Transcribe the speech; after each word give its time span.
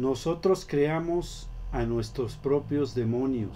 nosotros 0.00 0.64
creamos 0.64 1.48
a 1.72 1.82
nuestros 1.82 2.36
propios 2.36 2.94
demonios. 2.94 3.50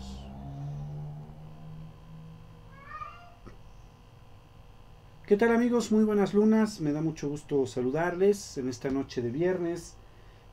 ¿Qué 5.25 5.37
tal 5.37 5.55
amigos? 5.55 5.93
Muy 5.93 6.03
buenas 6.03 6.35
lunas. 6.35 6.81
Me 6.81 6.91
da 6.91 7.01
mucho 7.01 7.29
gusto 7.29 7.65
saludarles 7.69 8.59
en 8.59 8.69
esta 8.69 8.91
noche 8.91 9.23
de 9.23 9.31
viernes 9.31 9.95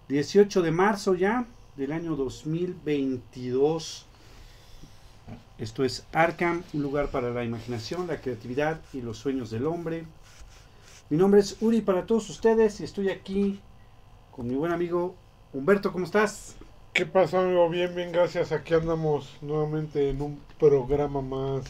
18 0.10 0.62
de 0.62 0.72
marzo 0.72 1.16
ya 1.16 1.48
del 1.76 1.92
año 1.92 2.16
2022. 2.16 4.06
Esto 5.58 5.84
es 5.84 6.06
Arkham, 6.14 6.64
un 6.74 6.84
lugar 6.84 7.10
para 7.10 7.32
la 7.32 7.44
imaginación, 7.44 8.06
la 8.06 8.22
creatividad 8.22 8.80
y 8.94 9.02
los 9.02 9.18
sueños 9.18 9.50
del 9.50 9.66
hombre. 9.66 10.06
Mi 11.10 11.18
nombre 11.18 11.40
es 11.40 11.58
Uri 11.62 11.82
para 11.82 12.06
todos 12.06 12.30
ustedes 12.30 12.80
y 12.80 12.84
estoy 12.84 13.10
aquí 13.10 13.60
con 14.32 14.48
mi 14.48 14.54
buen 14.54 14.72
amigo 14.72 15.16
Humberto. 15.52 15.92
¿Cómo 15.92 16.06
estás? 16.06 16.56
¿Qué 16.94 17.08
pasa, 17.08 17.42
amigo? 17.42 17.68
Bien, 17.70 17.96
bien, 17.96 18.12
gracias. 18.12 18.52
Aquí 18.52 18.76
andamos 18.76 19.36
nuevamente 19.42 20.12
en 20.12 20.22
un 20.22 20.40
programa 20.60 21.22
más. 21.22 21.66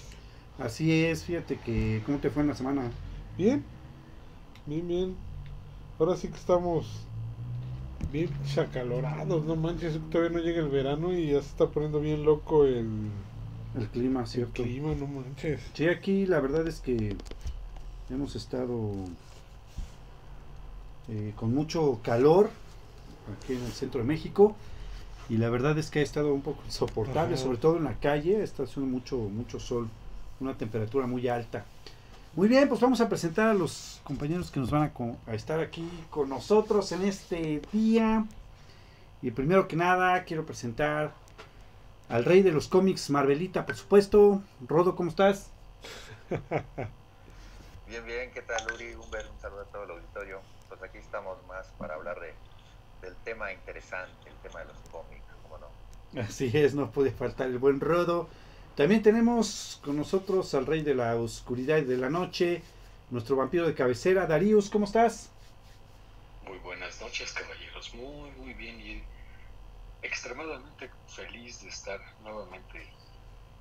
Así 0.58 1.06
es, 1.06 1.24
fíjate 1.24 1.58
que, 1.58 2.02
¿cómo 2.06 2.18
te 2.18 2.30
fue 2.30 2.42
en 2.42 2.50
la 2.50 2.56
semana? 2.56 2.92
Bien, 3.38 3.64
bien, 4.66 4.86
bien. 4.86 5.16
Ahora 5.98 6.18
sí 6.18 6.28
que 6.28 6.36
estamos 6.36 7.06
bien 8.12 8.30
chacalorados, 8.54 9.46
no 9.46 9.56
manches, 9.56 9.98
todavía 10.10 10.38
no 10.38 10.44
llega 10.44 10.60
el 10.60 10.70
verano 10.70 11.14
y 11.14 11.28
ya 11.28 11.42
se 11.42 11.48
está 11.48 11.68
poniendo 11.68 12.02
bien 12.02 12.26
loco 12.26 12.66
el, 12.66 12.88
El 13.78 13.88
clima, 13.88 14.26
¿cierto? 14.26 14.64
el 14.64 14.70
clima, 14.70 14.94
no 14.96 15.08
manches. 15.08 15.62
Sí, 15.74 15.88
aquí 15.88 16.26
la 16.26 16.42
verdad 16.42 16.68
es 16.68 16.82
que 16.82 17.16
hemos 18.10 18.36
estado 18.36 18.92
eh, 21.08 21.32
con 21.38 21.54
mucho 21.56 22.00
calor 22.04 22.50
aquí 23.34 23.54
en 23.54 23.64
el 23.64 23.72
centro 23.72 24.02
de 24.02 24.08
México 24.08 24.56
y 25.30 25.38
la 25.38 25.50
verdad 25.50 25.78
es 25.78 25.92
que 25.92 26.00
ha 26.00 26.02
estado 26.02 26.34
un 26.34 26.42
poco 26.42 26.64
insoportable, 26.66 27.36
Ajá. 27.36 27.44
sobre 27.44 27.60
todo 27.60 27.78
en 27.78 27.84
la 27.84 27.94
calle, 28.00 28.42
está 28.42 28.64
haciendo 28.64 28.92
mucho, 28.92 29.18
mucho 29.18 29.60
sol, 29.60 29.88
una 30.40 30.58
temperatura 30.58 31.06
muy 31.06 31.28
alta. 31.28 31.66
Muy 32.36 32.48
bien, 32.48 32.68
pues 32.68 32.82
vamos 32.82 33.00
a 33.02 33.10
presentar 33.10 33.48
a 33.48 33.54
los 33.54 34.02
compañeros 34.04 34.50
que 34.50 34.60
nos 34.60 34.72
van 34.72 34.92
a, 35.28 35.34
estar 35.34 35.60
aquí 35.60 35.88
con 36.10 36.30
nosotros 36.30 36.92
en 36.92 37.04
este 37.04 37.62
día. 37.72 38.26
Y 39.22 39.32
primero 39.32 39.68
que 39.68 39.76
nada, 39.76 40.24
quiero 40.24 40.46
presentar 40.46 41.12
al 42.08 42.26
rey 42.26 42.42
de 42.42 42.52
los 42.52 42.68
cómics, 42.68 43.10
Marvelita, 43.10 43.66
por 43.66 43.76
supuesto. 43.76 44.42
Rodo, 44.68 44.96
¿cómo 44.96 45.10
estás? 45.10 45.52
Bien, 47.88 48.06
bien, 48.06 48.32
¿qué 48.32 48.44
tal 48.44 48.72
Uri? 48.72 48.94
Un 48.94 49.10
saludo 49.42 49.62
a 49.62 49.66
todo 49.66 49.84
el 49.86 49.90
auditorio. 49.90 50.42
Pues 50.68 50.84
aquí 50.84 51.00
estamos 51.00 51.40
más 51.48 51.74
para 51.80 51.96
hablar 51.96 52.20
de, 52.20 52.36
del 53.02 53.16
tema 53.24 53.52
interesante, 53.52 54.30
el 54.30 54.36
tema 54.38 54.60
de 54.60 54.66
los 54.66 54.78
cómics, 54.92 55.24
¿cómo 55.44 55.58
no? 55.58 56.22
Así 56.22 56.52
es, 56.54 56.76
no 56.76 56.92
puede 56.92 57.12
faltar 57.12 57.48
el 57.48 57.58
buen 57.58 57.80
Rodo. 57.80 58.30
También 58.76 59.02
tenemos 59.02 59.80
con 59.84 59.98
nosotros 59.98 60.54
al 60.54 60.66
rey 60.66 60.82
de 60.82 60.96
la 60.96 61.16
oscuridad 61.16 61.78
y 61.78 61.84
de 61.84 61.98
la 61.98 62.10
noche, 62.10 62.62
nuestro 63.10 63.36
vampiro 63.36 63.68
de 63.68 63.74
cabecera, 63.74 64.26
Darius, 64.26 64.70
¿cómo 64.70 64.86
estás? 64.86 65.30
Muy 66.46 66.58
buenas 66.60 67.00
noches, 67.02 67.34
caballeros. 67.34 67.94
Muy, 67.94 68.32
muy 68.32 68.54
bien 68.54 68.80
y 68.80 69.04
extremadamente 70.02 70.90
feliz 71.08 71.62
de 71.62 71.70
estar 71.70 72.00
nuevamente 72.24 72.88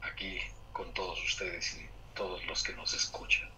aquí 0.03 0.39
con 0.73 0.93
todos 0.95 1.23
ustedes 1.25 1.79
y 1.79 1.87
todos 2.15 2.47
los 2.47 2.63
que 2.63 2.75
nos 2.75 2.95
escuchan. 2.95 3.49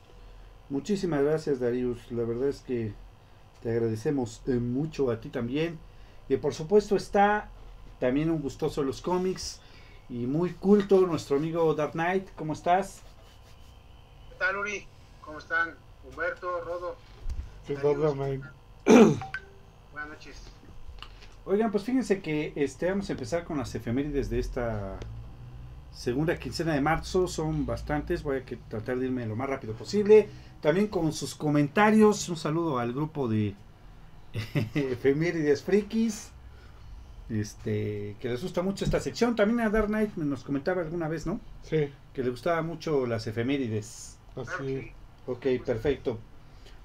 Muchísimas 0.69 1.23
gracias, 1.23 1.61
Darius. 1.61 2.11
La 2.11 2.25
verdad 2.25 2.49
es 2.49 2.61
que 2.61 2.93
te 3.63 3.71
agradecemos 3.71 4.43
eh, 4.47 4.53
mucho 4.53 5.11
a 5.11 5.21
ti 5.21 5.29
también. 5.29 5.79
Y 6.29 6.37
por 6.37 6.55
supuesto 6.55 6.97
está 6.97 7.49
también 7.99 8.31
un 8.31 8.41
gustoso 8.41 8.81
de 8.81 8.87
los 8.87 9.03
cómics 9.03 9.61
y 10.09 10.27
muy 10.27 10.51
culto 10.55 11.01
nuestro 11.07 11.37
amigo 11.37 11.75
Dark 11.75 11.93
Knight. 11.93 12.29
¿Cómo 12.37 12.53
estás? 12.53 13.03
¿Qué 14.31 14.35
tal, 14.39 14.57
Uri? 14.57 14.87
¿Cómo 15.25 15.39
están? 15.39 15.75
Humberto, 16.09 16.61
Rodo. 16.65 16.97
Sí, 17.67 17.75
Adiós. 17.77 18.17
dame- 18.17 18.41
Buenas 19.93 20.09
noches. 20.11 20.43
Oigan, 21.45 21.71
pues 21.71 21.85
fíjense 21.85 22.21
que 22.21 22.53
este, 22.57 22.89
vamos 22.91 23.09
a 23.09 23.13
empezar 23.13 23.45
con 23.45 23.59
las 23.59 23.75
efemérides 23.75 24.31
de 24.31 24.39
esta 24.39 24.99
segunda 25.93 26.39
quincena 26.39 26.75
de 26.75 26.81
marzo. 26.81 27.27
Son 27.29 27.67
bastantes, 27.67 28.23
voy 28.23 28.39
a 28.39 28.45
que 28.45 28.57
tratar 28.57 28.99
de 28.99 29.07
irme 29.07 29.27
lo 29.27 29.37
más 29.37 29.49
rápido 29.49 29.75
posible. 29.75 30.29
También 30.61 30.89
con 30.89 31.13
sus 31.13 31.35
comentarios. 31.35 32.29
Un 32.29 32.37
saludo 32.37 32.79
al 32.79 32.93
grupo 32.93 33.29
de 33.29 33.55
efemérides 34.75 35.63
frikis. 35.63 36.31
Este, 37.29 38.17
que 38.21 38.29
les 38.29 38.43
gusta 38.43 38.63
mucho 38.63 38.85
esta 38.85 39.01
sección. 39.01 39.37
También 39.37 39.61
a 39.61 39.71
Dark 39.71 39.87
Knight 39.87 40.17
nos 40.17 40.43
comentaba 40.43 40.83
alguna 40.83 41.09
vez, 41.09 41.27
¿no? 41.27 41.41
Sí, 41.63 41.89
Que 42.13 42.25
le 42.25 42.31
gustaba 42.31 42.61
mucho 42.63 43.07
las 43.07 43.27
efemérides. 43.27 44.19
Así. 44.37 44.93
Ok, 45.27 45.47
perfecto. 45.65 46.19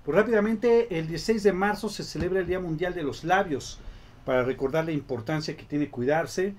Pues 0.03 0.15
rápidamente, 0.15 0.99
el 0.99 1.07
16 1.07 1.41
de 1.41 1.51
marzo 1.51 1.89
se 1.89 2.03
celebra 2.03 2.41
el 2.41 2.45
Día 2.45 2.59
Mundial 2.59 2.93
de 2.93 3.01
los 3.01 3.23
Labios 3.23 3.79
para 4.23 4.43
recordar 4.43 4.85
la 4.85 4.91
importancia 4.91 5.57
que 5.57 5.63
tiene 5.63 5.89
cuidarse 5.89 6.53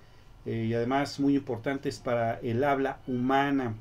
eh, 0.46 0.66
y 0.68 0.74
además 0.74 1.20
muy 1.20 1.36
importantes 1.36 2.00
para 2.00 2.40
el 2.40 2.64
habla 2.64 2.98
humana. 3.06 3.74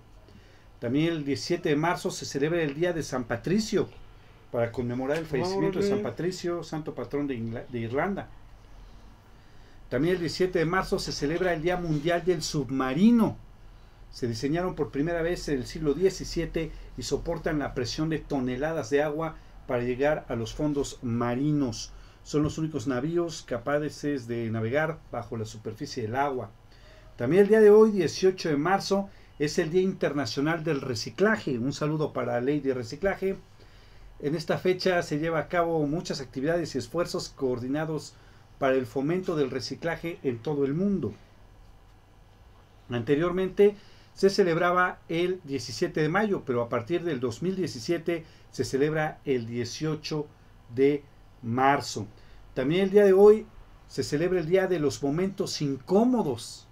También 0.80 1.13
el 1.13 1.25
17 1.25 1.69
de 1.69 1.75
marzo 1.75 2.12
se 2.12 2.25
celebra 2.25 2.62
el 2.62 2.75
Día 2.75 2.94
de 2.94 3.03
San 3.03 3.24
Patricio 3.24 3.90
para 4.52 4.72
conmemorar 4.72 5.18
el 5.18 5.25
fallecimiento 5.25 5.80
de 5.80 5.90
San. 5.90 6.02
Patricio, 6.02 6.63
santo 6.63 6.94
patrón 6.94 7.28
de, 7.28 7.66
de 7.69 7.80
Irlanda. 7.80 8.30
También 9.90 10.16
el 10.16 10.22
17 10.22 10.59
de 10.59 10.66
marzo 10.66 11.00
se 11.00 11.12
celebra 11.12 11.53
el 11.53 11.62
Día 11.62 11.78
Mundial 11.78 12.24
del 12.25 12.41
Submarino. 12.41 13.38
Se 14.12 14.28
diseñaron 14.28 14.75
por 14.75 14.91
primera 14.91 15.22
vez 15.22 15.47
en 15.50 15.58
el 15.58 15.66
siglo 15.66 15.94
XVII 15.94 16.72
y 16.97 17.03
soportan 17.03 17.59
la 17.59 17.74
presión 17.74 18.09
de 18.09 18.19
toneladas 18.19 18.90
de 18.90 19.03
agua 19.03 19.35
para 19.68 19.84
llegar 19.84 20.25
a 20.30 20.35
los 20.35 20.53
fondos 20.53 21.00
marinos. 21.02 21.91
Son 22.24 22.41
los 22.41 22.58
únicos 22.58 22.88
navíos 22.88 23.44
capaces 23.44 24.28
de 24.28 24.50
navegar 24.50 25.00
bajo 25.11 25.38
la 25.38 25.46
superficie 25.46 26.03
del 26.03 26.16
agua. 26.16 26.50
También 27.17 27.44
el 27.44 27.50
día 27.50 27.59
de 27.59 27.70
hoy, 27.70 27.91
18 27.91 28.50
de 28.50 28.58
marzo, 28.58 29.09
es 29.37 29.59
el 29.59 29.70
Día 29.70 29.82
Internacional 29.82 30.64
del 30.64 30.82
Reciclaje. 30.82 31.59
Un 31.59 31.73
saludo 31.73 32.14
para 32.14 32.34
la 32.34 32.41
Ley 32.41 32.61
de 32.61 32.73
Reciclaje. 32.73 33.35
En 34.22 34.35
esta 34.35 34.58
fecha 34.58 35.02
se 35.03 35.20
lleva 35.20 35.40
a 35.40 35.47
cabo 35.49 35.85
muchas 35.87 36.22
actividades 36.22 36.73
y 36.73 36.78
esfuerzos 36.78 37.29
coordinados 37.29 38.14
para 38.59 38.76
el 38.76 38.85
fomento 38.85 39.35
del 39.35 39.52
reciclaje 39.52 40.20
en 40.23 40.40
todo 40.40 40.64
el 40.64 40.73
mundo. 40.73 41.14
Anteriormente 42.90 43.76
se 44.14 44.29
celebraba 44.29 44.99
el 45.09 45.41
17 45.43 46.02
de 46.02 46.08
mayo, 46.08 46.43
pero 46.46 46.61
a 46.61 46.70
partir 46.70 47.03
del 47.03 47.20
2017 47.20 48.23
se 48.52 48.64
celebra 48.64 49.20
el 49.26 49.46
18 49.46 50.26
de 50.73 51.03
marzo. 51.41 52.08
También 52.53 52.84
el 52.84 52.91
día 52.91 53.03
de 53.03 53.11
hoy 53.11 53.46
se 53.90 54.03
celebra 54.03 54.40
el 54.40 54.47
Día 54.47 54.67
de 54.67 54.79
los 54.79 55.03
Momentos 55.03 55.61
Incómodos, 55.61 56.65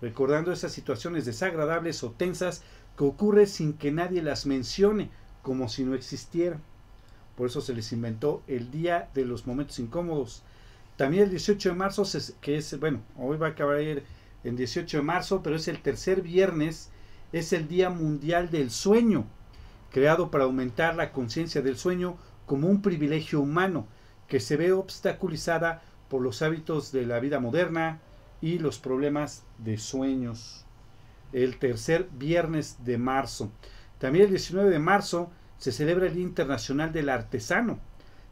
recordando 0.00 0.52
esas 0.52 0.72
situaciones 0.72 1.24
desagradables 1.24 2.02
o 2.02 2.10
tensas 2.10 2.62
que 2.96 3.04
ocurren 3.04 3.46
sin 3.46 3.74
que 3.74 3.90
nadie 3.90 4.22
las 4.22 4.46
mencione, 4.46 5.10
como 5.42 5.68
si 5.68 5.84
no 5.84 5.94
existieran. 5.94 6.60
Por 7.36 7.48
eso 7.48 7.60
se 7.60 7.74
les 7.74 7.92
inventó 7.92 8.42
el 8.46 8.70
Día 8.70 9.10
de 9.14 9.24
los 9.24 9.46
Momentos 9.46 9.78
Incómodos. 9.78 10.42
También 10.96 11.24
el 11.24 11.30
18 11.30 11.70
de 11.70 11.74
marzo, 11.74 12.04
que 12.40 12.56
es, 12.56 12.78
bueno, 12.78 13.00
hoy 13.16 13.36
va 13.36 13.48
a 13.48 13.50
acabar 13.50 13.80
en 13.80 14.56
18 14.56 14.98
de 14.98 15.02
marzo, 15.02 15.42
pero 15.42 15.56
es 15.56 15.66
el 15.66 15.82
tercer 15.82 16.22
viernes, 16.22 16.90
es 17.32 17.52
el 17.52 17.66
Día 17.66 17.90
Mundial 17.90 18.50
del 18.50 18.70
Sueño, 18.70 19.26
creado 19.90 20.30
para 20.30 20.44
aumentar 20.44 20.94
la 20.94 21.12
conciencia 21.12 21.62
del 21.62 21.76
sueño 21.76 22.16
como 22.46 22.68
un 22.68 22.82
privilegio 22.82 23.40
humano 23.40 23.86
que 24.28 24.38
se 24.38 24.56
ve 24.56 24.72
obstaculizada 24.72 25.82
por 26.08 26.22
los 26.22 26.42
hábitos 26.42 26.92
de 26.92 27.06
la 27.06 27.18
vida 27.18 27.40
moderna 27.40 28.00
y 28.44 28.58
los 28.58 28.78
problemas 28.78 29.42
de 29.56 29.78
sueños. 29.78 30.66
El 31.32 31.58
tercer 31.58 32.10
viernes 32.12 32.76
de 32.84 32.98
marzo. 32.98 33.50
También 33.98 34.26
el 34.26 34.32
19 34.32 34.68
de 34.68 34.78
marzo 34.78 35.30
se 35.56 35.72
celebra 35.72 36.08
el 36.08 36.14
Día 36.14 36.24
Internacional 36.24 36.92
del 36.92 37.08
Artesano. 37.08 37.78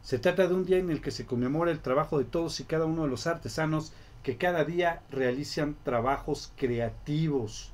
Se 0.03 0.19
trata 0.19 0.47
de 0.47 0.53
un 0.53 0.65
día 0.65 0.77
en 0.77 0.91
el 0.91 1.01
que 1.01 1.09
se 1.09 1.25
conmemora 1.25 1.71
el 1.71 1.79
trabajo 1.79 2.19
de 2.19 2.25
todos 2.25 2.59
y 2.59 2.65
cada 2.65 2.85
uno 2.85 3.05
de 3.05 3.09
los 3.09 3.25
artesanos 3.25 3.91
que 4.21 4.37
cada 4.37 4.65
día 4.65 5.01
realizan 5.09 5.75
trabajos 5.83 6.53
creativos. 6.57 7.73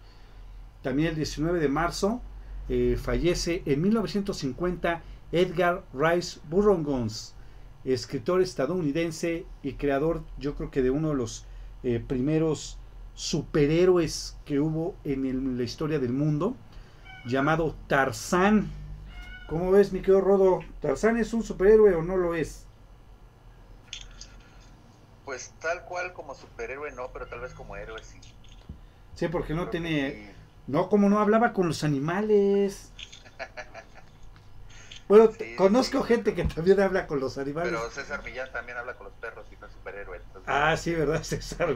También 0.82 1.10
el 1.10 1.16
19 1.16 1.60
de 1.60 1.68
marzo 1.68 2.22
eh, 2.70 2.98
fallece 2.98 3.64
en 3.66 3.82
1950 3.82 5.02
Edgar 5.34 5.84
Rice 5.94 6.40
Burroughs, 6.50 7.36
escritor 7.84 8.42
estadounidense 8.42 9.46
y 9.62 9.74
creador, 9.74 10.24
yo 10.38 10.56
creo 10.56 10.72
que 10.72 10.82
de 10.82 10.90
uno 10.90 11.10
de 11.10 11.16
los 11.16 11.49
eh, 11.84 12.04
primeros 12.06 12.78
superhéroes 13.16 14.36
que 14.46 14.60
hubo 14.60 14.96
en 15.04 15.26
el- 15.26 15.58
la 15.58 15.64
historia 15.64 16.00
del 16.00 16.14
mundo, 16.14 16.56
llamado 17.26 17.76
Tarzán. 17.88 18.70
¿Cómo 19.48 19.72
ves, 19.72 19.92
mi 19.92 20.00
querido 20.00 20.22
Rodo? 20.22 20.60
¿Tarzán 20.82 21.18
es 21.18 21.34
un 21.34 21.44
superhéroe 21.44 21.96
o 21.96 22.04
no 22.04 22.18
lo 22.18 22.36
es? 22.36 22.66
Pues 25.26 25.52
tal 25.60 25.84
cual 25.86 26.14
como 26.14 26.34
superhéroe 26.34 26.92
no, 26.92 27.10
pero 27.14 27.28
tal 27.28 27.42
vez 27.42 27.54
como 27.54 27.76
héroe 27.76 28.02
sí. 28.04 28.20
Sí, 29.16 29.28
porque 29.28 29.54
no 29.54 29.70
Creo 29.70 29.72
tiene... 29.72 30.12
que. 30.12 30.34
No, 30.68 30.88
como 30.88 31.10
no 31.10 31.20
hablaba 31.20 31.52
con 31.54 31.68
los 31.68 31.84
animales. 31.84 32.92
Bueno, 35.10 35.32
Sí, 35.38 35.56
conozco 35.58 36.02
sí. 36.04 36.08
gente 36.14 36.34
que 36.36 36.46
también 36.46 36.80
habla 36.80 37.08
con 37.08 37.20
los 37.20 37.38
animales. 37.38 37.72
Pero 37.74 37.90
César 37.90 38.24
Millán 38.24 38.50
también 38.54 38.78
habla 38.78 38.94
con 38.96 39.08
los 39.08 39.14
perros 39.16 39.46
y 39.52 39.60
no 39.60 39.66
es 39.68 39.74
superhéroe. 39.74 40.18
entonces- 40.18 40.44
Ah, 40.48 40.78
sí, 40.78 40.94
¿verdad, 40.96 41.24
César? 41.24 41.76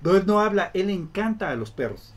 No, 0.00 0.14
él 0.16 0.24
no 0.26 0.40
habla, 0.40 0.70
él 0.72 0.88
encanta 0.88 1.50
a 1.50 1.56
los 1.56 1.70
perros. 1.72 2.14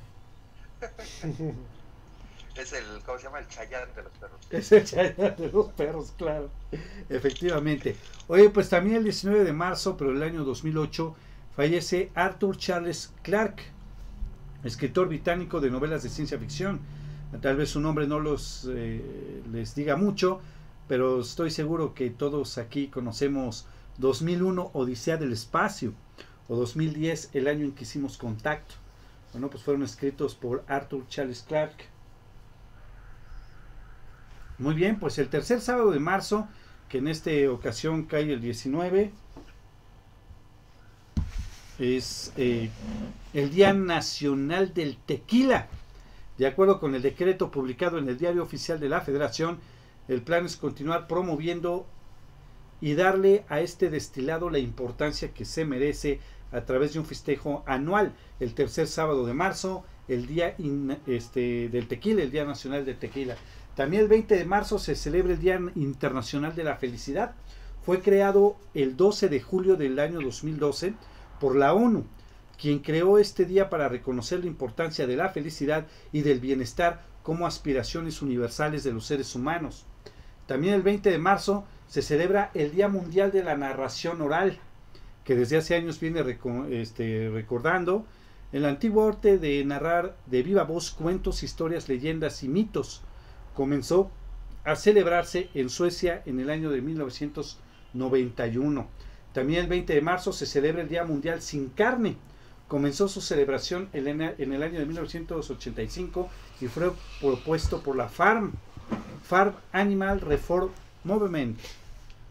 Es 2.55 2.73
el, 2.73 2.83
¿cómo 3.05 3.17
se 3.17 3.23
llama? 3.25 3.39
El 3.39 3.47
chayán 3.47 3.89
de 3.95 4.03
los 4.03 4.11
perros. 4.13 4.39
Es 4.49 4.71
el 4.71 4.83
Chayanne 4.85 5.31
de 5.31 5.49
los 5.51 5.67
perros, 5.69 6.13
claro. 6.17 6.49
Efectivamente. 7.09 7.95
Oye, 8.27 8.49
pues 8.49 8.69
también 8.69 8.97
el 8.97 9.03
19 9.05 9.43
de 9.43 9.53
marzo, 9.53 9.95
pero 9.97 10.11
del 10.11 10.21
año 10.21 10.43
2008, 10.43 11.15
fallece 11.55 12.11
Arthur 12.13 12.57
Charles 12.57 13.13
Clarke, 13.23 13.63
escritor 14.63 15.07
británico 15.07 15.59
de 15.61 15.71
novelas 15.71 16.03
de 16.03 16.09
ciencia 16.09 16.37
ficción. 16.37 16.81
Tal 17.39 17.56
vez 17.56 17.69
su 17.69 17.80
nombre 17.80 18.07
no 18.07 18.19
los 18.19 18.68
eh, 18.69 19.42
les 19.51 19.74
diga 19.74 19.95
mucho, 19.95 20.42
pero 20.88 21.22
estoy 21.22 21.50
seguro 21.50 21.94
que 21.94 22.10
todos 22.10 22.57
aquí 22.57 22.88
conocemos 22.88 23.66
2001 24.00 24.72
Odisea 24.74 25.16
del 25.16 25.31
Espacio 25.31 25.94
o 26.50 26.57
2010 26.57 27.30
el 27.33 27.48
año 27.48 27.63
en 27.66 27.72
que 27.72 27.83
hicimos 27.83 28.18
contacto. 28.18 28.75
Bueno, 29.31 29.50
pues 29.50 29.63
fueron 29.63 29.83
escritos 29.83 30.36
por 30.36 30.66
Arthur 30.68 31.07
Charles 31.07 31.44
Clarke. 31.48 31.86
Muy 34.57 34.75
bien, 34.75 35.00
pues 35.00 35.18
el 35.18 35.30
tercer 35.30 35.62
sábado 35.62 35.92
de 35.92 36.00
marzo, 36.00 36.48
que 36.89 36.98
en 36.98 37.07
esta 37.07 37.31
ocasión 37.50 38.04
cae 38.04 38.33
el 38.33 38.42
19, 38.42 39.12
es 41.80 42.33
eh, 42.38 42.69
el 43.33 43.50
Día 43.51 43.74
Nacional 43.74 44.74
del 44.74 44.98
Tequila. 44.98 45.68
De 46.38 46.48
acuerdo 46.48 46.80
con 46.80 46.95
el 46.95 47.01
decreto 47.01 47.51
publicado 47.51 47.98
en 47.98 48.07
el 48.10 48.18
Diario 48.18 48.44
Oficial 48.44 48.80
de 48.80 48.89
la 48.89 49.01
Federación, 49.01 49.60
el 50.07 50.22
plan 50.22 50.45
es 50.45 50.57
continuar 50.57 51.07
promoviendo 51.07 51.86
y 52.80 52.95
darle 52.95 53.45
a 53.48 53.62
este 53.62 53.89
destilado 53.89 54.50
la 54.50 54.60
importancia 54.60 55.33
que 55.33 55.45
se 55.45 55.66
merece 55.66 56.19
a 56.51 56.62
través 56.62 56.94
de 56.94 57.00
un 57.00 57.06
festejo 57.06 57.63
anual, 57.66 58.13
el 58.39 58.54
tercer 58.54 58.88
sábado 58.88 59.25
de 59.25 59.33
marzo, 59.33 59.86
el 60.07 60.28
Día 60.28 60.56
este, 61.07 61.69
del 61.69 61.88
Tequila, 61.88 62.24
el 62.24 62.31
Día 62.31 62.44
Nacional 62.44 62.86
del 62.86 62.98
Tequila. 62.98 63.36
También 63.75 64.04
el 64.04 64.10
20 64.10 64.36
de 64.36 64.45
marzo 64.45 64.80
se 64.80 64.95
celebra 64.95 65.33
el 65.33 65.39
Día 65.39 65.60
Internacional 65.75 66.56
de 66.56 66.63
la 66.63 66.75
Felicidad. 66.75 67.36
Fue 67.86 68.01
creado 68.01 68.57
el 68.74 68.98
12 68.98 69.30
de 69.30 69.39
julio 69.39 69.75
del 69.75 69.98
año 70.00 70.19
2012 70.19 70.94
por 71.39 71.56
la 71.56 71.74
ONU, 71.74 72.06
quien 72.61 72.79
creó 72.79 73.17
este 73.17 73.45
día 73.45 73.71
para 73.71 73.89
reconocer 73.89 74.41
la 74.41 74.45
importancia 74.45 75.07
de 75.07 75.15
la 75.15 75.29
felicidad 75.29 75.87
y 76.11 76.21
del 76.21 76.39
bienestar 76.39 77.01
como 77.23 77.47
aspiraciones 77.47 78.21
universales 78.21 78.83
de 78.83 78.93
los 78.93 79.07
seres 79.07 79.33
humanos. 79.33 79.87
También 80.45 80.75
el 80.75 80.83
20 80.83 81.09
de 81.09 81.17
marzo 81.17 81.65
se 81.87 82.03
celebra 82.03 82.51
el 82.53 82.71
Día 82.71 82.87
Mundial 82.87 83.31
de 83.31 83.43
la 83.43 83.57
Narración 83.57 84.21
Oral, 84.21 84.59
que 85.23 85.35
desde 85.35 85.57
hace 85.57 85.73
años 85.73 85.99
viene 85.99 86.23
este, 86.69 87.31
recordando 87.33 88.05
el 88.51 88.65
antiguo 88.65 89.07
arte 89.07 89.39
de 89.39 89.65
narrar 89.65 90.15
de 90.27 90.43
viva 90.43 90.63
voz 90.63 90.91
cuentos, 90.91 91.41
historias, 91.41 91.89
leyendas 91.89 92.43
y 92.43 92.47
mitos. 92.47 93.01
Comenzó 93.55 94.11
a 94.65 94.75
celebrarse 94.75 95.49
en 95.55 95.69
Suecia 95.69 96.21
en 96.27 96.39
el 96.39 96.51
año 96.51 96.69
de 96.69 96.83
1991. 96.83 98.87
También 99.33 99.61
el 99.61 99.67
20 99.67 99.95
de 99.95 100.01
marzo 100.01 100.31
se 100.31 100.45
celebra 100.45 100.83
el 100.83 100.89
Día 100.89 101.05
Mundial 101.05 101.41
sin 101.41 101.69
Carne. 101.69 102.17
Comenzó 102.71 103.09
su 103.09 103.19
celebración 103.19 103.89
en 103.91 104.07
el- 104.07 104.63
año 104.63 104.79
de 104.79 104.85
1985 104.85 106.29
y 106.62 106.68
fue 106.68 106.94
propuesto 107.19 107.81
por 107.83 107.97
la 107.97 108.07
FARM, 108.07 108.53
Farm 109.25 109.53
Animal 109.73 110.21
Reform 110.21 110.69
Movement. 111.03 111.59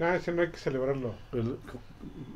Ah, 0.00 0.16
ese 0.16 0.32
no 0.32 0.40
hay 0.40 0.48
que 0.48 0.56
celebrarlo. 0.56 1.14
El- 1.32 1.42
Pues 1.42 1.76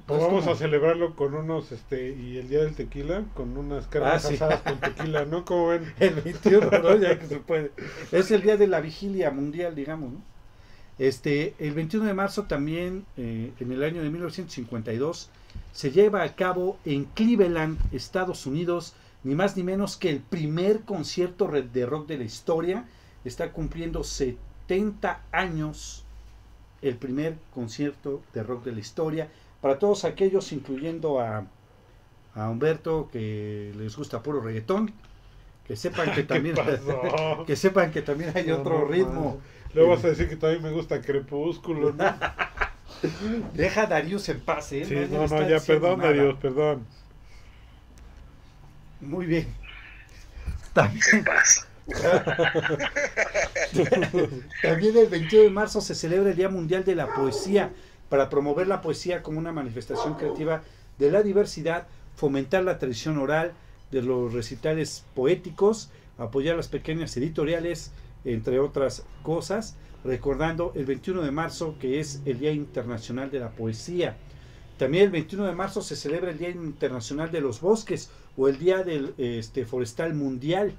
pues, 0.07 0.21
vamos 0.21 0.41
¿cómo? 0.45 0.53
a 0.53 0.59
celebrarlo 0.59 1.17
con 1.17 1.33
unos, 1.33 1.73
este, 1.73 2.11
y 2.11 2.37
el 2.37 2.51
día 2.51 2.63
del 2.65 2.75
tequila, 2.75 3.25
con 3.33 3.57
unas 3.57 3.87
carnes 3.87 4.13
Ah, 4.43 4.61
sí. 4.61 4.69
con 4.69 4.81
tequila, 4.81 5.25
¿no? 5.25 5.47
Como 5.47 5.69
ven? 5.69 5.91
El 5.99 6.15
21, 6.17 6.71
¿no? 6.83 6.97
Ya 6.99 7.19
que 7.19 7.27
se 7.27 7.39
puede. 7.39 7.73
Es 8.13 8.31
el 8.31 8.43
día 8.43 8.59
de 8.59 8.67
la 8.67 8.83
vigilia 8.83 9.31
mundial, 9.31 9.75
digamos, 9.75 10.13
¿no? 10.13 10.21
Este, 10.99 11.55
el 11.59 11.73
21 11.73 12.05
de 12.05 12.13
marzo 12.13 12.43
también, 12.43 13.07
eh, 13.17 13.51
en 13.59 13.73
el 13.73 13.83
año 13.83 14.03
de 14.03 14.11
1952, 14.11 15.31
se 15.73 15.91
lleva 15.91 16.23
a 16.23 16.35
cabo 16.37 16.79
en 16.85 17.05
Cleveland, 17.07 17.79
Estados 17.93 18.47
Unidos, 18.47 18.95
ni 19.23 19.35
más 19.35 19.57
ni 19.57 19.63
menos 19.63 19.97
que 19.97 20.11
el 20.11 20.21
primer 20.21 20.83
concierto 20.85 21.49
de 21.49 21.87
rock 21.87 22.09
de 22.09 22.19
la 22.19 22.25
historia. 22.25 22.87
Está 23.25 23.53
cumpliendo 23.53 24.05
70 24.05 25.23
años 25.33 26.05
el 26.83 26.97
primer 26.97 27.39
concierto 27.51 28.23
de 28.35 28.43
rock 28.43 28.65
de 28.65 28.73
la 28.73 28.81
historia. 28.81 29.31
Para 29.61 29.79
todos 29.79 30.05
aquellos, 30.05 30.53
incluyendo 30.53 31.21
a, 31.21 31.47
a 32.35 32.51
Humberto, 32.51 33.09
que 33.13 33.73
les 33.77 33.97
gusta 33.97 34.23
puro 34.23 34.41
reggaetón, 34.41 34.93
que 35.65 35.77
sepan 35.77 36.13
que 36.13 36.27
¿Qué 36.31 36.41
también, 36.53 36.57
que 37.47 37.57
sepan 37.57 37.91
que 37.93 38.03
también 38.03 38.33
hay 38.37 38.49
No, 38.49 38.53
otro 38.53 38.87
no, 38.87 38.87
ritmo. 38.87 39.41
Luego 39.75 39.91
vas 39.93 40.05
a 40.05 40.09
decir 40.09 40.29
que 40.29 40.37
también 40.37 40.63
me 40.63 40.71
gusta 40.73 41.01
Crepúsculo, 41.03 41.93
¿no? 41.93 42.19
Deja 43.55 43.83
a 43.83 43.87
Darius 43.87 44.29
en 44.29 44.41
paz, 44.41 44.73
¿eh? 44.73 44.85
Sí, 44.85 44.95
no, 45.11 45.27
no, 45.27 45.49
ya, 45.49 45.61
perdón, 45.61 45.99
nada. 45.99 46.13
Dios, 46.13 46.37
perdón. 46.41 46.87
Muy 49.01 49.27
bien. 49.27 49.47
También, 50.73 51.25
también 54.63 54.97
el 54.97 55.07
21 55.07 55.45
de 55.45 55.51
marzo 55.51 55.81
se 55.81 55.95
celebra 55.95 56.31
el 56.31 56.37
Día 56.37 56.49
Mundial 56.49 56.85
de 56.85 56.95
la 56.95 57.15
Poesía 57.15 57.71
para 58.09 58.29
promover 58.29 58.67
la 58.67 58.81
poesía 58.81 59.23
como 59.23 59.39
una 59.39 59.53
manifestación 59.53 60.15
creativa 60.15 60.63
de 60.99 61.11
la 61.11 61.23
diversidad, 61.23 61.87
fomentar 62.17 62.65
la 62.65 62.79
tradición 62.79 63.19
oral 63.19 63.53
de 63.91 64.03
los 64.03 64.33
recitales 64.33 65.05
poéticos, 65.15 65.91
apoyar 66.19 66.57
las 66.57 66.69
pequeñas 66.69 67.17
editoriales, 67.17 67.93
entre 68.25 68.59
otras 68.59 69.05
cosas, 69.23 69.77
recordando 70.05 70.73
el 70.75 70.85
21 70.85 71.23
de 71.23 71.31
marzo 71.31 71.77
que 71.81 71.99
es 71.99 72.21
el 72.27 72.39
Día 72.39 72.53
Internacional 72.53 73.31
de 73.31 73.41
la 73.41 73.51
Poesía. 73.51 74.17
También 74.79 75.05
el 75.05 75.11
21 75.11 75.47
de 75.47 75.55
marzo 75.55 75.83
se 75.83 75.97
celebra 75.97 76.31
el 76.31 76.39
Día 76.39 76.51
Internacional 76.51 77.31
de 77.31 77.41
los 77.41 77.61
Bosques 77.61 78.11
o 78.37 78.49
el 78.49 78.59
Día 78.59 78.83
del 78.83 79.15
este, 79.19 79.65
Forestal 79.65 80.15
Mundial. 80.15 80.75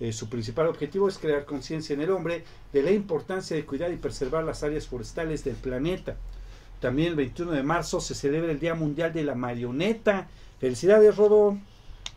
Eh, 0.00 0.12
su 0.12 0.28
principal 0.28 0.66
objetivo 0.66 1.08
es 1.08 1.18
crear 1.18 1.44
conciencia 1.44 1.94
en 1.94 2.00
el 2.00 2.10
hombre 2.10 2.44
de 2.72 2.82
la 2.82 2.90
importancia 2.90 3.56
de 3.56 3.64
cuidar 3.64 3.92
y 3.92 3.96
preservar 3.96 4.44
las 4.44 4.62
áreas 4.64 4.88
forestales 4.88 5.44
del 5.44 5.54
planeta. 5.54 6.16
También 6.80 7.08
el 7.08 7.14
21 7.14 7.52
de 7.52 7.62
marzo 7.62 8.00
se 8.00 8.14
celebra 8.14 8.50
el 8.50 8.58
Día 8.58 8.74
Mundial 8.74 9.12
de 9.12 9.22
la 9.22 9.34
Marioneta. 9.36 10.28
Felicidades, 10.60 11.16
Rodo. 11.16 11.56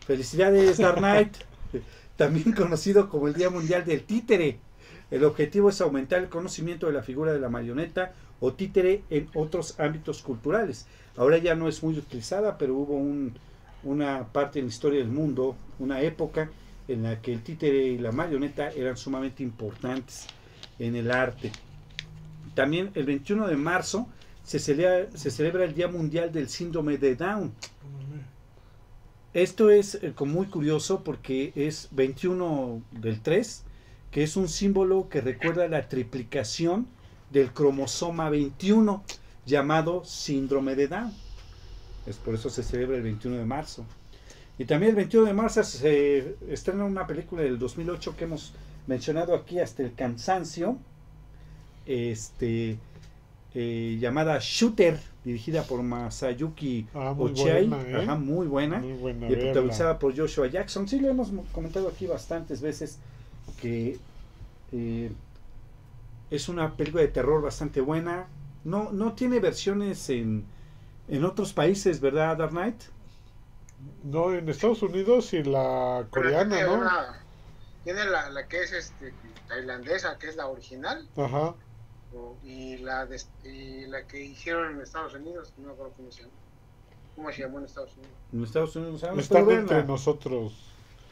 Felicidades, 0.05 0.77
Dark 0.77 0.97
Knight. 0.97 1.37
También 2.17 2.51
conocido 2.51 3.07
como 3.09 3.27
el 3.27 3.35
Día 3.35 3.51
Mundial 3.51 3.85
del 3.85 4.03
Títere. 4.03 4.59
El 5.11 5.23
objetivo 5.23 5.69
es 5.69 5.79
aumentar 5.81 6.19
el 6.21 6.29
conocimiento 6.29 6.87
de 6.87 6.93
la 6.93 7.03
figura 7.03 7.31
de 7.33 7.39
la 7.39 7.49
marioneta 7.49 8.13
o 8.39 8.53
títere 8.53 9.03
en 9.09 9.29
otros 9.33 9.79
ámbitos 9.79 10.21
culturales. 10.21 10.85
Ahora 11.15 11.37
ya 11.37 11.55
no 11.55 11.67
es 11.67 11.81
muy 11.81 11.97
utilizada, 11.97 12.57
pero 12.57 12.75
hubo 12.75 12.95
un- 12.95 13.33
una 13.83 14.27
parte 14.33 14.59
en 14.59 14.65
la 14.65 14.69
historia 14.69 14.99
del 14.99 15.09
mundo, 15.09 15.55
una 15.79 16.01
época 16.01 16.49
en 16.87 17.03
la 17.03 17.21
que 17.21 17.33
el 17.33 17.41
títere 17.41 17.87
y 17.87 17.97
la 17.97 18.11
marioneta 18.11 18.69
eran 18.71 18.97
sumamente 18.97 19.43
importantes 19.43 20.27
en 20.79 20.95
el 20.95 21.11
arte. 21.11 21.51
También 22.53 22.91
el 22.95 23.05
21 23.05 23.47
de 23.47 23.55
marzo 23.55 24.07
se 24.43 24.59
celebra, 24.59 25.63
el 25.65 25.73
Día 25.73 25.87
Mundial 25.87 26.31
del 26.31 26.49
Síndrome 26.49 26.97
de 26.97 27.15
Down. 27.15 27.53
Esto 29.33 29.69
es 29.69 29.95
eh, 29.95 30.13
muy 30.25 30.47
curioso 30.47 31.03
porque 31.03 31.51
es 31.55 31.89
21 31.91 32.81
del 32.91 33.21
3, 33.21 33.63
que 34.11 34.23
es 34.23 34.37
un 34.37 34.47
símbolo 34.47 35.09
que 35.09 35.21
recuerda 35.21 35.67
la 35.67 35.89
triplicación 35.89 36.87
del 37.31 37.51
cromosoma 37.51 38.29
21 38.29 39.03
llamado 39.45 40.03
síndrome 40.05 40.75
de 40.75 40.87
Down. 40.87 41.13
Es 42.05 42.17
por 42.17 42.35
eso 42.35 42.49
se 42.49 42.63
celebra 42.63 42.97
el 42.97 43.03
21 43.03 43.37
de 43.37 43.45
marzo. 43.45 43.85
Y 44.57 44.65
también 44.65 44.91
el 44.91 44.95
21 44.95 45.27
de 45.27 45.33
marzo 45.33 45.63
se 45.63 46.35
estrena 46.49 46.85
una 46.85 47.05
película 47.05 47.43
del 47.43 47.59
2008 47.59 48.15
que 48.17 48.23
hemos 48.23 48.53
mencionado 48.87 49.35
aquí 49.35 49.59
hasta 49.59 49.83
el 49.83 49.93
cansancio, 49.93 50.77
este, 51.85 52.77
eh, 53.53 53.97
llamada 53.99 54.39
Shooter, 54.41 54.99
dirigida 55.23 55.63
por 55.63 55.83
Masayuki 55.83 56.87
Ah, 56.93 57.13
muy 57.15 57.31
Ochiai, 57.31 57.67
buena, 57.67 57.89
¿eh? 57.89 58.03
Ajá, 58.03 58.15
muy 58.15 58.47
buena 58.47 58.79
Muy 58.79 58.93
buena, 58.93 59.29
y 59.29 59.35
protagonizada 59.35 59.99
por 59.99 60.17
Joshua 60.17 60.47
Jackson. 60.47 60.87
Sí, 60.87 60.99
lo 60.99 61.09
hemos 61.09 61.31
comentado 61.51 61.89
aquí 61.89 62.07
bastantes 62.07 62.61
veces 62.61 62.99
que 63.61 63.97
eh, 64.71 65.11
es 66.29 66.49
una 66.49 66.75
película 66.75 67.01
de 67.03 67.09
terror 67.09 67.41
bastante 67.41 67.81
buena. 67.81 68.27
No, 68.63 68.91
no 68.91 69.13
tiene 69.13 69.39
versiones 69.39 70.09
en, 70.09 70.45
en 71.07 71.23
otros 71.25 71.53
países, 71.53 71.99
¿verdad, 72.01 72.37
Dark 72.37 72.51
Knight? 72.51 72.81
No, 74.03 74.33
en 74.33 74.49
Estados 74.49 74.81
Unidos 74.81 75.33
y 75.33 75.43
la 75.43 76.05
coreana, 76.09 76.55
tiene 76.55 76.69
¿no? 76.69 76.75
una- 76.79 77.19
tiene 77.83 78.03
la, 78.05 78.29
la 78.29 78.47
que 78.47 78.63
es 78.63 78.73
este, 78.73 79.13
tailandesa, 79.47 80.17
que 80.17 80.27
es 80.27 80.35
la 80.35 80.47
original, 80.47 81.07
Ajá. 81.15 81.53
o- 82.13 82.35
y, 82.43 82.77
la 82.77 83.05
de- 83.05 83.21
y 83.45 83.85
la 83.85 84.05
que 84.05 84.21
hicieron 84.25 84.75
en 84.75 84.81
Estados 84.81 85.13
Unidos, 85.13 85.53
no 85.57 85.67
me 85.67 85.73
acuerdo 85.73 85.93
cómo 85.95 86.11
se 86.11 86.21
llama. 86.23 86.33
¿Cómo 87.15 87.31
se 87.31 87.41
llamó 87.41 87.59
en 87.59 87.65
Estados 87.65 87.93
Unidos? 87.95 88.11
En 88.33 88.43
Estados 88.43 88.75
Unidos 88.75 88.99
sabemos, 89.01 89.23
Están 89.23 89.45
pero 89.45 89.59
entre 89.61 89.83
nosotros. 89.85 90.53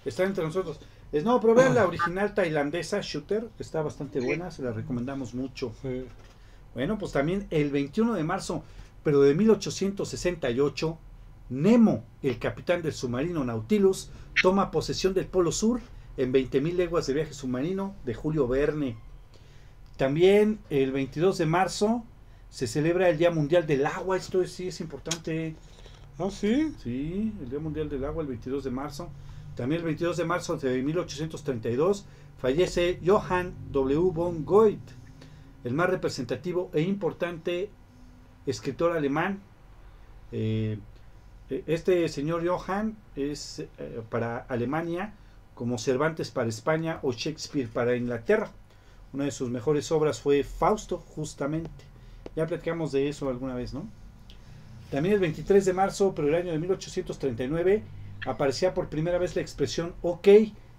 Está 0.03 0.23
entre 0.23 0.43
nosotros. 0.43 0.79
Es, 1.15 1.23
no, 1.23 1.39
pero 1.39 1.55
vean 1.55 1.73
la 1.75 1.85
original 1.87 2.33
tailandesa, 2.33 2.99
Shooter, 3.01 3.47
que 3.55 3.63
está 3.63 3.81
bastante 3.81 4.19
buena, 4.19 4.51
se 4.51 4.61
la 4.63 4.71
recomendamos 4.71 5.33
mucho. 5.33 5.73
Sí. 5.81 6.05
Bueno, 6.73 6.97
pues 6.97 7.11
también 7.13 7.47
el 7.51 7.71
21 7.71 8.13
de 8.15 8.23
marzo, 8.23 8.63
pero 9.03 9.21
de 9.21 9.33
1868, 9.33 10.97
Nemo, 11.49 12.03
el 12.21 12.37
capitán 12.39 12.81
del 12.81 12.93
submarino 12.93 13.43
Nautilus, 13.45 14.09
toma 14.41 14.71
posesión 14.71 15.13
del 15.13 15.25
Polo 15.27 15.51
Sur 15.51 15.79
en 16.17 16.33
20.000 16.33 16.73
leguas 16.73 17.07
de 17.07 17.13
viaje 17.13 17.33
submarino 17.33 17.95
de 18.03 18.13
Julio 18.13 18.47
Verne. 18.47 18.97
También 19.97 20.59
el 20.69 20.91
22 20.91 21.37
de 21.37 21.45
marzo 21.45 22.03
se 22.49 22.67
celebra 22.67 23.09
el 23.09 23.17
Día 23.17 23.31
Mundial 23.31 23.65
del 23.67 23.85
Agua, 23.85 24.17
esto 24.17 24.41
es- 24.41 24.51
sí 24.51 24.67
es 24.67 24.81
importante. 24.81 25.55
Ah, 26.19 26.29
sí. 26.31 26.73
Sí, 26.83 27.33
el 27.41 27.49
Día 27.49 27.59
Mundial 27.59 27.89
del 27.89 28.03
Agua, 28.05 28.21
el 28.21 28.27
22 28.29 28.63
de 28.63 28.71
marzo. 28.71 29.09
También 29.55 29.79
el 29.79 29.85
22 29.85 30.17
de 30.17 30.25
marzo 30.25 30.57
de 30.57 30.83
1832 30.83 32.05
fallece 32.37 32.99
Johann 33.05 33.53
W. 33.71 34.11
von 34.11 34.45
Goethe, 34.45 34.93
el 35.63 35.73
más 35.73 35.89
representativo 35.89 36.69
e 36.73 36.81
importante 36.81 37.69
escritor 38.45 38.95
alemán. 38.95 39.41
Eh, 40.31 40.77
este 41.49 42.07
señor 42.09 42.45
Johann 42.45 42.97
es 43.15 43.59
eh, 43.59 44.01
para 44.09 44.39
Alemania 44.39 45.13
como 45.53 45.77
Cervantes 45.77 46.31
para 46.31 46.49
España 46.49 46.99
o 47.01 47.13
Shakespeare 47.13 47.69
para 47.69 47.95
Inglaterra. 47.95 48.51
Una 49.13 49.23
de 49.23 49.31
sus 49.31 49.49
mejores 49.49 49.91
obras 49.91 50.19
fue 50.19 50.43
Fausto, 50.43 50.97
justamente. 50.97 51.69
Ya 52.35 52.45
platicamos 52.45 52.91
de 52.91 53.07
eso 53.07 53.29
alguna 53.29 53.55
vez, 53.55 53.73
¿no? 53.73 53.87
También 54.91 55.15
el 55.15 55.21
23 55.21 55.63
de 55.63 55.73
marzo, 55.73 56.13
pero 56.13 56.27
el 56.27 56.35
año 56.35 56.51
de 56.51 56.59
1839, 56.59 57.83
aparecía 58.25 58.73
por 58.73 58.89
primera 58.89 59.17
vez 59.17 59.35
la 59.35 59.41
expresión 59.41 59.93
OK 60.01 60.27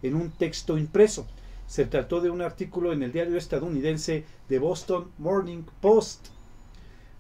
en 0.02 0.14
un 0.14 0.30
texto 0.30 0.78
impreso. 0.78 1.26
Se 1.66 1.84
trató 1.84 2.20
de 2.20 2.30
un 2.30 2.42
artículo 2.42 2.92
en 2.92 3.02
el 3.02 3.12
diario 3.12 3.36
estadounidense 3.36 4.24
The 4.48 4.58
Boston 4.58 5.10
Morning 5.18 5.64
Post. 5.80 6.28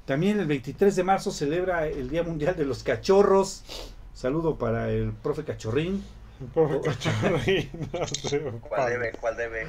También 0.04 0.38
el 0.38 0.46
23 0.46 0.94
de 0.94 1.02
marzo 1.02 1.32
celebra 1.32 1.88
el 1.88 2.08
Día 2.08 2.22
Mundial 2.22 2.56
de 2.56 2.64
los 2.64 2.84
Cachorros. 2.84 3.64
Saludo 4.14 4.56
para 4.56 4.90
el 4.90 5.12
profe 5.12 5.42
Cachorrín. 5.44 6.02
El 6.40 6.46
profe 6.46 6.80
Cachorrín. 6.80 7.70
no 7.92 8.06
sé, 8.06 8.40
¿Cuál 8.68 8.90
debe? 8.90 9.12
¿Cuál 9.20 9.36
debe? 9.36 9.66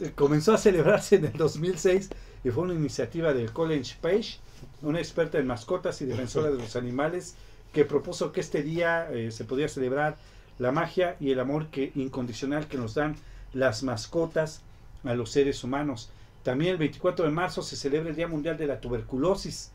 Eh, 0.00 0.12
Comenzó 0.14 0.54
a 0.54 0.58
celebrarse 0.58 1.16
en 1.16 1.24
el 1.24 1.32
2006 1.32 2.10
y 2.44 2.50
fue 2.50 2.62
una 2.62 2.74
iniciativa 2.74 3.32
de 3.32 3.46
College 3.46 3.96
Page, 4.00 4.38
una 4.82 4.98
experta 4.98 5.38
en 5.38 5.48
mascotas 5.48 6.00
y 6.00 6.06
defensora 6.06 6.50
de 6.50 6.58
los 6.58 6.76
animales, 6.76 7.34
que 7.72 7.84
propuso 7.84 8.32
que 8.32 8.40
este 8.40 8.62
día 8.62 9.10
eh, 9.10 9.30
se 9.30 9.44
podía 9.44 9.68
celebrar 9.68 10.16
la 10.58 10.72
magia 10.72 11.16
y 11.20 11.30
el 11.30 11.40
amor 11.40 11.68
que, 11.68 11.92
incondicional 11.94 12.68
que 12.68 12.76
nos 12.76 12.94
dan 12.94 13.16
las 13.52 13.82
mascotas 13.82 14.62
a 15.04 15.14
los 15.14 15.30
seres 15.30 15.64
humanos. 15.64 16.10
También 16.42 16.72
el 16.72 16.78
24 16.78 17.24
de 17.24 17.30
marzo 17.30 17.62
se 17.62 17.76
celebra 17.76 18.10
el 18.10 18.16
Día 18.16 18.28
Mundial 18.28 18.56
de 18.56 18.66
la 18.66 18.80
Tuberculosis, 18.80 19.72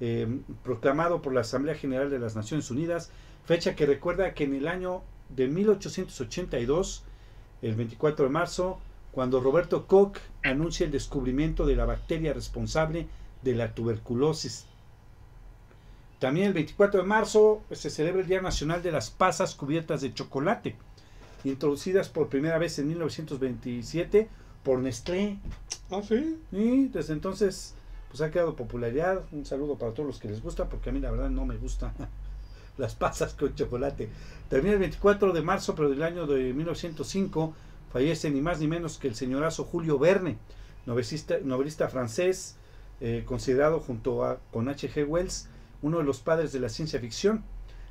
eh, 0.00 0.26
proclamado 0.62 1.22
por 1.22 1.32
la 1.32 1.40
Asamblea 1.40 1.74
General 1.74 2.10
de 2.10 2.18
las 2.18 2.36
Naciones 2.36 2.70
Unidas, 2.70 3.10
fecha 3.44 3.74
que 3.74 3.86
recuerda 3.86 4.34
que 4.34 4.44
en 4.44 4.54
el 4.54 4.68
año 4.68 5.02
de 5.28 5.48
1882, 5.48 7.04
el 7.62 7.74
24 7.74 8.26
de 8.26 8.30
marzo, 8.30 8.78
cuando 9.12 9.40
Roberto 9.40 9.86
Koch 9.86 10.18
anuncia 10.42 10.86
el 10.86 10.92
descubrimiento 10.92 11.66
de 11.66 11.76
la 11.76 11.84
bacteria 11.84 12.32
responsable 12.32 13.06
de 13.42 13.54
la 13.54 13.74
tuberculosis. 13.74 14.66
También 16.22 16.46
el 16.46 16.52
24 16.52 17.00
de 17.00 17.06
marzo 17.08 17.64
se 17.72 17.90
celebra 17.90 18.20
el 18.20 18.28
Día 18.28 18.40
Nacional 18.40 18.80
de 18.80 18.92
las 18.92 19.10
Pasas 19.10 19.56
cubiertas 19.56 20.02
de 20.02 20.14
chocolate, 20.14 20.76
introducidas 21.42 22.08
por 22.10 22.28
primera 22.28 22.58
vez 22.58 22.78
en 22.78 22.86
1927 22.86 24.28
por 24.62 24.78
Nestlé. 24.78 25.38
Ah, 25.90 26.00
sí. 26.06 26.38
Y 26.52 26.86
desde 26.86 27.14
entonces 27.14 27.74
pues 28.08 28.20
ha 28.20 28.30
quedado 28.30 28.54
popularidad. 28.54 29.22
Un 29.32 29.44
saludo 29.44 29.76
para 29.76 29.94
todos 29.94 30.06
los 30.06 30.20
que 30.20 30.28
les 30.28 30.40
gusta, 30.40 30.68
porque 30.68 30.90
a 30.90 30.92
mí 30.92 31.00
la 31.00 31.10
verdad 31.10 31.28
no 31.28 31.44
me 31.44 31.56
gustan 31.56 31.92
las 32.78 32.94
pasas 32.94 33.34
con 33.34 33.56
chocolate. 33.56 34.08
También 34.48 34.74
el 34.74 34.78
24 34.78 35.32
de 35.32 35.42
marzo, 35.42 35.74
pero 35.74 35.90
del 35.90 36.04
año 36.04 36.28
de 36.28 36.52
1905, 36.52 37.52
fallece 37.92 38.30
ni 38.30 38.40
más 38.40 38.60
ni 38.60 38.68
menos 38.68 38.98
que 38.98 39.08
el 39.08 39.16
señorazo 39.16 39.64
Julio 39.64 39.98
Verne, 39.98 40.38
novelista, 40.86 41.38
novelista 41.42 41.88
francés, 41.88 42.54
eh, 43.00 43.24
considerado 43.26 43.80
junto 43.80 44.24
a, 44.24 44.38
con 44.52 44.68
H.G. 44.68 45.04
Wells 45.04 45.48
uno 45.82 45.98
de 45.98 46.04
los 46.04 46.20
padres 46.20 46.52
de 46.52 46.60
la 46.60 46.68
ciencia 46.68 47.00
ficción. 47.00 47.44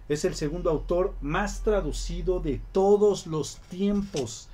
Es 0.10 0.26
el 0.26 0.36
segundo 0.36 0.70
autor 0.70 1.14
más 1.22 1.62
traducido 1.64 2.40
de 2.40 2.60
todos 2.72 3.28
los 3.28 3.58
tiempos, 3.70 4.50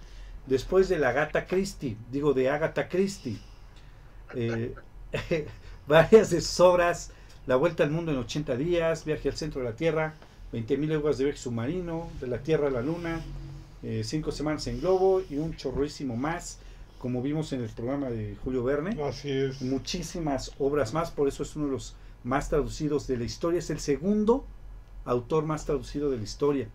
después 0.46 0.90
de 0.90 1.00
la 1.00 1.10
Agatha 1.10 1.48
Christie, 1.48 1.98
digo 2.12 2.34
de 2.34 2.50
Agatha 2.50 2.90
Christie. 2.90 3.40
Eh, 4.36 4.76
varias 5.88 6.30
de 6.30 6.42
sus 6.42 6.60
obras, 6.60 7.12
La 7.46 7.56
Vuelta 7.56 7.84
al 7.84 7.92
Mundo 7.92 8.12
en 8.12 8.18
80 8.18 8.58
días, 8.58 9.06
Viaje 9.06 9.30
al 9.30 9.36
Centro 9.36 9.62
de 9.62 9.70
la 9.70 9.76
Tierra, 9.76 10.14
20.000 10.54 10.88
leguas 10.88 11.18
de 11.18 11.26
viaje 11.26 11.40
submarino, 11.40 12.10
De 12.20 12.28
la 12.28 12.40
Tierra 12.40 12.68
a 12.68 12.72
la 12.72 12.82
Luna, 12.82 13.22
eh, 13.84 14.02
Cinco 14.04 14.32
Semanas 14.32 14.68
en 14.68 14.80
Globo 14.80 15.22
y 15.30 15.38
un 15.38 15.56
chorrísimo 15.56 16.16
más, 16.16 16.60
como 17.00 17.22
vimos 17.22 17.54
en 17.54 17.62
el 17.62 17.70
programa 17.70 18.10
de 18.10 18.36
Julio 18.44 18.64
Verne. 18.64 19.02
Así 19.04 19.30
es. 19.30 19.62
Muchísimas 19.62 20.52
obras 20.60 20.94
más, 20.94 21.12
por 21.12 21.28
eso 21.28 21.44
es 21.44 21.56
uno 21.56 21.66
de 21.68 21.72
los 21.74 21.96
más 22.24 22.50
traducidos 22.50 23.08
de 23.08 23.18
la 23.18 23.24
historia, 23.24 23.60
es 23.60 23.70
el 23.70 23.80
segundo 23.80 24.46
autor 25.06 25.46
más 25.46 25.66
traducido 25.66 26.10
de 26.10 26.18
la 26.18 26.24
historia. 26.24 26.68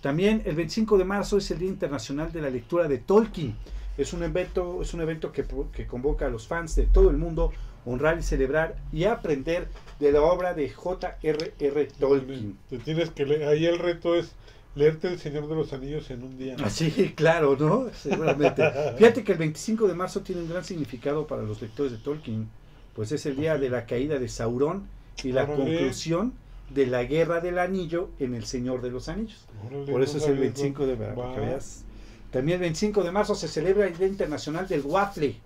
También 0.00 0.42
el 0.44 0.54
25 0.56 0.98
de 0.98 1.04
marzo 1.04 1.38
es 1.38 1.50
el 1.50 1.58
Día 1.58 1.68
Internacional 1.68 2.32
de 2.32 2.42
la 2.42 2.50
Lectura 2.50 2.88
de 2.88 2.98
Tolkien. 2.98 3.56
Es 3.98 4.12
un 4.12 4.22
evento, 4.22 4.82
es 4.82 4.94
un 4.94 5.00
evento 5.00 5.32
que, 5.32 5.44
que 5.72 5.86
convoca 5.86 6.26
a 6.26 6.28
los 6.28 6.46
fans 6.46 6.76
de 6.76 6.84
todo 6.84 7.10
el 7.10 7.16
mundo 7.16 7.52
a 7.84 7.90
honrar 7.90 8.18
y 8.18 8.22
celebrar 8.22 8.76
y 8.92 9.04
aprender 9.04 9.68
de 9.98 10.12
la 10.12 10.22
obra 10.22 10.54
de 10.54 10.68
J.R.R. 10.70 11.88
Tolkien. 11.98 12.58
Te 12.68 12.78
tienes 12.78 13.10
que 13.10 13.24
leer. 13.24 13.48
Ahí 13.48 13.66
el 13.66 13.78
reto 13.78 14.14
es 14.14 14.32
leerte 14.76 15.08
El 15.08 15.18
Señor 15.18 15.48
de 15.48 15.54
los 15.56 15.72
Anillos 15.72 16.10
en 16.10 16.22
un 16.22 16.38
día. 16.38 16.56
Así, 16.62 17.12
claro, 17.16 17.56
¿no? 17.58 17.88
Seguramente. 17.94 18.62
Fíjate 18.98 19.24
que 19.24 19.32
el 19.32 19.38
25 19.38 19.88
de 19.88 19.94
marzo 19.94 20.20
tiene 20.20 20.42
un 20.42 20.48
gran 20.48 20.64
significado 20.64 21.26
para 21.26 21.42
los 21.42 21.60
lectores 21.60 21.92
de 21.92 21.98
Tolkien, 21.98 22.48
pues 22.96 23.12
es 23.12 23.24
el 23.26 23.36
día 23.36 23.56
de 23.58 23.68
la 23.70 23.86
caída 23.86 24.18
de 24.18 24.28
Saurón 24.28 24.88
y 25.22 25.30
la 25.32 25.44
Órale. 25.44 25.56
conclusión 25.64 26.32
de 26.70 26.86
la 26.86 27.04
guerra 27.04 27.40
del 27.40 27.58
anillo 27.60 28.08
en 28.18 28.34
El 28.34 28.44
Señor 28.44 28.82
de 28.82 28.90
los 28.90 29.08
Anillos. 29.08 29.44
Órale, 29.68 29.92
Por 29.92 30.02
eso 30.02 30.16
es 30.16 30.24
el 30.24 30.30
sabía 30.30 30.40
25 30.40 30.86
de 30.86 30.94
veas. 30.96 31.84
También 32.32 32.56
el 32.56 32.60
25 32.62 33.04
de 33.04 33.12
marzo 33.12 33.34
se 33.36 33.46
celebra 33.46 33.86
el 33.86 33.96
Día 33.96 34.08
Internacional 34.08 34.66
del 34.66 34.80
Waffle. 34.82 35.36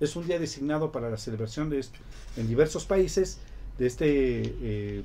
Es 0.00 0.14
un 0.16 0.26
día 0.26 0.38
designado 0.38 0.92
para 0.92 1.10
la 1.10 1.16
celebración 1.16 1.70
de 1.70 1.78
esto 1.80 1.98
en 2.36 2.46
diversos 2.46 2.84
países 2.84 3.38
de 3.78 3.86
este, 3.86 4.42
eh, 4.62 5.02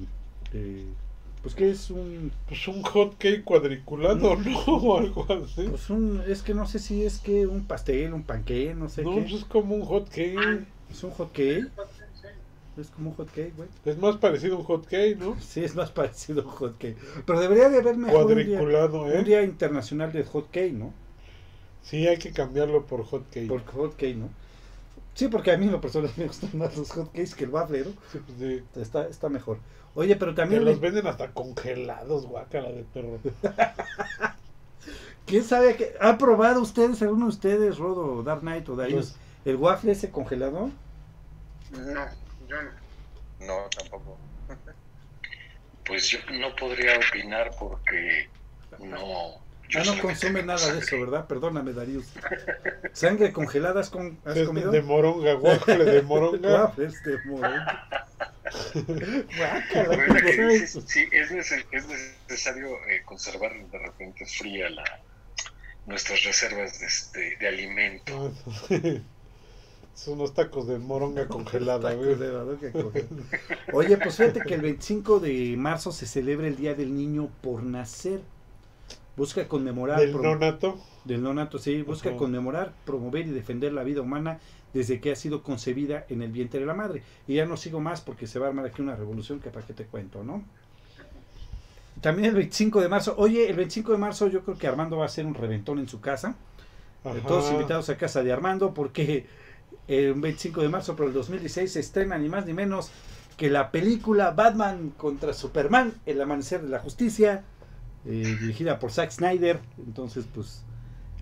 eh, 0.54 0.86
pues 1.42 1.56
que 1.56 1.70
es 1.72 1.90
un, 1.90 2.32
Pues 2.48 2.68
un 2.68 2.82
hot 2.84 3.18
cake 3.18 3.44
cuadriculado, 3.44 4.36
¿no? 4.36 4.60
O 4.68 4.98
algo 4.98 5.26
así. 5.30 5.64
pues 5.70 5.90
un, 5.90 6.22
es 6.28 6.42
que 6.44 6.54
no 6.54 6.68
sé 6.68 6.80
si 6.80 7.04
es 7.04 7.20
que 7.20 7.48
un 7.48 7.66
pastel, 7.66 8.14
un 8.14 8.24
panqué, 8.24 8.74
no 8.76 8.90
sé 8.90 9.04
No, 9.04 9.16
qué. 9.16 9.22
pues 9.22 9.34
es 9.34 9.46
como 9.46 9.76
un 9.76 9.82
hot 9.86 10.10
cake. 10.10 10.66
Es 10.92 11.04
un 11.04 11.12
hot 11.12 11.32
cake. 11.32 11.68
Es 12.78 12.88
como 12.90 13.10
un 13.10 13.16
hot 13.16 13.30
cake, 13.32 13.54
güey. 13.58 13.70
Es 13.86 13.98
más 13.98 14.18
parecido 14.18 14.56
a 14.56 14.60
un 14.60 14.66
hot 14.66 14.86
cake, 14.88 15.18
¿no? 15.18 15.38
Sí, 15.40 15.64
es 15.64 15.76
más 15.76 15.92
parecido 15.92 16.42
a 16.42 16.46
un 16.46 16.52
hot 16.52 16.78
cake. 16.78 16.98
Pero 17.26 17.40
debería 17.40 17.70
de 17.70 17.80
haber 17.80 17.98
mejor 17.98 18.26
un 18.26 18.36
día, 18.44 18.58
Cuadriculado, 18.60 19.04
un 19.04 19.12
¿eh? 19.12 19.24
día 19.24 19.42
internacional 19.44 20.12
de 20.14 20.24
hot 20.24 20.50
cake, 20.52 20.74
¿no? 20.74 20.94
Sí, 21.84 22.08
hay 22.08 22.18
que 22.18 22.32
cambiarlo 22.32 22.86
por 22.86 23.04
hot 23.06 23.26
cake. 23.32 23.48
Por 23.48 23.66
hot 23.66 23.96
cake, 23.96 24.16
¿no? 24.16 24.30
Sí, 25.14 25.28
porque 25.28 25.52
a 25.52 25.58
mí 25.58 25.66
lo 25.68 25.82
personal 25.82 26.12
me 26.16 26.28
gustan 26.28 26.52
más 26.58 26.78
los 26.78 26.92
hot 26.92 27.08
cakes 27.12 27.34
que 27.36 27.44
el 27.46 27.50
waffle, 27.50 27.80
¿no? 27.86 27.92
Sí, 28.12 28.20
pues 28.26 28.38
sí. 28.40 28.64
Está, 28.80 29.08
está 29.08 29.28
mejor. 29.30 29.58
Oye, 29.96 30.16
pero 30.16 30.32
Que 30.32 30.38
también... 30.38 30.64
los 30.64 30.76
le- 30.76 30.80
venden 30.80 31.08
hasta 31.08 31.32
congelados, 31.34 32.26
guácala 32.28 32.70
de 32.72 32.84
perro. 32.84 33.20
¿Quién 35.26 35.44
sabe 35.44 35.76
que 35.76 35.94
¿Han 36.00 36.18
probado 36.18 36.62
ustedes, 36.62 37.02
alguno 37.02 37.26
de 37.26 37.30
ustedes, 37.30 37.78
Rodo, 37.78 38.24
Dark 38.24 38.42
Knight 38.42 38.68
o 38.70 38.76
Darius, 38.76 39.16
el 39.50 39.56
waffle 39.58 39.92
ese 39.92 40.12
congelado? 40.12 40.72
No, 41.72 42.06
yo 42.48 42.62
no. 42.62 42.72
No, 43.46 43.70
tampoco. 43.78 44.18
Pues 45.86 46.08
yo 46.10 46.20
no 46.34 46.56
podría 46.56 46.98
opinar 46.98 47.52
porque 47.58 48.30
no. 48.80 49.42
yo 49.70 49.80
Ah, 49.80 49.84
no 49.86 50.02
consume 50.02 50.44
nada 50.44 50.74
de 50.74 50.80
eso, 50.80 51.00
¿verdad? 51.00 51.26
Perdóname, 51.28 51.74
Darius. 51.74 52.08
¿Sangre 52.94 53.32
congelada 53.32 53.80
has, 53.82 53.90
con- 53.90 54.20
has 54.26 54.38
Es 54.38 54.48
comido? 54.48 54.72
de 54.72 54.82
moronga, 54.82 55.34
guácale 55.34 55.86
de 55.86 56.02
moronga. 56.02 56.66
Waffles 56.66 57.02
de 57.04 57.18
moronga. 57.26 57.86
Dices, 60.50 60.84
sí, 60.88 61.08
es, 61.12 61.32
es 61.32 61.88
necesario 61.88 62.76
eh, 62.88 63.02
conservar 63.06 63.54
de 63.54 63.78
repente 63.78 64.26
fría 64.26 64.70
la, 64.70 64.84
nuestras 65.86 66.24
reservas 66.24 66.80
de, 66.80 66.86
este, 66.86 67.38
de 67.38 67.48
alimento. 67.48 68.34
Son 70.00 70.14
unos 70.14 70.34
tacos 70.34 70.66
de 70.68 70.80
moronga 70.80 71.28
congelada, 71.28 71.94
güey. 71.94 72.12
Tacos 72.16 72.20
de 72.20 72.32
badooca 72.32 72.72
con- 72.72 72.92
Oye, 73.74 73.98
pues 73.98 74.16
fíjate 74.16 74.42
que 74.42 74.54
el 74.56 74.62
25 74.62 75.20
de 75.20 75.56
marzo 75.58 75.92
se 75.92 76.06
celebra 76.06 76.48
el 76.48 76.56
Día 76.56 76.74
del 76.74 76.96
Niño 76.96 77.30
por 77.42 77.64
Nacer. 77.64 78.22
Busca 79.18 79.48
conmemorar. 79.50 80.00
Del 80.00 80.14
nonato. 80.14 80.80
Del 81.04 81.22
nonato, 81.22 81.60
sí. 81.60 81.82
Busca 81.82 82.16
conmemorar, 82.16 82.74
promover 82.86 83.28
y 83.28 83.32
defender 83.32 83.74
la 83.74 83.84
vida 83.84 84.02
humana 84.02 84.40
desde 84.74 85.02
que 85.02 85.12
ha 85.12 85.16
sido 85.16 85.44
concebida 85.44 86.06
en 86.10 86.22
el 86.22 86.32
vientre 86.32 86.60
de 86.62 86.66
la 86.66 86.74
madre. 86.74 87.04
Y 87.28 87.36
ya 87.36 87.46
no 87.46 87.58
sigo 87.58 87.82
más 87.82 88.00
porque 88.00 88.28
se 88.28 88.40
va 88.40 88.46
a 88.46 88.50
armar 88.50 88.66
aquí 88.66 88.82
una 88.82 88.96
revolución 88.96 89.40
que 89.42 89.50
para 89.50 89.66
qué 89.66 89.74
te 89.74 89.84
cuento, 89.86 90.24
¿no? 90.24 90.44
También 92.00 92.30
el 92.30 92.36
25 92.36 92.80
de 92.80 92.88
marzo. 92.88 93.16
Oye, 93.18 93.50
el 93.50 93.58
25 93.58 93.92
de 93.92 93.98
marzo 93.98 94.28
yo 94.28 94.42
creo 94.44 94.58
que 94.58 94.68
Armando 94.68 94.96
va 94.96 95.04
a 95.04 95.08
hacer 95.08 95.26
un 95.26 95.34
reventón 95.36 95.80
en 95.80 95.90
su 95.90 96.00
casa. 96.00 96.36
Eh, 97.04 97.10
Ajá. 97.10 97.28
Todos 97.28 97.52
invitados 97.52 97.90
a 97.90 97.98
casa 97.98 98.24
de 98.24 98.32
Armando 98.32 98.74
porque 98.74 99.26
el 99.90 100.14
25 100.14 100.62
de 100.62 100.70
marzo, 100.70 100.96
pero 100.96 101.10
el 101.10 101.14
2016 101.14 101.74
se 101.74 101.80
estrena 101.82 102.18
ni 102.18 102.30
más 102.30 102.46
ni 102.46 102.54
menos 102.54 102.92
que 103.36 103.50
la 103.50 103.72
película 103.72 104.32
Batman 104.32 104.94
contra 104.96 105.34
Superman, 105.34 105.94
El 106.06 106.22
Amanecer 106.22 106.62
de 106.62 106.70
la 106.70 106.80
Justicia, 106.80 107.44
eh, 108.06 108.38
dirigida 108.40 108.80
por 108.80 108.92
Zack 108.92 109.12
Snyder. 109.12 109.60
Entonces, 109.86 110.26
pues, 110.34 110.64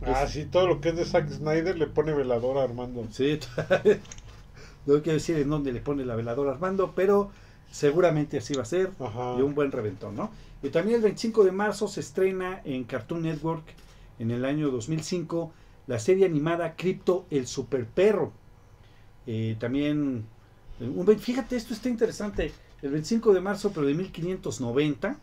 Ah, 0.05 0.27
sí, 0.27 0.45
todo 0.45 0.67
lo 0.67 0.79
que 0.79 0.89
es 0.89 0.95
de 0.95 1.05
Zack 1.05 1.27
Snyder 1.29 1.75
le 1.77 1.87
pone 1.87 2.13
velador 2.13 2.59
a 2.59 2.63
Armando. 2.63 3.07
sí, 3.11 3.39
no 4.85 5.01
quiero 5.01 5.13
decir 5.13 5.37
en 5.37 5.49
dónde 5.49 5.71
le 5.71 5.79
pone 5.79 6.05
la 6.05 6.15
veladora 6.15 6.51
a 6.51 6.53
Armando, 6.53 6.93
pero 6.95 7.31
seguramente 7.71 8.37
así 8.37 8.53
va 8.53 8.61
a 8.61 8.65
ser. 8.65 8.91
Ajá. 8.99 9.35
y 9.39 9.41
un 9.41 9.55
buen 9.55 9.71
reventón, 9.71 10.15
¿no? 10.15 10.29
Y 10.61 10.69
también 10.69 10.97
el 10.97 11.01
25 11.03 11.43
de 11.45 11.51
marzo 11.51 11.87
se 11.87 12.01
estrena 12.01 12.61
en 12.65 12.83
Cartoon 12.83 13.23
Network 13.23 13.63
en 14.19 14.31
el 14.31 14.45
año 14.45 14.69
2005 14.71 15.51
la 15.87 15.99
serie 15.99 16.25
animada 16.25 16.75
Crypto 16.75 17.25
el 17.29 17.47
Super 17.47 17.85
Perro. 17.85 18.33
Eh, 19.27 19.57
también, 19.59 20.25
un 20.79 21.19
fíjate, 21.19 21.55
esto 21.55 21.73
está 21.73 21.89
interesante. 21.89 22.51
El 22.81 22.91
25 22.91 23.33
de 23.33 23.41
marzo, 23.41 23.71
pero 23.73 23.85
de 23.85 23.93
1590, 23.93 25.17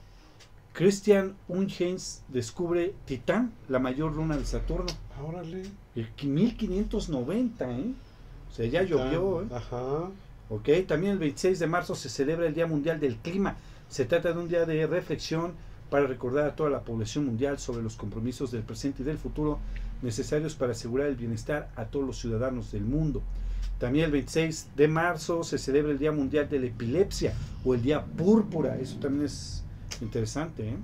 Christian 0.74 1.36
Huygens 1.48 2.22
descubre 2.28 2.94
Titán, 3.06 3.52
la 3.68 3.78
mayor 3.78 4.14
luna 4.14 4.36
de 4.36 4.44
Saturno. 4.44 4.92
Órale. 5.24 5.62
El 5.94 6.08
1590, 6.22 7.70
¿eh? 7.70 7.94
O 8.50 8.54
sea, 8.54 8.66
ya 8.66 8.82
llovió, 8.82 9.42
¿eh? 9.42 9.46
Ajá. 9.52 10.10
Ok, 10.50 10.68
también 10.86 11.12
el 11.14 11.18
26 11.18 11.58
de 11.58 11.66
marzo 11.66 11.94
se 11.94 12.08
celebra 12.08 12.46
el 12.46 12.54
Día 12.54 12.66
Mundial 12.66 13.00
del 13.00 13.16
Clima. 13.16 13.56
Se 13.88 14.04
trata 14.04 14.32
de 14.32 14.38
un 14.38 14.48
día 14.48 14.66
de 14.66 14.86
reflexión 14.86 15.52
para 15.90 16.06
recordar 16.06 16.46
a 16.46 16.56
toda 16.56 16.70
la 16.70 16.80
población 16.80 17.24
mundial 17.24 17.58
sobre 17.58 17.82
los 17.82 17.96
compromisos 17.96 18.50
del 18.50 18.62
presente 18.62 19.02
y 19.02 19.06
del 19.06 19.18
futuro 19.18 19.60
necesarios 20.02 20.54
para 20.54 20.72
asegurar 20.72 21.06
el 21.06 21.16
bienestar 21.16 21.70
a 21.76 21.84
todos 21.84 22.04
los 22.04 22.18
ciudadanos 22.18 22.72
del 22.72 22.82
mundo. 22.82 23.22
También 23.78 24.06
el 24.06 24.12
26 24.12 24.68
de 24.76 24.88
marzo 24.88 25.42
se 25.44 25.58
celebra 25.58 25.92
el 25.92 25.98
Día 25.98 26.12
Mundial 26.12 26.48
de 26.48 26.60
la 26.60 26.66
Epilepsia 26.66 27.34
o 27.64 27.74
el 27.74 27.82
Día 27.82 28.04
Púrpura. 28.04 28.78
Eso 28.78 28.98
también 28.98 29.26
es 29.26 29.62
interesante. 30.00 30.68
¿eh? 30.68 30.76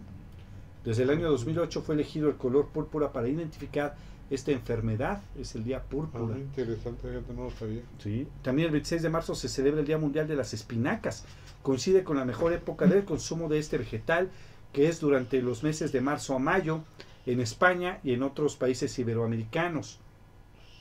Desde 0.84 1.02
el 1.04 1.10
año 1.10 1.30
2008 1.30 1.82
fue 1.82 1.94
elegido 1.94 2.28
el 2.28 2.36
color 2.36 2.68
púrpura 2.68 3.12
para 3.12 3.28
identificar 3.28 3.94
esta 4.30 4.50
enfermedad. 4.52 5.20
Es 5.38 5.54
el 5.54 5.64
Día 5.64 5.78
Ah, 5.78 5.88
Púrpura. 5.90 6.24
muy 6.24 6.40
interesante, 6.40 7.08
no 7.36 7.44
lo 7.44 7.50
sabía. 7.50 7.82
Sí. 8.02 8.26
También 8.42 8.66
el 8.66 8.72
26 8.72 9.02
de 9.02 9.08
marzo 9.10 9.34
se 9.34 9.48
celebra 9.48 9.80
el 9.80 9.86
Día 9.86 9.98
Mundial 9.98 10.26
de 10.28 10.36
las 10.36 10.54
Espinacas. 10.54 11.24
Coincide 11.62 12.04
con 12.04 12.16
la 12.16 12.24
mejor 12.24 12.52
época 12.52 12.86
del 12.86 13.04
consumo 13.04 13.48
de 13.48 13.58
este 13.58 13.76
vegetal, 13.76 14.30
que 14.72 14.88
es 14.88 15.00
durante 15.00 15.42
los 15.42 15.62
meses 15.62 15.92
de 15.92 16.00
marzo 16.00 16.34
a 16.34 16.38
mayo 16.38 16.80
en 17.26 17.40
España 17.40 17.98
y 18.02 18.12
en 18.14 18.22
otros 18.22 18.56
países 18.56 18.98
iberoamericanos. 18.98 19.98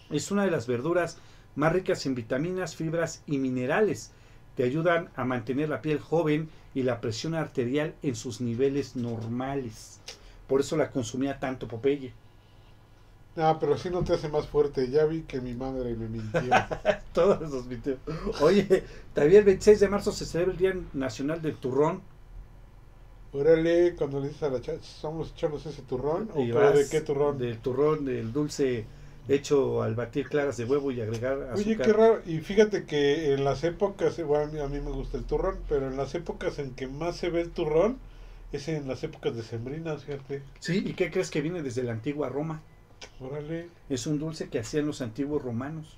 Es 0.10 0.32
una 0.32 0.46
de 0.46 0.52
las 0.52 0.68
verduras 0.68 1.18
más 1.60 1.74
ricas 1.74 2.06
en 2.06 2.16
vitaminas, 2.16 2.76
fibras 2.76 3.22
y 3.28 3.38
minerales. 3.38 4.12
Te 4.56 4.64
ayudan 4.64 5.10
a 5.16 5.26
mantener 5.26 5.68
la 5.68 5.82
piel 5.82 6.00
joven 6.00 6.50
y 6.74 6.84
la 6.84 7.02
presión 7.02 7.36
arterial 7.36 7.94
en 8.02 8.16
sus 8.16 8.40
niveles 8.40 8.96
normales. 8.96 10.00
Por 10.48 10.62
eso 10.62 10.78
la 10.78 10.90
consumía 10.90 11.40
tanto 11.40 11.68
Popeye. 11.68 12.14
Ah, 13.36 13.58
pero 13.60 13.78
sí 13.78 13.90
no 13.90 14.04
te 14.04 14.14
hace 14.14 14.30
más 14.30 14.48
fuerte. 14.48 14.90
Ya 14.90 15.06
vi 15.06 15.24
que 15.24 15.42
mi 15.42 15.54
madre 15.54 15.96
me 15.96 16.08
mintió. 16.08 16.42
Todos 17.14 17.42
esos 17.42 17.68
videos. 17.68 18.00
Oye, 18.42 18.84
también 19.14 19.40
el 19.40 19.46
26 19.46 19.82
de 19.82 19.90
marzo 19.90 20.12
se 20.14 20.26
celebra 20.26 20.54
el 20.54 20.58
Día 20.58 20.76
Nacional 20.94 21.42
del 21.42 21.56
Turrón. 21.56 22.02
Órale, 23.34 23.96
cuando 23.96 24.22
le 24.22 24.30
dices 24.30 24.44
a 24.44 24.50
la 24.50 24.62
chacha, 24.62 24.82
¿vamos 25.04 25.30
a 25.30 25.36
echarnos 25.36 25.66
ese 25.66 25.82
turrón? 25.84 26.30
¿O 26.34 26.36
pero 26.36 26.72
de 26.72 26.90
qué 26.90 27.02
turrón? 27.02 27.38
Del 27.38 27.60
turrón, 27.60 28.06
del 28.06 28.34
dulce 28.34 28.86
hecho 29.30 29.82
al 29.84 29.96
batir 29.96 30.28
claras 30.28 30.58
de 30.58 30.66
huevo 30.66 30.92
y 30.92 31.00
agregar 31.02 31.34
azúcar. 31.44 31.58
Oye, 31.58 31.78
qué 31.78 31.94
raro. 31.94 32.22
Y 32.26 32.40
fíjate 32.40 32.84
que 32.86 33.34
en 33.34 33.44
las 33.44 33.64
épocas, 33.64 34.22
bueno, 34.26 34.62
a 34.64 34.68
mí- 34.68 34.80
me 34.82 34.92
gusta 34.92 35.18
el 35.18 35.24
turrón, 35.26 35.60
pero 35.70 35.88
en 35.88 35.96
las 35.98 36.16
épocas 36.16 36.60
en 36.60 36.72
que 36.72 36.88
más 36.88 37.16
se 37.18 37.30
ve 37.30 37.42
el 37.42 37.52
turrón 37.52 37.98
es 38.52 38.68
en 38.68 38.88
las 38.88 39.04
épocas 39.04 39.36
de 39.36 39.44
sembrinas, 39.44 40.04
fíjate. 40.06 40.42
Sí, 40.60 40.84
¿y 40.86 40.94
qué 40.94 41.12
crees 41.12 41.30
que 41.30 41.42
viene 41.42 41.62
desde 41.62 41.84
la 41.84 41.92
antigua 41.94 42.30
Roma? 42.30 42.62
Órale, 43.22 43.70
Es 43.90 44.08
un 44.08 44.20
dulce 44.20 44.50
que 44.50 44.60
hacían 44.60 44.86
los 44.88 45.02
antiguos 45.02 45.42
romanos. 45.42 45.98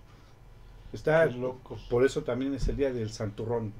Está 0.93 1.27
qué 1.27 1.35
loco. 1.35 1.77
por 1.89 2.05
eso 2.05 2.23
también 2.23 2.53
es 2.53 2.67
el 2.67 2.75
día 2.77 2.91
del 2.91 3.09
santurrón. 3.11 3.71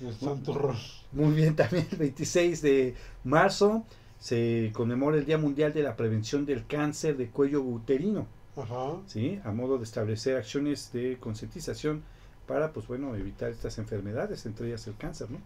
El 0.00 0.14
san 0.14 0.42
turrón. 0.42 0.76
Muy 1.12 1.34
bien, 1.34 1.56
también 1.56 1.86
el 1.90 1.98
26 1.98 2.62
de 2.62 2.94
marzo 3.24 3.84
se 4.18 4.70
conmemora 4.72 5.16
el 5.16 5.24
Día 5.26 5.36
Mundial 5.36 5.72
de 5.72 5.82
la 5.82 5.96
Prevención 5.96 6.46
del 6.46 6.66
Cáncer 6.66 7.16
de 7.16 7.28
Cuello 7.28 7.60
Uterino. 7.62 8.26
Ajá. 8.56 9.00
¿sí? 9.06 9.40
a 9.44 9.52
modo 9.52 9.78
de 9.78 9.84
establecer 9.84 10.36
acciones 10.36 10.92
de 10.92 11.18
concientización 11.18 12.02
para, 12.46 12.72
pues 12.72 12.86
bueno, 12.88 13.14
evitar 13.14 13.50
estas 13.50 13.78
enfermedades, 13.78 14.44
entre 14.46 14.68
ellas 14.68 14.86
el 14.86 14.96
cáncer, 14.96 15.30
¿no? 15.30 15.38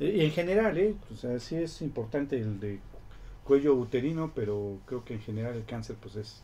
Eh, 0.00 0.16
Y 0.18 0.24
en 0.24 0.32
general, 0.32 0.76
¿eh? 0.78 0.94
O 1.12 1.16
sea, 1.16 1.38
sí 1.40 1.56
es 1.56 1.82
importante 1.82 2.38
el 2.38 2.60
de 2.60 2.80
cuello 3.44 3.74
uterino, 3.74 4.32
pero 4.34 4.78
creo 4.86 5.04
que 5.04 5.14
en 5.14 5.20
general 5.20 5.54
el 5.56 5.64
cáncer, 5.64 5.96
pues 6.00 6.16
es, 6.16 6.42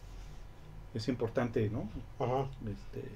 es 0.95 1.09
importante, 1.09 1.69
¿no? 1.71 1.89
Ajá. 2.19 2.49
Este, 2.67 3.09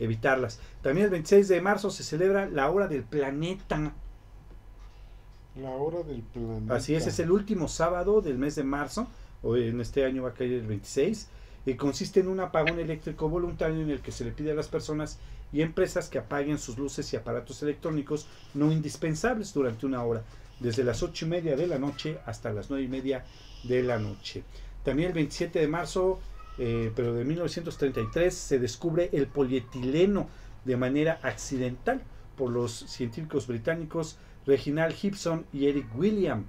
evitarlas. 0.00 0.60
También 0.82 1.06
el 1.06 1.10
26 1.12 1.48
de 1.48 1.60
marzo 1.60 1.90
se 1.90 2.02
celebra 2.04 2.48
la 2.48 2.70
hora 2.70 2.88
del 2.88 3.04
planeta. 3.04 3.92
La 5.54 5.70
hora 5.70 6.02
del 6.02 6.22
planeta. 6.22 6.74
Así 6.76 6.94
es, 6.94 7.06
es 7.06 7.18
el 7.18 7.30
último 7.30 7.68
sábado 7.68 8.22
del 8.22 8.38
mes 8.38 8.54
de 8.56 8.64
marzo, 8.64 9.06
o 9.42 9.56
en 9.56 9.80
este 9.80 10.04
año 10.04 10.22
va 10.22 10.30
a 10.30 10.34
caer 10.34 10.52
el 10.52 10.66
26, 10.66 11.28
y 11.64 11.74
consiste 11.74 12.20
en 12.20 12.28
un 12.28 12.40
apagón 12.40 12.78
eléctrico 12.78 13.28
voluntario 13.28 13.80
en 13.80 13.90
el 13.90 14.00
que 14.00 14.12
se 14.12 14.24
le 14.24 14.32
pide 14.32 14.52
a 14.52 14.54
las 14.54 14.68
personas 14.68 15.18
y 15.52 15.62
empresas 15.62 16.08
que 16.08 16.18
apaguen 16.18 16.58
sus 16.58 16.78
luces 16.78 17.12
y 17.12 17.16
aparatos 17.16 17.62
electrónicos 17.62 18.26
no 18.54 18.72
indispensables 18.72 19.52
durante 19.52 19.86
una 19.86 20.02
hora, 20.02 20.22
desde 20.60 20.84
las 20.84 21.02
ocho 21.02 21.26
y 21.26 21.28
media 21.28 21.56
de 21.56 21.66
la 21.66 21.78
noche 21.78 22.18
hasta 22.26 22.52
las 22.52 22.70
nueve 22.70 22.84
y 22.84 22.88
media 22.88 23.24
de 23.64 23.82
la 23.82 23.98
noche. 23.98 24.42
También 24.82 25.08
el 25.08 25.14
27 25.14 25.60
de 25.60 25.68
marzo, 25.68 26.20
eh, 26.58 26.90
pero 26.96 27.14
de 27.14 27.24
1933, 27.24 28.34
se 28.34 28.58
descubre 28.58 29.10
el 29.12 29.26
polietileno 29.26 30.28
de 30.64 30.76
manera 30.76 31.20
accidental 31.22 32.02
por 32.36 32.50
los 32.50 32.72
científicos 32.72 33.46
británicos 33.46 34.16
Reginald 34.46 34.94
Gibson 34.94 35.46
y 35.52 35.66
Eric 35.66 35.86
William. 35.96 36.44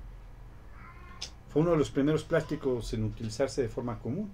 Fue 1.49 1.62
uno 1.62 1.71
de 1.71 1.78
los 1.78 1.91
primeros 1.91 2.23
plásticos 2.23 2.93
en 2.93 3.04
utilizarse 3.04 3.62
de 3.62 3.69
forma 3.69 3.99
común. 3.99 4.32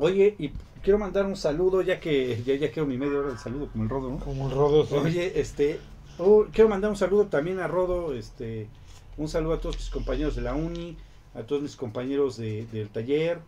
Oye, 0.00 0.34
y 0.38 0.50
quiero 0.82 0.98
mandar 0.98 1.26
un 1.26 1.36
saludo, 1.36 1.82
ya 1.82 2.00
que 2.00 2.42
ya, 2.44 2.54
ya 2.54 2.70
quiero 2.72 2.86
mi 2.86 2.96
media 2.98 3.18
hora 3.18 3.30
de 3.32 3.38
saludo 3.38 3.68
como 3.70 3.84
el 3.84 3.90
rodo, 3.90 4.10
¿no? 4.10 4.18
Como 4.18 4.48
el 4.48 4.54
rodo. 4.56 4.86
sí. 4.86 4.94
Oye, 4.94 5.38
este, 5.40 5.78
oh, 6.18 6.46
quiero 6.52 6.68
mandar 6.70 6.90
un 6.90 6.96
saludo 6.96 7.26
también 7.26 7.60
a 7.60 7.68
Rodo, 7.68 8.14
este, 8.14 8.66
un 9.16 9.28
saludo 9.28 9.54
a 9.54 9.60
todos 9.60 9.76
mis 9.76 9.90
compañeros 9.90 10.34
de 10.36 10.42
la 10.42 10.54
uni, 10.54 10.96
a 11.34 11.42
todos 11.42 11.62
mis 11.62 11.76
compañeros 11.76 12.36
de- 12.38 12.66
del 12.72 12.88
taller, 12.88 13.40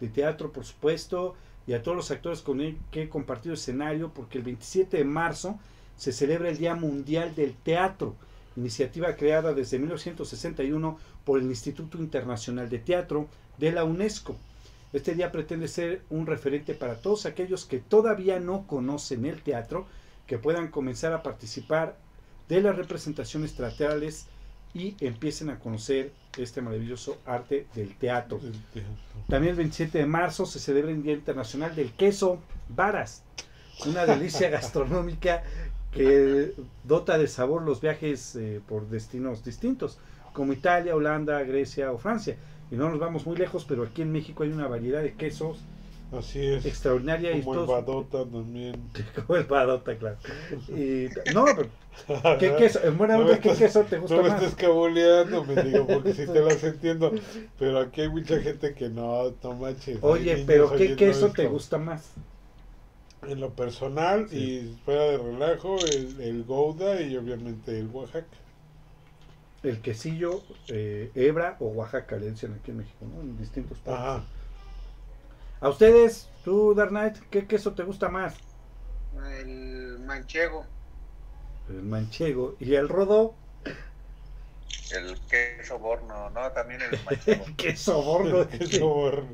de 0.00 0.08
teatro, 0.08 0.52
por 0.52 0.64
supuesto, 0.64 1.34
y 1.66 1.72
a 1.72 1.82
todos 1.82 1.96
los 1.96 2.10
actores 2.10 2.42
con 2.42 2.60
el 2.60 2.76
que 2.90 3.02
he 3.04 3.08
compartido 3.08 3.54
escenario, 3.54 4.10
porque 4.14 4.38
el 4.38 4.44
27 4.44 4.98
de 4.98 5.04
marzo 5.04 5.58
se 5.96 6.12
celebra 6.12 6.50
el 6.50 6.58
Día 6.58 6.74
Mundial 6.74 7.34
del 7.34 7.54
Teatro, 7.54 8.14
iniciativa 8.56 9.16
creada 9.16 9.52
desde 9.54 9.78
1961 9.78 10.98
por 11.24 11.40
el 11.40 11.46
Instituto 11.46 11.98
Internacional 11.98 12.68
de 12.68 12.78
Teatro 12.78 13.26
de 13.58 13.72
la 13.72 13.84
UNESCO. 13.84 14.36
Este 14.96 15.14
día 15.14 15.30
pretende 15.30 15.68
ser 15.68 16.00
un 16.08 16.24
referente 16.24 16.72
para 16.72 17.02
todos 17.02 17.26
aquellos 17.26 17.66
que 17.66 17.80
todavía 17.80 18.40
no 18.40 18.66
conocen 18.66 19.26
el 19.26 19.42
teatro, 19.42 19.86
que 20.26 20.38
puedan 20.38 20.68
comenzar 20.68 21.12
a 21.12 21.22
participar 21.22 21.98
de 22.48 22.62
las 22.62 22.76
representaciones 22.76 23.54
teatrales 23.54 24.24
y 24.72 24.96
empiecen 25.00 25.50
a 25.50 25.58
conocer 25.58 26.12
este 26.38 26.62
maravilloso 26.62 27.18
arte 27.26 27.66
del 27.74 27.94
teatro. 27.94 28.40
También 29.28 29.50
el 29.50 29.56
27 29.58 29.98
de 29.98 30.06
marzo 30.06 30.46
se 30.46 30.60
celebra 30.60 30.92
el 30.92 31.02
Día 31.02 31.12
Internacional 31.12 31.76
del 31.76 31.92
Queso 31.92 32.40
Varas, 32.70 33.22
una 33.84 34.06
delicia 34.06 34.48
gastronómica 34.56 35.42
que 35.92 36.54
dota 36.84 37.18
de 37.18 37.28
sabor 37.28 37.60
los 37.60 37.82
viajes 37.82 38.34
eh, 38.34 38.62
por 38.66 38.88
destinos 38.88 39.44
distintos, 39.44 39.98
como 40.32 40.54
Italia, 40.54 40.96
Holanda, 40.96 41.42
Grecia 41.42 41.92
o 41.92 41.98
Francia. 41.98 42.38
Y 42.70 42.74
no 42.76 42.88
nos 42.90 42.98
vamos 42.98 43.26
muy 43.26 43.36
lejos, 43.36 43.64
pero 43.68 43.84
aquí 43.84 44.02
en 44.02 44.12
México 44.12 44.42
hay 44.42 44.50
una 44.50 44.66
variedad 44.66 45.02
de 45.02 45.14
quesos 45.14 45.58
Así 46.12 46.44
es. 46.44 46.64
extraordinaria 46.66 47.32
y 47.36 47.40
Como 47.42 47.54
el 47.60 47.66
todos- 47.66 47.68
Badota 47.86 48.24
también. 48.30 48.74
como 49.26 49.36
el 49.38 49.44
badota, 49.44 49.96
claro. 49.96 50.16
Y, 50.68 51.08
no, 51.34 51.44
pero 51.44 51.68
¿qué 52.38 52.54
queso? 52.56 52.80
En 52.84 52.96
buena 52.98 53.14
No 53.14 53.20
onda, 53.22 53.34
me 53.34 53.40
¿qué 53.40 53.52
queso 53.54 53.82
te 53.84 53.98
gusta 53.98 54.16
No 54.16 54.22
me 54.22 54.28
más? 54.28 54.42
estés 54.42 54.54
cabuleando, 54.56 55.44
me 55.44 55.62
digo, 55.64 55.86
porque 55.86 56.12
si 56.14 56.26
te 56.26 56.40
las 56.42 56.62
entiendo. 56.62 57.12
Pero 57.58 57.78
aquí 57.80 58.02
hay 58.02 58.08
mucha 58.08 58.38
gente 58.40 58.74
que 58.74 58.88
no, 58.88 59.32
no 59.42 59.52
manches. 59.54 59.96
hay 59.96 59.98
Oye, 60.02 60.44
pero 60.46 60.72
¿qué 60.76 60.94
queso 60.96 61.28
te 61.32 61.42
esto. 61.42 61.52
gusta 61.54 61.78
más? 61.78 62.12
En 63.26 63.40
lo 63.40 63.50
personal 63.50 64.28
Sí. 64.28 64.36
y 64.36 64.78
fuera 64.84 65.02
de 65.04 65.18
relajo, 65.18 65.76
el, 65.80 66.20
el 66.20 66.44
Gouda 66.44 67.00
y 67.00 67.16
obviamente 67.16 67.78
el 67.78 67.88
Oaxaca. 67.88 68.26
El 69.62 69.80
quesillo 69.80 70.42
eh, 70.68 71.10
hebra 71.14 71.56
o 71.60 71.68
Oaxaca, 71.68 72.16
le 72.16 72.30
dicen 72.30 72.56
aquí 72.60 72.70
en 72.70 72.78
México, 72.78 73.04
¿no? 73.06 73.20
En 73.20 73.36
distintos. 73.38 73.78
Ajá. 73.86 74.24
A 75.60 75.68
ustedes, 75.68 76.28
tú, 76.44 76.74
Dark 76.74 76.90
Knight, 76.90 77.16
¿qué 77.30 77.46
queso 77.46 77.72
te 77.74 77.82
gusta 77.82 78.08
más? 78.08 78.36
El 79.40 79.98
manchego. 80.00 80.64
El 81.68 81.82
manchego. 81.82 82.56
¿Y 82.60 82.74
el 82.74 82.88
rodo? 82.88 83.34
El 84.92 85.18
queso 85.28 85.78
borno, 85.78 86.30
no, 86.30 86.52
también 86.52 86.80
el 86.82 87.00
manchego. 87.04 87.44
queso 87.56 88.02
bordo. 88.02 88.48
Queso 88.48 88.88
borno. 88.88 89.28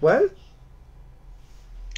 ¿Cuál? 0.00 0.30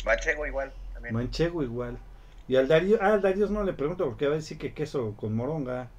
manchego 0.04 0.46
igual, 0.46 0.72
también. 0.94 1.14
Manchego 1.14 1.62
igual. 1.62 1.98
Y 2.46 2.56
al 2.56 2.66
Darío, 2.68 2.98
ah, 3.02 3.14
al 3.14 3.20
Darío 3.22 3.46
no 3.48 3.62
le 3.62 3.74
pregunto 3.74 4.06
porque 4.06 4.26
va 4.26 4.32
a 4.34 4.36
decir 4.36 4.56
que 4.58 4.72
queso 4.72 5.14
con 5.16 5.34
moronga. 5.34 5.90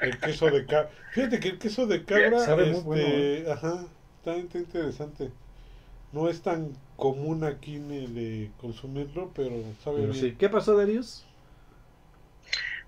El 0.00 0.18
queso 0.20 0.50
de 0.50 0.66
cabra. 0.66 0.90
Fíjate 1.12 1.40
que 1.40 1.48
el 1.48 1.58
queso 1.58 1.86
de 1.86 2.04
cabra, 2.04 2.40
Sabe 2.40 2.66
muy 2.66 2.78
este, 2.78 2.84
bueno, 2.84 3.04
¿eh? 3.04 3.46
ajá, 3.50 3.86
está, 4.18 4.36
está 4.36 4.58
interesante. 4.58 5.30
No 6.12 6.28
es 6.28 6.42
tan 6.42 6.76
común 6.96 7.44
aquí 7.44 7.78
ni 7.78 8.06
de 8.06 8.52
consumirlo, 8.58 9.32
pero 9.34 9.76
sabe 9.84 10.02
Pero 10.02 10.12
bien. 10.12 10.14
sí. 10.14 10.36
¿Qué 10.38 10.48
pasó, 10.48 10.76
Darius? 10.76 11.26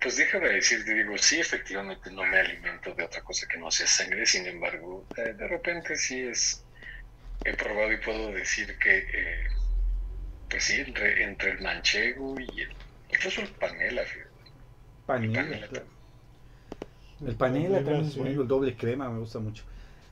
Pues 0.01 0.17
déjame 0.17 0.49
decirte, 0.51 0.95
digo, 0.95 1.19
sí, 1.19 1.41
efectivamente 1.41 2.11
no 2.13 2.25
me 2.25 2.39
alimento 2.39 2.95
de 2.95 3.05
otra 3.05 3.23
cosa 3.23 3.47
que 3.49 3.59
no 3.59 3.71
sea 3.71 3.87
sangre, 3.87 4.27
sin 4.27 4.47
embargo, 4.47 5.09
eh, 5.17 5.35
de 5.35 5.49
repente 5.49 5.97
sí 5.97 6.21
es, 6.21 6.65
he 7.45 7.55
probado 7.55 7.93
y 7.93 7.99
puedo 7.99 8.33
decir 8.33 8.79
que, 8.79 8.99
eh, 8.99 9.49
pues 10.49 10.65
sí, 10.65 10.81
entre, 10.81 11.23
entre 11.25 11.51
el 11.53 11.61
manchego 11.63 12.39
y 12.41 12.61
el, 12.63 12.77
incluso 13.11 13.41
el 13.43 13.49
panela, 13.55 14.05
fíjate, 14.05 14.31
el 15.21 15.31
Panela. 15.31 15.33
panela 15.33 15.69
claro. 15.69 15.87
El 17.27 17.35
panela 17.35 17.79
también 17.79 18.05
es 18.07 18.17
bueno, 18.17 18.43
el 18.43 18.49
doble 18.49 18.77
crema, 18.77 19.09
me 19.11 19.19
gusta 19.19 19.39
mucho. 19.39 19.65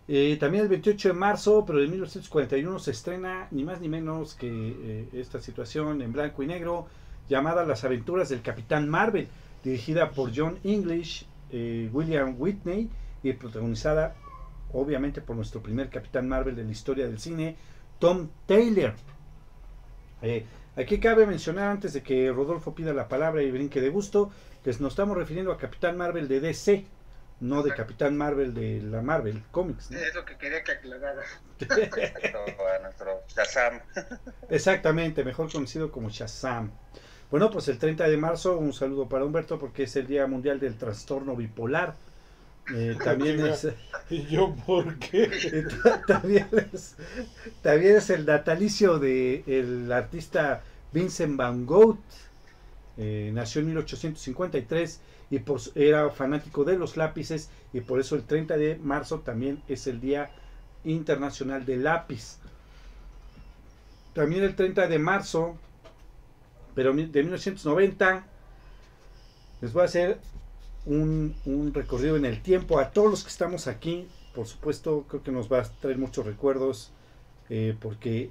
Eh, 0.08 0.36
también 0.38 0.62
el 0.62 0.68
28 0.68 1.08
de 1.08 1.14
marzo, 1.14 1.64
pero 1.66 1.80
de 1.80 1.88
1941 1.88 2.78
se 2.78 2.90
estrena 2.92 3.48
ni 3.50 3.64
más 3.64 3.80
ni 3.80 3.88
menos 3.88 4.34
que 4.34 4.48
eh, 4.48 5.08
esta 5.12 5.40
situación 5.40 6.00
en 6.02 6.12
blanco 6.12 6.42
y 6.42 6.46
negro 6.46 6.86
llamada 7.28 7.64
Las 7.64 7.84
aventuras 7.84 8.28
del 8.28 8.42
Capitán 8.42 8.88
Marvel, 8.88 9.28
dirigida 9.64 10.10
por 10.10 10.30
John 10.34 10.58
English, 10.62 11.26
eh, 11.50 11.90
William 11.92 12.36
Whitney 12.38 12.88
y 13.22 13.32
protagonizada 13.32 14.14
obviamente 14.72 15.20
por 15.20 15.36
nuestro 15.36 15.62
primer 15.62 15.88
Capitán 15.88 16.28
Marvel 16.28 16.54
de 16.54 16.64
la 16.64 16.70
historia 16.70 17.06
del 17.06 17.18
cine, 17.18 17.56
Tom 17.98 18.28
Taylor. 18.46 18.94
Eh, 20.22 20.44
aquí 20.76 20.98
cabe 20.98 21.26
mencionar 21.26 21.70
antes 21.70 21.92
de 21.92 22.02
que 22.02 22.30
Rodolfo 22.32 22.74
pida 22.74 22.92
la 22.92 23.08
palabra 23.08 23.42
y 23.42 23.50
brinque 23.50 23.80
de 23.80 23.88
gusto, 23.88 24.30
que 24.62 24.70
nos 24.80 24.92
estamos 24.92 25.16
refiriendo 25.16 25.52
a 25.52 25.58
Capitán 25.58 25.96
Marvel 25.96 26.28
de 26.28 26.40
DC, 26.40 26.84
no 27.40 27.62
de 27.62 27.74
Capitán 27.74 28.16
Marvel 28.16 28.54
de 28.54 28.80
la 28.82 29.02
Marvel 29.02 29.42
Comics. 29.50 29.90
¿no? 29.90 29.98
Es 29.98 30.14
lo 30.14 30.24
que 30.24 30.36
quería 30.36 30.62
que 30.64 30.72
aclarara. 30.72 31.22
A 31.60 32.82
nuestro 32.82 33.22
Shazam. 33.28 33.80
Exactamente, 34.48 35.24
mejor 35.24 35.50
conocido 35.50 35.90
como 35.90 36.08
Shazam. 36.10 36.70
Bueno, 37.30 37.50
pues 37.50 37.68
el 37.68 37.78
30 37.78 38.08
de 38.08 38.16
marzo, 38.16 38.56
un 38.58 38.72
saludo 38.72 39.08
para 39.08 39.24
Humberto 39.24 39.58
porque 39.58 39.84
es 39.84 39.96
el 39.96 40.06
Día 40.06 40.26
Mundial 40.26 40.60
del 40.60 40.76
Trastorno 40.76 41.34
Bipolar. 41.36 41.94
Eh, 42.74 42.96
también, 43.04 43.44
es, 43.46 43.68
¿Y 44.10 44.26
yo 44.26 44.54
por 44.66 44.98
qué? 44.98 45.24
eh, 45.24 45.64
ta- 45.82 46.02
también, 46.06 46.48
es, 46.72 46.96
también 47.62 47.96
es 47.96 48.10
el 48.10 48.26
natalicio 48.26 48.98
del 48.98 49.42
el 49.46 49.92
artista 49.92 50.62
Vincent 50.92 51.36
Van 51.36 51.66
Gogh. 51.66 51.98
Eh, 52.98 53.30
nació 53.34 53.60
en 53.60 53.66
1853 53.68 55.00
y 55.30 55.40
por 55.40 55.60
su- 55.60 55.72
era 55.74 56.08
fanático 56.10 56.64
de 56.64 56.78
los 56.78 56.96
lápices 56.96 57.50
y 57.72 57.80
por 57.80 58.00
eso 58.00 58.14
el 58.16 58.22
30 58.24 58.56
de 58.56 58.76
marzo 58.76 59.20
también 59.20 59.62
es 59.68 59.86
el 59.86 60.00
Día 60.00 60.30
Internacional 60.84 61.64
del 61.66 61.84
Lápiz. 61.84 62.38
También 64.14 64.44
el 64.44 64.54
30 64.56 64.86
de 64.86 64.98
marzo, 64.98 65.56
pero 66.74 66.92
de 66.92 67.22
1990, 67.22 68.24
les 69.60 69.72
voy 69.72 69.82
a 69.82 69.84
hacer 69.86 70.18
un, 70.86 71.34
un 71.44 71.74
recorrido 71.74 72.16
en 72.16 72.24
el 72.24 72.40
tiempo 72.42 72.78
a 72.78 72.90
todos 72.90 73.10
los 73.10 73.22
que 73.24 73.30
estamos 73.30 73.66
aquí. 73.66 74.08
Por 74.34 74.46
supuesto, 74.46 75.04
creo 75.08 75.22
que 75.22 75.32
nos 75.32 75.50
va 75.52 75.60
a 75.60 75.64
traer 75.64 75.98
muchos 75.98 76.24
recuerdos 76.24 76.92
eh, 77.50 77.76
porque 77.80 78.30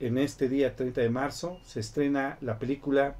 en 0.00 0.18
este 0.18 0.48
día 0.48 0.74
30 0.74 1.00
de 1.00 1.10
marzo 1.10 1.58
se 1.64 1.80
estrena 1.80 2.36
la 2.40 2.58
película, 2.58 3.16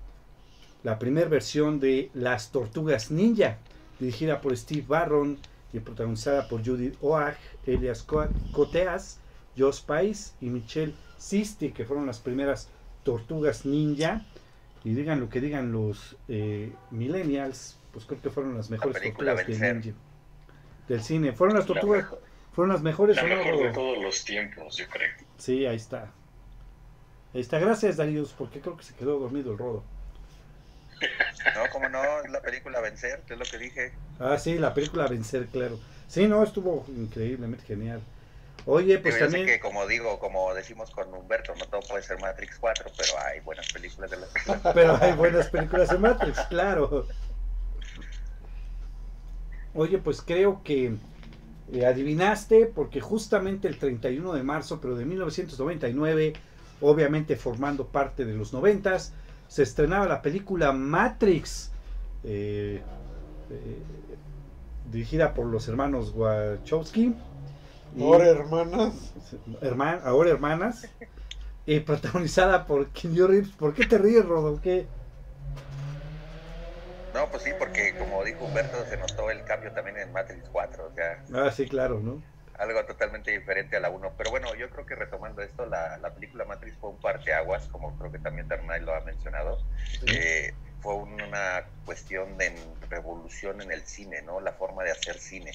la 0.82 0.98
primera 0.98 1.28
versión 1.28 1.80
de 1.80 2.10
Las 2.14 2.50
Tortugas 2.50 3.10
Ninja, 3.10 3.58
dirigida 4.00 4.40
por 4.40 4.56
Steve 4.56 4.84
Barron 4.86 5.38
y 5.72 5.78
protagonizada 5.80 6.48
por 6.48 6.64
Judith 6.64 6.96
Oak, 7.00 7.36
Elias 7.66 8.02
Co- 8.02 8.28
Coteas, 8.52 9.20
Josh 9.56 9.82
Pais 9.84 10.34
y 10.40 10.46
Michelle 10.46 10.94
Sisti, 11.18 11.70
que 11.70 11.84
fueron 11.84 12.06
las 12.06 12.18
primeras 12.18 12.68
Tortugas 13.04 13.64
Ninja. 13.64 14.22
Y 14.84 14.94
digan 14.94 15.20
lo 15.20 15.28
que 15.28 15.40
digan 15.40 15.70
los 15.70 16.16
eh, 16.26 16.72
millennials, 16.90 17.78
pues 17.92 18.04
creo 18.04 18.20
que 18.20 18.30
fueron 18.30 18.56
las 18.56 18.68
mejores 18.68 18.98
película 18.98 19.36
tortugas 19.36 19.60
del 19.60 19.72
ninja. 19.82 19.96
Del 20.88 21.02
cine. 21.02 21.32
Fueron 21.32 21.56
las 21.56 21.68
La 21.68 21.74
tortugas, 21.74 22.06
fueron 22.52 22.72
las 22.72 22.82
mejores. 22.82 23.16
la 23.16 23.22
¿o 23.22 23.28
no, 23.28 23.36
mejor 23.36 23.62
de 23.62 23.70
todos 23.70 24.02
los 24.02 24.24
tiempos, 24.24 24.76
yo 24.76 24.86
creo. 24.88 25.10
Sí, 25.38 25.64
ahí 25.66 25.76
está. 25.76 26.10
Ahí 27.32 27.40
está. 27.40 27.60
Gracias, 27.60 27.96
Darius, 27.96 28.32
porque 28.32 28.60
creo 28.60 28.76
que 28.76 28.82
se 28.82 28.94
quedó 28.94 29.20
dormido 29.20 29.52
el 29.52 29.58
rodo. 29.58 29.84
No, 31.54 31.70
como 31.70 31.88
no, 31.88 32.20
es 32.20 32.30
la 32.30 32.40
película 32.40 32.80
Vencer, 32.80 33.20
que 33.26 33.34
es 33.34 33.38
lo 33.38 33.44
que 33.44 33.58
dije. 33.58 33.92
Ah, 34.18 34.38
sí, 34.38 34.58
la 34.58 34.74
película 34.74 35.06
Vencer, 35.06 35.46
claro. 35.46 35.78
Sí, 36.08 36.26
no, 36.26 36.42
estuvo 36.42 36.84
increíblemente 36.88 37.64
genial. 37.64 38.02
Oye, 38.64 38.98
pues 38.98 39.14
yo 39.14 39.18
sé 39.18 39.24
también. 39.24 39.46
que 39.46 39.60
como 39.60 39.86
digo, 39.86 40.18
como 40.20 40.54
decimos 40.54 40.90
con 40.90 41.12
Humberto, 41.12 41.54
no 41.56 41.64
todo 41.66 41.80
puede 41.80 42.02
ser 42.02 42.20
Matrix 42.20 42.58
4, 42.58 42.92
pero 42.96 43.12
hay 43.26 43.40
buenas 43.40 43.72
películas 43.72 44.10
de 44.10 44.18
las 44.18 44.30
Pero 44.74 44.98
hay 45.00 45.12
buenas 45.12 45.48
películas 45.48 45.88
de 45.88 45.98
Matrix, 45.98 46.40
claro. 46.48 47.06
Oye, 49.74 49.98
pues 49.98 50.22
creo 50.22 50.62
que 50.62 50.94
eh, 51.72 51.86
adivinaste, 51.86 52.66
porque 52.66 53.00
justamente 53.00 53.66
el 53.66 53.78
31 53.78 54.34
de 54.34 54.42
marzo, 54.42 54.80
pero 54.80 54.94
de 54.94 55.06
1999, 55.06 56.34
obviamente 56.82 57.36
formando 57.36 57.86
parte 57.86 58.24
de 58.24 58.34
los 58.34 58.52
noventas, 58.52 59.14
se 59.52 59.62
estrenaba 59.64 60.06
la 60.06 60.22
película 60.22 60.72
Matrix, 60.72 61.70
eh, 62.24 62.82
eh, 63.50 63.82
dirigida 64.90 65.34
por 65.34 65.44
los 65.44 65.68
hermanos 65.68 66.14
Wachowski. 66.16 67.14
y- 67.94 68.02
Ahora, 68.02 68.28
hermanas, 68.28 69.12
herman- 69.60 70.00
ahora 70.04 70.30
hermanas, 70.30 70.88
y 71.66 71.80
protagonizada 71.80 72.64
por 72.64 72.86
Keanu 72.88 73.26
Reeves. 73.26 73.50
¿Por 73.50 73.74
qué 73.74 73.84
te 73.84 73.98
ríes, 73.98 74.24
Rodo? 74.24 74.58
¿Qué? 74.62 74.86
No, 77.12 77.26
pues 77.30 77.42
sí, 77.42 77.50
porque 77.58 77.94
como 77.98 78.24
dijo 78.24 78.46
Humberto, 78.46 78.78
se 78.88 78.96
notó 78.96 79.30
el 79.30 79.44
cambio 79.44 79.70
también 79.72 79.98
en 79.98 80.10
Matrix 80.14 80.48
4, 80.50 80.88
o 80.90 80.94
sea, 80.94 81.22
Ah, 81.34 81.50
sí, 81.50 81.66
claro, 81.68 82.00
¿no? 82.00 82.22
Algo 82.54 82.84
totalmente 82.86 83.30
diferente 83.30 83.76
a 83.76 83.80
la 83.80 83.90
1. 83.90 84.14
Pero 84.16 84.30
bueno, 84.30 84.54
yo 84.54 84.70
creo 84.70 84.86
que 84.86 84.94
retomando 84.94 85.42
esto, 85.42 85.66
la, 85.66 85.98
la 85.98 86.14
película 86.14 86.44
Matrix 86.44 86.78
fue 86.78 86.90
un 86.90 87.00
parteaguas, 87.00 87.68
como 87.68 87.96
creo 87.96 88.10
que 88.12 88.18
también 88.18 88.48
Darnay 88.48 88.80
lo 88.82 88.94
ha 88.94 89.00
mencionado. 89.00 89.64
Eh, 90.02 90.58
fue 90.80 90.94
una 90.96 91.70
cuestión 91.84 92.36
de 92.38 92.76
revolución 92.88 93.60
en 93.62 93.70
el 93.72 93.86
cine, 93.86 94.22
¿no? 94.22 94.40
La 94.40 94.54
forma 94.54 94.84
de 94.84 94.90
hacer 94.92 95.18
cine, 95.18 95.52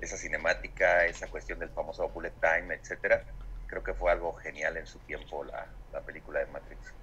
esa 0.00 0.16
cinemática, 0.18 1.06
esa 1.06 1.28
cuestión 1.28 1.58
del 1.58 1.70
famoso 1.70 2.08
bullet 2.10 2.34
time, 2.40 2.74
etcétera. 2.74 3.24
Creo 3.66 3.82
que 3.82 3.94
fue 3.94 4.12
algo 4.12 4.34
genial 4.34 4.76
en 4.76 4.86
su 4.86 5.00
tiempo 5.00 5.44
la, 5.44 5.74
la 5.92 6.04
película 6.04 6.40
de 6.40 6.46
Matrix. 6.46 6.94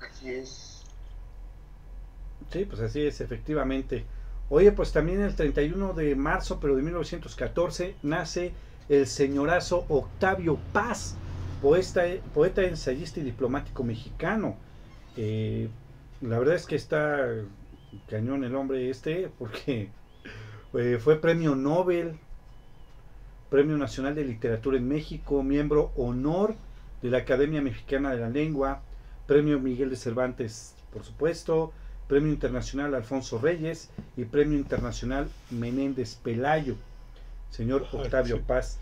Así 0.00 0.30
es. 0.32 0.86
Sí, 2.50 2.64
pues 2.66 2.80
así 2.80 3.06
es, 3.06 3.20
efectivamente. 3.20 4.08
Oye, 4.48 4.72
pues 4.72 4.92
también 4.92 5.20
el 5.22 5.34
31 5.34 5.94
de 5.94 6.14
marzo, 6.14 6.60
pero 6.60 6.76
de 6.76 6.82
1914, 6.82 7.98
nace 8.02 8.56
el 8.88 9.06
señorazo 9.06 9.84
Octavio 9.88 10.58
Paz, 10.72 11.16
poeta, 11.60 12.04
poeta 12.34 12.62
ensayista 12.62 13.20
y 13.20 13.24
diplomático 13.24 13.82
mexicano. 13.84 14.56
Eh, 15.16 15.68
la 16.20 16.38
verdad 16.38 16.54
es 16.54 16.66
que 16.66 16.76
está 16.76 17.26
cañón 18.08 18.44
el 18.44 18.54
hombre 18.54 18.90
este, 18.90 19.30
porque 19.38 19.90
eh, 20.74 20.98
fue 21.00 21.20
premio 21.20 21.54
Nobel, 21.54 22.18
Premio 23.50 23.76
Nacional 23.76 24.14
de 24.14 24.24
Literatura 24.24 24.76
en 24.76 24.88
México, 24.88 25.42
miembro 25.42 25.92
honor 25.96 26.54
de 27.00 27.10
la 27.10 27.18
Academia 27.18 27.62
Mexicana 27.62 28.12
de 28.12 28.18
la 28.18 28.28
Lengua, 28.28 28.82
Premio 29.26 29.60
Miguel 29.60 29.90
de 29.90 29.96
Cervantes, 29.96 30.74
por 30.92 31.04
supuesto, 31.04 31.72
Premio 32.08 32.32
Internacional 32.32 32.94
Alfonso 32.94 33.38
Reyes 33.38 33.90
y 34.16 34.24
Premio 34.24 34.58
Internacional 34.58 35.28
Menéndez 35.50 36.16
Pelayo, 36.16 36.76
señor 37.50 37.86
Octavio 37.92 38.42
Paz. 38.42 38.78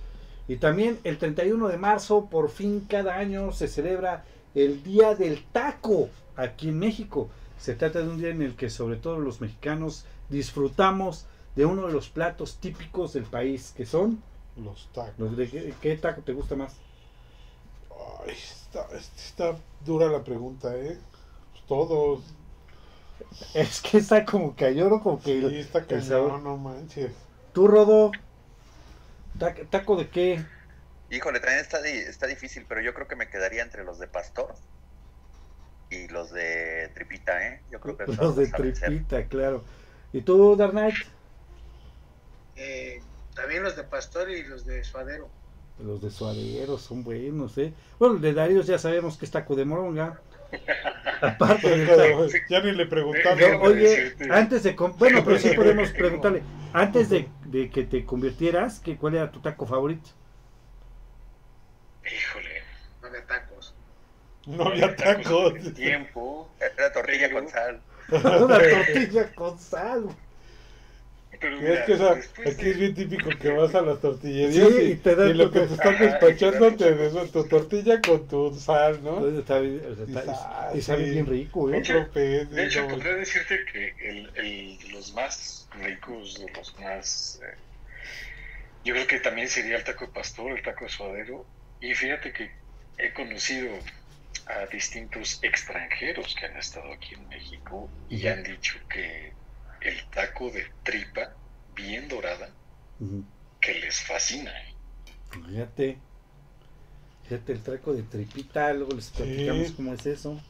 Y 0.47 0.57
también 0.57 0.99
el 1.05 1.19
31 1.19 1.69
de 1.69 1.79
marzo, 1.79 2.27
por 2.27 2.51
fin 2.51 2.87
cada 2.89 3.17
año 3.17 3.53
se 3.53 3.69
celebra 3.69 4.25
el 4.55 4.83
Día 4.83 5.15
del 5.15 5.43
Taco 5.53 6.09
aquí 6.37 6.69
en 6.69 6.79
México. 6.79 7.29
Se 7.59 7.75
trata 7.75 8.01
de 8.01 8.09
un 8.09 8.19
día 8.19 8.29
en 8.29 8.43
el 8.43 8.57
que 8.57 8.69
sobre 8.69 8.97
todo 8.97 9.19
los 9.19 9.41
mexicanos 9.41 10.05
disfrutamos 10.29 11.27
de 11.57 11.65
uno 11.65 11.87
de 11.87 11.93
los 11.93 12.09
platos 12.09 12.57
típicos 12.57 13.13
del 13.13 13.25
país, 13.25 13.73
que 13.77 13.87
son 13.87 14.23
Los 14.57 14.89
tacos. 14.93 15.15
los 15.19 15.37
de 15.37 15.49
qué, 15.49 15.75
qué 15.81 15.97
taco 15.97 16.23
te 16.23 16.33
gusta 16.33 16.57
más. 16.57 16.75
Ay, 18.27 18.35
está, 18.35 18.87
está 18.97 19.57
dura 19.85 20.09
la 20.09 20.23
pregunta, 20.23 20.77
¿eh? 20.77 20.99
Todos. 21.67 22.21
Es 23.55 23.81
que 23.81 23.99
está 23.99 24.25
como 24.25 24.55
lloro, 24.57 25.01
como 25.01 25.21
que 25.21 25.41
Sí, 25.41 25.57
está 25.57 25.79
el 25.89 26.09
no 26.43 26.57
manches. 26.57 27.13
tú 27.53 27.67
Rodo, 27.67 28.11
taco 29.71 29.97
de 29.97 30.09
qué? 30.11 30.45
Híjole, 31.09 31.41
también 31.41 31.61
está, 31.63 31.81
di- 31.81 31.91
está 31.97 32.27
difícil, 32.27 32.67
pero 32.67 32.83
yo 32.83 32.93
creo 32.93 33.09
que 33.09 33.17
me 33.17 33.31
quedaría 33.31 33.63
entre 33.63 33.85
los 33.85 33.99
de 33.99 34.09
pastor 34.09 34.55
y 35.89 36.09
los 36.09 36.31
de 36.33 36.91
tripita, 36.95 37.47
¿eh? 37.47 37.65
Yo 37.69 37.81
creo 37.81 37.97
que 37.97 38.05
Los 38.21 38.37
de 38.37 38.47
tripita, 38.49 39.27
claro. 39.29 39.65
¿Y 40.13 40.23
tú, 40.23 40.57
Dark 40.57 40.73
Knight? 40.73 40.95
Eh, 42.57 42.99
también 43.33 43.63
los 43.63 43.77
de 43.77 43.85
Pastor 43.85 44.29
y 44.31 44.43
los 44.43 44.65
de 44.65 44.83
Suadero. 44.83 45.37
Los 45.79 46.01
de 46.01 46.11
suadero 46.11 46.79
son 46.79 47.03
buenos, 47.03 47.59
¿eh? 47.59 47.75
Bueno, 47.99 48.15
el 48.17 48.21
de 48.21 48.33
Darío 48.33 48.63
ya 48.63 48.79
sabemos 48.79 49.17
que 49.17 49.25
es 49.25 49.31
taco 49.33 49.57
de 49.57 49.65
moronga. 49.65 50.21
Aparte 51.21 51.69
de 51.69 52.43
ya 52.49 52.61
ni 52.61 52.73
le 52.73 52.87
preguntamos. 52.87 53.39
Yo, 53.39 53.47
Déjame 53.47 53.67
oye, 53.67 54.15
antes 54.31 54.63
de... 54.63 54.73
Bueno, 54.73 55.23
pero 55.25 55.39
sí 55.39 55.51
podemos 55.57 55.91
preguntarle. 55.91 56.43
Antes 56.73 57.09
de, 57.09 57.29
de 57.47 57.71
que 57.71 57.85
te 57.85 58.05
convirtieras, 58.05 58.81
¿qué, 58.81 58.97
¿cuál 58.97 59.15
era 59.15 59.31
tu 59.31 59.41
taco 59.41 59.67
favorito? 59.67 60.11
Híjole. 62.05 62.63
No 63.03 63.11
de 63.11 63.21
tacos. 63.23 63.75
No 64.47 64.65
había 64.65 64.95
tacos. 64.97 65.75
Tiempo. 65.75 66.51
Era 66.61 66.93
tortilla 66.93 67.33
con 67.33 67.49
sal. 67.49 67.81
Una 68.11 68.59
tortilla 68.59 69.35
con 69.35 69.59
sal. 69.59 70.09
Pero 71.41 71.57
Es 71.57 71.63
mira, 71.63 71.85
que 71.87 71.93
esa- 71.95 72.15
después 72.15 72.55
aquí 72.55 72.65
de- 72.65 72.71
es 72.71 72.79
bien 72.79 72.95
típico 72.95 73.31
que 73.39 73.51
vas 73.59 73.75
a 73.75 73.83
las 73.83 74.01
tortillerías 74.01 74.71
Sí, 74.73 74.81
y, 74.83 74.91
y 74.93 74.97
te 74.97 75.15
dan 75.17 75.31
y 75.31 75.35
lo 75.35 75.51
que 75.51 75.61
te 75.61 75.75
están 75.75 75.99
despachando 75.99 76.77
te 76.77 76.95
des 76.95 77.33
tu 77.33 77.45
tortilla 77.49 78.01
con 78.01 78.29
tu 78.29 78.55
sal, 78.55 79.03
¿no? 79.03 79.17
Entonces 79.17 79.41
está 79.41 79.59
bien- 79.61 79.83
o 79.87 79.95
sea, 79.95 80.05
Y 80.07 80.09
está- 80.09 80.35
sal, 80.35 80.79
y 80.79 80.83
sabe 80.83 81.05
sí. 81.05 81.11
bien 81.11 81.27
rico, 81.27 81.73
¿eh? 81.73 81.79
Otro 81.79 82.11
pez, 82.13 82.51
De 82.51 82.65
hecho, 82.65 82.89
podría 82.89 83.15
decirte 83.15 83.65
que 83.73 83.95
el, 84.09 84.31
el- 84.37 84.79
de 84.79 84.89
los 84.91 85.13
más 85.15 85.69
ricos, 85.73 86.35
de 86.39 86.53
los 86.53 86.79
más... 86.79 87.41
eh, 87.43 87.57
yo 88.85 88.95
creo 88.95 89.07
que 89.07 89.21
también 89.21 89.49
sería 89.49 89.77
el 89.77 89.85
taco 89.85 90.07
de 90.07 90.13
pastor, 90.13 90.53
el 90.53 90.63
taco 90.63 90.85
de 90.85 90.91
suadero. 90.91 91.47
Y 91.81 91.95
fíjate 91.95 92.33
que 92.33 92.51
he 92.99 93.13
conocido 93.13 93.71
a 94.47 94.67
distintos 94.67 95.39
extranjeros 95.43 96.35
que 96.39 96.47
han 96.47 96.57
estado 96.59 96.93
aquí 96.93 97.15
en 97.15 97.27
México 97.29 97.91
y 98.09 98.27
han 98.27 98.43
dicho 98.43 98.79
que 98.91 99.37
el 99.85 100.05
taco 100.11 100.51
de 100.51 100.65
tripa 100.83 101.35
bien 101.75 102.09
dorada, 102.09 102.51
que 103.61 103.75
les 103.81 104.01
fascina. 104.01 104.51
¿eh? 104.51 104.75
Fíjate. 105.49 105.99
Fíjate 107.25 107.53
el 107.53 107.61
traco 107.63 107.95
de 107.95 108.03
tripita, 108.03 108.73
luego 108.75 108.93
les 108.95 109.11
platicamos 109.11 109.69
Sí. 109.69 109.75
cómo 109.75 109.95
es 109.95 110.05
eso. 110.07 110.41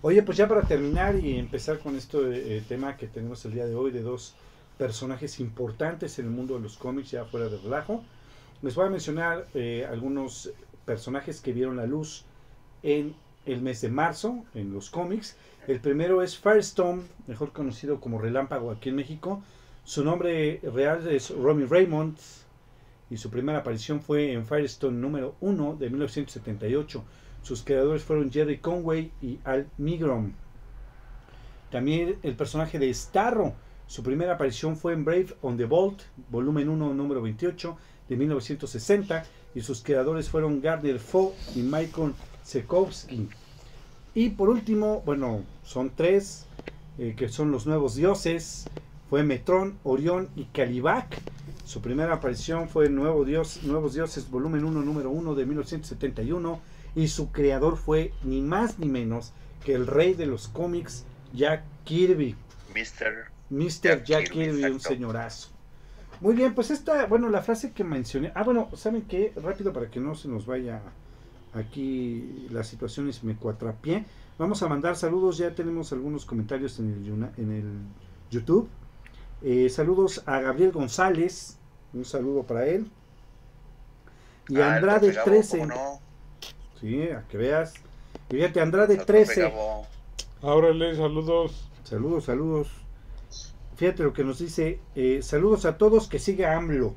Oye, 0.00 0.22
pues 0.22 0.36
ya 0.38 0.48
para 0.48 0.62
terminar 0.62 1.16
y 1.16 1.38
empezar 1.38 1.78
con 1.78 1.96
este 1.96 2.60
tema 2.62 2.96
que 2.96 3.06
tenemos 3.06 3.44
el 3.44 3.52
día 3.52 3.66
de 3.66 3.74
hoy 3.74 3.90
de 3.90 4.02
dos 4.02 4.34
personajes 4.78 5.38
importantes 5.40 6.18
en 6.18 6.26
el 6.26 6.30
mundo 6.30 6.54
de 6.54 6.60
los 6.60 6.76
cómics, 6.76 7.10
ya 7.10 7.24
fuera 7.26 7.48
de 7.48 7.58
relajo, 7.58 8.02
les 8.62 8.74
voy 8.74 8.86
a 8.86 8.90
mencionar 8.90 9.46
eh, 9.54 9.86
algunos 9.88 10.50
personajes 10.84 11.40
que 11.40 11.52
vieron 11.52 11.76
la 11.76 11.86
luz 11.86 12.24
en 12.82 13.14
el 13.46 13.60
mes 13.60 13.80
de 13.82 13.88
marzo 13.90 14.44
en 14.54 14.72
los 14.72 14.90
cómics. 14.90 15.36
El 15.66 15.80
primero 15.80 16.20
es 16.20 16.36
Firestone, 16.36 17.04
mejor 17.26 17.52
conocido 17.52 17.98
como 17.98 18.18
Relámpago 18.18 18.70
aquí 18.70 18.90
en 18.90 18.96
México. 18.96 19.42
Su 19.82 20.04
nombre 20.04 20.60
real 20.62 21.08
es 21.08 21.30
Romy 21.30 21.64
Raymond 21.64 22.18
y 23.08 23.16
su 23.16 23.30
primera 23.30 23.60
aparición 23.60 24.02
fue 24.02 24.32
en 24.32 24.44
Firestone 24.44 24.98
número 24.98 25.36
1 25.40 25.76
de 25.76 25.88
1978. 25.88 27.02
Sus 27.40 27.62
creadores 27.62 28.02
fueron 28.02 28.30
Jerry 28.30 28.58
Conway 28.58 29.10
y 29.22 29.38
Al 29.44 29.66
Migrom. 29.78 30.32
También 31.70 32.18
el 32.22 32.36
personaje 32.36 32.78
de 32.78 32.92
Starro. 32.92 33.54
Su 33.86 34.02
primera 34.02 34.34
aparición 34.34 34.76
fue 34.76 34.92
en 34.92 35.06
Brave 35.06 35.34
on 35.40 35.56
the 35.56 35.64
Vault, 35.64 36.02
volumen 36.28 36.68
1, 36.68 36.92
número 36.92 37.22
28 37.22 37.78
de 38.10 38.16
1960. 38.16 39.24
Y 39.54 39.62
sus 39.62 39.82
creadores 39.82 40.28
fueron 40.28 40.60
Gardner 40.60 40.98
Foe 40.98 41.32
y 41.54 41.60
Michael 41.60 42.12
Sekowski. 42.42 43.30
Y 44.14 44.30
por 44.30 44.48
último, 44.48 45.02
bueno, 45.04 45.42
son 45.64 45.90
tres, 45.90 46.46
eh, 46.98 47.14
que 47.16 47.28
son 47.28 47.50
los 47.50 47.66
nuevos 47.66 47.96
dioses. 47.96 48.68
Fue 49.10 49.24
Metrón, 49.24 49.76
Orión 49.82 50.28
y 50.36 50.44
Calibac. 50.44 51.20
Su 51.64 51.80
primera 51.80 52.14
aparición 52.14 52.68
fue 52.68 52.88
Nuevo 52.88 53.24
Dios, 53.24 53.64
Nuevos 53.64 53.94
Dioses, 53.94 54.30
volumen 54.30 54.64
1, 54.64 54.82
número 54.82 55.10
1 55.10 55.34
de 55.34 55.46
1971. 55.46 56.60
Y 56.94 57.08
su 57.08 57.32
creador 57.32 57.76
fue 57.76 58.12
ni 58.22 58.40
más 58.40 58.78
ni 58.78 58.86
menos 58.86 59.32
que 59.64 59.74
el 59.74 59.88
rey 59.88 60.14
de 60.14 60.26
los 60.26 60.46
cómics, 60.46 61.04
Jack 61.32 61.64
Kirby. 61.84 62.36
Mr. 62.72 63.32
Mr. 63.50 63.80
Jack 63.82 64.04
Jack, 64.04 64.30
Kirby, 64.30 64.58
Kirby, 64.58 64.70
un 64.70 64.80
señorazo. 64.80 65.48
Muy 66.20 66.34
bien, 66.34 66.54
pues 66.54 66.70
esta, 66.70 67.06
bueno, 67.06 67.28
la 67.30 67.42
frase 67.42 67.72
que 67.72 67.82
mencioné. 67.82 68.30
Ah, 68.36 68.44
bueno, 68.44 68.68
¿saben 68.76 69.02
qué? 69.02 69.32
Rápido 69.34 69.72
para 69.72 69.90
que 69.90 69.98
no 69.98 70.14
se 70.14 70.28
nos 70.28 70.46
vaya 70.46 70.80
aquí 71.54 72.46
la 72.50 72.62
situación 72.64 73.12
se 73.12 73.24
me 73.26 73.36
cuatrapié. 73.36 74.04
Vamos 74.38 74.62
a 74.62 74.68
mandar 74.68 74.96
saludos, 74.96 75.38
ya 75.38 75.54
tenemos 75.54 75.92
algunos 75.92 76.24
comentarios 76.26 76.78
en 76.80 76.92
el, 76.92 77.04
Yuna- 77.04 77.32
en 77.38 77.52
el 77.52 77.64
YouTube. 78.30 78.68
Eh, 79.42 79.68
saludos 79.68 80.22
a 80.26 80.40
Gabriel 80.40 80.72
González, 80.72 81.56
un 81.92 82.04
saludo 82.04 82.42
para 82.42 82.66
él. 82.66 82.90
Y 84.48 84.56
Ah, 84.60 84.74
Andrade 84.74 85.12
profe 85.12 85.14
Gabo, 85.16 85.24
13, 85.30 85.58
¿cómo 85.58 85.66
no? 85.74 86.00
sí, 86.80 87.02
a 87.10 87.22
que 87.28 87.36
veas. 87.38 87.74
Y 88.30 88.34
fíjate, 88.36 88.60
Andrade 88.60 88.94
El 88.94 89.04
profe 89.04 89.12
13, 89.24 89.40
Gabo. 89.42 89.86
Ábrele, 90.42 90.94
saludos. 90.96 91.68
Saludos, 91.84 92.24
saludos. 92.24 92.68
Fíjate 93.76 94.02
lo 94.02 94.12
que 94.12 94.24
nos 94.24 94.38
dice. 94.38 94.80
eh, 94.94 95.20
saludos 95.22 95.64
a 95.64 95.78
todos, 95.78 96.08
que 96.08 96.18
siga 96.18 96.56
AMLO. 96.56 96.94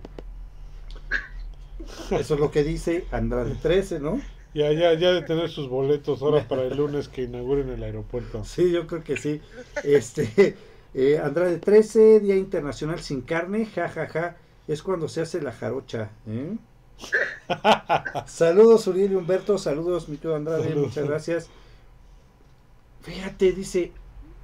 Eso 2.11 2.33
es 2.33 2.39
lo 2.39 2.51
que 2.51 2.63
dice 2.63 3.05
Andrade 3.11 3.55
13, 3.55 3.99
¿no? 3.99 4.19
Ya, 4.57 4.73
ya, 4.73 4.95
ya 4.95 5.13
de 5.13 5.21
tener 5.21 5.51
sus 5.51 5.69
boletos 5.69 6.23
ahora 6.23 6.47
para 6.47 6.63
el 6.63 6.75
lunes 6.75 7.07
que 7.07 7.21
inauguren 7.21 7.69
el 7.69 7.83
aeropuerto. 7.83 8.43
Sí, 8.43 8.71
yo 8.71 8.87
creo 8.87 9.03
que 9.03 9.15
sí. 9.15 9.39
Este, 9.83 10.57
eh, 10.95 11.19
Andrade 11.23 11.59
13, 11.59 12.21
Día 12.21 12.35
Internacional 12.35 12.99
sin 12.99 13.21
Carne, 13.21 13.67
ja, 13.67 13.87
ja, 13.87 14.07
ja. 14.07 14.37
Es 14.67 14.81
cuando 14.81 15.09
se 15.09 15.21
hace 15.21 15.43
la 15.43 15.51
jarocha. 15.51 16.09
¿eh? 16.25 16.57
saludos, 18.25 18.87
Uriel 18.87 19.11
y 19.11 19.15
Humberto. 19.15 19.59
Saludos, 19.59 20.09
mi 20.09 20.17
tío 20.17 20.35
Andrade. 20.35 20.63
Saludos. 20.63 20.87
Muchas 20.87 21.07
gracias. 21.07 21.49
Fíjate, 23.01 23.51
dice: 23.51 23.91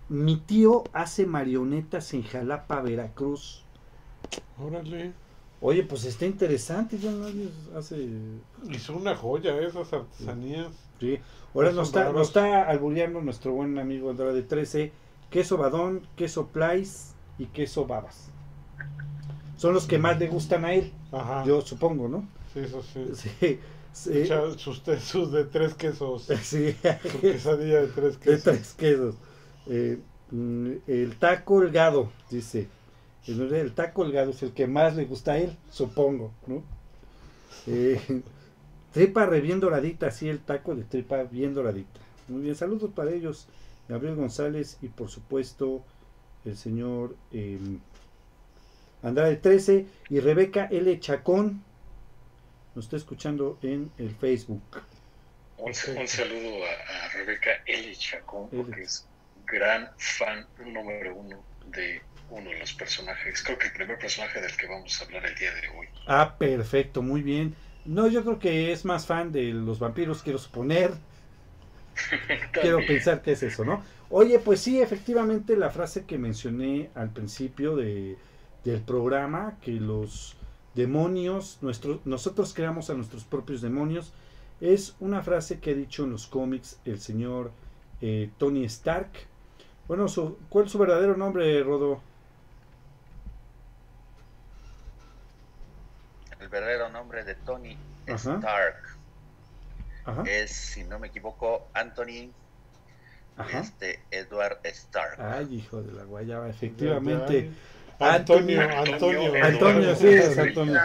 Mi 0.09 0.37
tío 0.37 0.83
hace 0.93 1.25
marionetas 1.25 2.13
en 2.13 2.21
Jalapa, 2.21 2.81
Veracruz. 2.81 3.65
Órale. 4.59 5.13
Oye, 5.65 5.83
pues 5.83 6.03
está 6.03 6.25
interesante, 6.25 6.97
ya 6.97 7.09
nadie 7.09 7.47
hace... 7.73 8.09
Hizo 8.69 8.97
una 8.97 9.15
joya 9.15 9.57
esas 9.61 9.93
artesanías. 9.93 10.67
Sí. 10.99 11.17
Ahora 11.55 11.71
nos 11.71 11.87
está, 11.87 12.11
nos 12.11 12.27
está 12.27 12.63
albureando 12.63 13.21
nuestro 13.21 13.53
buen 13.53 13.79
amigo 13.79 14.09
Andrade 14.09 14.41
13, 14.41 14.91
queso 15.29 15.55
badón, 15.55 16.05
queso 16.17 16.47
plais 16.47 17.13
y 17.39 17.45
queso 17.45 17.85
babas. 17.85 18.27
Son 19.55 19.73
los 19.73 19.87
que 19.87 19.97
más 19.97 20.19
le 20.19 20.27
gustan 20.27 20.65
a 20.65 20.73
él, 20.73 20.91
Ajá. 21.13 21.45
yo 21.45 21.61
supongo, 21.61 22.09
¿no? 22.09 22.27
Sí, 22.53 22.59
eso 22.59 22.83
sí. 22.83 23.07
Sí, 23.13 23.59
sí, 23.93 24.27
sus, 24.57 24.81
sus 25.01 25.31
de 25.31 25.45
tres 25.45 25.75
quesos. 25.75 26.23
sí, 26.41 26.75
Su 27.09 27.21
quesadilla 27.21 27.83
de 27.83 27.87
tres 27.87 28.19
de 28.19 28.25
quesos. 28.25 28.43
tres 28.43 28.73
quesos. 28.73 29.15
Eh, 29.67 29.97
mm, 30.29 30.71
el 30.87 31.15
taco 31.19 31.53
holgado, 31.53 32.11
dice. 32.29 32.67
El, 33.27 33.53
el 33.53 33.73
taco 33.73 34.01
holgado 34.01 34.31
es 34.31 34.43
el 34.43 34.53
que 34.53 34.67
más 34.67 34.95
le 34.95 35.05
gusta 35.05 35.33
a 35.33 35.37
él, 35.37 35.55
supongo, 35.71 36.33
¿no? 36.47 36.63
Eh, 37.67 37.99
tripa 38.91 39.25
re 39.25 39.41
bien 39.41 39.59
doradita, 39.59 40.11
sí, 40.11 40.27
el 40.29 40.39
taco 40.39 40.75
de 40.75 40.83
tripa 40.83 41.23
bien 41.23 41.53
doradita. 41.53 41.99
Muy 42.27 42.41
bien, 42.41 42.55
saludos 42.55 42.91
para 42.93 43.11
ellos. 43.11 43.47
Gabriel 43.87 44.15
González 44.15 44.77
y 44.81 44.87
por 44.87 45.09
supuesto 45.09 45.83
el 46.45 46.55
señor 46.55 47.15
eh, 47.31 47.59
Andrade 49.01 49.35
13 49.35 49.85
y 50.09 50.19
Rebeca 50.19 50.67
L. 50.71 50.99
Chacón 50.99 51.63
nos 52.75 52.85
está 52.85 52.95
escuchando 52.97 53.59
en 53.61 53.91
el 53.97 54.15
Facebook. 54.15 54.63
Un, 55.57 55.67
un 55.67 56.07
saludo 56.07 56.63
a, 56.65 57.05
a, 57.05 57.09
Rebeca 57.09 57.51
L. 57.65 57.95
Chacón, 57.95 58.49
porque 58.49 58.83
es 58.83 59.05
gran 59.45 59.89
fan 59.97 60.47
número 60.65 61.15
uno 61.15 61.43
de 61.67 62.01
uno 62.29 62.49
de 62.49 62.59
los 62.59 62.73
personajes, 62.73 63.43
creo 63.43 63.57
que 63.57 63.67
el 63.67 63.73
primer 63.73 63.97
personaje 63.99 64.41
del 64.41 64.55
que 64.55 64.67
vamos 64.67 64.99
a 64.99 65.05
hablar 65.05 65.25
el 65.25 65.35
día 65.35 65.53
de 65.53 65.67
hoy. 65.69 65.87
Ah, 66.07 66.35
perfecto, 66.37 67.01
muy 67.01 67.21
bien. 67.21 67.55
No, 67.85 68.07
yo 68.07 68.23
creo 68.23 68.39
que 68.39 68.71
es 68.71 68.85
más 68.85 69.05
fan 69.05 69.31
de 69.31 69.53
los 69.53 69.79
vampiros, 69.79 70.23
quiero 70.23 70.39
suponer. 70.39 70.91
quiero 72.53 72.79
pensar 72.85 73.21
que 73.21 73.33
es 73.33 73.43
eso, 73.43 73.63
¿no? 73.63 73.83
Oye, 74.09 74.39
pues 74.39 74.61
sí, 74.61 74.81
efectivamente 74.81 75.55
la 75.55 75.69
frase 75.69 76.05
que 76.05 76.17
mencioné 76.17 76.89
al 76.95 77.11
principio 77.11 77.75
de, 77.75 78.17
del 78.63 78.81
programa, 78.81 79.57
que 79.61 79.71
los 79.71 80.37
demonios, 80.75 81.59
nuestro, 81.61 82.01
nosotros 82.05 82.53
creamos 82.53 82.89
a 82.89 82.93
nuestros 82.93 83.23
propios 83.23 83.61
demonios, 83.61 84.13
es 84.61 84.95
una 84.99 85.21
frase 85.23 85.59
que 85.59 85.71
ha 85.71 85.73
dicho 85.73 86.03
en 86.03 86.11
los 86.11 86.27
cómics 86.27 86.79
el 86.85 86.99
señor 86.99 87.51
eh, 88.01 88.29
Tony 88.37 88.63
Stark. 88.65 89.09
Bueno, 89.87 90.07
su, 90.07 90.37
¿cuál 90.49 90.65
es 90.65 90.71
su 90.71 90.77
verdadero 90.77 91.17
nombre, 91.17 91.61
Rodo? 91.63 91.99
El 96.39 96.42
verdadero 96.53 96.89
nombre 96.89 97.23
de 97.23 97.35
Tony 97.35 97.77
Ajá. 98.07 98.35
Stark 98.35 98.77
Ajá. 100.05 100.23
es, 100.27 100.51
si 100.51 100.83
no 100.83 100.99
me 100.99 101.07
equivoco, 101.07 101.67
Anthony 101.73 102.31
Ajá. 103.35 103.59
este 103.59 103.99
Edward 104.11 104.59
Stark. 104.63 105.19
Ay, 105.19 105.55
hijo 105.55 105.81
de 105.81 105.91
la 105.93 106.03
guayaba, 106.03 106.47
efectivamente. 106.47 107.49
Antonio, 107.99 108.61
Antonio, 108.61 109.33
Antonio, 109.41 109.95
sí, 109.95 110.07
es 110.07 110.37
Antonio. 110.37 110.79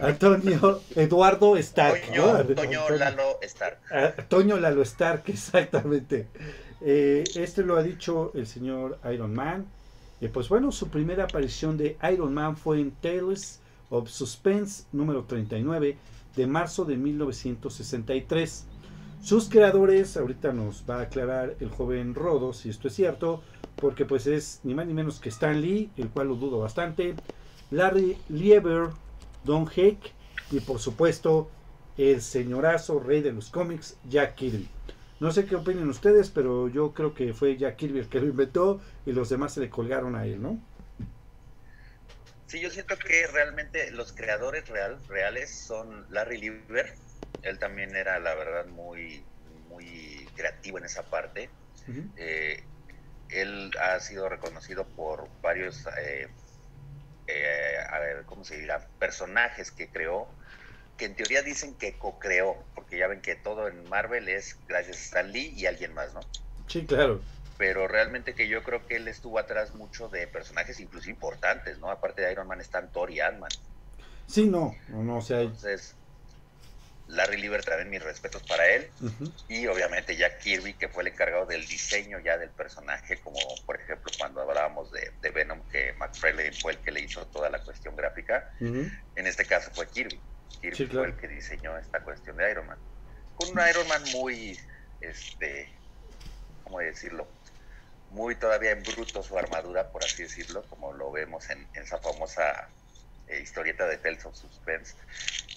Antonio 0.00 0.80
Eduardo 0.94 1.56
Stark. 1.56 2.06
Toño, 2.06 2.44
¿no? 2.44 2.54
Toño 2.54 2.88
Lalo 2.90 3.38
Stark. 3.42 4.28
Toño 4.28 4.58
Lalo 4.58 4.82
Stark, 4.82 5.24
exactamente. 5.26 6.28
Eh, 6.80 7.24
este 7.34 7.62
lo 7.62 7.76
ha 7.76 7.82
dicho 7.82 8.32
el 8.34 8.46
señor 8.46 8.98
Iron 9.12 9.34
Man. 9.34 9.66
Eh, 10.20 10.28
pues 10.28 10.48
bueno, 10.48 10.70
su 10.70 10.88
primera 10.88 11.24
aparición 11.24 11.76
de 11.76 11.96
Iron 12.12 12.32
Man 12.32 12.56
fue 12.56 12.80
en 12.80 12.92
Tales 12.92 13.61
of 13.92 14.08
Suspense 14.08 14.86
número 14.90 15.24
39 15.24 15.98
de 16.34 16.46
marzo 16.46 16.84
de 16.84 16.96
1963. 16.96 18.64
Sus 19.22 19.48
creadores, 19.48 20.16
ahorita 20.16 20.52
nos 20.52 20.84
va 20.88 20.96
a 20.96 21.02
aclarar 21.02 21.54
el 21.60 21.70
joven 21.70 22.14
Rodo 22.14 22.54
si 22.54 22.70
esto 22.70 22.88
es 22.88 22.94
cierto, 22.94 23.42
porque 23.76 24.04
pues 24.04 24.26
es 24.26 24.60
ni 24.64 24.74
más 24.74 24.86
ni 24.86 24.94
menos 24.94 25.20
que 25.20 25.28
Stan 25.28 25.60
Lee, 25.60 25.90
el 25.96 26.08
cual 26.08 26.28
lo 26.28 26.36
dudo 26.36 26.58
bastante, 26.58 27.14
Larry 27.70 28.16
Lieber, 28.28 28.88
Don 29.44 29.68
Hake 29.68 30.12
y 30.50 30.60
por 30.60 30.80
supuesto 30.80 31.50
el 31.98 32.22
señorazo 32.22 32.98
rey 32.98 33.20
de 33.20 33.32
los 33.32 33.50
cómics, 33.50 33.98
Jack 34.08 34.34
Kirby. 34.36 34.68
No 35.20 35.30
sé 35.30 35.44
qué 35.44 35.54
opinen 35.54 35.88
ustedes, 35.88 36.30
pero 36.30 36.68
yo 36.68 36.92
creo 36.92 37.14
que 37.14 37.34
fue 37.34 37.56
Jack 37.56 37.76
Kirby 37.76 38.00
el 38.00 38.08
que 38.08 38.20
lo 38.20 38.26
inventó 38.26 38.80
y 39.06 39.12
los 39.12 39.28
demás 39.28 39.52
se 39.52 39.60
le 39.60 39.70
colgaron 39.70 40.16
a 40.16 40.26
él, 40.26 40.42
¿no? 40.42 40.58
Sí, 42.52 42.60
yo 42.60 42.68
siento 42.68 42.98
que 42.98 43.26
realmente 43.28 43.90
los 43.92 44.12
creadores 44.12 44.68
real, 44.68 45.00
reales 45.08 45.64
son 45.66 46.04
Larry 46.10 46.36
Lieber. 46.36 46.94
Él 47.40 47.58
también 47.58 47.96
era, 47.96 48.18
la 48.18 48.34
verdad, 48.34 48.66
muy, 48.66 49.24
muy 49.70 50.28
creativo 50.36 50.76
en 50.76 50.84
esa 50.84 51.02
parte. 51.08 51.48
Uh 51.88 51.92
-huh. 51.92 52.12
eh, 52.18 52.62
él 53.30 53.70
ha 53.80 53.98
sido 54.00 54.28
reconocido 54.28 54.86
por 54.86 55.30
varios, 55.40 55.86
eh, 55.98 56.28
eh, 57.26 57.76
a 57.88 57.98
ver, 58.00 58.26
¿cómo 58.26 58.44
se 58.44 58.58
dirá? 58.58 58.86
Personajes 58.98 59.70
que 59.70 59.90
creó, 59.90 60.28
que 60.98 61.06
en 61.06 61.16
teoría 61.16 61.40
dicen 61.40 61.74
que 61.78 61.96
co-creó, 61.98 62.62
porque 62.74 62.98
ya 62.98 63.06
ven 63.06 63.22
que 63.22 63.34
todo 63.34 63.66
en 63.66 63.88
Marvel 63.88 64.28
es 64.28 64.58
gracias 64.68 64.98
a 64.98 65.00
Stan 65.00 65.32
Lee 65.32 65.54
y 65.56 65.64
alguien 65.64 65.94
más, 65.94 66.12
¿no? 66.12 66.20
Sí, 66.68 66.84
claro. 66.84 67.22
Pero 67.58 67.88
realmente 67.88 68.34
que 68.34 68.48
yo 68.48 68.62
creo 68.62 68.86
que 68.86 68.96
él 68.96 69.08
estuvo 69.08 69.38
atrás 69.38 69.74
mucho 69.74 70.08
de 70.08 70.26
personajes 70.26 70.80
incluso 70.80 71.10
importantes, 71.10 71.78
¿no? 71.78 71.90
Aparte 71.90 72.22
de 72.22 72.32
Iron 72.32 72.46
Man 72.48 72.60
están 72.60 72.90
Thor 72.92 73.10
y 73.10 73.20
Ant-Man. 73.20 73.50
Sí, 74.26 74.46
no, 74.46 74.74
no, 74.88 75.02
no, 75.02 75.16
o 75.18 75.22
sea... 75.22 75.40
Entonces, 75.42 75.94
Larry 77.08 77.36
Lieber 77.38 77.62
también 77.62 77.90
mis 77.90 78.02
respetos 78.02 78.42
para 78.44 78.66
él. 78.68 78.88
Uh 79.00 79.06
-huh. 79.06 79.32
Y 79.48 79.66
obviamente 79.66 80.16
Jack 80.16 80.38
Kirby, 80.38 80.74
que 80.74 80.88
fue 80.88 81.02
el 81.02 81.08
encargado 81.08 81.44
del 81.44 81.66
diseño 81.66 82.18
ya 82.20 82.38
del 82.38 82.50
personaje, 82.50 83.18
como 83.18 83.38
por 83.66 83.78
ejemplo 83.78 84.10
cuando 84.18 84.40
hablábamos 84.40 84.90
de, 84.92 85.12
de 85.20 85.30
Venom, 85.30 85.60
que 85.70 85.92
McFarlane 85.94 86.52
fue 86.52 86.72
el 86.72 86.78
que 86.78 86.90
le 86.90 87.00
hizo 87.00 87.26
toda 87.26 87.50
la 87.50 87.62
cuestión 87.62 87.94
gráfica. 87.96 88.50
Uh 88.60 88.64
-huh. 88.64 89.00
En 89.16 89.26
este 89.26 89.44
caso 89.44 89.70
fue 89.74 89.86
Kirby. 89.88 90.18
Kirby 90.62 90.76
sí, 90.76 90.86
claro. 90.86 91.08
fue 91.08 91.14
el 91.14 91.20
que 91.20 91.28
diseñó 91.28 91.76
esta 91.76 92.00
cuestión 92.00 92.36
de 92.36 92.50
Iron 92.50 92.66
Man. 92.66 92.78
Con 93.36 93.50
un 93.50 93.68
Iron 93.68 93.86
Man 93.88 94.02
muy, 94.14 94.58
este, 95.00 95.68
¿cómo 96.64 96.78
decirlo? 96.78 97.26
Muy 98.12 98.36
todavía 98.36 98.70
en 98.70 98.82
bruto 98.82 99.22
su 99.22 99.38
armadura, 99.38 99.90
por 99.90 100.04
así 100.04 100.22
decirlo, 100.22 100.62
como 100.68 100.92
lo 100.92 101.10
vemos 101.10 101.48
en, 101.50 101.66
en 101.74 101.82
esa 101.82 101.98
famosa 101.98 102.68
eh, 103.28 103.40
historieta 103.40 103.86
de 103.86 103.96
Tales 103.98 104.24
of 104.26 104.36
Suspense. 104.36 104.94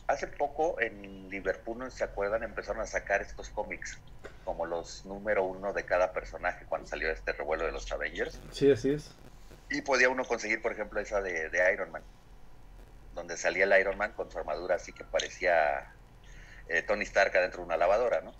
Hace 0.08 0.28
poco 0.28 0.80
en 0.80 1.30
Liverpool, 1.30 1.80
¿no 1.80 1.90
se 1.90 2.04
acuerdan? 2.04 2.44
Empezaron 2.44 2.82
a 2.82 2.88
sacar 2.88 3.22
estos 3.22 3.50
cómics 3.50 3.98
como 4.46 4.66
los 4.66 5.06
número 5.06 5.44
uno 5.44 5.74
de 5.74 5.84
cada 5.84 6.14
personaje 6.14 6.66
cuando 6.66 6.88
salió 6.88 7.12
este 7.12 7.34
revuelo 7.34 7.66
de 7.66 7.72
los 7.72 7.92
Avengers. 7.92 8.40
Sí, 8.52 8.72
así 8.72 8.94
es. 8.94 9.12
Y 9.70 9.82
podía 9.82 10.10
uno 10.10 10.24
conseguir, 10.26 10.62
por 10.62 10.72
ejemplo, 10.72 11.00
esa 11.02 11.22
de, 11.22 11.50
de 11.50 11.74
Iron 11.74 11.92
Man, 11.92 12.04
donde 13.16 13.36
salía 13.36 13.66
el 13.66 13.80
Iron 13.80 13.98
Man 13.98 14.14
con 14.14 14.32
su 14.32 14.38
armadura 14.38 14.76
así 14.76 14.94
que 14.94 15.04
parecía 15.04 15.92
eh, 16.70 16.84
Tony 16.84 17.04
Stark 17.04 17.36
adentro 17.36 17.62
de 17.62 17.66
una 17.66 17.78
lavadora, 17.78 18.22
¿no? 18.22 18.34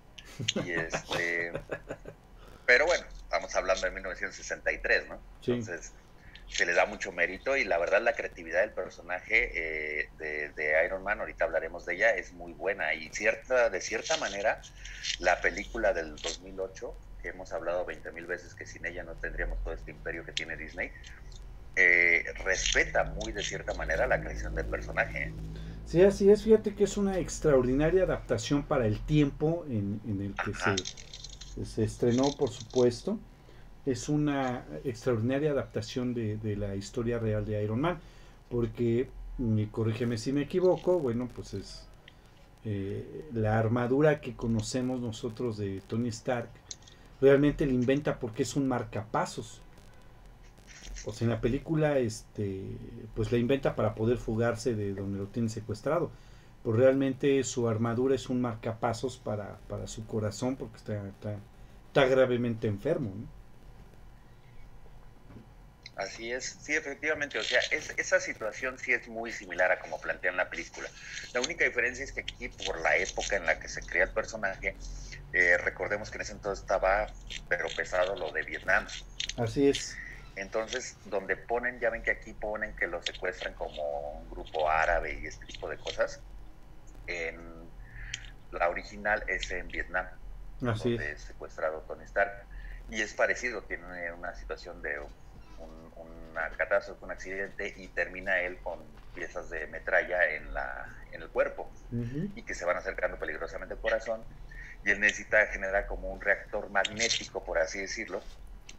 Y 0.64 0.72
este... 0.72 1.52
Pero 2.66 2.86
bueno, 2.86 3.04
estamos 3.22 3.54
hablando 3.54 3.86
de 3.86 3.92
1963, 3.92 5.08
¿no? 5.08 5.20
Sí. 5.40 5.52
Entonces 5.52 5.92
se 6.48 6.64
le 6.64 6.74
da 6.74 6.86
mucho 6.86 7.12
mérito 7.12 7.56
y 7.56 7.64
la 7.64 7.78
verdad 7.78 8.00
la 8.02 8.14
creatividad 8.14 8.60
del 8.60 8.70
personaje 8.70 9.50
eh, 9.54 10.08
de, 10.18 10.50
de, 10.50 10.84
Iron 10.84 11.02
Man, 11.02 11.20
ahorita 11.20 11.44
hablaremos 11.44 11.84
de 11.86 11.94
ella, 11.94 12.10
es 12.10 12.32
muy 12.32 12.52
buena 12.52 12.94
y 12.94 13.08
cierta, 13.10 13.68
de 13.68 13.80
cierta 13.80 14.16
manera 14.18 14.60
la 15.18 15.40
película 15.40 15.92
del 15.92 16.16
2008, 16.16 16.94
que 17.20 17.28
hemos 17.28 17.52
hablado 17.52 17.84
20 17.84 18.12
mil 18.12 18.26
veces 18.26 18.54
que 18.54 18.64
sin 18.64 18.86
ella 18.86 19.02
no 19.02 19.14
tendríamos 19.14 19.62
todo 19.64 19.74
este 19.74 19.90
imperio 19.90 20.24
que 20.24 20.32
tiene 20.32 20.56
Disney, 20.56 20.92
eh, 21.74 22.24
respeta 22.44 23.04
muy 23.04 23.32
de 23.32 23.42
cierta 23.42 23.74
manera 23.74 24.06
la 24.06 24.20
creación 24.20 24.54
del 24.54 24.66
personaje. 24.66 25.32
Sí, 25.84 26.02
así 26.02 26.30
es, 26.30 26.42
fíjate 26.42 26.74
que 26.74 26.84
es 26.84 26.96
una 26.96 27.18
extraordinaria 27.18 28.04
adaptación 28.04 28.64
para 28.64 28.86
el 28.86 29.04
tiempo 29.04 29.64
en, 29.68 30.00
en 30.06 30.20
el 30.20 30.34
que 30.34 30.52
se, 30.54 31.05
se 31.64 31.84
estrenó, 31.84 32.24
por 32.36 32.50
supuesto 32.50 33.18
es 33.86 34.08
una 34.08 34.64
extraordinaria 34.84 35.52
adaptación 35.52 36.12
de, 36.12 36.56
la 36.56 36.74
historia 36.74 37.18
real 37.18 37.46
de 37.46 37.62
Iron 37.62 37.80
Man, 37.80 37.98
porque, 38.50 39.08
corrígeme 39.70 40.18
si 40.18 40.32
me 40.32 40.42
equivoco, 40.42 40.98
bueno, 40.98 41.28
pues 41.34 41.54
es 41.54 41.86
eh, 42.64 43.28
la 43.32 43.58
armadura 43.58 44.20
que 44.20 44.34
conocemos 44.34 45.00
nosotros 45.00 45.56
de 45.56 45.80
Tony 45.86 46.08
Stark, 46.08 46.50
realmente 47.20 47.64
la 47.64 47.72
inventa 47.72 48.18
porque 48.18 48.42
es 48.42 48.56
un 48.56 48.66
marcapasos. 48.66 49.62
O 51.04 51.12
sea, 51.12 51.26
en 51.26 51.30
la 51.30 51.40
película, 51.40 51.98
este, 52.00 52.64
pues 53.14 53.30
la 53.30 53.38
inventa 53.38 53.76
para 53.76 53.94
poder 53.94 54.18
fugarse 54.18 54.74
de 54.74 54.94
donde 54.94 55.18
lo 55.18 55.26
tienen 55.26 55.48
secuestrado. 55.48 56.10
Pues 56.66 56.78
realmente 56.78 57.44
su 57.44 57.68
armadura 57.68 58.16
es 58.16 58.28
un 58.28 58.40
marcapasos 58.40 59.18
para, 59.18 59.56
para 59.68 59.86
su 59.86 60.04
corazón 60.04 60.56
porque 60.56 60.78
está, 60.78 60.94
está, 61.06 61.36
está 61.86 62.06
gravemente 62.06 62.66
enfermo. 62.66 63.12
¿no? 63.14 63.28
Así 65.94 66.32
es, 66.32 66.58
sí, 66.60 66.74
efectivamente, 66.74 67.38
o 67.38 67.44
sea, 67.44 67.60
es, 67.70 67.94
esa 67.96 68.18
situación 68.18 68.80
sí 68.80 68.92
es 68.92 69.06
muy 69.06 69.30
similar 69.30 69.70
a 69.70 69.78
como 69.78 70.00
plantean 70.00 70.36
la 70.36 70.50
película. 70.50 70.88
La 71.32 71.40
única 71.40 71.64
diferencia 71.64 72.04
es 72.04 72.10
que 72.10 72.22
aquí, 72.22 72.48
por 72.48 72.80
la 72.80 72.96
época 72.96 73.36
en 73.36 73.46
la 73.46 73.60
que 73.60 73.68
se 73.68 73.80
crea 73.82 74.02
el 74.02 74.10
personaje, 74.10 74.74
eh, 75.32 75.58
recordemos 75.58 76.10
que 76.10 76.16
en 76.16 76.22
ese 76.22 76.32
entonces 76.32 76.62
estaba, 76.62 77.06
pero 77.48 77.68
pesado 77.76 78.16
lo 78.16 78.32
de 78.32 78.42
Vietnam. 78.42 78.88
Así 79.36 79.68
es. 79.68 79.96
Entonces, 80.34 80.96
donde 81.04 81.36
ponen, 81.36 81.78
ya 81.78 81.90
ven 81.90 82.02
que 82.02 82.10
aquí 82.10 82.32
ponen 82.32 82.74
que 82.74 82.88
lo 82.88 83.00
secuestran 83.04 83.54
como 83.54 84.18
un 84.18 84.28
grupo 84.30 84.68
árabe 84.68 85.20
y 85.22 85.26
este 85.26 85.46
tipo 85.46 85.68
de 85.68 85.78
cosas, 85.78 86.20
en 87.06 87.68
la 88.52 88.68
original 88.68 89.22
es 89.28 89.50
en 89.50 89.68
Vietnam, 89.68 90.06
Así 90.66 90.90
donde 90.90 91.12
es. 91.12 91.20
es 91.20 91.26
secuestrado 91.28 91.80
Tony 91.88 92.04
Stark. 92.04 92.44
Y 92.90 93.00
es 93.02 93.12
parecido, 93.14 93.62
tiene 93.62 94.12
una 94.12 94.34
situación 94.34 94.80
de 94.82 94.98
un, 95.00 95.08
una 95.96 96.50
catástrofe, 96.50 97.04
un 97.04 97.10
accidente 97.10 97.74
y 97.76 97.88
termina 97.88 98.40
él 98.40 98.58
con 98.62 98.78
piezas 99.14 99.50
de 99.50 99.66
metralla 99.68 100.28
en, 100.30 100.52
la, 100.54 100.86
en 101.12 101.22
el 101.22 101.28
cuerpo 101.30 101.70
uh 101.92 101.96
-huh. 101.96 102.30
y 102.36 102.42
que 102.42 102.54
se 102.54 102.64
van 102.64 102.76
acercando 102.76 103.18
peligrosamente 103.18 103.74
al 103.74 103.80
corazón. 103.80 104.22
y 104.84 104.90
él 104.90 105.00
necesita 105.00 105.46
generar 105.46 105.86
como 105.86 106.12
un 106.12 106.20
reactor 106.20 106.70
magnético, 106.70 107.42
por 107.44 107.58
así 107.58 107.80
decirlo, 107.80 108.22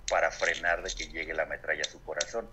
para 0.09 0.31
frenar 0.31 0.81
de 0.81 0.89
que 0.95 1.07
llegue 1.09 1.33
la 1.33 1.45
metralla 1.45 1.81
a 1.81 1.85
su 1.91 2.01
corazón. 2.03 2.47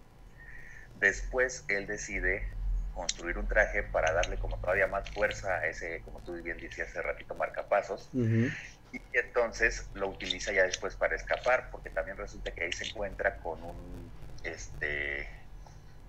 Después 0.99 1.64
él 1.68 1.87
decide 1.87 2.49
construir 2.95 3.37
un 3.39 3.49
traje 3.49 3.83
para 3.83 4.13
darle 4.13 4.39
como 4.39 4.57
todavía 4.59 4.87
más 4.87 5.11
fuerza 5.11 5.57
a 5.57 5.67
ese, 5.67 6.03
como 6.05 6.21
tú 6.21 6.33
bien 6.43 6.57
decías 6.59 6.89
hace 6.89 7.03
ratito, 7.03 7.35
marcapasos. 7.35 8.09
Y 8.93 9.01
entonces 9.13 9.91
lo 9.95 10.09
utiliza 10.09 10.53
ya 10.53 10.63
después 10.63 10.97
para 10.97 11.17
escapar, 11.17 11.69
porque 11.71 11.91
también 11.91 12.17
resulta 12.17 12.53
que 12.53 12.65
ahí 12.65 12.73
se 12.73 12.87
encuentra 12.87 13.39
con 13.41 13.63
un 13.63 14.13
este, 14.45 15.29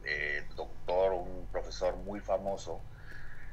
eh, 0.03 0.47
doctor, 0.55 1.13
un 1.13 1.47
profesor 1.51 1.95
muy 1.97 2.19
famoso 2.19 2.81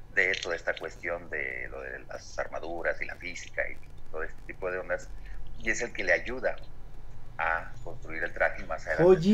de 0.08 0.34
toda 0.34 0.54
esta 0.54 0.74
cuestión 0.76 1.30
de 1.30 1.68
lo 1.68 1.80
de 1.80 2.00
las 2.00 2.38
armaduras 2.38 3.00
y 3.00 3.06
la 3.06 3.16
física 3.16 3.62
y 3.70 3.78
todo 4.10 4.22
este 4.22 4.42
tipo 4.42 4.70
de 4.70 4.78
ondas, 4.78 5.10
y 5.56 5.70
es 5.70 5.80
el 5.80 5.92
que 5.94 6.04
le 6.04 6.12
ayuda 6.12 6.54
a 7.38 7.72
construir 7.82 8.22
el 8.22 8.32
traje 8.34 8.64
más 8.66 8.86
adelante. 8.86 9.26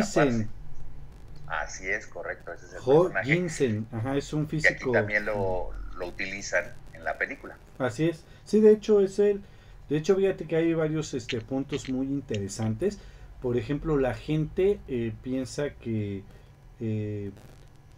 Así 1.48 1.88
es, 1.88 2.06
correcto. 2.06 2.52
Ese 2.52 2.66
es 2.66 3.60
el 3.60 3.86
Ajá, 3.92 4.16
es 4.16 4.32
un 4.32 4.48
físico. 4.48 4.72
Y 4.72 4.76
aquí 4.76 4.92
también 4.92 5.24
lo, 5.24 5.70
lo, 5.96 6.06
utilizan 6.06 6.64
en 6.92 7.04
la 7.04 7.16
película. 7.16 7.56
Así 7.78 8.08
es. 8.08 8.24
Sí, 8.44 8.60
de 8.60 8.72
hecho 8.72 9.00
es 9.00 9.18
él. 9.18 9.42
De 9.88 9.96
hecho, 9.96 10.16
fíjate 10.16 10.46
que 10.46 10.56
hay 10.56 10.74
varios 10.74 11.14
este, 11.14 11.40
puntos 11.40 11.88
muy 11.88 12.06
interesantes. 12.06 12.98
Por 13.40 13.56
ejemplo, 13.56 13.96
la 13.96 14.14
gente 14.14 14.80
eh, 14.88 15.12
piensa 15.22 15.70
que 15.70 16.22
eh, 16.80 17.30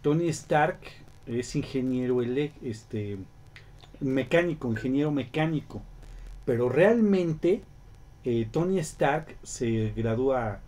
Tony 0.01 0.29
Stark 0.29 0.79
es 1.25 1.55
ingeniero 1.55 2.21
este, 2.21 3.17
mecánico, 3.99 4.69
ingeniero 4.69 5.11
mecánico. 5.11 5.81
Pero 6.45 6.69
realmente 6.69 7.61
eh, 8.23 8.47
Tony 8.51 8.79
Stark 8.79 9.35
se 9.43 9.91
gradúa 9.95 10.59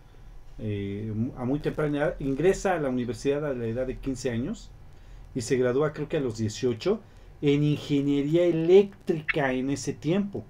eh, 0.58 1.12
a 1.36 1.44
muy 1.44 1.58
temprana 1.58 1.98
edad, 1.98 2.20
ingresa 2.20 2.74
a 2.74 2.78
la 2.78 2.88
universidad 2.88 3.44
a 3.44 3.54
la 3.54 3.66
edad 3.66 3.86
de 3.86 3.98
15 3.98 4.30
años 4.30 4.70
y 5.34 5.40
se 5.40 5.56
gradúa 5.56 5.92
creo 5.92 6.08
que 6.08 6.18
a 6.18 6.20
los 6.20 6.38
18 6.38 7.00
en 7.42 7.62
ingeniería 7.64 8.44
eléctrica 8.44 9.52
en 9.52 9.70
ese 9.70 9.92
tiempo. 9.92 10.44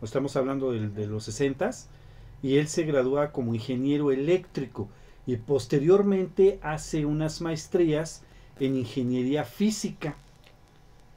Estamos 0.00 0.36
hablando 0.36 0.72
de, 0.72 1.06
los 1.06 1.24
60 1.24 1.70
y 2.42 2.56
él 2.56 2.68
se 2.68 2.84
gradúa 2.84 3.32
como 3.32 3.54
ingeniero 3.54 4.12
eléctrico 4.12 4.88
y 5.26 5.36
posteriormente 5.36 6.60
hace 6.62 7.04
unas 7.04 7.40
maestrías 7.40 8.22
en 8.60 8.76
ingeniería 8.76 9.44
física. 9.44 10.16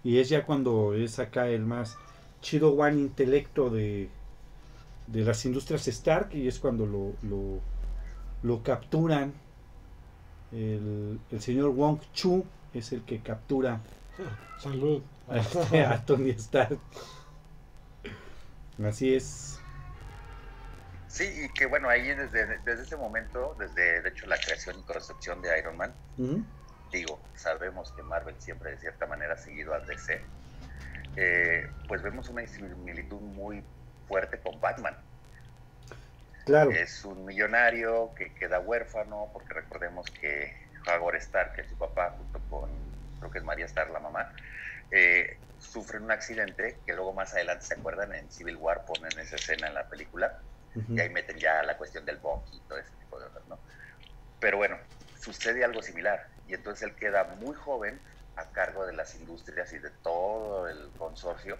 Y 0.04 0.18
es 0.18 0.30
ya 0.30 0.46
cuando 0.46 0.96
es 0.96 1.20
acá 1.20 1.48
el 1.48 1.62
más 1.66 1.98
chido 2.42 2.74
one 2.74 2.98
intelecto 3.00 3.70
de, 3.70 4.10
de 5.08 5.24
las 5.24 5.46
industrias 5.46 5.88
Stark 5.88 6.34
y 6.34 6.48
es 6.48 6.60
cuando 6.60 6.86
lo, 6.86 7.60
lo 8.44 8.64
capturan. 8.64 9.34
El, 10.52 11.20
el, 11.32 11.42
señor 11.42 11.70
Wong 11.70 12.00
Chu 12.14 12.46
es 12.74 12.92
el 12.92 13.04
que 13.04 13.22
captura 13.22 13.80
Salud. 14.60 15.02
a, 15.30 15.94
a 15.94 16.06
Tony 16.06 16.32
Stark. 16.32 16.80
Así 18.84 19.16
es. 19.16 19.60
Sí, 21.08 21.26
y 21.44 21.50
que 21.50 21.66
bueno, 21.66 21.90
ahí 21.90 22.08
desde, 22.08 22.60
desde 22.60 22.84
ese 22.84 22.96
momento, 22.96 23.56
desde 23.60 24.02
de 24.02 24.10
hecho 24.10 24.28
la 24.28 24.38
creación 24.38 24.80
y 24.80 24.84
concepción 24.84 25.42
de 25.42 25.60
Iron 25.60 25.76
Man, 25.76 25.94
digo, 26.90 27.20
sabemos 27.36 27.92
que 27.92 28.02
Marvel 28.02 28.36
siempre 28.40 28.72
de 28.72 28.78
cierta 28.78 29.06
manera 29.08 29.34
ha 29.34 29.38
seguido 29.38 29.74
al 29.74 29.86
DC, 29.86 30.22
eh, 31.18 31.70
pues 31.90 32.02
vemos 32.02 32.30
una 32.30 32.48
similitud 32.48 33.20
muy 33.20 33.62
fuerte 34.08 34.40
con 34.40 34.60
Batman. 34.62 34.96
Claro. 36.46 36.72
Es 36.72 37.06
un 37.06 37.26
millonario 37.26 38.14
que 38.16 38.34
queda 38.34 38.60
huérfano, 38.60 39.30
porque 39.34 39.54
recordemos 39.54 40.06
que 40.10 40.54
Howard 40.88 41.18
Stark, 41.18 41.54
que 41.54 41.62
es 41.62 41.70
su 41.70 41.78
papá, 41.78 42.16
junto 42.18 42.40
con, 42.50 42.70
creo 43.20 43.32
que 43.32 43.40
es 43.40 43.44
María 43.44 43.66
Stark, 43.66 43.92
la 43.92 44.00
mamá, 44.00 44.32
eh, 44.90 45.40
sufren 45.58 46.04
un 46.04 46.12
accidente 46.12 46.82
que 46.86 46.94
luego 46.94 47.14
más 47.14 47.34
adelante 47.34 47.66
se 47.66 47.76
acuerdan 47.76 48.14
en 48.14 48.32
Civil 48.32 48.56
War, 48.56 48.84
ponen 48.86 49.12
esa 49.20 49.36
escena 49.36 49.68
en 49.68 49.76
la 49.76 49.88
película, 49.88 50.42
y 50.74 51.00
ahí 51.00 51.10
meten 51.10 51.38
ya 51.38 51.62
la 51.64 51.78
cuestión 51.78 52.06
del 52.06 52.18
bomb 52.18 52.44
y 52.52 52.62
todo 52.62 52.80
ese 52.80 52.96
tipo 52.96 53.20
de 53.20 53.28
cosas, 53.28 53.48
¿no? 53.48 53.62
Pero 54.40 54.58
bueno, 54.58 54.80
sucede 55.20 55.64
algo 55.64 55.82
similar, 55.82 56.26
y 56.48 56.54
entonces 56.54 56.88
él 56.90 56.96
queda 56.96 57.26
muy 57.26 57.56
joven 57.56 58.02
a 58.36 58.52
cargo 58.52 58.86
de 58.86 58.94
las 58.94 59.14
industrias 59.16 59.72
y 59.74 59.80
de 59.80 59.92
todo 60.02 60.68
el 60.68 60.92
consorcio 60.98 61.60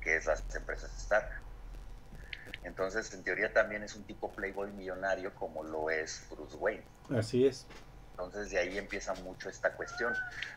que 0.00 0.16
es 0.16 0.26
las 0.26 0.42
empresas 0.54 0.92
Stark. 0.98 1.28
Entonces, 2.66 3.14
en 3.14 3.22
teoría 3.22 3.52
también 3.52 3.84
es 3.84 3.94
un 3.94 4.02
tipo 4.02 4.32
playboy 4.32 4.72
millonario 4.72 5.32
como 5.36 5.62
lo 5.62 5.88
es 5.88 6.26
Bruce 6.28 6.56
Wayne. 6.56 6.82
Así 7.16 7.46
es. 7.46 7.64
Entonces, 8.10 8.50
de 8.50 8.58
ahí 8.58 8.76
empieza 8.76 9.14
mucho 9.14 9.48
esta 9.48 9.72
cuestión. 9.74 10.12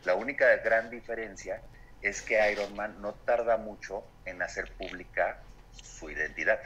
La 0.05 0.16
única 0.16 0.57
gran 0.57 0.89
diferencia 0.89 1.62
es 2.01 2.24
que 2.24 2.51
Iron 2.51 2.76
Man 2.76 2.99
no 2.99 3.14
tarda 3.14 3.57
mucho 3.57 4.03
en 4.26 4.41
hacer 4.41 4.72
pública 4.72 5.38
su 5.72 6.10
identidad, 6.10 6.60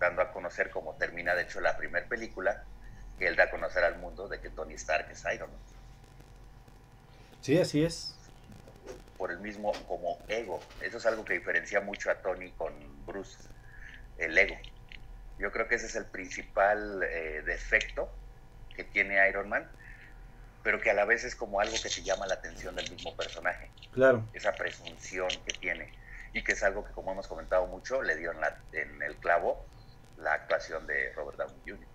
dando 0.00 0.20
a 0.20 0.32
conocer, 0.32 0.70
como 0.70 0.94
termina 0.94 1.36
de 1.36 1.42
hecho 1.42 1.60
la 1.60 1.76
primera 1.76 2.06
película, 2.08 2.64
que 3.20 3.28
él 3.28 3.36
da 3.36 3.44
a 3.44 3.50
conocer 3.50 3.84
al 3.84 3.98
mundo 3.98 4.26
de 4.26 4.40
que 4.40 4.50
Tony 4.50 4.74
Stark 4.74 5.08
es 5.12 5.22
Iron 5.32 5.48
Man. 5.48 5.60
Sí, 7.40 7.56
así 7.56 7.84
es. 7.84 8.16
Por 9.16 9.30
el 9.30 9.38
mismo 9.38 9.72
como 9.86 10.18
ego. 10.26 10.60
Eso 10.80 10.98
es 10.98 11.06
algo 11.06 11.24
que 11.24 11.34
diferencia 11.34 11.80
mucho 11.80 12.10
a 12.10 12.16
Tony 12.16 12.50
con 12.50 12.74
Bruce, 13.06 13.38
el 14.18 14.36
ego. 14.36 14.56
Yo 15.38 15.52
creo 15.52 15.68
que 15.68 15.74
ese 15.74 15.86
es 15.86 15.96
el 15.96 16.06
principal 16.06 17.02
eh, 17.02 17.42
defecto 17.44 18.08
que 18.74 18.84
tiene 18.84 19.28
Iron 19.28 19.48
Man, 19.48 19.68
pero 20.62 20.80
que 20.80 20.90
a 20.90 20.94
la 20.94 21.04
vez 21.04 21.24
es 21.24 21.34
como 21.34 21.60
algo 21.60 21.74
que 21.82 21.88
te 21.88 22.02
llama 22.02 22.26
la 22.26 22.34
atención 22.34 22.74
del 22.74 22.90
mismo 22.90 23.14
personaje. 23.16 23.70
Claro. 23.92 24.24
Esa 24.32 24.52
presunción 24.54 25.28
que 25.46 25.52
tiene. 25.58 25.92
Y 26.32 26.42
que 26.42 26.52
es 26.52 26.62
algo 26.62 26.84
que, 26.84 26.92
como 26.92 27.12
hemos 27.12 27.28
comentado 27.28 27.66
mucho, 27.66 28.02
le 28.02 28.16
dio 28.16 28.32
en, 28.32 28.40
la, 28.40 28.58
en 28.72 29.02
el 29.02 29.16
clavo 29.16 29.64
la 30.18 30.34
actuación 30.34 30.86
de 30.86 31.12
Robert 31.12 31.38
Downey 31.38 31.60
Jr. 31.66 31.86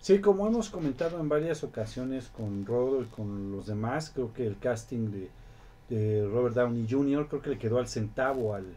Sí, 0.00 0.20
como 0.20 0.46
hemos 0.46 0.70
comentado 0.70 1.20
en 1.20 1.28
varias 1.28 1.62
ocasiones 1.62 2.28
con 2.28 2.64
Rodo 2.64 3.02
y 3.02 3.06
con 3.06 3.52
los 3.52 3.66
demás, 3.66 4.10
creo 4.10 4.32
que 4.32 4.46
el 4.46 4.58
casting 4.58 5.10
de, 5.10 5.30
de 5.94 6.26
Robert 6.26 6.54
Downey 6.54 6.86
Jr. 6.88 7.28
creo 7.28 7.42
que 7.42 7.50
le 7.50 7.58
quedó 7.58 7.78
al 7.78 7.86
centavo 7.86 8.54
al, 8.54 8.74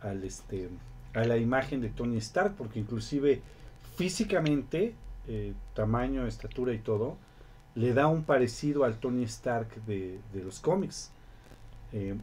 al 0.00 0.24
este 0.24 0.70
a 1.14 1.24
la 1.24 1.36
imagen 1.36 1.80
de 1.80 1.88
Tony 1.88 2.18
Stark, 2.18 2.54
porque 2.56 2.78
inclusive 2.78 3.40
físicamente, 3.96 4.94
eh, 5.26 5.54
tamaño, 5.74 6.26
estatura 6.26 6.72
y 6.72 6.78
todo, 6.78 7.16
le 7.74 7.92
da 7.94 8.06
un 8.06 8.24
parecido 8.24 8.84
al 8.84 8.98
Tony 8.98 9.24
Stark 9.24 9.68
de, 9.86 10.18
de 10.32 10.42
los 10.42 10.60
cómics. 10.60 11.10
Eh, 11.92 12.16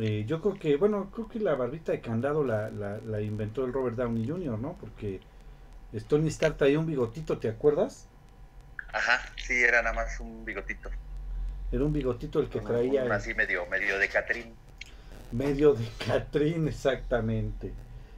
eh, 0.00 0.24
yo 0.26 0.40
creo 0.40 0.54
que, 0.54 0.76
bueno, 0.76 1.10
creo 1.12 1.28
que 1.28 1.38
la 1.38 1.54
barbita 1.54 1.92
de 1.92 2.00
candado 2.00 2.44
la, 2.44 2.70
la, 2.70 2.98
la 2.98 3.20
inventó 3.20 3.64
el 3.64 3.72
Robert 3.72 3.96
Downey 3.96 4.26
Jr., 4.26 4.58
¿no? 4.58 4.76
Porque 4.80 5.20
Tony 6.08 6.28
Stark 6.28 6.56
traía 6.56 6.78
un 6.78 6.86
bigotito, 6.86 7.38
¿te 7.38 7.48
acuerdas? 7.48 8.08
Ajá, 8.92 9.20
sí, 9.36 9.54
era 9.54 9.82
nada 9.82 9.94
más 9.94 10.18
un 10.20 10.44
bigotito. 10.44 10.90
Era 11.70 11.84
un 11.84 11.92
bigotito 11.92 12.40
el 12.40 12.48
que 12.48 12.60
traía. 12.60 13.02
así 13.14 13.34
medio, 13.34 13.66
medio 13.66 13.98
de 13.98 14.08
Catrín. 14.08 14.54
Medio 15.30 15.74
de 15.74 15.88
Catrín, 16.06 16.68
exactamente. 16.68 17.72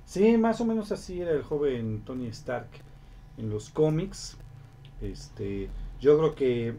Sí, 0.06 0.36
más 0.36 0.60
o 0.60 0.64
menos 0.64 0.92
así 0.92 1.20
era 1.20 1.32
el 1.32 1.42
joven 1.42 2.02
Tony 2.04 2.28
Stark 2.28 2.68
en 3.38 3.50
los 3.50 3.70
cómics. 3.70 4.36
Este, 5.00 5.68
yo 6.00 6.18
creo 6.18 6.34
que 6.34 6.76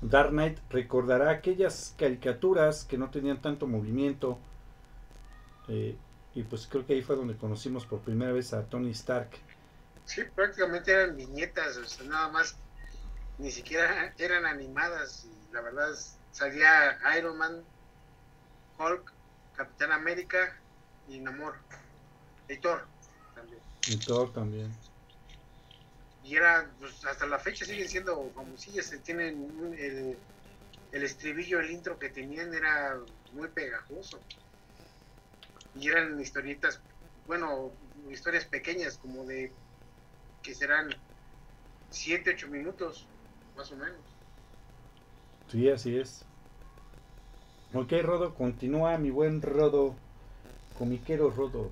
Dark 0.00 0.30
Knight 0.30 0.58
recordará 0.70 1.30
aquellas 1.30 1.94
caricaturas 1.98 2.84
que 2.84 2.98
no 2.98 3.10
tenían 3.10 3.40
tanto 3.40 3.66
movimiento. 3.66 4.38
Eh, 5.68 5.96
y 6.34 6.42
pues 6.42 6.66
creo 6.66 6.86
que 6.86 6.94
ahí 6.94 7.02
fue 7.02 7.16
donde 7.16 7.36
conocimos 7.36 7.86
por 7.86 8.00
primera 8.00 8.32
vez 8.32 8.52
a 8.52 8.64
Tony 8.64 8.90
Stark 8.90 9.30
Sí, 10.04 10.22
prácticamente 10.34 10.92
eran 10.92 11.16
viñetas, 11.16 11.98
nada 12.02 12.28
más, 12.28 12.56
ni 13.38 13.50
siquiera 13.50 14.12
eran 14.18 14.44
animadas. 14.44 15.24
Y 15.24 15.52
la 15.52 15.62
verdad 15.62 15.94
salía 16.30 16.98
Iron 17.16 17.38
Man, 17.38 17.64
Hulk, 18.78 19.12
Capitán 19.56 19.92
América 19.92 20.56
y 21.08 21.20
Namor. 21.20 21.54
Y 22.48 22.56
Thor 22.58 22.86
también. 23.34 23.60
Y 23.88 23.96
Thor 23.96 24.32
también. 24.32 24.70
Y 26.24 26.36
era, 26.36 26.70
pues, 26.78 27.04
hasta 27.04 27.26
la 27.26 27.38
fecha 27.38 27.64
siguen 27.64 27.88
siendo 27.88 28.30
famosillas, 28.34 28.94
tienen 29.04 29.74
el, 29.78 30.16
el 30.92 31.02
estribillo, 31.02 31.60
el 31.60 31.70
intro 31.70 31.98
que 31.98 32.08
tenían 32.08 32.54
era 32.54 32.98
muy 33.32 33.48
pegajoso. 33.48 34.18
Y 35.74 35.88
eran 35.88 36.18
historietas, 36.20 36.80
bueno, 37.26 37.72
historias 38.10 38.44
pequeñas, 38.46 38.96
como 38.96 39.24
de 39.24 39.52
que 40.42 40.54
serán 40.54 40.88
7, 41.90 42.30
8 42.34 42.48
minutos, 42.48 43.06
más 43.56 43.70
o 43.72 43.76
menos. 43.76 44.00
Sí, 45.50 45.68
así 45.68 45.96
es. 45.96 46.24
Ok, 47.74 47.92
Rodo, 48.02 48.34
continúa 48.34 48.96
mi 48.98 49.10
buen 49.10 49.42
Rodo, 49.42 49.94
comiquero 50.78 51.30
Rodo. 51.30 51.70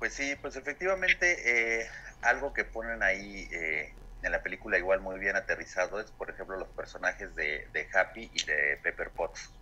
Pues 0.00 0.14
sí, 0.14 0.34
pues 0.36 0.56
efectivamente, 0.56 1.80
eh, 1.82 1.88
algo 2.22 2.52
que 2.54 2.64
ponen 2.64 3.02
ahí 3.04 3.48
eh, 3.52 3.96
en 4.22 4.32
la 4.32 4.42
película 4.42 4.78
igual 4.78 5.00
muy 5.00 5.20
bien 5.20 5.36
aterrizado 5.36 6.00
es, 6.00 6.10
por 6.10 6.30
ejemplo, 6.30 6.56
los 6.58 6.70
personajes 6.70 7.34
de, 7.36 7.68
de 7.72 7.88
Happy 7.92 8.30
y 8.32 8.44
de 8.46 8.78
Pepper 8.82 9.12
Potts. 9.14 9.60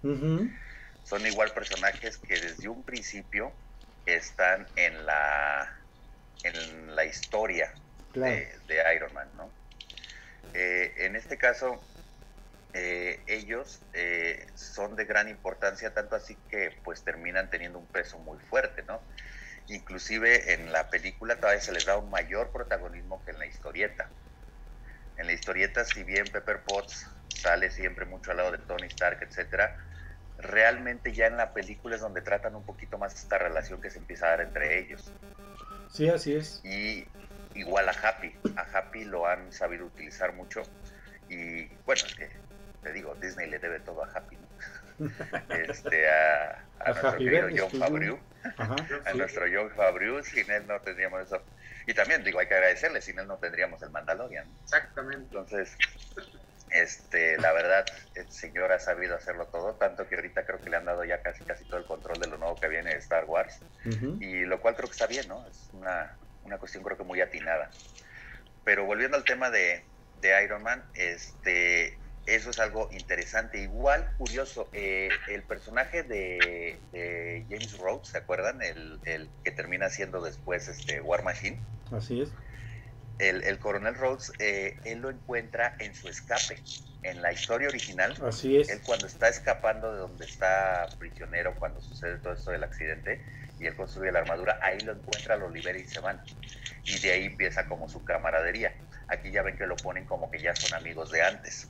Son 1.03 1.27
igual 1.27 1.53
personajes 1.55 2.19
que 2.19 2.39
desde 2.39 2.69
un 2.69 2.85
principio 2.85 3.59
están 4.07 4.69
en 4.77 5.07
la, 5.07 5.69
en 6.45 6.95
la 6.95 7.05
historia 7.05 7.73
Claro. 8.13 8.35
de, 8.35 8.61
de 8.75 8.95
Iron 8.97 9.13
Man, 9.15 9.37
¿no? 9.37 9.53
Eh, 10.55 10.95
en 10.99 11.17
este 11.17 11.39
caso, 11.39 11.85
eh, 12.73 13.25
ellos 13.27 13.87
eh, 13.93 14.47
son 14.55 14.97
de 14.97 15.05
gran 15.07 15.29
importancia, 15.29 15.95
tanto 15.95 16.17
así 16.17 16.45
que 16.49 16.81
pues 16.85 17.05
terminan 17.05 17.51
teniendo 17.51 17.79
un 17.79 17.91
peso 17.91 18.19
muy 18.19 18.39
fuerte, 18.41 18.85
¿no? 18.85 19.07
Inclusive 19.69 20.55
en 20.55 20.73
la 20.73 20.89
película 20.91 21.39
todavía 21.39 21.61
se 21.61 21.73
les 21.73 21.85
da 21.85 21.97
un 21.99 22.11
mayor 22.11 22.53
protagonismo 22.53 23.23
que 23.25 23.33
en 23.33 23.39
la 23.39 23.47
historieta. 23.47 24.11
En 25.17 25.27
la 25.27 25.33
historieta, 25.33 25.85
si 25.85 26.05
bien 26.05 26.25
Pepper 26.33 26.65
Potts 26.65 27.07
sale 27.29 27.71
siempre 27.71 28.07
mucho 28.07 28.31
al 28.31 28.39
lado 28.39 28.53
de 28.53 28.59
Tony 28.59 28.87
Stark, 28.87 29.19
etcétera, 29.23 29.77
realmente 30.39 31.13
ya 31.13 31.27
en 31.27 31.37
la 31.37 31.53
película 31.53 31.97
es 31.97 32.01
donde 32.01 32.23
tratan 32.23 32.57
un 32.57 32.65
poquito 32.65 32.99
más 32.99 33.15
esta 33.15 33.39
relación 33.39 33.81
que 33.81 33.91
se 33.91 33.99
empieza 33.99 34.27
a 34.27 34.31
dar 34.31 34.41
entre 34.43 34.79
ellos. 34.81 35.17
Sí, 35.87 36.09
así 36.09 36.35
es. 36.35 36.61
Y 36.63 37.13
igual 37.55 37.89
a 37.89 37.93
Happy, 37.93 38.41
a 38.55 38.63
Happy 38.63 39.05
lo 39.05 39.27
han 39.27 39.53
sabido 39.53 39.87
utilizar 39.87 40.35
mucho. 40.35 40.63
Y 41.29 41.79
bueno, 41.85 42.07
es 42.07 42.15
que 42.15 42.31
te 42.83 42.93
digo, 42.93 43.15
Disney 43.17 43.49
le 43.51 43.59
debe 43.59 43.81
todo 43.81 44.05
a 44.05 44.11
Happy, 44.15 44.37
¿no? 44.39 44.53
Este, 45.49 46.09
a, 46.11 46.71
a 46.79 46.93
A 46.93 46.93
nuestro 46.93 47.11
Happy 47.11 47.25
querido 47.25 47.31
Verdes, 47.31 47.61
John 47.61 47.73
Favreau, 47.73 48.28
Ajá. 48.57 48.77
a 49.05 49.13
sí. 49.13 49.19
nuestro 49.19 49.45
John 49.53 49.71
Favreau, 49.71 50.23
sin 50.23 50.51
él 50.51 50.67
no 50.67 50.81
tendríamos 50.81 51.27
eso. 51.27 51.43
Y 51.87 51.95
también 51.95 52.23
digo, 52.23 52.39
hay 52.39 52.47
que 52.47 52.55
agradecerle, 52.55 53.01
sin 53.01 53.19
él 53.19 53.27
no 53.27 53.37
tendríamos 53.39 53.83
el 53.83 53.91
Mandalorian. 53.91 54.47
Exactamente. 54.65 55.25
Entonces, 55.25 55.77
este, 56.71 57.39
la 57.39 57.53
verdad, 57.53 57.87
el 58.15 58.31
señor 58.31 58.73
ha 58.73 58.79
sabido 58.79 59.17
hacerlo 59.17 59.47
todo, 59.47 59.75
tanto 59.75 60.07
que 60.09 60.17
ahorita 60.17 60.45
creo 60.45 60.61
que 60.61 60.71
le 60.71 60.77
han 60.77 60.85
dado 60.85 61.05
ya 61.05 61.23
casi 61.23 61.45
casi 61.45 61.65
todo 61.65 61.79
el 61.79 61.87
control 61.87 62.21
de 62.21 62.29
lo 62.29 62.39
nuevo 62.39 62.57
que 62.57 62.69
viene 62.69 62.91
de 62.91 62.99
Star 62.99 63.25
Wars, 63.25 63.61
y 64.21 64.45
lo 64.45 64.61
cual 64.61 64.77
creo 64.77 64.89
que 64.89 64.93
está 64.93 65.07
bien, 65.07 65.27
¿no? 65.29 65.47
Es 65.49 65.71
una, 65.73 66.15
una 66.45 66.59
cuestión 66.59 66.85
creo 66.85 66.97
que 66.97 67.05
muy 67.05 67.21
atinada. 67.21 67.71
Pero 68.65 68.85
volviendo 68.85 69.17
al 69.17 69.25
tema 69.25 69.51
de, 69.51 69.83
de 70.21 70.45
Iron 70.45 70.63
Man, 70.63 70.85
este, 70.95 71.97
eso 72.35 72.51
es 72.51 72.59
algo 72.59 72.89
interesante. 72.93 73.59
Igual, 73.59 74.11
curioso, 74.19 74.69
eh, 74.73 75.09
el 75.29 75.43
personaje 75.43 76.03
de, 76.03 76.79
de 76.93 77.45
James 77.49 77.79
Rhodes, 77.79 78.09
¿se 78.09 78.19
acuerdan? 78.19 78.63
El, 78.63 79.01
el 79.05 79.29
que 79.45 79.51
termina 79.51 79.89
siendo 79.91 80.21
después 80.23 80.69
este, 80.69 81.01
War 81.01 81.23
Machine. 81.23 81.59
Así 81.93 82.23
es. 82.23 82.29
El, 83.19 83.43
el 83.45 83.59
coronel 83.59 83.95
Rhodes, 83.95 84.33
eh, 84.39 84.77
él 84.85 85.01
lo 85.01 85.11
encuentra 85.11 85.75
en 85.81 85.95
su 85.95 86.09
escape. 86.09 86.57
En 87.05 87.23
la 87.23 87.33
historia 87.33 87.69
original, 87.69 88.17
Así 88.27 88.57
es. 88.59 88.69
él 88.71 88.81
cuando 88.85 89.07
está 89.07 89.29
escapando 89.29 89.93
de 89.93 89.99
donde 90.01 90.25
está 90.25 90.89
prisionero, 90.99 91.55
cuando 91.57 91.81
sucede 91.81 92.19
todo 92.19 92.33
esto 92.33 92.51
del 92.51 92.65
accidente, 92.65 93.21
y 93.61 93.67
él 93.67 93.77
construye 93.77 94.11
la 94.11 94.19
armadura, 94.21 94.59
ahí 94.63 94.81
lo 94.81 94.93
encuentra, 94.93 95.37
lo 95.37 95.49
libera 95.49 95.79
y 95.79 95.87
se 95.87 96.01
van. 96.01 96.21
Y 96.85 96.99
de 96.99 97.13
ahí 97.13 97.25
empieza 97.27 97.67
como 97.67 97.89
su 97.89 98.05
camaradería. 98.05 98.73
Aquí 99.07 99.31
ya 99.31 99.43
ven 99.43 99.57
que 99.57 99.67
lo 99.67 99.77
ponen 99.77 100.05
como 100.07 100.31
que 100.31 100.41
ya 100.41 100.55
son 100.57 100.75
amigos 100.79 101.11
de 101.13 101.23
antes. 101.23 101.69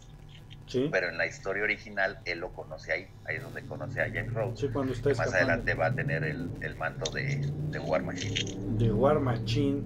Sí. 0.69 0.89
Pero 0.93 1.09
en 1.09 1.17
la 1.17 1.27
historia 1.27 1.63
original, 1.65 2.21
él 2.27 2.41
lo 2.41 2.53
conoce 2.53 2.93
ahí. 2.93 3.09
Ahí 3.25 3.37
es 3.37 3.43
donde 3.43 3.65
conoce 3.65 4.03
a. 4.03 4.07
Sí, 4.55 4.69
cuando 4.73 4.93
está 4.93 5.11
que 5.11 5.17
más 5.17 5.33
adelante 5.33 5.75
va 5.75 5.87
a 5.87 5.95
tener 5.95 6.25
el, 6.25 6.51
el 6.61 6.77
manto 6.77 7.11
de, 7.11 7.41
de 7.71 7.79
War 7.79 8.03
Machine. 8.03 8.55
de 8.77 8.93
War 8.93 9.19
Machine. 9.19 9.83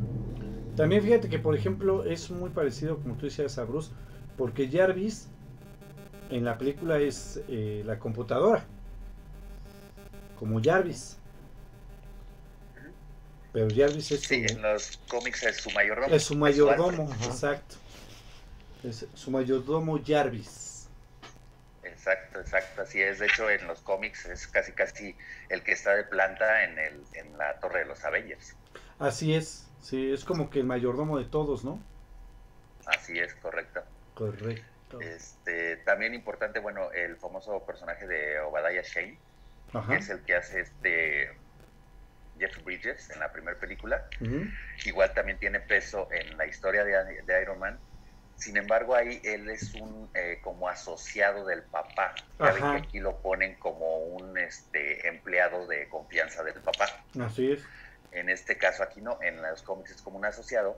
También 0.76 1.03
fíjate 1.03 1.28
que, 1.28 1.39
por 1.39 1.55
ejemplo, 1.55 2.05
es 2.05 2.30
muy 2.30 2.51
parecido, 2.51 2.99
como 2.99 3.14
tú 3.16 3.26
decías, 3.26 3.59
a 3.59 3.64
Bruce, 3.64 3.93
porque 4.37 4.68
Jarvis 4.68 5.28
en 6.30 6.45
la 6.45 6.57
película 6.59 6.99
es 6.99 7.41
eh, 7.49 7.83
la 7.85 7.99
computadora, 7.99 8.64
como 10.39 10.61
Jarvis. 10.62 11.18
Pero 13.53 13.68
Jarvis 13.68 14.11
es 14.12 14.20
su, 14.22 14.26
Sí, 14.28 14.45
en 14.49 14.62
los 14.62 14.99
cómics 15.09 15.43
es 15.43 15.59
su 15.59 15.70
mayordomo. 15.70 16.14
es 16.14 16.22
su 16.24 16.35
mayordomo, 16.35 17.11
exacto. 17.24 17.76
Es 18.83 19.07
su 19.14 19.30
mayordomo 19.30 20.01
Jarvis. 20.05 20.62
Exacto, 22.03 22.40
exacto, 22.40 22.82
así 22.82 23.00
es. 23.00 23.20
De 23.20 23.26
hecho, 23.26 23.48
en 23.48 23.64
los 23.68 23.80
cómics 23.82 24.26
es 24.26 24.48
casi 24.48 24.72
casi 24.72 25.16
el 25.48 25.62
que 25.62 25.70
está 25.70 25.94
de 25.94 26.03
planta 26.03 26.64
en, 26.64 26.76
el, 26.76 27.00
en 27.14 27.38
la 27.38 27.61
Torre 27.61 27.80
de 27.80 27.84
los 27.84 28.05
Avengers. 28.05 28.57
Así 28.98 29.34
es, 29.34 29.70
sí, 29.80 30.11
es 30.12 30.24
como 30.24 30.50
que 30.50 30.59
el 30.59 30.66
mayordomo 30.66 31.16
de 31.16 31.26
todos, 31.26 31.64
¿no? 31.64 31.78
Así 32.86 33.16
es, 33.20 33.32
correcto. 33.36 33.84
Correcto. 34.14 34.98
Este, 35.00 35.76
también 35.78 36.12
importante, 36.12 36.59
bueno, 36.59 36.90
el 36.90 37.16
famoso 37.18 37.64
personaje 37.64 38.09
de 38.09 38.40
Obadiah 38.40 38.82
Shane, 38.82 39.20
que 39.88 39.94
es 39.94 40.11
el 40.11 40.24
que 40.24 40.34
hace 40.34 40.61
este 40.61 41.30
Jeff 42.36 42.64
Bridges 42.64 43.11
en 43.11 43.20
la 43.20 43.32
primera 43.32 43.59
película. 43.61 44.03
Ujú. 44.20 44.42
Igual 44.86 45.14
también 45.14 45.38
tiene 45.38 45.61
peso 45.61 46.09
en 46.11 46.36
la 46.36 46.46
historia 46.46 46.84
de, 46.84 47.22
de 47.22 47.42
Iron 47.42 47.61
Man. 47.61 47.80
Sin 48.43 48.57
embargo, 48.57 48.97
ahí 48.97 49.20
él 49.22 49.49
es 49.51 49.72
un 49.74 50.11
eh, 50.14 50.40
como 50.43 50.68
asociado 50.68 51.47
del 51.47 51.62
papá. 51.62 52.12
Ya 52.40 52.51
ven 52.51 52.72
que 52.72 52.88
aquí 52.88 52.99
lo 52.99 53.22
ponen 53.22 53.55
como 53.55 53.99
un 53.99 54.36
este 54.36 55.07
empleado 55.07 55.68
de 55.68 55.88
confianza 55.88 56.43
del 56.43 56.61
papá. 56.61 56.88
Así 57.24 57.53
es. 57.53 57.62
En 58.11 58.28
este 58.28 58.59
caso 58.59 58.82
aquí 58.82 59.01
no, 59.01 59.16
en 59.22 59.40
los 59.40 59.62
cómics 59.62 59.93
es 59.93 60.03
como 60.03 60.18
un 60.18 60.24
asociado, 60.24 60.76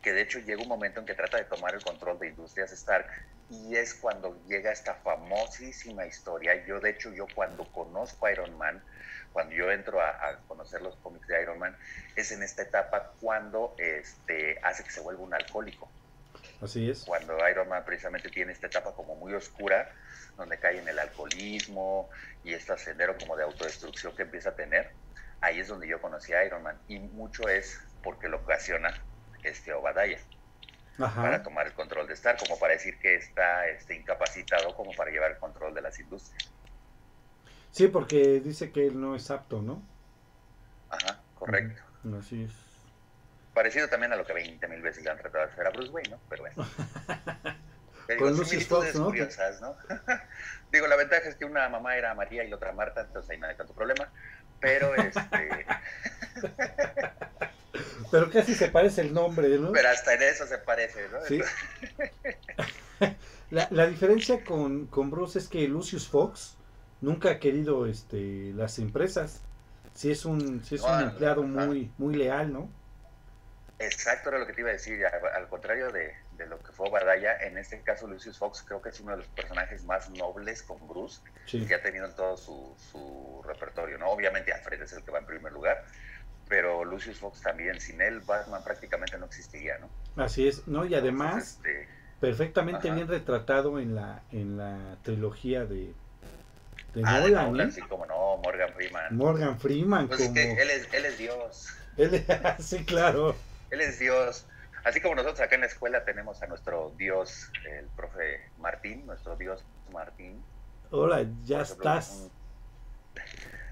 que 0.00 0.14
de 0.14 0.22
hecho 0.22 0.38
llega 0.38 0.62
un 0.62 0.68
momento 0.68 1.00
en 1.00 1.06
que 1.06 1.12
trata 1.12 1.36
de 1.36 1.44
tomar 1.44 1.74
el 1.74 1.82
control 1.82 2.18
de 2.18 2.28
Industrias 2.28 2.72
Stark 2.72 3.06
y 3.50 3.76
es 3.76 3.92
cuando 3.92 4.34
llega 4.48 4.72
esta 4.72 4.94
famosísima 4.94 6.06
historia. 6.06 6.64
Yo 6.64 6.80
de 6.80 6.88
hecho, 6.88 7.12
yo 7.12 7.26
cuando 7.34 7.70
conozco 7.72 8.24
a 8.24 8.32
Iron 8.32 8.56
Man, 8.56 8.82
cuando 9.34 9.54
yo 9.54 9.70
entro 9.70 10.00
a, 10.00 10.08
a 10.08 10.38
conocer 10.48 10.80
los 10.80 10.96
cómics 10.96 11.28
de 11.28 11.42
Iron 11.42 11.58
Man, 11.58 11.76
es 12.16 12.32
en 12.32 12.42
esta 12.42 12.62
etapa 12.62 13.12
cuando 13.20 13.74
este, 13.76 14.58
hace 14.62 14.82
que 14.82 14.90
se 14.90 15.00
vuelva 15.00 15.22
un 15.22 15.34
alcohólico. 15.34 15.90
Así 16.62 16.88
es. 16.88 17.04
Cuando 17.04 17.36
Iron 17.48 17.68
Man 17.68 17.84
precisamente 17.84 18.28
tiene 18.30 18.52
esta 18.52 18.68
etapa 18.68 18.94
como 18.94 19.16
muy 19.16 19.34
oscura, 19.34 19.90
donde 20.36 20.58
cae 20.58 20.78
en 20.78 20.88
el 20.88 20.98
alcoholismo 20.98 22.08
y 22.44 22.54
este 22.54 22.78
sendero 22.78 23.16
como 23.18 23.36
de 23.36 23.42
autodestrucción 23.42 24.14
que 24.14 24.22
empieza 24.22 24.50
a 24.50 24.54
tener, 24.54 24.92
ahí 25.40 25.58
es 25.58 25.68
donde 25.68 25.88
yo 25.88 26.00
conocí 26.00 26.32
a 26.32 26.44
Iron 26.44 26.62
Man. 26.62 26.78
Y 26.86 27.00
mucho 27.00 27.48
es 27.48 27.80
porque 28.02 28.28
lo 28.28 28.38
ocasiona 28.38 28.94
este 29.42 29.72
Obadiah 29.72 30.20
para 30.98 31.42
tomar 31.42 31.66
el 31.66 31.72
control 31.72 32.06
de 32.06 32.14
Stark, 32.14 32.38
como 32.38 32.58
para 32.58 32.74
decir 32.74 32.98
que 32.98 33.16
está 33.16 33.66
este, 33.66 33.96
incapacitado 33.96 34.74
como 34.76 34.92
para 34.92 35.10
llevar 35.10 35.32
el 35.32 35.38
control 35.38 35.74
de 35.74 35.80
las 35.80 35.98
industrias. 35.98 36.52
Sí, 37.70 37.88
porque 37.88 38.40
dice 38.40 38.70
que 38.70 38.86
él 38.86 39.00
no 39.00 39.16
es 39.16 39.30
apto, 39.30 39.62
¿no? 39.62 39.82
Ajá, 40.90 41.20
correcto. 41.34 41.82
Así 42.18 42.44
es. 42.44 42.52
Parecido 43.54 43.88
también 43.88 44.12
a 44.12 44.16
lo 44.16 44.24
que 44.24 44.32
20 44.32 44.66
mil 44.68 44.80
veces 44.80 45.04
le 45.04 45.10
han 45.10 45.18
tratado 45.18 45.46
de 45.46 45.52
hacer 45.52 45.66
a 45.66 45.70
Bruce 45.70 45.90
Wayne, 45.90 46.10
¿no? 46.10 46.20
Pero 46.28 46.42
bueno. 46.42 46.66
Con 48.18 48.34
similitudes 48.36 48.66
Fox, 48.66 48.94
¿no? 48.96 49.04
curiosas, 49.06 49.60
¿no? 49.60 49.76
digo, 50.72 50.86
la 50.86 50.96
ventaja 50.96 51.28
es 51.28 51.36
que 51.36 51.44
una 51.44 51.68
mamá 51.68 51.96
era 51.96 52.14
María 52.14 52.44
y 52.44 52.50
la 52.50 52.56
otra 52.56 52.72
Marta, 52.72 53.02
entonces 53.02 53.30
ahí 53.30 53.38
no 53.38 53.46
hay 53.46 53.56
tanto 53.56 53.72
problema. 53.74 54.08
Pero 54.60 54.94
este, 54.96 55.66
Pero 58.10 58.30
casi 58.30 58.54
se 58.54 58.68
parece 58.68 59.02
el 59.02 59.14
nombre, 59.14 59.48
¿no? 59.58 59.72
pero 59.72 59.88
hasta 59.88 60.14
en 60.14 60.22
eso 60.22 60.46
se 60.46 60.58
parece, 60.58 61.08
¿no? 61.08 61.20
Sí. 61.26 61.40
La, 63.50 63.68
la 63.70 63.86
diferencia 63.86 64.44
con, 64.44 64.86
con 64.86 65.10
Bruce 65.10 65.38
es 65.38 65.48
que 65.48 65.66
Lucius 65.68 66.08
Fox 66.08 66.56
nunca 67.02 67.30
ha 67.30 67.38
querido 67.38 67.86
este, 67.86 68.52
las 68.54 68.78
empresas. 68.78 69.42
Si 69.94 70.10
es 70.10 70.24
un, 70.24 70.64
si 70.64 70.76
es 70.76 70.82
un 70.82 71.02
empleado 71.02 71.42
muy, 71.42 71.90
muy 71.98 72.14
leal, 72.14 72.50
¿no? 72.52 72.70
Exacto, 73.84 74.28
era 74.28 74.38
lo 74.38 74.46
que 74.46 74.52
te 74.52 74.60
iba 74.60 74.70
a 74.70 74.74
decir. 74.74 75.04
Al 75.06 75.48
contrario 75.48 75.90
de, 75.90 76.12
de 76.30 76.46
lo 76.46 76.62
que 76.62 76.72
fue 76.72 76.90
Badaya, 76.90 77.36
en 77.40 77.58
este 77.58 77.82
caso 77.82 78.06
Lucius 78.06 78.38
Fox 78.38 78.62
creo 78.66 78.80
que 78.80 78.90
es 78.90 79.00
uno 79.00 79.12
de 79.12 79.18
los 79.18 79.28
personajes 79.28 79.84
más 79.84 80.08
nobles 80.10 80.62
con 80.62 80.86
Bruce 80.86 81.20
Sí. 81.46 81.64
que 81.66 81.74
ha 81.74 81.82
tenido 81.82 82.06
en 82.06 82.14
todo 82.14 82.36
su, 82.36 82.76
su 82.78 83.42
repertorio, 83.46 83.98
¿no? 83.98 84.10
Obviamente 84.10 84.52
Alfred 84.52 84.82
es 84.82 84.92
el 84.92 85.04
que 85.04 85.10
va 85.10 85.18
en 85.18 85.26
primer 85.26 85.52
lugar, 85.52 85.78
pero 86.48 86.84
Lucius 86.84 87.18
Fox 87.18 87.40
también, 87.40 87.80
sin 87.80 88.00
él 88.00 88.20
Batman 88.20 88.62
prácticamente 88.64 89.18
no 89.18 89.26
existiría, 89.26 89.78
¿no? 89.78 89.90
Así 90.16 90.46
es, 90.46 90.66
¿no? 90.68 90.84
Y 90.84 90.94
además, 90.94 91.34
Entonces, 91.34 91.56
este, 91.56 91.88
perfectamente 92.20 92.88
Ajá. 92.88 92.96
bien 92.96 93.08
retratado 93.08 93.78
en 93.80 93.94
la, 93.94 94.22
en 94.30 94.56
la 94.56 94.96
trilogía 95.02 95.64
de, 95.64 95.94
de 96.94 97.02
ah, 97.04 97.20
de 97.20 97.30
Nolan, 97.30 97.68
¿eh? 97.68 97.72
sí, 97.72 97.80
como 97.82 98.06
no, 98.06 98.36
Morgan 98.38 98.72
Freeman. 98.74 99.16
Morgan 99.16 99.58
Freeman 99.58 100.08
Pues 100.08 100.20
es 100.20 100.28
que 100.30 100.52
él 100.62 100.70
es, 100.70 100.88
él 100.92 101.04
es 101.06 101.18
Dios, 101.18 101.66
él- 101.96 102.24
sí, 102.58 102.84
claro. 102.84 103.34
Él 103.72 103.80
es 103.80 103.98
Dios. 103.98 104.46
Así 104.84 105.00
como 105.00 105.14
nosotros 105.14 105.40
acá 105.40 105.54
en 105.56 105.60
la 105.62 105.66
escuela 105.68 106.04
tenemos 106.04 106.42
a 106.42 106.46
nuestro 106.46 106.92
Dios, 106.96 107.50
el 107.68 107.86
profe 107.96 108.40
Martín, 108.58 109.06
nuestro 109.06 109.36
Dios 109.36 109.64
Martín. 109.92 110.42
Hola, 110.90 111.22
ya 111.44 111.62
ejemplo, 111.62 111.74
estás. 111.96 112.10
un- 112.10 112.30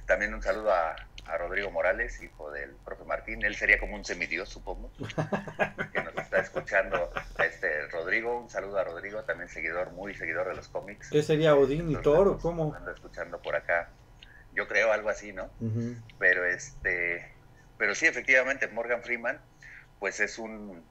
también 0.06 0.34
un 0.34 0.42
saludo 0.42 0.72
a, 0.72 0.96
a 1.26 1.38
Rodrigo 1.38 1.70
Morales, 1.70 2.20
hijo 2.22 2.50
del 2.50 2.70
profe 2.84 3.04
Martín. 3.04 3.44
Él 3.44 3.54
sería 3.56 3.78
como 3.78 3.94
un 3.94 4.04
semidios, 4.04 4.48
supongo, 4.48 4.90
que 5.92 6.02
nos 6.02 6.16
está 6.16 6.38
escuchando. 6.40 7.12
Este 7.38 7.86
Rodrigo, 7.88 8.40
un 8.40 8.50
saludo 8.50 8.78
a 8.78 8.84
Rodrigo, 8.84 9.22
también 9.24 9.48
seguidor, 9.48 9.90
muy 9.92 10.14
seguidor 10.14 10.48
de 10.48 10.54
los 10.56 10.68
cómics. 10.68 11.10
¿Qué 11.10 11.22
sería 11.22 11.54
Odín 11.54 11.90
y 11.90 11.94
Nos 11.94 12.02
Thor 12.02 12.28
o 12.28 12.36
estamos- 12.36 12.42
cómo? 12.42 12.74
Ando 12.74 12.90
escuchando 12.92 13.40
por 13.40 13.54
acá. 13.56 13.88
Yo 14.52 14.66
creo 14.66 14.92
algo 14.92 15.08
así, 15.10 15.32
¿no? 15.32 15.48
Pero 16.18 16.44
este, 16.44 17.32
pero 17.78 17.94
sí, 17.94 18.06
efectivamente, 18.06 18.66
Morgan 18.68 19.02
Freeman, 19.02 19.40
pues 20.00 20.20
es 20.20 20.38
un, 20.40 20.90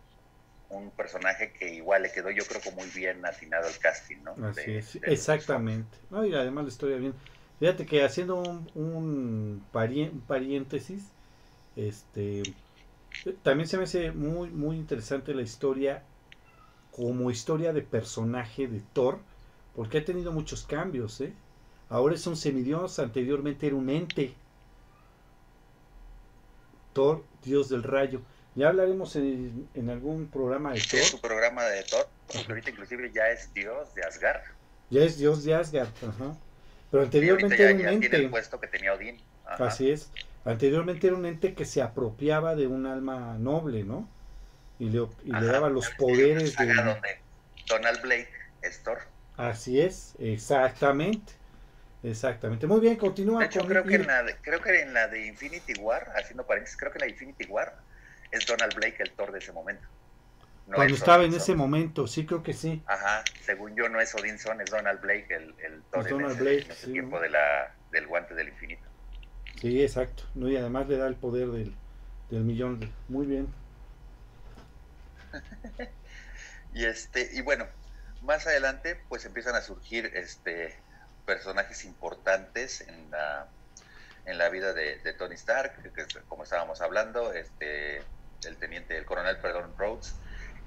un 0.69 0.95
personaje 0.95 1.53
que 1.53 1.73
igual 1.75 2.03
le 2.03 2.13
quedó, 2.13 2.31
yo 2.31 2.45
creo 2.47 2.61
que 2.61 2.71
muy 2.71 2.87
bien 2.91 3.25
atinado 3.25 3.67
el 3.69 3.79
casting, 3.79 4.23
¿no? 4.23 4.41
Así 4.41 4.71
De- 4.71 4.75
es, 4.75 4.99
de 5.01 5.11
exactamente. 5.11 5.97
No, 6.09 6.25
y 6.25 6.33
además 6.33 6.63
la 6.65 6.69
historia 6.69 6.97
bien. 6.97 7.15
Fíjate 7.59 7.85
que 7.85 8.03
haciendo 8.03 8.35
un, 8.37 8.69
un 8.73 9.67
paréntesis, 10.27 11.13
este, 11.75 12.55
también 13.43 13.67
se 13.69 13.77
me 13.77 13.83
hace 13.85 14.11
muy, 14.11 14.51
muy 14.51 14.77
interesante 14.77 15.33
la 15.35 15.43
historia 15.43 16.07
como 16.91 17.31
historia 17.31 17.73
de 17.73 17.83
personaje 17.83 18.67
de 18.67 18.81
Thor, 18.81 19.23
porque 19.73 19.99
ha 19.99 20.05
tenido 20.05 20.31
muchos 20.33 20.65
cambios, 20.65 21.21
¿eh? 21.21 21.37
Ahora 21.89 22.15
es 22.15 22.27
un 22.27 22.37
semidios, 22.37 22.99
anteriormente 22.99 23.67
era 23.67 23.75
un 23.77 23.89
ente. 23.89 24.37
Thor, 26.93 27.27
dios 27.41 27.69
del 27.69 27.81
rayo. 27.83 28.21
Ya 28.59 28.67
hablaremos 28.67 29.15
en, 29.15 29.69
en 29.73 29.89
algún 29.89 30.27
programa 30.29 30.73
de 30.73 30.79
Es 30.79 30.87
Thor. 30.89 30.99
su 30.99 31.21
programa 31.21 31.63
de 31.63 31.81
Thor, 31.83 32.07
porque 32.27 32.45
ahorita 32.51 32.71
inclusive 32.71 33.09
ya 33.13 33.29
es 33.29 33.53
Dios 33.53 33.95
de 33.95 34.03
Asgard. 34.03 34.41
Ya 34.89 35.01
es 35.03 35.17
dios 35.17 35.45
de 35.45 35.55
Asgard, 35.55 35.87
ajá. 36.05 36.35
Pero 36.91 37.03
anteriormente 37.03 37.57
ya, 37.57 37.63
era 37.63 37.73
un 37.73 37.79
ya 37.79 37.89
tiene 37.99 38.17
el 38.17 38.23
ente. 38.23 38.29
puesto 38.29 38.59
que 38.59 38.67
tenía 38.67 38.93
Odín. 38.93 39.17
Ajá. 39.45 39.67
Así 39.67 39.89
es. 39.89 40.11
Anteriormente 40.43 41.07
era 41.07 41.15
un 41.15 41.25
ente 41.25 41.53
que 41.53 41.63
se 41.63 41.81
apropiaba 41.81 42.55
de 42.55 42.67
un 42.67 42.85
alma 42.85 43.37
noble, 43.39 43.85
¿no? 43.85 44.09
Y 44.77 44.89
le, 44.89 45.07
y 45.23 45.31
le 45.31 45.45
daba 45.45 45.69
los 45.69 45.87
una 45.87 45.97
poderes 45.97 46.57
de... 46.57 46.65
donde 46.73 47.19
Donald 47.65 48.01
Blake 48.01 48.29
es 48.61 48.83
Thor. 48.83 48.99
Así 49.37 49.79
es, 49.79 50.15
exactamente. 50.19 51.31
Exactamente. 52.03 52.67
Muy 52.67 52.81
bien, 52.81 52.97
continúa 52.97 53.39
De 53.39 53.45
hecho, 53.45 53.59
con 53.59 53.69
creo 53.69 53.85
que, 53.85 53.95
en 53.95 54.07
la 54.07 54.23
de, 54.23 54.35
creo 54.41 54.61
que 54.61 54.81
en 54.81 54.93
la 54.93 55.07
de 55.07 55.27
Infinity 55.27 55.75
War, 55.79 56.11
haciendo 56.17 56.45
paréntesis, 56.45 56.77
creo 56.77 56.91
que 56.91 56.97
en 56.97 57.01
la 57.01 57.05
de 57.05 57.11
Infinity 57.13 57.45
War 57.45 57.87
es 58.31 58.45
Donald 58.45 58.73
Blake 58.75 58.97
el 58.99 59.11
Thor 59.15 59.31
de 59.31 59.39
ese 59.39 59.51
momento. 59.53 59.87
No 60.67 60.75
Cuando 60.75 60.93
es 60.93 60.99
estaba 60.99 61.23
en 61.23 61.33
ese 61.33 61.55
momento, 61.55 62.07
sí 62.07 62.25
creo 62.25 62.43
que 62.43 62.53
sí. 62.53 62.83
Ajá, 62.85 63.23
según 63.41 63.75
yo 63.75 63.89
no 63.89 63.99
es 64.01 64.13
Odinson, 64.15 64.61
es 64.61 64.69
Donald 64.69 65.01
Blake 65.01 65.27
el, 65.33 65.55
el 65.59 65.83
Thor 65.91 66.07
en 66.07 66.09
Donald 66.09 66.33
ese, 66.33 66.41
Blake, 66.43 66.65
en 66.65 66.71
ese 66.71 66.87
sí, 66.87 66.91
tiempo 66.93 67.17
¿no? 67.17 67.21
de 67.21 67.29
la, 67.29 67.75
del 67.91 68.07
guante 68.07 68.35
del 68.35 68.49
infinito. 68.49 68.87
Sí, 69.61 69.81
exacto. 69.81 70.23
¿no? 70.35 70.49
Y 70.49 70.57
además 70.57 70.87
le 70.87 70.97
da 70.97 71.07
el 71.07 71.15
poder 71.15 71.47
del, 71.49 71.75
del 72.29 72.43
millón. 72.43 72.79
de- 72.79 72.91
Muy 73.07 73.25
bien. 73.27 73.47
Y 76.73 76.85
este, 76.85 77.29
y 77.33 77.41
bueno, 77.41 77.67
más 78.21 78.45
adelante 78.47 78.95
pues 79.09 79.25
empiezan 79.25 79.55
a 79.55 79.61
surgir 79.61 80.05
este 80.13 80.83
personajes 81.25 81.83
importantes 81.85 82.81
en 82.81 83.09
la 83.11 83.51
en 84.25 84.37
la 84.37 84.49
vida 84.49 84.73
de, 84.73 84.99
de 84.99 85.13
Tony 85.13 85.35
Stark, 85.35 85.81
que, 85.81 85.91
que 85.91 86.01
es, 86.01 86.07
como 86.27 86.43
estábamos 86.43 86.81
hablando, 86.81 87.33
este 87.33 88.11
el 88.45 88.57
teniente, 88.57 88.97
el 88.97 89.05
coronel, 89.05 89.37
perdón, 89.37 89.73
Rhodes, 89.77 90.15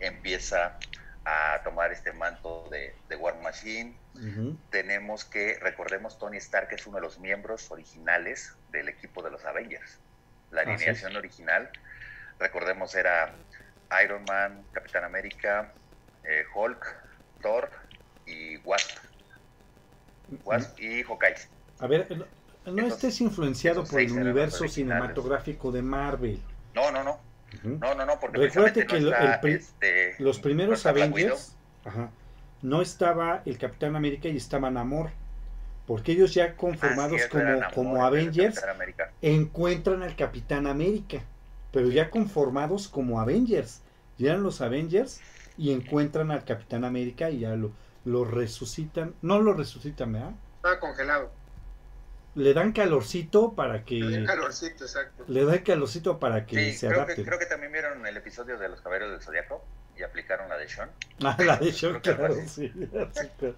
empieza 0.01 0.79
a 1.25 1.61
tomar 1.63 1.93
este 1.93 2.13
manto 2.13 2.69
de, 2.71 2.95
de 3.09 3.17
War 3.17 3.41
Machine. 3.41 3.97
Tenemos 4.71 5.25
que, 5.25 5.59
recordemos, 5.61 6.19
Tony 6.19 6.37
Stark 6.37 6.69
es 6.73 6.87
uno 6.87 6.97
de 6.97 7.03
los 7.03 7.19
miembros 7.19 7.71
originales 7.71 8.55
del 8.71 8.89
equipo 8.89 9.23
de 9.23 9.31
los 9.31 9.45
Avengers. 9.45 9.99
La 10.51 10.63
alineación 10.63 11.17
original, 11.17 11.71
recordemos, 12.39 12.95
era 12.95 13.35
Iron 14.05 14.25
Man, 14.25 14.65
Capitán 14.73 15.05
América, 15.05 15.73
eh, 16.25 16.45
Hulk, 16.55 16.95
Thor 17.41 17.71
y 18.27 18.59
Wasp. 18.59 18.99
Wasp 20.45 20.79
y 20.79 21.03
Hawkeye. 21.03 21.37
A 21.81 21.87
ver, 21.87 22.27
no, 22.67 22.87
estés 22.87 23.21
influenciado 23.21 23.85
por 23.85 24.01
el 24.01 24.13
universo 24.13 24.69
cinematográfico 24.69 25.73
de 25.73 25.83
Marvel. 25.83 26.43
No, 26.75 26.91
no, 26.91 27.03
no, 27.03 27.21
No, 27.63 27.95
no, 27.95 28.07
no, 28.07 28.19
porque 28.21 28.39
Recuérdate 28.39 28.87
que 28.87 29.01
no 29.01 29.07
lo- 29.07 29.13
está, 29.13 29.35
el 29.35 29.41
pri- 29.41 29.53
este, 29.55 30.15
Los 30.19 30.39
primeros 30.39 30.87
Avengers, 30.87 31.57
ajá, 31.85 32.11
no 32.63 32.81
estaba 32.83 33.43
el 33.45 33.59
Capitán 33.59 33.97
América 33.97 34.29
y 34.29 34.37
estaba 34.37 34.71
Namor. 34.71 35.11
Porque 35.87 36.13
ellos 36.13 36.33
ya 36.33 36.55
conformados 36.57 37.21
Ah, 37.25 37.29
como, 37.29 37.45
Namor, 37.45 37.75
como 37.75 38.05
Avengers 38.05 38.55
encuentran 39.21 40.03
al 40.03 40.15
Capitán 40.17 40.67
América. 40.67 41.23
Pero 41.73 41.89
ya 41.89 42.11
conformados 42.11 42.89
como 42.89 43.21
Avengers. 43.21 43.83
Llegan 44.19 44.43
los 44.43 44.61
Avengers 44.61 45.21
y 45.59 45.73
encuentran 45.73 46.31
al 46.31 46.45
Capitán 46.45 46.85
América 46.85 47.31
y 47.31 47.41
ya 47.41 47.57
lo, 47.57 47.73
lo 48.05 48.25
resucitan. 48.25 49.15
No 49.23 49.41
lo 49.41 49.55
resucitan, 49.55 50.13
¿verdad? 50.13 50.33
Estaba 50.57 50.79
congelado. 50.79 51.33
Le 52.35 52.55
dan 52.55 52.73
calorcito 52.73 53.53
para 53.55 53.85
que. 53.85 54.01
Tenía 54.01 54.25
calorcito, 54.25 54.85
exacto. 54.85 55.25
Le 55.29 55.45
dan 55.45 55.59
calorcito 55.59 56.19
para 56.19 56.47
que 56.47 56.73
Sí, 56.73 56.79
se 56.79 56.89
creo 56.89 57.01
adapte. 57.01 57.17
que, 57.17 57.25
creo 57.25 57.39
que 57.39 57.47
también 57.47 57.73
vieron 57.73 58.07
el 58.07 58.17
episodio 58.17 58.59
de 58.59 58.69
los 58.69 58.81
Caballeros 58.81 59.11
del 59.13 59.21
Zodiaco 59.21 59.63
y 59.99 60.03
aplicaron 60.03 60.49
la 60.49 60.57
de 60.57 60.69
Sean. 60.69 60.91
Ah, 61.23 61.37
la 61.45 61.57
de 61.59 61.73
Sean, 61.73 62.01
claro, 62.01 62.35
sí, 62.35 62.73
sí, 63.13 63.27
claro. 63.39 63.55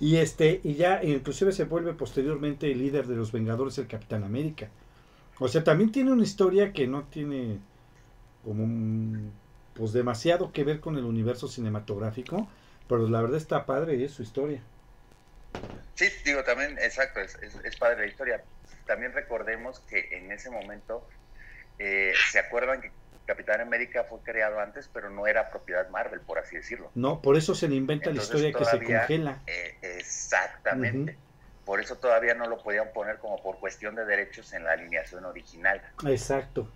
Y 0.00 0.16
este, 0.16 0.60
y 0.64 0.74
ya 0.74 1.02
inclusive 1.04 1.52
se 1.52 1.64
vuelve 1.64 1.94
posteriormente 1.94 2.70
el 2.70 2.78
líder 2.78 3.06
de 3.06 3.16
los 3.16 3.30
Vengadores, 3.32 3.78
el 3.78 3.86
Capitán 3.86 4.24
América. 4.24 4.68
O 5.38 5.48
sea, 5.48 5.64
también 5.64 5.92
tiene 5.92 6.12
una 6.12 6.24
historia 6.24 6.72
que 6.72 6.86
no 6.88 7.04
tiene 7.04 7.60
como 8.44 8.64
un- 8.64 9.32
pues 9.74 9.92
demasiado 9.92 10.52
que 10.52 10.64
ver 10.64 10.80
con 10.80 10.96
el 10.96 11.04
universo 11.04 11.48
cinematográfico, 11.48 12.48
pero 12.88 13.08
la 13.08 13.22
verdad 13.22 13.36
está 13.38 13.66
padre 13.66 14.02
es 14.04 14.12
su 14.12 14.22
historia. 14.22 14.62
Sí, 15.94 16.08
digo, 16.24 16.42
también, 16.44 16.78
exacto, 16.78 17.20
es, 17.20 17.34
es, 17.42 17.54
es 17.64 17.76
padre 17.76 18.00
la 18.00 18.06
historia. 18.06 18.42
También 18.86 19.12
recordemos 19.12 19.80
que 19.80 20.08
en 20.12 20.32
ese 20.32 20.50
momento, 20.50 21.06
eh, 21.78 22.12
¿se 22.30 22.38
acuerdan 22.38 22.80
que 22.80 22.90
Capitán 23.26 23.60
América 23.60 24.04
fue 24.04 24.18
creado 24.20 24.58
antes, 24.60 24.88
pero 24.92 25.10
no 25.10 25.26
era 25.26 25.50
propiedad 25.50 25.88
Marvel, 25.90 26.20
por 26.20 26.38
así 26.38 26.56
decirlo? 26.56 26.90
No, 26.94 27.20
por 27.20 27.36
eso 27.36 27.54
se 27.54 27.68
le 27.68 27.76
inventa 27.76 28.10
Entonces, 28.10 28.32
la 28.32 28.48
historia 28.48 28.58
que 28.58 28.64
se 28.64 28.84
congela. 28.84 29.42
Eh, 29.46 29.76
exactamente. 29.98 31.18
Por 31.64 31.80
eso 31.80 31.96
todavía 31.96 32.34
no 32.34 32.46
lo 32.46 32.62
podían 32.62 32.92
poner 32.92 33.18
como 33.18 33.40
por 33.42 33.60
cuestión 33.60 33.94
de 33.94 34.04
derechos 34.04 34.52
en 34.54 34.64
la 34.64 34.72
alineación 34.72 35.24
original. 35.24 35.80
Exacto. 36.06 36.68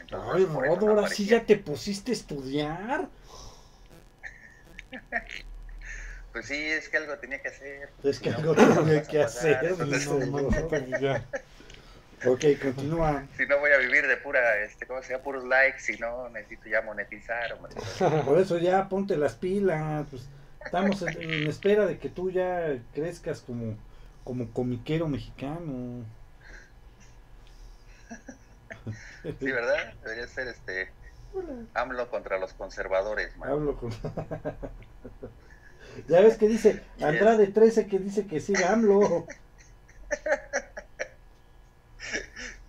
Entonces, 0.00 0.34
Ay, 0.34 0.44
Rodo, 0.46 0.86
no 0.86 0.92
ahora 0.92 1.08
sí 1.08 1.26
ya 1.26 1.44
te 1.44 1.56
pusiste 1.56 2.12
a 2.12 2.14
estudiar. 2.14 3.08
Pues 6.32 6.46
sí, 6.46 6.54
es 6.54 6.88
que 6.88 6.96
algo 6.98 7.18
tenía 7.18 7.40
que 7.42 7.48
hacer. 7.48 7.90
Es 8.04 8.20
que 8.20 8.30
no, 8.30 8.38
algo 8.38 8.54
pues, 8.54 8.74
tenía 8.74 9.02
que 9.02 9.22
hacer, 9.22 9.58
Entonces, 9.62 10.00
dice. 10.00 10.26
No, 10.26 10.40
no, 10.40 10.50
no, 10.50 10.98
ya. 11.00 11.24
Ok, 12.26 12.44
continúa. 12.60 13.26
si 13.34 13.46
no 13.46 13.58
voy 13.60 13.70
a 13.70 13.78
vivir 13.78 14.06
de 14.06 14.18
pura, 14.18 14.58
este, 14.58 14.86
¿cómo 14.86 15.02
se 15.02 15.12
llama? 15.12 15.24
Puros 15.24 15.42
likes, 15.44 15.80
si 15.80 15.96
no 15.96 16.28
necesito 16.28 16.68
ya 16.68 16.82
monetizar. 16.82 17.50
hombre. 17.54 17.72
Por 18.26 18.38
eso 18.38 18.58
ya 18.58 18.90
ponte 18.90 19.16
las 19.16 19.36
pilas. 19.36 20.06
Pues, 20.10 20.28
estamos 20.62 21.00
en, 21.00 21.18
en 21.18 21.46
espera 21.46 21.86
de 21.86 21.98
que 21.98 22.10
tú 22.10 22.30
ya 22.30 22.76
crezcas 22.92 23.40
como, 23.40 23.74
como 24.22 24.52
comiquero 24.52 25.08
mexicano. 25.08 26.04
Sí, 29.22 29.50
¿verdad? 29.50 29.94
Debería 30.02 30.26
ser 30.26 30.48
este 30.48 30.90
AMLO 31.74 32.10
contra 32.10 32.38
los 32.38 32.52
conservadores, 32.52 33.36
man. 33.38 33.50
Hablo 33.50 33.76
con. 33.76 33.90
ya 36.08 36.20
ves 36.20 36.36
que 36.36 36.48
dice 36.48 36.82
Andrade 37.00 37.46
13 37.48 37.86
que 37.86 37.98
dice 37.98 38.26
que 38.26 38.40
siga 38.40 38.72
AMLO. 38.72 39.26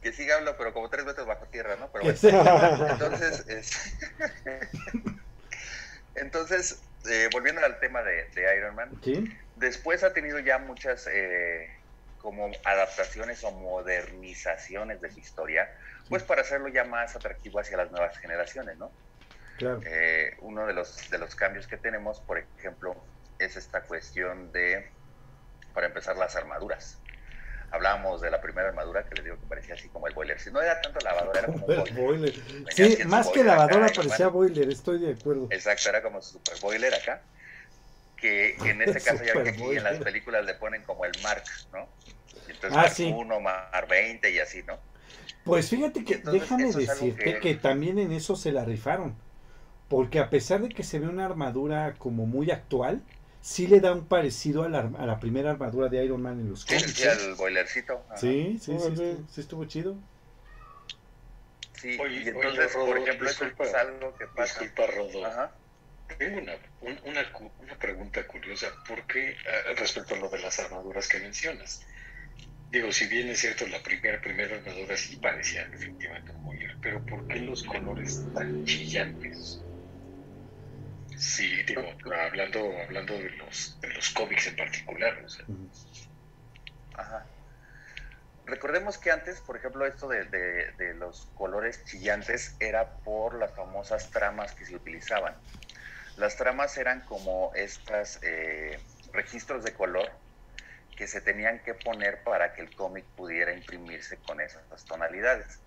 Que 0.02 0.12
siga 0.14 0.38
AMLO, 0.38 0.58
pero 0.58 0.74
como 0.74 0.90
tres 0.90 1.06
metros 1.06 1.28
bajo 1.28 1.46
tierra, 1.46 1.76
¿no? 1.76 1.90
Pero 1.92 2.06
bueno. 2.06 2.88
Entonces, 2.90 3.48
es- 3.48 3.98
entonces 6.16 6.82
eh, 7.10 7.30
volviendo 7.32 7.62
al 7.66 7.80
tema 7.80 8.02
de, 8.04 8.26
de 8.30 8.58
Iron 8.58 8.76
Man, 8.76 8.92
¿Sí? 9.04 9.32
después 9.56 10.04
ha 10.04 10.14
tenido 10.14 10.40
ya 10.40 10.58
muchas 10.58 11.08
eh, 11.12 11.70
como 12.20 12.52
adaptaciones 12.66 13.44
o 13.44 13.52
modernizaciones 13.52 15.02
de 15.02 15.12
su 15.12 15.20
historia, 15.20 15.70
pues 16.10 16.24
para 16.24 16.42
hacerlo 16.42 16.68
ya 16.68 16.84
más 16.84 17.16
atractivo 17.16 17.60
hacia 17.60 17.78
las 17.78 17.92
nuevas 17.92 18.18
generaciones, 18.18 18.78
¿no? 18.78 18.92
Claro. 19.62 19.80
Eh, 19.86 20.36
uno 20.42 20.66
de 20.66 20.74
los, 20.74 21.10
de 21.12 21.18
los 21.20 21.36
cambios 21.36 21.68
que 21.68 21.78
tenemos, 21.78 22.20
por 22.22 22.40
ejemplo, 22.58 22.96
es 23.38 23.56
esta 23.58 23.84
cuestión 23.84 24.52
de, 24.52 24.90
para 25.74 25.86
empezar, 25.88 26.18
las 26.18 26.36
armaduras. 26.36 26.98
Hablábamos 27.70 28.22
de 28.22 28.32
la 28.32 28.42
primera 28.42 28.70
armadura 28.70 29.06
que 29.08 29.14
les 29.16 29.24
digo 29.24 29.38
que 29.40 29.46
parecía 29.46 29.76
así 29.76 29.88
como 29.90 30.08
el 30.08 30.14
boiler. 30.16 30.40
Si 30.40 30.52
no 30.52 30.62
era 30.62 30.82
tanto 30.82 31.00
lavadora, 31.06 31.40
era 31.42 31.48
como 31.54 31.68
El 31.86 31.94
boiler. 31.94 32.34
Sí, 32.72 32.98
más 33.06 33.28
que 33.28 33.40
boiler 33.40 33.46
lavadora 33.46 33.88
parecía 33.96 34.28
boiler, 34.30 34.68
estoy 34.70 35.00
de 35.00 35.14
acuerdo. 35.14 35.48
Exacto, 35.52 35.90
era 35.90 36.02
como 36.02 36.22
su 36.24 36.34
super 36.40 36.60
boiler 36.60 36.94
acá. 36.96 37.22
que 38.18 38.56
en 38.56 38.82
este 38.82 39.00
caso 39.00 39.24
ya 39.24 39.42
que 39.44 39.50
aquí 39.50 39.64
en 39.78 39.84
las 39.84 40.00
películas 40.00 40.44
le 40.44 40.56
ponen 40.56 40.84
como 40.84 41.06
el 41.06 41.12
Mark, 41.22 41.44
¿no? 41.72 41.88
Y 42.48 42.52
entonces 42.52 42.72
Ah, 42.72 42.82
Mark 42.82 42.94
sí. 42.94 43.14
1, 43.16 43.40
Mark 43.40 43.88
20 43.88 44.32
y 44.32 44.40
así, 44.40 44.64
¿no? 44.64 44.80
Pues 45.46 45.70
fíjate 45.70 46.04
que 46.04 46.16
Entonces, 46.16 46.42
déjame 46.42 46.72
decirte 46.74 47.24
que- 47.36 47.40
que... 47.40 47.56
también 47.56 48.00
en 48.00 48.12
eso 48.12 48.36
se 48.36 48.52
la 48.52 48.66
rifaron. 48.66 49.16
Porque 49.92 50.20
a 50.20 50.30
pesar 50.34 50.62
de 50.62 50.70
que 50.76 50.84
se 50.84 51.00
ve 51.00 51.08
una 51.08 51.26
armadura 51.26 51.98
como 52.00 52.26
muy 52.26 52.50
actual, 52.52 53.04
sí 53.42 53.68
le 53.68 53.80
da 53.80 53.94
un 53.94 54.08
parecido 54.08 54.64
a 54.64 54.70
la, 54.70 54.80
a 54.98 55.06
la 55.06 55.20
primera 55.20 55.52
armadura 55.52 55.90
de 55.90 56.04
Iron 56.06 56.22
Man 56.22 56.40
en 56.40 56.50
los 56.50 56.66
Sí, 56.66 56.80
cómics. 56.80 56.88
sí, 56.96 57.08
¿eh? 57.08 57.10
al 57.10 57.36
boilercito. 57.36 58.06
ajá. 58.10 58.18
Sí, 58.22 58.58
sí, 58.60 58.80
sí, 58.80 58.94
Órale. 58.94 58.94
estuvo, 58.94 59.28
sí 59.30 59.42
estuvo 59.42 59.66
chido. 59.66 59.98
Sí, 61.74 61.90
Oye, 62.00 62.22
y 62.22 62.30
oye, 62.30 62.30
entonces, 62.30 62.74
Rodo, 62.74 62.88
por 62.88 62.98
ejemplo, 62.98 63.30
eso 63.30 63.44
disculpa, 63.44 63.64
es 63.64 63.74
algo 63.74 64.16
que 64.16 64.28
pasa. 64.28 64.60
Disculpa, 64.60 64.88
Rodo. 64.88 65.26
Ajá. 65.26 65.58
Tengo 66.18 66.40
una, 66.40 66.54
un- 66.82 67.00
una, 67.06 67.32
una 67.60 67.76
pregunta 67.80 68.28
curiosa. 68.28 68.68
¿Por 68.88 69.06
qué, 69.08 69.36
ah, 69.48 69.74
respecto 69.78 70.16
a 70.16 70.20
lo 70.20 70.30
de 70.30 70.40
las 70.40 70.60
armaduras 70.60 71.08
que 71.08 71.20
mencionas? 71.20 71.82
Digo, 72.70 72.92
si 72.92 73.08
bien 73.08 73.30
es 73.30 73.40
cierto, 73.42 73.68
la 73.68 73.82
primera, 73.84 74.22
primera 74.22 74.58
armadura 74.58 74.98
sí 74.98 75.18
parecía 75.18 75.64
efectivamente 75.74 76.34
muy 76.34 76.58
pero 76.82 77.06
¿por 77.06 77.28
qué 77.28 77.40
los 77.42 77.64
colores 77.64 78.30
tan 78.34 78.64
chillantes? 78.64 79.66
Sí, 81.22 81.62
digo, 81.68 81.84
hablando, 82.20 82.76
hablando 82.82 83.14
de 83.14 83.30
los, 83.30 83.80
de 83.80 83.90
los 83.94 84.10
cómics 84.10 84.48
en 84.48 84.56
particular. 84.56 85.22
o 85.24 85.30
sea. 85.30 85.46
Ajá. 86.96 87.28
Recordemos 88.48 88.98
que 88.98 89.12
antes, 89.12 89.40
por 89.42 89.56
ejemplo, 89.56 89.86
esto 89.86 90.08
de, 90.08 90.26
de- 90.26 90.72
de 90.80 90.94
los 90.96 91.28
colores 91.36 91.86
chillantes 91.86 92.56
era 92.60 92.96
por 93.04 93.36
las 93.36 93.54
famosas 93.56 94.10
tramas 94.10 94.56
que 94.56 94.66
se 94.66 94.76
utilizaban. 94.76 95.38
Las 96.18 96.38
tramas 96.38 96.76
eran 96.78 97.02
como 97.02 97.52
estas 97.54 98.20
eh, 98.24 98.80
registros 99.14 99.64
de 99.64 99.76
color 99.76 100.12
que 100.98 101.06
se 101.06 101.22
tenían 101.22 101.62
que 101.64 101.76
poner 101.76 102.24
para 102.24 102.52
que 102.56 102.64
el 102.64 102.74
cómic 102.74 103.06
pudiera 103.16 103.54
imprimirse 103.54 104.18
con 104.18 104.42
esas 104.42 104.86
tonalidades. 104.86 105.62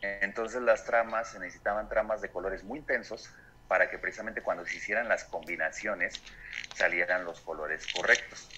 Entonces 0.00 0.62
las 0.62 0.84
tramas, 0.84 1.32
se 1.32 1.40
necesitaban 1.40 1.88
tramas 1.88 2.20
de 2.20 2.30
colores 2.30 2.62
muy 2.62 2.78
intensos 2.78 3.28
para 3.68 3.90
que 3.90 3.98
precisamente 3.98 4.42
cuando 4.42 4.66
se 4.66 4.76
hicieran 4.76 5.08
las 5.08 5.24
combinaciones 5.24 6.22
salieran 6.74 7.24
los 7.24 7.40
colores 7.40 7.86
correctos. 7.92 8.48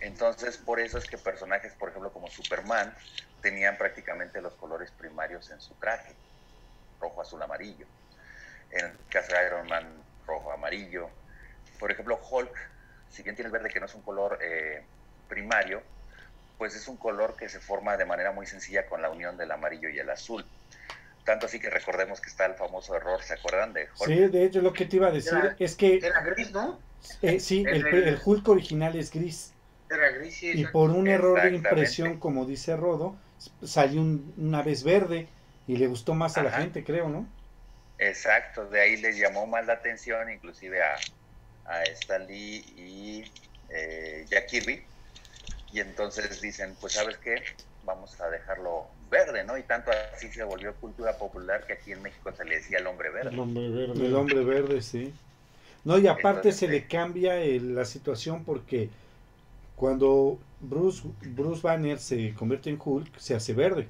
Entonces, 0.00 0.56
por 0.58 0.80
eso 0.80 0.98
es 0.98 1.06
que 1.06 1.18
personajes, 1.18 1.72
por 1.74 1.88
ejemplo, 1.88 2.12
como 2.12 2.28
Superman, 2.28 2.94
tenían 3.40 3.76
prácticamente 3.76 4.40
los 4.40 4.54
colores 4.54 4.90
primarios 4.92 5.50
en 5.50 5.60
su 5.60 5.74
traje, 5.74 6.14
rojo, 7.00 7.22
azul, 7.22 7.42
amarillo. 7.42 7.86
En 8.70 8.86
el 8.86 8.98
caso 9.08 9.32
de 9.32 9.46
Iron 9.46 9.66
Man, 9.68 10.02
rojo, 10.26 10.52
amarillo. 10.52 11.10
Por 11.78 11.90
ejemplo, 11.90 12.20
Hulk, 12.30 12.56
si 13.08 13.22
bien 13.22 13.34
tiene 13.34 13.46
el 13.46 13.52
verde 13.52 13.70
que 13.70 13.80
no 13.80 13.86
es 13.86 13.94
un 13.94 14.02
color 14.02 14.38
eh, 14.42 14.86
primario, 15.28 15.82
pues 16.58 16.74
es 16.74 16.88
un 16.88 16.96
color 16.96 17.36
que 17.36 17.48
se 17.48 17.60
forma 17.60 17.96
de 17.96 18.04
manera 18.04 18.32
muy 18.32 18.46
sencilla 18.46 18.86
con 18.86 19.00
la 19.00 19.10
unión 19.10 19.36
del 19.36 19.50
amarillo 19.52 19.88
y 19.88 19.98
el 19.98 20.10
azul. 20.10 20.44
Tanto 21.28 21.44
así 21.44 21.60
que 21.60 21.68
recordemos 21.68 22.22
que 22.22 22.30
está 22.30 22.46
el 22.46 22.54
famoso 22.54 22.96
error, 22.96 23.22
¿se 23.22 23.34
acuerdan 23.34 23.74
de 23.74 23.82
Hulk? 23.82 23.94
Sí, 24.08 24.14
de 24.14 24.44
hecho 24.44 24.62
lo 24.62 24.72
que 24.72 24.86
te 24.86 24.96
iba 24.96 25.08
a 25.08 25.10
decir 25.12 25.38
Era- 25.38 25.56
es 25.58 25.76
que 25.76 25.96
Era 25.96 26.22
gris, 26.22 26.50
¿no? 26.52 26.80
eh, 27.20 27.38
sí, 27.38 27.66
el, 27.70 27.86
el- 27.86 28.08
el 28.08 28.18
Hulk 28.24 28.48
original 28.48 28.96
es 28.96 29.10
gris. 29.12 29.52
Era 29.90 30.08
gris, 30.10 30.36
sí. 30.38 30.52
Y 30.52 30.64
por 30.64 30.90
un 30.90 31.06
error 31.08 31.42
de 31.42 31.54
impresión, 31.54 32.18
como 32.18 32.46
dice 32.46 32.76
Rodo, 32.76 33.16
salió 33.62 34.00
un- 34.00 34.32
una 34.38 34.62
vez 34.62 34.84
verde 34.84 35.28
y 35.66 35.76
le 35.76 35.86
gustó 35.86 36.14
más 36.14 36.38
a 36.38 36.42
la 36.42 36.50
gente, 36.50 36.82
creo, 36.82 37.08
¿no? 37.10 37.26
Exacto, 37.98 38.66
de 38.68 38.80
ahí 38.80 38.96
les 38.96 39.18
llamó 39.18 39.46
más 39.46 39.66
la 39.66 39.74
atención, 39.74 40.30
inclusive 40.30 40.82
a, 40.82 40.94
a 41.64 41.82
Stan 41.84 42.26
Lee 42.26 42.64
y 42.76 43.24
eh, 43.68 44.24
Jack 44.30 44.46
Kirby. 44.48 44.84
Y 45.72 45.80
entonces 45.80 46.40
dicen, 46.40 46.76
pues 46.80 46.94
sabes 46.94 47.18
qué, 47.18 47.36
vamos 47.88 48.20
a 48.20 48.28
dejarlo 48.30 48.86
verde, 49.10 49.44
¿no? 49.44 49.58
Y 49.58 49.64
tanto 49.64 49.90
así 50.14 50.30
se 50.32 50.44
volvió 50.44 50.76
cultura 50.76 51.18
popular 51.18 51.66
que 51.66 51.74
aquí 51.74 51.92
en 51.92 52.02
México 52.02 52.32
se 52.32 52.44
le 52.44 52.56
decía 52.56 52.78
el 52.78 52.86
hombre 52.86 53.10
El 53.20 53.38
verde. 53.38 53.38
hombre 53.38 53.68
verde. 53.70 54.06
El 54.06 54.14
hombre 54.14 54.44
verde, 54.44 54.82
sí. 54.82 55.14
No, 55.84 55.98
y 55.98 56.06
aparte 56.08 56.52
Entonces, 56.52 56.56
se 56.58 56.68
le 56.68 56.86
cambia 56.88 57.38
el- 57.42 57.74
la 57.74 57.84
situación 57.86 58.44
porque 58.44 58.90
cuando 59.76 60.40
Bruce, 60.60 61.02
Bruce 61.22 61.62
Banner 61.62 61.98
se 61.98 62.34
convierte 62.34 62.70
en 62.70 62.78
Hulk, 62.84 63.18
se 63.18 63.34
hace 63.36 63.54
verde. 63.54 63.88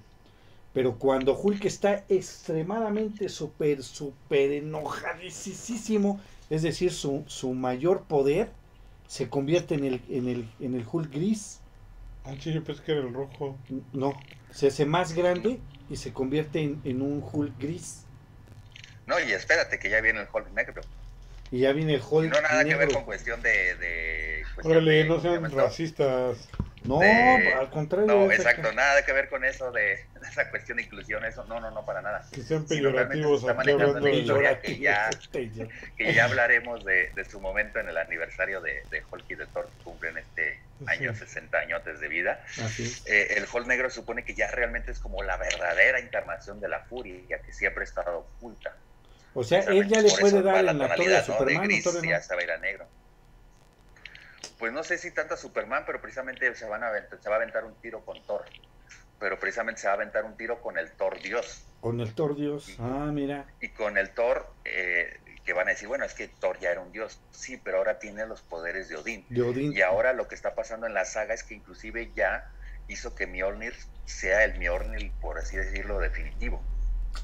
Pero 0.72 0.98
cuando 0.98 1.38
Hulk 1.38 1.64
está 1.66 2.04
extremadamente 2.08 3.28
súper, 3.28 3.82
súper 3.82 4.52
enojadísimo, 4.52 6.20
es 6.50 6.62
decir, 6.62 6.92
su, 6.92 7.24
su 7.28 7.54
mayor 7.54 8.04
poder, 8.06 8.52
se 9.06 9.28
convierte 9.30 9.74
en 9.76 9.84
el, 9.84 10.02
en 10.08 10.28
el, 10.28 10.46
en 10.60 10.74
el 10.74 10.86
Hulk 10.90 11.12
gris. 11.12 11.62
Ah, 12.28 12.36
sí, 12.38 12.52
yo 12.52 12.62
pensé 12.62 12.82
que 12.84 12.92
era 12.92 13.00
el 13.00 13.12
rojo. 13.12 13.58
No, 13.92 14.24
se 14.50 14.68
hace 14.68 14.86
más 14.86 15.12
grande 15.14 15.64
y 15.88 15.96
se 15.96 16.12
convierte 16.12 16.60
en, 16.62 16.80
en 16.84 17.02
un 17.02 17.20
Hulk 17.24 17.58
gris. 17.58 18.06
No, 19.06 19.18
y 19.18 19.32
espérate 19.32 19.80
que 19.80 19.90
ya 19.90 20.00
viene 20.00 20.20
el 20.20 20.28
Hulk 20.32 20.50
negro. 20.52 20.88
Y 21.50 21.60
ya 21.60 21.72
viene 21.72 21.94
el 21.94 22.02
Hulk 22.08 22.34
no 22.34 22.40
nada 22.40 22.66
que 22.66 22.76
ver 22.76 22.90
con 22.90 23.04
cuestión 23.04 23.42
de... 23.42 23.74
de 23.76 24.50
cuestión 24.54 24.84
Órale, 24.84 25.04
de- 25.04 25.10
no 25.10 25.18
¿cómo 25.26 25.26
se 25.28 25.38
sean 25.38 25.50
racistas. 25.50 26.54
No, 26.88 26.98
de- 27.00 27.52
al 27.54 27.70
contrario. 27.70 28.06
No, 28.06 28.32
exacto, 28.32 28.68
acá. 28.68 28.72
nada 28.76 29.04
que 29.04 29.12
ver 29.12 29.28
con 29.28 29.44
eso 29.44 29.70
de, 29.72 29.80
de 29.80 30.06
esa 30.30 30.50
cuestión 30.50 30.76
de 30.78 30.84
inclusión, 30.84 31.24
eso, 31.24 31.44
no, 31.44 31.60
no, 31.60 31.70
no, 31.70 31.84
para 31.84 32.00
nada. 32.02 32.26
Que 32.32 32.42
sean 32.42 32.66
peyorativos 32.66 33.40
se 33.42 33.46
está 33.46 33.54
manejando 33.54 34.08
historia 34.08 34.60
que 34.60 34.78
ya, 34.78 35.10
Peyorativo. 35.32 35.68
que 35.96 36.14
ya 36.14 36.24
hablaremos 36.24 36.84
de, 36.84 37.10
de 37.14 37.24
su 37.24 37.40
momento 37.40 37.78
en 37.78 37.88
el 37.88 37.96
aniversario 37.98 38.60
de, 38.60 38.82
de 38.90 39.02
Hulk 39.10 39.24
y 39.30 39.34
de 39.34 39.46
Thor 39.46 39.68
que 39.76 39.84
cumplen 39.84 40.18
este 40.18 40.58
año, 40.86 41.12
Sí. 41.12 41.20
60 41.20 41.58
añotes 41.58 42.00
de 42.00 42.08
vida. 42.08 42.40
Eh, 43.06 43.34
el 43.36 43.46
Hulk 43.52 43.66
negro 43.66 43.90
supone 43.90 44.24
que 44.24 44.34
ya 44.34 44.50
realmente 44.50 44.90
es 44.92 44.98
como 45.00 45.22
la 45.22 45.36
verdadera 45.36 45.98
encarnación 45.98 46.60
de 46.60 46.68
la 46.68 46.80
furia, 46.80 47.38
que 47.44 47.52
siempre 47.52 47.82
ha 47.82 47.84
estado 47.84 48.18
oculta. 48.36 48.74
O 49.34 49.44
sea, 49.44 49.60
él 49.60 49.86
ya 49.88 50.00
le 50.00 50.10
puede 50.18 50.40
dar 50.42 50.64
la 50.64 50.70
en 50.72 50.78
la 50.78 50.88
torre 50.88 51.04
de 51.08 51.20
tonalidad, 51.20 51.26
¿no? 51.28 51.34
Superman. 51.34 51.68
De 51.68 51.74
¿o 51.86 51.92
gris 51.92 52.02
ya 52.10 52.16
no? 52.18 52.22
se 52.24 52.34
va 52.34 52.40
a 52.40 52.44
ir 52.44 52.50
a 52.50 52.58
negro. 52.58 52.86
Pues 54.58 54.72
no 54.72 54.82
sé 54.82 54.98
si 54.98 55.12
tanto 55.12 55.34
a 55.34 55.36
Superman, 55.36 55.84
pero 55.86 56.00
precisamente 56.00 56.52
se, 56.54 56.66
van 56.66 56.82
a 56.82 56.88
aventar- 56.88 57.20
se 57.20 57.28
va 57.28 57.36
a 57.36 57.38
aventar 57.38 57.64
un 57.64 57.80
tiro 57.80 58.04
con 58.04 58.20
Thor. 58.26 58.44
Pero 59.20 59.38
precisamente 59.38 59.80
se 59.80 59.86
va 59.86 59.92
a 59.94 59.96
aventar 59.96 60.24
un 60.24 60.36
tiro 60.36 60.60
con 60.60 60.78
el 60.78 60.90
Thor 60.96 61.20
Dios. 61.20 61.64
Con 61.80 62.00
el 62.00 62.14
Thor 62.14 62.36
Dios. 62.36 62.76
Ah, 62.78 63.10
mira. 63.12 63.46
Y 63.60 63.68
con 63.70 63.96
el 63.98 64.10
Thor, 64.10 64.46
eh, 64.64 65.20
que 65.44 65.52
van 65.52 65.68
a 65.68 65.70
decir, 65.70 65.88
bueno, 65.88 66.04
es 66.04 66.14
que 66.14 66.28
Thor 66.28 66.58
ya 66.58 66.70
era 66.72 66.80
un 66.80 66.92
dios. 66.92 67.20
Sí, 67.30 67.56
pero 67.56 67.78
ahora 67.78 67.98
tiene 67.98 68.26
los 68.26 68.42
poderes 68.42 68.88
de 68.88 68.96
Odín. 68.96 69.26
De 69.28 69.42
Odín. 69.42 69.72
Y 69.72 69.80
ahora 69.82 70.12
lo 70.12 70.28
que 70.28 70.34
está 70.34 70.54
pasando 70.54 70.86
en 70.86 70.94
la 70.94 71.04
saga 71.04 71.34
es 71.34 71.42
que 71.44 71.54
inclusive 71.54 72.12
ya 72.14 72.44
hizo 72.88 73.14
que 73.14 73.26
Mjolnir 73.26 73.74
sea 74.04 74.44
el 74.44 74.58
Mjolnir, 74.58 75.12
por 75.20 75.38
así 75.38 75.56
decirlo, 75.56 75.98
definitivo. 76.00 76.62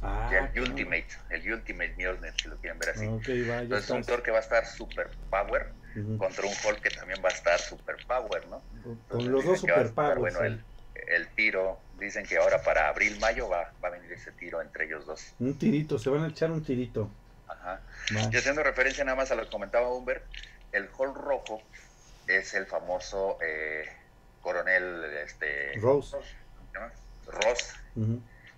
Ah, 0.02 0.28
ya 0.32 0.50
el 0.54 0.60
Ultimate, 0.60 1.06
el 1.30 1.52
Ultimate 1.52 1.94
Mjolnir, 1.96 2.32
si 2.40 2.48
lo 2.48 2.56
quieren 2.58 2.78
ver 2.78 2.90
así. 2.90 3.06
va, 3.06 3.60
Entonces 3.60 3.90
un 3.90 4.00
está. 4.00 4.12
Thor 4.12 4.22
que 4.22 4.30
va 4.30 4.38
a 4.38 4.42
estar 4.42 4.66
super 4.66 5.10
power 5.30 5.72
Contra 6.18 6.46
un 6.46 6.52
Hulk 6.52 6.80
que 6.80 6.90
también 6.90 7.20
va 7.24 7.28
a 7.28 7.32
estar 7.32 7.58
super 7.58 7.96
power, 8.06 8.46
¿no? 8.48 8.62
Con 9.08 9.30
los 9.30 9.44
dos 9.44 9.62
Dicen 9.62 9.66
que 9.66 9.72
va 9.72 9.78
a 9.78 9.86
super 9.86 9.86
estar 9.86 9.94
pagos. 9.94 10.20
Bueno, 10.20 10.40
el, 10.40 10.64
el 11.08 11.28
tiro, 11.28 11.78
dicen 11.98 12.26
que 12.26 12.36
ahora 12.38 12.62
para 12.62 12.88
abril-mayo 12.88 13.48
va, 13.48 13.72
va 13.82 13.88
a 13.88 13.90
venir 13.92 14.12
ese 14.12 14.32
tiro 14.32 14.60
entre 14.60 14.86
ellos 14.86 15.06
dos. 15.06 15.34
Un 15.38 15.58
tirito, 15.58 15.98
se 15.98 16.10
van 16.10 16.24
a 16.24 16.28
echar 16.28 16.50
un 16.50 16.62
tirito. 16.64 17.10
Ajá. 17.46 17.80
Y 18.10 18.36
haciendo 18.36 18.62
referencia 18.62 19.04
nada 19.04 19.16
más 19.16 19.30
a 19.30 19.34
lo 19.34 19.44
que 19.44 19.50
comentaba 19.50 19.88
Humber, 19.92 20.22
el 20.72 20.88
Hulk 20.96 21.16
rojo 21.16 21.62
es 22.26 22.54
el 22.54 22.66
famoso 22.66 23.38
eh, 23.42 23.84
coronel 24.40 25.04
este, 25.24 25.72
Rose. 25.80 26.10
¿cómo 26.10 26.22
se 26.22 26.78
llama? 26.78 26.92
Ross, 27.26 27.74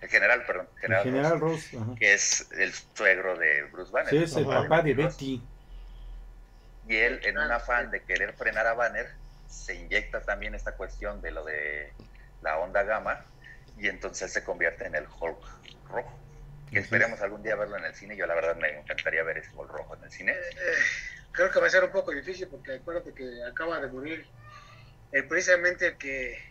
el 0.01 0.09
general, 0.09 0.45
perdón, 0.45 0.67
El 0.81 0.95
general, 0.97 1.39
Ross, 1.39 1.73
ajá. 1.73 1.95
que 1.97 2.13
es 2.13 2.47
el 2.51 2.71
suegro 2.73 3.37
de 3.37 3.63
Bruce 3.71 3.91
Banner. 3.91 4.09
Sí, 4.09 4.17
es 4.17 4.35
el 4.35 4.45
papá 4.45 4.81
de 4.81 4.93
Ross. 4.93 5.17
Betty. 5.17 5.41
Y 6.87 6.95
él, 6.95 7.19
en 7.23 7.37
un 7.37 7.51
afán 7.51 7.91
de 7.91 8.01
querer 8.03 8.33
frenar 8.33 8.65
a 8.67 8.73
Banner, 8.73 9.09
se 9.47 9.75
inyecta 9.75 10.21
también 10.21 10.55
esta 10.55 10.73
cuestión 10.73 11.21
de 11.21 11.31
lo 11.31 11.43
de 11.43 11.91
la 12.41 12.57
onda 12.59 12.83
gamma 12.83 13.25
y 13.77 13.87
entonces 13.87 14.31
se 14.31 14.43
convierte 14.43 14.85
en 14.85 14.95
el 14.95 15.05
Hulk 15.07 15.37
rojo. 15.89 16.19
Que 16.71 16.79
esperemos 16.79 17.21
algún 17.21 17.43
día 17.43 17.55
verlo 17.55 17.77
en 17.77 17.85
el 17.85 17.95
cine. 17.95 18.17
Yo 18.17 18.25
la 18.25 18.35
verdad 18.35 18.55
me 18.55 18.79
encantaría 18.79 19.23
ver 19.23 19.37
ese 19.37 19.51
Hulk 19.55 19.71
rojo 19.71 19.95
en 19.95 20.03
el 20.03 20.11
cine. 20.11 20.31
Eh, 20.31 20.75
creo 21.31 21.51
que 21.51 21.59
va 21.59 21.67
a 21.67 21.69
ser 21.69 21.83
un 21.83 21.91
poco 21.91 22.11
difícil 22.11 22.47
porque 22.47 22.75
acuérdate 22.75 23.13
que 23.13 23.43
acaba 23.43 23.79
de 23.79 23.87
morir 23.87 24.25
eh, 25.11 25.23
precisamente 25.23 25.87
el 25.87 25.97
que 25.97 26.41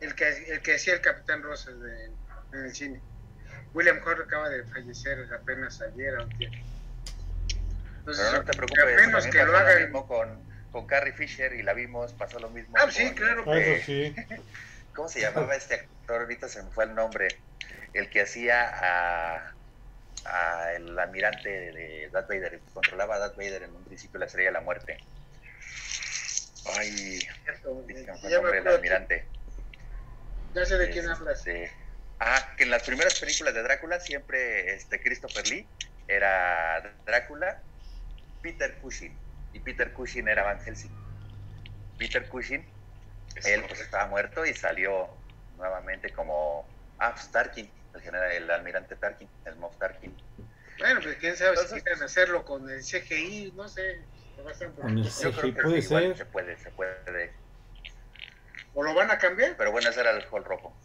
el 0.00 0.14
que 0.14 0.28
el 0.28 0.60
que 0.60 0.74
hacía 0.74 0.94
el 0.94 1.00
Capitán 1.00 1.42
Ross 1.42 1.68
en 1.68 1.82
el, 1.82 2.12
en 2.52 2.64
el 2.64 2.74
cine. 2.74 3.00
William 3.72 4.00
Hurt 4.06 4.20
acaba 4.20 4.48
de 4.48 4.64
fallecer 4.64 5.28
apenas 5.32 5.80
ayer 5.80 6.16
o. 6.18 6.28
Entonces, 8.04 8.26
Pero 8.26 8.36
no 8.36 8.44
te 8.44 8.50
que 8.50 8.56
preocupes, 8.58 9.26
que 9.30 9.44
lo 9.44 9.80
mismo 9.80 10.06
con, 10.06 10.44
con 10.70 10.86
Carrie 10.86 11.14
Fisher 11.14 11.54
y 11.54 11.62
la 11.62 11.72
vimos, 11.72 12.12
pasó 12.12 12.38
lo 12.38 12.50
mismo. 12.50 12.74
Ah, 12.76 12.90
sí, 12.90 13.10
claro. 13.14 13.50
Este, 13.54 13.76
eso 13.76 13.86
sí. 13.86 14.14
¿Cómo 14.94 15.08
se 15.08 15.22
llamaba 15.22 15.56
este 15.56 15.76
actor? 15.76 16.20
Ahorita 16.20 16.46
se 16.48 16.62
me 16.62 16.70
fue 16.70 16.84
el 16.84 16.94
nombre. 16.94 17.28
El 17.94 18.10
que 18.10 18.20
hacía 18.20 18.68
a, 18.68 19.54
a 20.26 20.72
el 20.74 20.98
almirante 20.98 21.48
de 21.48 22.10
Darth 22.12 22.28
Vader, 22.28 22.54
el 22.54 22.60
que 22.60 22.70
controlaba 22.74 23.14
a 23.14 23.18
Darth 23.20 23.36
Vader 23.36 23.62
en 23.62 23.74
un 23.74 23.84
principio 23.84 24.20
la 24.20 24.26
estrella 24.26 24.50
de 24.50 24.52
la 24.52 24.60
muerte. 24.60 24.98
Ay, 26.76 27.20
Cierto, 27.44 27.84
fue 27.84 27.94
el 27.94 28.06
me 28.06 28.30
nombre 28.30 28.60
del 28.60 28.68
almirante. 28.68 29.26
Ya 30.52 30.66
sé 30.66 30.76
de 30.76 30.90
quién 30.90 31.08
hablas. 31.08 31.38
Este, 31.38 31.72
ah, 32.20 32.52
que 32.58 32.64
en 32.64 32.70
las 32.70 32.82
primeras 32.82 33.18
películas 33.18 33.54
de 33.54 33.62
Drácula 33.62 33.98
siempre 33.98 34.74
este 34.74 35.00
Christopher 35.00 35.48
Lee 35.48 35.66
era 36.06 36.94
Drácula, 37.06 37.62
Peter 38.44 38.74
Cushing 38.82 39.16
y 39.54 39.58
Peter 39.60 39.90
Cushing 39.94 40.28
era 40.28 40.42
Van 40.44 40.60
Helsing. 40.60 40.90
Peter 41.96 42.28
Cushing, 42.28 42.62
Es 43.36 43.46
él 43.46 43.64
pues 43.66 43.80
estaba 43.80 44.06
muerto 44.06 44.44
y 44.44 44.52
salió 44.52 45.08
nuevamente 45.56 46.10
como 46.10 46.68
ah, 46.98 47.12
pues, 47.14 47.30
Tarkin, 47.32 47.70
el 47.94 48.02
general, 48.02 48.30
el 48.32 48.50
almirante 48.50 48.96
Tarkin, 48.96 49.28
el 49.46 49.56
Moff 49.56 49.78
Tarkin. 49.78 50.14
Bueno, 50.78 51.00
pues 51.02 51.16
quién 51.16 51.34
sabe 51.36 51.56
si 51.56 51.80
quieren 51.80 52.02
hacerlo 52.02 52.44
con 52.44 52.68
el 52.68 52.80
CGI, 52.82 53.54
no 53.56 53.66
sé. 53.66 54.02
va 54.46 54.50
a 54.50 54.54
ser 54.54 54.68
un 54.68 54.74
Con 54.74 54.98
el 54.98 55.04
poquito- 55.04 55.22
Yo 55.22 55.30
CGI. 55.30 55.40
creo 55.40 55.54
que 55.54 55.62
puede 55.62 55.80
sí, 55.80 55.86
igual 55.86 56.02
ser. 56.04 56.16
se 56.18 56.24
puede, 56.26 56.58
se 56.58 56.70
puede. 56.72 57.32
¿O 58.74 58.82
lo 58.82 58.92
van 58.92 59.10
a 59.10 59.16
cambiar? 59.18 59.56
Pero 59.56 59.72
bueno, 59.72 59.88
ese 59.88 60.00
era 60.00 60.10
el 60.10 60.24
Hall 60.30 60.44
rojo. 60.44 60.76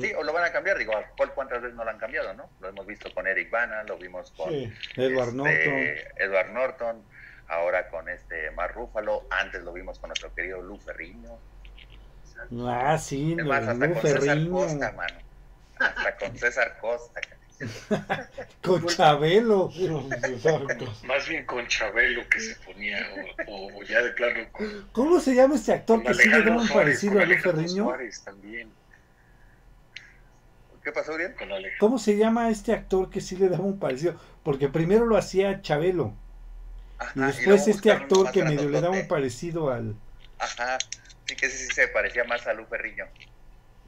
Sí, 0.00 0.12
o 0.16 0.22
lo 0.22 0.32
van 0.32 0.44
a 0.44 0.52
cambiar, 0.52 0.78
digo, 0.78 0.96
a 0.96 1.04
Hall 1.18 1.32
cuántas 1.34 1.62
veces 1.62 1.76
no 1.76 1.84
lo 1.84 1.90
han 1.90 1.98
cambiado, 1.98 2.32
¿no? 2.34 2.50
Lo 2.60 2.68
hemos 2.68 2.86
visto 2.86 3.12
con 3.14 3.26
Eric 3.26 3.50
Bana, 3.50 3.82
lo 3.84 3.96
vimos 3.98 4.30
con 4.36 4.50
Sí. 4.50 4.72
Edward 4.96 5.28
este, 5.28 5.36
Norton. 5.36 6.12
Edward 6.16 6.50
Norton, 6.52 7.02
ahora 7.48 7.88
con 7.88 8.08
este 8.08 8.50
Mar 8.52 8.72
Rúfalo, 8.74 9.26
antes 9.30 9.62
lo 9.62 9.72
vimos 9.72 9.98
con 9.98 10.08
nuestro 10.08 10.34
querido 10.34 10.60
Lu 10.62 10.76
Ferriño, 10.78 11.38
Ah, 12.68 12.98
sí, 12.98 13.34
hasta 13.50 13.72
Lu 13.74 13.92
con 13.94 14.02
César. 14.02 14.48
Costa, 14.50 14.92
mano, 14.92 15.18
hasta 15.78 16.16
con 16.16 16.36
César 16.36 16.78
Costa. 16.80 17.20
Con 18.62 18.86
Chabelo. 18.86 19.70
Más 21.04 21.26
bien 21.26 21.46
con 21.46 21.66
Chabelo 21.68 22.28
que 22.28 22.38
se 22.38 22.54
ponía, 22.56 22.98
o, 23.46 23.68
o 23.78 23.82
ya 23.82 24.02
de 24.02 24.10
plano 24.10 24.46
con, 24.52 24.88
¿Cómo 24.92 25.18
se 25.20 25.34
llama 25.34 25.54
este 25.54 25.72
actor 25.72 26.02
que 26.02 26.12
sí 26.12 26.28
le 26.28 26.42
da 26.42 26.54
un 26.54 26.68
parecido 26.68 27.14
con 27.14 27.22
a 27.22 27.24
Lu 27.24 27.30
Alejandro 27.32 27.62
Ferriño? 27.62 27.84
Suárez 27.84 28.22
también, 28.24 28.70
¿Qué 30.86 30.92
pasó, 30.92 31.14
Uriel? 31.14 31.34
con 31.34 31.50
Alejandro. 31.50 31.78
¿Cómo 31.80 31.98
se 31.98 32.16
llama 32.16 32.48
este 32.48 32.72
actor 32.72 33.10
que 33.10 33.20
sí 33.20 33.34
le 33.36 33.48
daba 33.48 33.64
un 33.64 33.80
parecido? 33.80 34.14
Porque 34.44 34.68
primero 34.68 35.04
lo 35.04 35.16
hacía 35.16 35.60
Chabelo 35.60 36.14
Ajá, 36.98 37.12
y 37.16 37.20
después 37.22 37.66
este 37.66 37.90
actor 37.90 38.30
que 38.30 38.44
medio 38.44 38.68
le 38.68 38.80
daba 38.80 38.94
un 38.94 39.08
parecido 39.08 39.72
al... 39.72 39.96
Ajá, 40.38 40.78
sí 41.24 41.34
que 41.34 41.50
sí, 41.50 41.58
sí 41.66 41.74
se 41.74 41.88
parecía 41.88 42.22
más 42.22 42.46
a 42.46 42.52
Lu 42.52 42.66
Ferriño. 42.66 43.04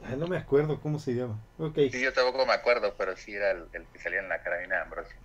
Ah, 0.02 0.16
no 0.16 0.26
me 0.26 0.38
acuerdo 0.38 0.80
cómo 0.80 0.98
se 0.98 1.14
llama. 1.14 1.40
Ok. 1.58 1.76
Sí, 1.92 2.00
yo 2.00 2.12
tampoco 2.12 2.44
me 2.44 2.52
acuerdo, 2.52 2.92
pero 2.98 3.16
sí 3.16 3.32
era 3.32 3.52
el, 3.52 3.68
el 3.74 3.86
que 3.92 4.00
salía 4.00 4.18
en 4.18 4.28
la 4.28 4.42
carabina 4.42 4.74
de 4.74 4.82
Ambrosio. 4.82 5.16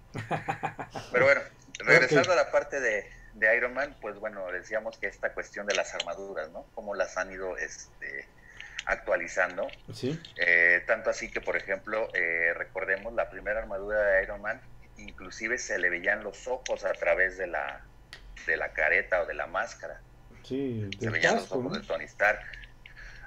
Pero 1.11 1.25
bueno, 1.25 1.41
regresando 1.79 2.33
a 2.33 2.35
la 2.35 2.51
parte 2.51 2.79
de, 2.81 3.09
de 3.33 3.57
Iron 3.57 3.73
Man, 3.73 3.97
pues 3.99 4.19
bueno, 4.19 4.45
decíamos 4.51 4.99
que 4.99 5.07
esta 5.07 5.33
cuestión 5.33 5.65
de 5.65 5.73
las 5.73 5.95
armaduras, 5.95 6.51
¿no? 6.51 6.67
Cómo 6.75 6.93
las 6.93 7.17
han 7.17 7.31
ido 7.31 7.57
este, 7.57 8.27
actualizando. 8.85 9.67
Sí. 9.93 10.19
Eh, 10.37 10.83
tanto 10.87 11.09
así 11.09 11.29
que, 11.31 11.41
por 11.41 11.57
ejemplo, 11.57 12.09
eh, 12.13 12.53
recordemos 12.55 13.13
la 13.13 13.29
primera 13.29 13.59
armadura 13.59 14.01
de 14.01 14.23
Iron 14.23 14.41
Man, 14.41 14.61
inclusive 14.97 15.57
se 15.57 15.79
le 15.79 15.89
veían 15.89 16.23
los 16.23 16.47
ojos 16.47 16.85
a 16.85 16.93
través 16.93 17.37
de 17.37 17.47
la, 17.47 17.81
de 18.45 18.57
la 18.57 18.73
careta 18.73 19.21
o 19.21 19.25
de 19.25 19.33
la 19.33 19.47
máscara. 19.47 20.01
Sí, 20.43 20.89
Se 20.99 21.09
veían 21.09 21.35
los 21.35 21.51
ojos 21.51 21.63
¿no? 21.63 21.69
de 21.79 21.85
Tony 21.85 22.05
Stark. 22.05 22.41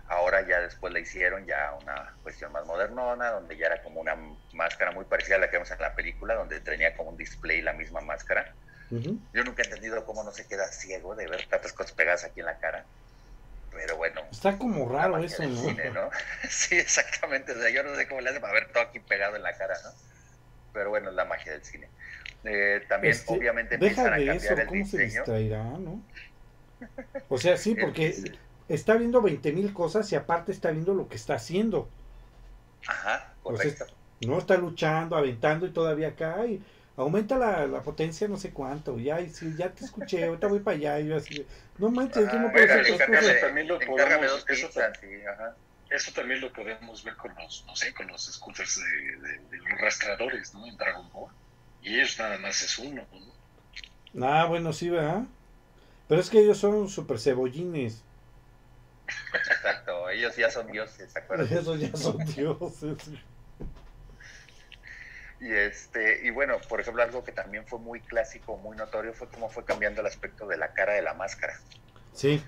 Ahora 0.09 0.47
ya 0.47 0.61
después 0.61 0.93
le 0.93 1.01
hicieron 1.01 1.47
ya 1.47 1.77
una 1.83 2.15
cuestión 2.23 2.53
más 2.53 2.65
modernona, 2.65 3.31
donde 3.31 3.57
ya 3.57 3.67
era 3.67 3.83
como 3.83 4.01
una 4.01 4.17
máscara 4.53 4.93
muy 4.93 5.05
parecida 5.05 5.35
a 5.35 5.39
la 5.39 5.51
que 5.51 5.57
vemos 5.57 5.71
en 5.73 5.81
la 5.81 5.95
película, 5.97 6.35
donde 6.35 6.61
tenía 6.61 6.95
como 6.97 7.11
un 7.11 7.17
display 7.17 7.61
la 7.61 7.73
misma 7.73 8.01
máscara. 8.03 8.55
Yo 8.89 9.43
nunca 9.43 9.63
he 9.63 9.65
entendido 9.65 10.05
cómo 10.05 10.23
no 10.23 10.31
se 10.31 10.47
queda 10.47 10.69
ciego 10.69 11.17
de 11.17 11.27
ver 11.27 11.49
tantas 11.49 11.73
cosas 11.73 11.93
pegadas 11.93 12.23
aquí 12.23 12.39
en 12.39 12.47
la 12.47 12.57
cara. 12.59 12.85
Pero 13.77 13.97
bueno, 13.97 14.23
Está 14.31 14.57
como 14.59 14.89
raro 14.89 15.19
eso, 15.19 15.49
¿no? 15.49 15.65
cine, 15.65 15.91
¿no? 15.91 16.11
sí, 16.51 16.77
exactamente. 16.79 17.53
O 17.53 17.57
sea, 17.61 17.71
yo 17.71 17.83
no 17.83 17.95
sé 17.97 18.09
cómo 18.09 18.21
le 18.21 18.31
hace 18.31 18.41
para 18.41 18.53
ver 18.55 18.73
todo 18.73 18.83
aquí 18.85 19.01
pegado 19.01 19.37
en 19.37 19.43
la 19.43 19.57
cara, 19.57 19.81
¿no? 19.85 19.91
Pero 20.73 20.91
bueno, 20.91 21.11
es 21.11 21.17
la 21.17 21.25
magia 21.27 21.53
del 21.53 21.65
cine. 21.65 21.93
Eh, 22.45 22.83
también, 22.89 23.23
Este, 23.23 23.27
obviamente, 23.27 23.77
Deja 23.83 24.11
empiezan 24.15 24.15
a 24.15 24.25
cambiar 24.25 24.59
eso, 24.59 24.61
el 24.61 24.69
¿cómo 24.69 24.85
se 24.85 24.99
distraerá, 24.99 25.79
no? 25.79 26.05
O 27.29 27.39
sea, 27.39 27.57
sí, 27.57 27.75
porque 27.77 28.07
Es- 28.09 28.33
está 28.69 28.97
viendo 28.97 29.23
20 29.23 29.53
mil 29.53 29.73
cosas 29.73 30.11
y 30.13 30.17
aparte 30.17 30.51
está 30.53 30.71
viendo 30.73 30.93
lo 30.95 31.09
que 31.09 31.17
está 31.17 31.35
haciendo. 31.35 31.93
Ajá, 32.89 33.39
O 33.45 33.57
sea, 33.57 33.73
correcto. 33.75 33.87
no 34.21 34.39
está 34.39 34.57
luchando, 34.57 35.17
aventando 35.17 35.67
y 35.67 35.73
todavía 35.73 36.09
acá 36.09 36.47
y 36.47 36.65
aumenta 36.97 37.39
la, 37.39 37.67
la 37.67 37.83
potencia 37.83 38.29
no 38.29 38.37
sé 38.37 38.53
cuánto. 38.53 38.99
Ya, 38.99 39.21
y 39.21 39.31
sí, 39.31 39.55
ya 39.57 39.71
te 39.73 39.85
escuché, 39.85 40.25
ahorita 40.27 40.47
voy 40.49 40.61
para 40.61 40.77
allá. 40.77 41.01
Y 41.01 41.09
yo 41.09 41.17
así, 41.17 41.35
de, 41.35 41.47
no 41.79 41.91
manches, 41.91 42.31
yo 42.31 42.39
no 42.39 42.49
Ah, 42.49 42.53
puedo 42.53 42.65
hacer 42.65 42.87
cosas. 42.87 43.41
También 43.41 43.69
lo 43.69 43.79
podemos- 43.81 44.27
dos 44.31 44.45
eso 44.49 44.69
pizzas, 44.69 44.99
sí, 45.01 45.07
ajá. 45.33 45.57
Eso 45.91 46.13
también 46.13 46.41
lo 46.41 46.53
podemos 46.53 47.05
ver 47.05 47.17
con 47.17 47.33
los, 47.37 47.65
no 47.67 47.77
sé, 47.77 47.95
con 47.95 48.09
los 48.09 48.25
scooters 48.25 48.77
de, 48.81 49.29
de- 49.29 49.39
de 49.51 49.57
los 49.71 49.81
rastreadores, 49.81 50.53
¿no? 50.55 50.67
En 50.67 50.77
Dragon 50.77 51.09
Ball. 51.13 51.33
Y 51.83 51.95
ellos 51.97 52.19
nada 52.19 52.39
más 52.39 52.61
es 52.63 52.79
uno, 52.79 53.07
¿no? 53.13 54.27
Ah, 54.27 54.47
bueno, 54.49 54.73
sí, 54.73 54.89
¿verdad? 54.91 55.25
Pero 56.09 56.21
es 56.21 56.31
que 56.31 56.41
ellos 56.41 56.59
son 56.59 56.89
super 56.89 57.19
cebollines. 57.21 58.03
Exacto, 59.35 60.09
ellos 60.11 60.37
ya 60.37 60.51
son 60.51 60.71
dioses, 60.71 61.13
¿se 61.13 61.19
acuerdan? 61.19 61.47
Esos 61.57 61.81
ya 61.81 61.95
son 61.97 62.19
dioses. 62.25 62.99
Y 65.39 65.55
este, 65.55 66.27
y 66.27 66.31
bueno, 66.31 66.67
por 66.69 66.81
ejemplo, 66.81 67.03
algo 67.03 67.25
que 67.25 67.33
también 67.33 67.67
fue 67.67 67.79
muy 67.79 68.05
clásico, 68.05 68.59
muy 68.59 68.77
notorio, 68.77 69.15
fue 69.15 69.31
cómo 69.31 69.49
fue 69.49 69.65
cambiando 69.65 70.01
el 70.03 70.07
aspecto 70.09 70.47
de 70.47 70.59
la 70.59 70.73
cara 70.75 70.95
de 70.95 71.03
la 71.03 71.15
máscara. 71.15 71.55
Sí, 72.13 72.41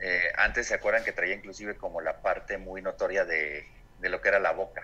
Eh, 0.00 0.32
antes 0.36 0.68
se 0.68 0.74
acuerdan 0.74 1.04
que 1.04 1.12
traía 1.12 1.34
inclusive 1.34 1.76
como 1.76 2.00
la 2.00 2.20
parte 2.22 2.58
muy 2.58 2.82
notoria 2.82 3.24
de, 3.24 3.64
de 3.96 4.08
lo 4.08 4.20
que 4.20 4.28
era 4.28 4.38
la 4.40 4.52
boca. 4.52 4.82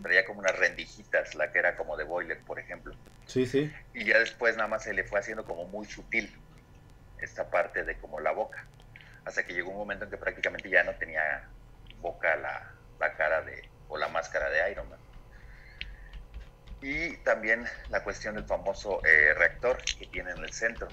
Traía 0.00 0.24
como 0.24 0.40
unas 0.40 0.58
rendijitas, 0.58 1.34
la 1.34 1.50
que 1.50 1.58
era 1.58 1.76
como 1.76 1.96
de 1.96 2.04
boiler, 2.04 2.44
por 2.44 2.58
ejemplo. 2.60 2.94
sí, 3.26 3.46
sí. 3.46 3.72
Y 3.92 4.06
ya 4.06 4.18
después 4.20 4.56
nada 4.56 4.68
más 4.68 4.84
se 4.84 4.94
le 4.94 5.04
fue 5.04 5.20
haciendo 5.20 5.44
como 5.46 5.66
muy 5.66 5.86
sutil 5.86 6.32
esta 7.18 7.50
parte 7.50 7.84
de 7.84 7.98
como 8.00 8.20
la 8.20 8.32
boca. 8.32 8.58
Hasta 9.24 9.44
que 9.46 9.54
llegó 9.54 9.70
un 9.72 9.78
momento 9.78 10.04
en 10.06 10.10
que 10.12 10.18
prácticamente 10.18 10.70
ya 10.70 10.84
no 10.84 10.96
tenía 10.98 11.22
boca 11.96 12.36
la, 12.36 12.62
la 12.98 13.14
cara 13.16 13.42
de, 13.42 13.72
o 13.88 13.98
la 13.98 14.08
máscara 14.08 14.50
de 14.50 14.70
Iron 14.72 14.88
Man. 14.90 15.00
Y 16.82 17.16
también 17.18 17.64
la 17.90 18.02
cuestión 18.02 18.34
del 18.34 18.44
famoso 18.44 19.00
eh, 19.04 19.34
reactor 19.34 19.78
que 19.98 20.06
tiene 20.06 20.32
en 20.32 20.38
el 20.38 20.52
centro. 20.52 20.88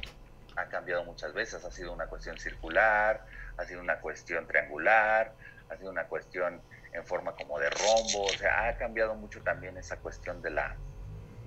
Ha 0.56 0.66
cambiado 0.66 1.04
muchas 1.04 1.34
veces. 1.34 1.64
Ha 1.66 1.72
sido 1.72 1.92
una 1.94 2.06
cuestión 2.08 2.38
circular, 2.38 3.26
ha 3.58 3.66
sido 3.66 3.82
una 3.82 4.00
cuestión 4.00 4.46
triangular, 4.48 5.34
ha 5.70 5.78
sido 5.78 5.90
una 5.90 6.06
cuestión 6.06 6.62
en 6.94 7.06
forma 7.06 7.34
como 7.36 7.60
de 7.60 7.70
rombo. 7.72 8.26
O 8.26 8.30
sea, 8.38 8.68
ha 8.68 8.78
cambiado 8.78 9.16
mucho 9.16 9.42
también 9.42 9.78
esa 9.78 9.98
cuestión 9.98 10.42
de 10.42 10.52
la, 10.52 10.76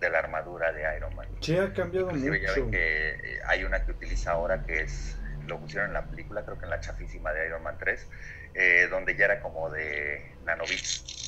de 0.01 0.11
la 0.11 0.19
armadura 0.19 0.73
de 0.73 0.97
Iron 0.97 1.15
Man. 1.15 1.29
Sí, 1.41 1.57
ha 1.57 1.73
cambiado 1.73 2.09
Inclusive 2.11 2.41
ya 2.41 2.49
mucho. 2.49 2.63
ven 2.63 2.71
que 2.73 3.11
eh, 3.11 3.41
hay 3.47 3.65
una 3.65 3.85
que 3.85 3.93
utiliza 3.93 4.33
ahora 4.33 4.65
que 4.65 4.81
es, 4.83 5.17
lo 5.47 5.61
pusieron 5.61 5.89
en 5.89 5.95
la 5.95 6.05
película, 6.07 6.45
creo 6.45 6.59
que 6.59 6.65
en 6.65 6.71
la 6.71 6.81
chafísima 6.81 7.33
de 7.33 7.47
Iron 7.47 7.63
Man 7.63 7.77
3, 7.79 8.09
eh, 8.55 8.89
donde 8.91 9.15
ya 9.17 9.27
era 9.27 9.41
como 9.41 9.71
de 9.71 10.35
nanobits. 10.45 11.22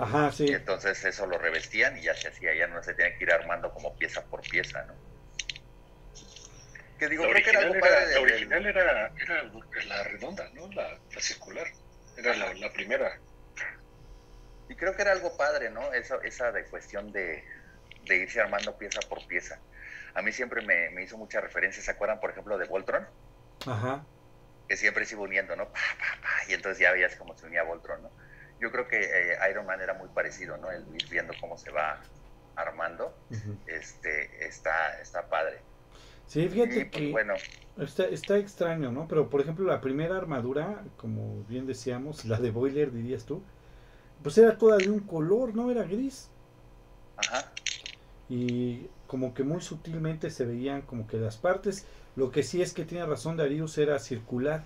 Ajá, 0.00 0.32
sí. 0.32 0.46
Y 0.48 0.54
entonces 0.54 1.04
eso 1.04 1.26
lo 1.26 1.38
revestían 1.38 1.96
y 1.96 2.02
ya 2.02 2.14
se 2.16 2.28
hacía, 2.28 2.54
ya 2.54 2.66
no 2.66 2.82
se 2.82 2.94
tenían 2.94 3.16
que 3.18 3.24
ir 3.24 3.32
armando 3.32 3.72
como 3.72 3.96
pieza 3.98 4.26
por 4.28 4.46
pieza, 4.48 4.82
¿no? 4.84 5.00
Que 6.98 7.08
digo, 7.08 7.26
La 7.26 7.28
creo 7.28 7.42
que 7.42 7.50
era 7.50 7.60
algo 7.60 7.78
padre 7.78 8.04
era, 8.04 8.10
la 8.10 8.20
original 8.20 8.66
era, 8.66 9.12
era 9.16 9.42
la 9.86 10.04
redonda, 10.04 10.48
¿no? 10.52 10.68
La, 10.72 11.00
la 11.10 11.20
circular. 11.20 11.66
Era 12.16 12.34
la, 12.36 12.54
la 12.54 12.72
primera. 12.72 13.22
Y 14.68 14.76
creo 14.76 14.94
que 14.94 15.02
era 15.02 15.12
algo 15.12 15.36
padre, 15.36 15.70
¿no? 15.70 15.92
Esa, 15.92 16.16
esa 16.24 16.52
de 16.52 16.66
cuestión 16.68 17.12
de, 17.12 17.44
de 18.02 18.16
irse 18.16 18.40
armando 18.40 18.78
pieza 18.78 19.02
por 19.08 19.26
pieza. 19.26 19.62
A 20.14 20.22
mí 20.22 20.32
siempre 20.32 20.62
me, 20.62 20.90
me 20.90 21.02
hizo 21.04 21.18
mucha 21.18 21.40
referencia, 21.40 21.82
¿se 21.82 21.90
acuerdan, 21.90 22.20
por 22.20 22.30
ejemplo, 22.30 22.58
de 22.58 22.66
Voltron? 22.66 23.08
Ajá. 23.66 24.08
que 24.68 24.76
siempre 24.76 25.04
se 25.04 25.14
iba 25.14 25.22
uniendo, 25.24 25.56
¿no? 25.56 25.72
Pa, 25.72 25.80
pa, 25.98 26.20
pa, 26.22 26.44
y 26.48 26.54
entonces 26.54 26.78
ya 26.80 26.92
veías 26.92 27.16
cómo 27.16 27.36
se 27.36 27.46
unía 27.46 27.62
Voltron, 27.64 28.02
¿no? 28.02 28.12
Yo 28.60 28.70
creo 28.70 28.86
que 28.88 28.98
eh, 29.00 29.38
Iron 29.50 29.66
Man 29.66 29.80
era 29.80 29.94
muy 29.94 30.08
parecido, 30.08 30.56
¿no? 30.58 30.70
El 30.70 30.94
ir 30.94 31.08
viendo 31.08 31.34
cómo 31.40 31.56
se 31.58 31.70
va 31.70 32.00
armando, 32.54 33.14
este, 33.66 34.46
está, 34.46 35.00
está 35.00 35.28
padre. 35.28 35.64
Sí, 36.26 36.42
Y 36.42 36.48
fíjate 36.48 36.86
pues 36.86 37.04
que 37.04 37.10
bueno, 37.10 37.34
está, 37.76 38.04
está 38.06 38.38
extraño, 38.38 38.92
¿no? 38.92 39.08
Pero 39.08 39.30
por 39.30 39.40
ejemplo, 39.40 39.66
la 39.66 39.80
primera 39.80 40.16
armadura, 40.16 40.84
como 40.96 41.44
bien 41.44 41.66
decíamos, 41.66 42.24
la 42.24 42.38
de 42.40 42.50
Boiler, 42.50 42.92
dirías 42.92 43.24
tú, 43.26 43.42
pues 44.22 44.38
era 44.38 44.58
toda 44.58 44.78
de 44.78 44.90
un 44.90 45.00
color, 45.00 45.54
¿no? 45.54 45.70
Era 45.70 45.84
gris. 45.84 46.30
ajá, 47.16 47.52
y 48.28 48.88
como 49.06 49.34
que 49.34 49.42
muy 49.44 49.60
sutilmente 49.60 50.30
se 50.30 50.44
veían 50.46 50.82
como 50.82 51.06
que 51.06 51.18
las 51.18 51.36
partes. 51.36 51.86
Lo 52.16 52.30
que 52.30 52.42
sí 52.42 52.62
es 52.62 52.72
que 52.72 52.84
tiene 52.84 53.04
razón 53.06 53.36
Darius 53.36 53.76
era 53.78 53.98
circular. 53.98 54.64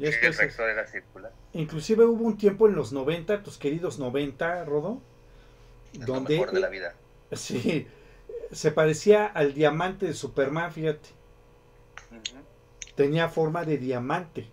Y 0.00 0.06
el 0.06 0.34
reactor 0.34 0.70
era 0.70 0.86
circular. 0.86 1.32
inclusive 1.52 2.04
hubo 2.06 2.24
un 2.24 2.38
tiempo 2.38 2.66
en 2.68 2.74
los 2.74 2.92
90, 2.92 3.42
tus 3.42 3.58
queridos 3.58 3.98
90, 3.98 4.64
Rodo, 4.64 5.02
Es 5.92 6.06
lo 6.06 6.06
donde 6.06 6.34
mejor 6.34 6.52
de 6.52 6.60
la 6.60 6.68
vida. 6.68 6.94
sí, 7.32 7.86
se 8.52 8.72
parecía 8.72 9.26
al 9.26 9.54
diamante 9.54 10.06
de 10.06 10.14
Superman, 10.14 10.72
fíjate. 10.72 11.10
Ujú. 12.10 12.46
Tenía 12.96 13.28
forma 13.28 13.64
de 13.64 13.78
diamante. 13.78 14.52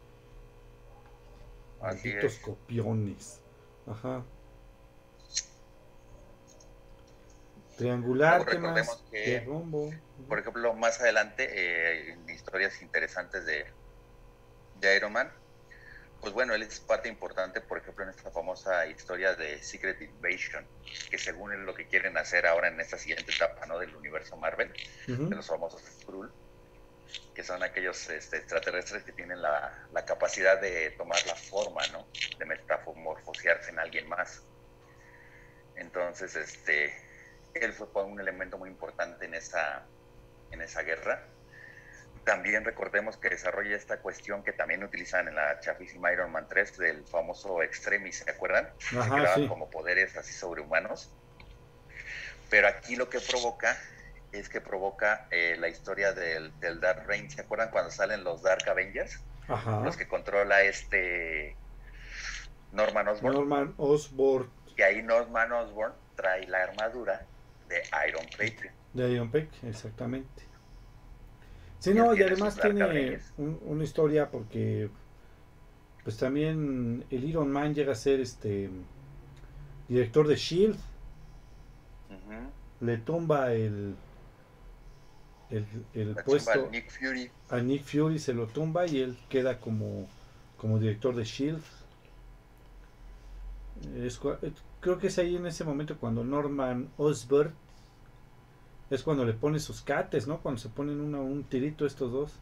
Así 1.79 2.13
Malditos 2.13 2.33
es. 2.33 2.39
copiones. 2.39 3.41
Ajá. 3.85 4.23
Triangular, 7.77 8.45
¿qué 8.45 8.57
más? 8.59 9.03
que, 9.11 9.17
De 9.17 9.39
rombo. 9.41 9.91
Por 10.27 10.39
ejemplo, 10.39 10.73
más 10.73 10.99
adelante, 10.99 11.47
eh, 11.51 12.17
historias 12.33 12.81
interesantes 12.81 13.45
de, 13.45 13.65
de 14.80 14.95
Iron 14.95 15.13
Man, 15.13 15.32
pues 16.21 16.34
bueno, 16.34 16.55
él 16.55 16.63
es 16.63 16.80
parte 16.80 17.09
importante, 17.09 17.61
por 17.61 17.78
ejemplo, 17.78 18.03
en 18.03 18.09
esta 18.09 18.32
famosa 18.32 18.86
historia 18.88 19.36
de 19.36 19.61
Secret 19.61 20.01
Invasion, 20.01 20.65
que 21.09 21.17
según 21.17 21.53
es 21.53 21.59
lo 21.59 21.75
que 21.75 21.88
quieren 21.88 22.17
hacer 22.17 22.47
ahora 22.47 22.69
en 22.69 22.80
esta 22.80 22.97
siguiente 22.97 23.32
etapa, 23.32 23.65
¿no? 23.67 23.78
Del 23.78 23.95
universo 23.95 24.36
Marvel, 24.36 24.73
de 25.05 25.36
los 25.36 25.47
famosos 25.47 25.82
Skrull, 26.01 26.32
que 27.36 27.43
son 27.43 27.61
aquellos 27.61 28.09
este, 28.09 28.38
extraterrestres 28.38 29.03
que 29.03 29.11
tienen 29.11 29.41
la, 29.41 29.88
la 29.93 30.05
capacidad 30.05 30.59
de 30.59 30.91
tomar 30.91 31.23
la 31.28 31.36
forma, 31.36 31.86
¿no? 31.91 32.07
De 32.39 32.45
metamorfosearse 32.45 33.69
en 33.69 33.80
alguien 33.80 34.09
más. 34.09 34.43
Entonces, 35.75 36.36
este, 36.36 36.93
él 37.53 37.73
fue 37.73 37.88
un 38.03 38.19
elemento 38.19 38.57
muy 38.57 38.69
importante 38.69 39.25
en 39.25 39.36
esa, 39.36 39.86
en 40.51 40.61
esa 40.61 40.82
guerra. 40.82 41.28
También 42.28 42.65
recordemos 42.65 43.15
que 43.15 43.30
desarrolla 43.30 43.73
esta 43.73 43.99
cuestión 44.01 44.43
que 44.43 44.51
también 44.51 44.84
utilizan 44.84 45.30
en 45.30 45.36
la 45.36 45.61
chafísima 45.61 46.11
Iron 46.11 46.30
Man 46.30 46.45
3 46.49 46.78
del 46.78 47.05
famoso 47.05 47.63
Extremis, 47.63 48.17
¿se 48.17 48.30
acuerdan? 48.30 48.67
Se 48.80 48.99
Ajá, 48.99 49.36
sí. 49.36 49.47
como 49.47 49.69
poderes 49.69 50.17
así 50.17 50.34
sobrehumanos. 50.34 51.09
Pero 52.49 52.67
aquí 52.67 52.97
lo 52.97 53.09
que 53.09 53.21
provoca 53.21 53.78
es 54.34 54.49
que 54.49 54.59
provoca 54.59 55.28
eh, 55.32 55.55
la 55.57 55.69
historia 55.69 56.11
del, 56.11 56.51
del 56.59 56.82
Dark 56.82 57.07
Reign. 57.07 57.32
¿Se 57.32 57.39
acuerdan 57.39 57.71
cuando 57.71 57.91
salen 57.91 58.25
los 58.25 58.41
Dark 58.41 58.67
Avengers? 58.67 59.21
Ajá. 59.47 59.80
Los 59.80 59.95
que 59.95 60.05
controla 60.09 60.63
este 60.63 61.55
Norman 62.73 63.07
Osborn. 63.07 63.36
Norman 63.36 63.73
Osborn 63.78 64.49
Y 64.75 64.82
ahí 64.82 65.01
Norman 65.01 65.49
Osborn 65.53 65.93
trae 66.17 66.45
la 66.47 66.63
armadura 66.63 67.25
de 67.69 67.82
Iron 68.09 68.25
Patriot. 68.32 68.73
de 68.91 69.11
Iron 69.11 69.32
Peck, 69.32 69.47
exactamente. 69.63 70.43
Sí, 71.80 71.93
no, 71.93 72.13
y 72.15 72.21
además 72.23 72.59
tiene 72.59 73.19
un- 73.38 73.59
una 73.65 73.84
historia 73.84 74.30
porque 74.32 74.89
pues 76.03 76.17
también 76.17 77.03
el 77.09 77.23
Iron 77.25 77.51
Man 77.51 77.73
llega 77.75 77.91
a 77.91 77.95
ser 77.95 78.19
este 78.21 78.69
director 79.89 80.28
de 80.28 80.36
Shield, 80.36 80.78
le 82.82 82.97
tumba 82.97 83.53
el 83.53 83.95
el, 85.49 85.65
el 85.93 86.15
puesto 86.25 86.51
al 86.51 86.71
Nick 86.71 86.89
Fury. 86.91 87.32
a 87.49 87.59
Nick 87.61 87.84
Fury 87.84 88.19
se 88.19 88.34
lo 88.34 88.47
tumba 88.47 88.86
y 88.88 88.99
él 88.99 89.17
queda 89.30 89.59
como 89.59 90.07
como 90.57 90.80
director 90.80 91.15
de 91.15 91.23
Shield. 91.23 91.61
Es 93.95 94.19
creo 94.82 94.97
que 94.99 95.07
es 95.07 95.17
ahí 95.19 95.36
en 95.36 95.45
ese 95.45 95.63
momento 95.63 95.97
cuando 95.97 96.23
Norman 96.23 96.89
Osborn 96.97 97.53
es 98.89 99.03
cuando 99.03 99.25
le 99.25 99.33
pone 99.33 99.59
sus 99.59 99.81
cates, 99.81 100.27
¿no? 100.27 100.39
Cuando 100.41 100.59
se 100.61 100.69
ponen 100.69 100.99
una- 101.01 101.21
un 101.21 101.43
tirito 101.43 101.85
estos 101.85 102.11
dos. 102.11 102.33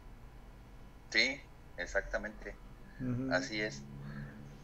Sí, 1.10 1.40
exactamente. 1.76 2.54
Así 3.30 3.60
es. 3.60 3.82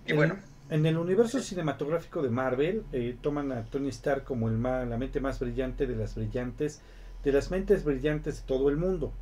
Y 0.07 0.13
En- 0.13 0.17
bueno, 0.17 0.37
En 0.69 0.87
el 0.87 0.97
universo 0.97 1.41
cinematográfico 1.41 2.23
de 2.23 2.31
Marvel, 2.31 2.85
eh, 2.93 3.19
toman 3.21 3.53
a 3.53 3.65
Tony 3.65 3.89
Stark 3.91 4.25
como 4.25 4.49
el 4.49 4.57
ma- 4.57 4.85
la 4.87 4.97
mente 4.97 5.21
más 5.21 5.39
brillante 5.39 5.87
de 5.87 5.97
las 5.97 6.15
brillantes, 6.15 6.81
de 7.25 7.33
las 7.33 7.51
mentes 7.51 7.85
brillantes 7.85 8.41
de 8.41 8.47
todo 8.47 8.71
el 8.71 8.77
mundo. 8.79 9.13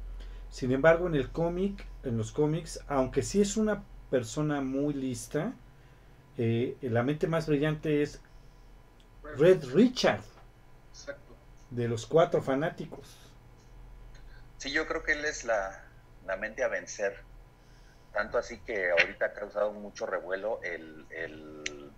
Sin 0.51 0.71
embargo, 0.71 1.09
en 1.09 1.17
el 1.17 1.31
cómic, 1.31 1.87
en 2.05 2.17
los 2.19 2.31
cómics, 2.33 2.81
aunque 2.89 3.23
sí 3.23 3.41
es 3.41 3.57
una 3.57 3.83
persona 4.11 4.61
muy 4.61 4.95
lista, 4.95 5.55
eh, 6.39 6.77
la 6.83 7.03
mente 7.03 7.27
más 7.27 7.49
brillante 7.49 8.03
es 8.03 8.21
Red 9.37 9.65
Richard, 9.75 10.23
Exacto. 10.93 11.30
De 11.71 11.89
los 11.89 12.07
cuatro 12.07 12.43
fanáticos. 12.43 13.17
sí, 14.57 14.73
yo 14.73 14.87
creo 14.87 15.03
que 15.03 15.13
él 15.13 15.25
es 15.25 15.45
la, 15.45 15.77
la 16.23 16.37
mente 16.37 16.63
a 16.63 16.69
vencer. 16.69 17.17
Tanto 18.13 18.39
así 18.39 18.63
que 18.65 18.91
ahorita 18.91 19.27
ha 19.27 19.35
causado 19.35 19.73
mucho 19.73 20.07
revuelo 20.07 20.61
el, 20.63 21.07
el, 21.11 21.97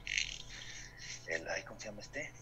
el 1.27 1.49
ay, 1.49 1.65
¿cómo 1.65 1.81
se 1.81 1.89
llama 1.89 2.01
este? 2.01 2.33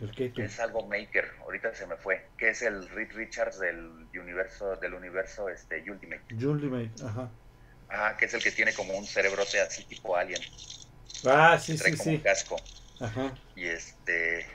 El 0.00 0.32
tú- 0.32 0.46
Es 0.46 0.60
algo 0.60 0.86
Maker, 0.86 1.28
ahorita 1.40 1.74
se 1.74 1.84
me 1.84 1.96
fue, 1.96 2.30
que 2.38 2.50
es 2.50 2.62
el 2.62 2.88
Reed 2.90 3.10
Richards 3.12 3.58
del 3.58 4.08
universo, 4.14 4.76
del 4.76 4.94
universo 4.94 5.48
este 5.48 5.82
Ultimate. 5.90 6.24
Ultimate, 6.30 6.92
ajá. 7.02 7.32
Ah, 7.88 8.16
que 8.16 8.26
es 8.26 8.34
el 8.34 8.42
que 8.44 8.52
tiene 8.52 8.72
como 8.72 8.96
un 8.96 9.04
cerebrote 9.08 9.60
así 9.60 9.84
tipo 9.88 10.14
alien, 10.16 10.40
Ah, 11.24 11.58
sí, 11.58 11.76
sí, 11.78 11.96
como 11.96 11.96
sí. 11.96 12.16
un 12.16 12.22
casco. 12.22 12.56
Ajá. 13.00 13.36
Y 13.54 13.66
este, 13.68 14.46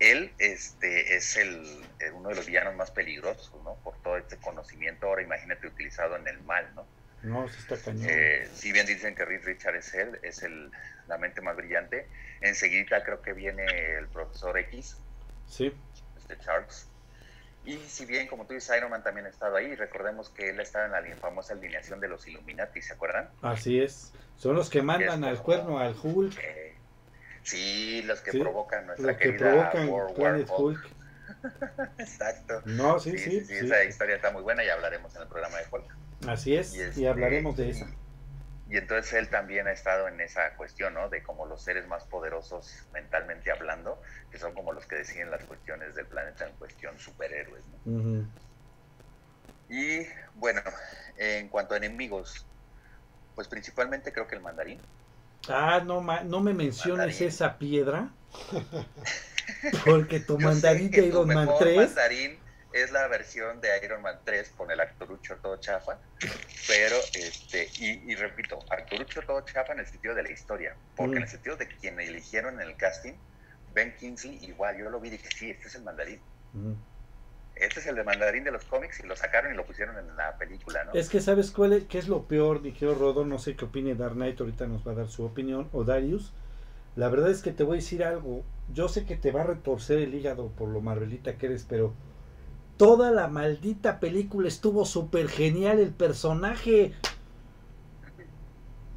él 0.00 0.32
este, 0.38 1.14
es 1.16 1.36
el, 1.36 1.62
eh, 2.00 2.10
uno 2.12 2.30
de 2.30 2.34
los 2.34 2.46
villanos 2.46 2.74
más 2.74 2.90
peligrosos, 2.90 3.52
¿no? 3.62 3.74
Por 3.84 3.96
todo 4.02 4.16
este 4.16 4.36
conocimiento, 4.38 5.06
ahora 5.06 5.22
imagínate 5.22 5.66
utilizado 5.66 6.16
en 6.16 6.26
el 6.26 6.40
mal, 6.42 6.66
¿no? 6.74 6.86
No, 7.22 7.46
sí 7.48 7.56
está 7.58 7.76
cañón. 7.76 8.06
Eh, 8.08 8.48
si 8.54 8.72
bien 8.72 8.86
dicen 8.86 9.14
que 9.14 9.24
Reed 9.26 9.44
Richard 9.44 9.76
es 9.76 9.92
él, 9.94 10.18
es 10.22 10.42
el, 10.42 10.70
la 11.06 11.18
mente 11.18 11.42
más 11.42 11.54
brillante, 11.54 12.08
enseguida 12.40 13.04
creo 13.04 13.20
que 13.20 13.34
viene 13.34 13.64
el 13.98 14.08
profesor 14.08 14.58
X, 14.58 14.96
Sí. 15.46 15.72
este 16.16 16.38
Charles. 16.38 16.86
Y 17.66 17.76
si 17.76 18.06
bien, 18.06 18.26
como 18.26 18.46
tú 18.46 18.54
dices, 18.54 18.74
Iron 18.74 18.90
Man 18.90 19.02
también 19.02 19.26
ha 19.26 19.28
estado 19.28 19.56
ahí, 19.56 19.74
recordemos 19.74 20.30
que 20.30 20.48
él 20.48 20.60
estaba 20.60 20.86
en 20.86 21.10
la 21.10 21.16
famosa 21.16 21.52
alineación 21.52 22.00
de 22.00 22.08
los 22.08 22.26
Illuminati, 22.26 22.80
¿se 22.80 22.94
acuerdan? 22.94 23.28
Así 23.42 23.80
es. 23.82 24.14
Son 24.38 24.56
los 24.56 24.70
que 24.70 24.80
mandan 24.80 25.22
Es 25.24 25.28
al 25.30 25.42
cuerno 25.42 25.78
al 25.78 25.94
Hulk. 26.02 26.38
Eh, 26.42 26.69
sí, 27.42 28.02
los 28.02 28.20
que 28.20 28.32
Sí, 28.32 28.40
provocan 28.40 28.86
nuestra 28.86 29.08
Los 29.08 29.16
que 29.16 29.24
querida 29.36 29.70
provocan 29.70 29.88
World 29.88 30.18
War 30.18 30.32
Planet 30.32 30.48
Hulk. 30.50 30.78
Hulk. 30.84 30.90
Exacto. 31.98 32.62
No, 32.66 32.98
sí, 32.98 33.16
Sí, 33.16 33.40
sí, 33.40 33.44
sí, 33.46 33.54
esa 33.54 33.84
historia 33.84 34.16
está 34.16 34.30
muy 34.30 34.42
buena 34.42 34.64
y 34.64 34.68
hablaremos 34.68 35.14
en 35.16 35.22
el 35.22 35.28
programa 35.28 35.58
de 35.58 35.64
Hulk. 35.70 35.96
Así 36.28 36.56
es. 36.56 36.74
Y, 36.74 36.78
Y, 36.78 36.82
este, 36.82 37.08
hablaremos 37.08 37.56
de 37.56 37.70
eso. 37.70 37.86
Y 38.68 38.76
entonces 38.76 39.12
él 39.14 39.28
también 39.28 39.66
ha 39.66 39.72
estado 39.72 40.06
en 40.06 40.20
esa 40.20 40.54
cuestión, 40.54 40.94
¿no? 40.94 41.08
De 41.08 41.22
como 41.24 41.44
los 41.46 41.62
seres 41.62 41.88
más 41.88 42.04
poderosos 42.04 42.84
mentalmente 42.92 43.50
hablando, 43.50 44.00
que 44.30 44.38
son 44.38 44.54
como 44.54 44.72
los 44.72 44.86
que 44.86 44.94
deciden 44.96 45.30
las 45.30 45.42
cuestiones 45.44 45.96
del 45.96 46.06
planeta 46.06 46.46
en 46.46 46.54
cuestión, 46.54 46.96
superhéroes, 46.98 47.64
¿no? 47.84 48.28
Y 49.68 50.06
bueno, 50.34 50.60
en 51.16 51.48
cuanto 51.48 51.74
a 51.74 51.78
enemigos, 51.78 52.46
pues 53.34 53.48
principalmente 53.48 54.12
creo 54.12 54.26
que 54.28 54.36
el 54.36 54.42
mandarín. 54.42 54.80
Ah, 55.48 55.82
no, 55.84 56.00
ma- 56.00 56.22
no 56.22 56.40
me 56.40 56.54
menciones 56.54 56.98
Mandarín. 56.98 57.28
esa 57.28 57.58
piedra. 57.58 58.14
Porque 59.84 60.20
tu 60.20 60.38
mandarín 60.38 60.90
de 60.90 61.06
Iron 61.06 61.26
Man 61.26 61.46
mejor 61.46 61.58
3. 61.58 61.76
mandarín 61.76 62.38
es 62.72 62.92
la 62.92 63.08
versión 63.08 63.60
de 63.60 63.68
Iron 63.84 64.02
Man 64.02 64.20
3 64.24 64.50
con 64.56 64.70
el 64.70 64.78
actorucho 64.80 65.36
todo 65.42 65.56
chafa, 65.58 66.00
pero, 66.68 66.96
este, 67.14 67.68
y, 67.78 68.12
y 68.12 68.14
repito, 68.14 68.58
actorucho 68.70 69.22
todo 69.22 69.40
chafa 69.42 69.72
en 69.72 69.80
el 69.80 69.86
sentido 69.86 70.14
de 70.14 70.22
la 70.22 70.30
historia, 70.30 70.76
porque 70.94 71.14
Mm. 71.14 71.16
en 71.18 71.22
el 71.24 71.28
sentido 71.28 71.56
de 71.56 71.66
quien 71.68 71.98
eligieron 72.00 72.60
en 72.60 72.68
el 72.68 72.76
casting, 72.76 73.14
Ben 73.74 73.94
Kingsley, 73.98 74.38
igual, 74.44 74.78
yo 74.78 74.88
lo 74.90 75.00
vi 75.00 75.08
y 75.08 75.12
dije, 75.12 75.28
sí, 75.36 75.50
este 75.50 75.68
es 75.68 75.74
el 75.74 75.82
mandarín. 75.82 76.20
Ujú. 76.52 76.76
Este 77.60 77.80
es 77.80 77.86
el 77.86 77.94
de 77.94 78.04
mandarín 78.04 78.42
de 78.42 78.50
los 78.50 78.64
cómics 78.64 79.00
y 79.00 79.06
lo 79.06 79.14
sacaron 79.14 79.52
y 79.52 79.56
lo 79.56 79.66
pusieron 79.66 79.98
en 79.98 80.16
la 80.16 80.36
película, 80.38 80.84
¿no? 80.84 80.92
Es 80.94 81.10
que 81.10 81.20
sabes 81.20 81.50
cuál 81.50 81.74
es, 81.74 81.84
qué 81.84 81.98
es 81.98 82.08
lo 82.08 82.24
peor, 82.24 82.62
Dijero 82.62 82.94
Rodo, 82.94 83.26
no 83.26 83.38
sé 83.38 83.54
qué 83.54 83.66
opine 83.66 83.94
Dark 83.94 84.14
Knight, 84.14 84.40
ahorita 84.40 84.66
nos 84.66 84.86
va 84.86 84.92
a 84.92 84.94
dar 84.94 85.08
su 85.08 85.24
opinión, 85.24 85.68
o 85.72 85.84
Darius. 85.84 86.32
La 86.96 87.08
verdad 87.08 87.30
es 87.30 87.42
que 87.42 87.52
te 87.52 87.62
voy 87.62 87.74
a 87.74 87.80
decir 87.80 88.02
algo. 88.02 88.42
Yo 88.72 88.88
sé 88.88 89.04
que 89.04 89.16
te 89.16 89.30
va 89.30 89.42
a 89.42 89.44
retorcer 89.44 89.98
el 89.98 90.14
hígado 90.14 90.48
por 90.48 90.68
lo 90.68 90.80
marvelita 90.80 91.36
que 91.36 91.46
eres, 91.46 91.66
pero 91.68 91.92
toda 92.78 93.10
la 93.10 93.28
maldita 93.28 94.00
película 94.00 94.48
estuvo 94.48 94.86
súper 94.86 95.28
genial 95.28 95.78
el 95.80 95.90
personaje. 95.90 96.94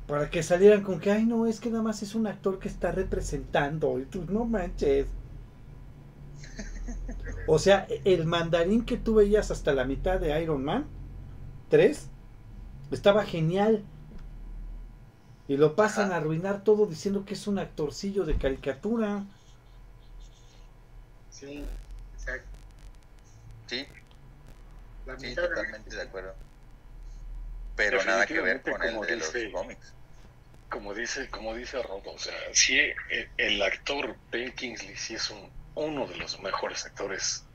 Para 0.08 0.30
que 0.30 0.42
salieran 0.42 0.84
con 0.84 1.02
que, 1.02 1.12
ay 1.12 1.26
no, 1.26 1.48
es 1.48 1.60
que 1.60 1.70
nada 1.70 1.84
más 1.84 2.02
es 2.02 2.16
un 2.16 2.28
actor 2.28 2.60
que 2.60 2.70
está 2.70 2.94
representando. 2.94 4.00
Y 4.00 4.06
tú, 4.06 4.26
no 4.30 4.46
manches. 4.46 5.08
O 7.46 7.60
sea, 7.60 7.88
el 8.06 8.26
mandarín 8.26 8.86
que 8.86 8.98
tú 8.98 9.16
veías 9.16 9.52
hasta 9.52 9.74
la 9.74 9.86
mitad 9.86 10.20
de 10.20 10.42
Iron 10.42 10.64
Man 10.64 10.94
3 11.70 12.14
estaba 12.92 13.26
genial. 13.26 13.90
Y 15.48 15.56
lo 15.56 15.78
pasan 15.78 16.12
Ajá. 16.12 16.12
a 16.12 16.18
arruinar 16.18 16.66
todo 16.66 16.86
diciendo 16.86 17.24
que 17.24 17.36
es 17.36 17.48
un 17.48 17.58
actorcillo 17.58 18.26
de 18.26 18.38
caricatura. 18.38 19.30
Sí, 21.28 21.78
exacto. 22.14 22.60
Sí, 23.68 23.86
La 25.06 25.16
sí, 25.16 25.28
mitad 25.28 25.44
de 25.44 25.50
la 25.50 25.62
totalmente 25.62 25.96
de 25.96 26.02
acuerdo. 26.02 26.36
Pero 27.76 28.04
nada 28.04 28.26
que 28.26 28.42
ver 28.42 28.64
con 28.64 28.82
el 28.84 29.00
de 29.00 29.16
los 29.18 29.46
cómics. 29.52 29.96
Como 30.70 30.94
dice, 30.94 31.30
como 31.30 31.56
dice 31.56 31.82
Rodo, 31.84 32.14
o 32.14 32.20
sea, 32.20 32.36
sí, 32.54 32.78
el, 33.10 33.32
el 33.38 33.62
actor 33.62 34.20
Ben 34.32 34.54
Kingsley 34.54 34.96
sí 34.98 35.16
es 35.16 35.30
un, 35.32 35.54
uno 35.76 36.08
de 36.08 36.18
los 36.18 36.40
mejores 36.42 36.86
actores 36.86 37.46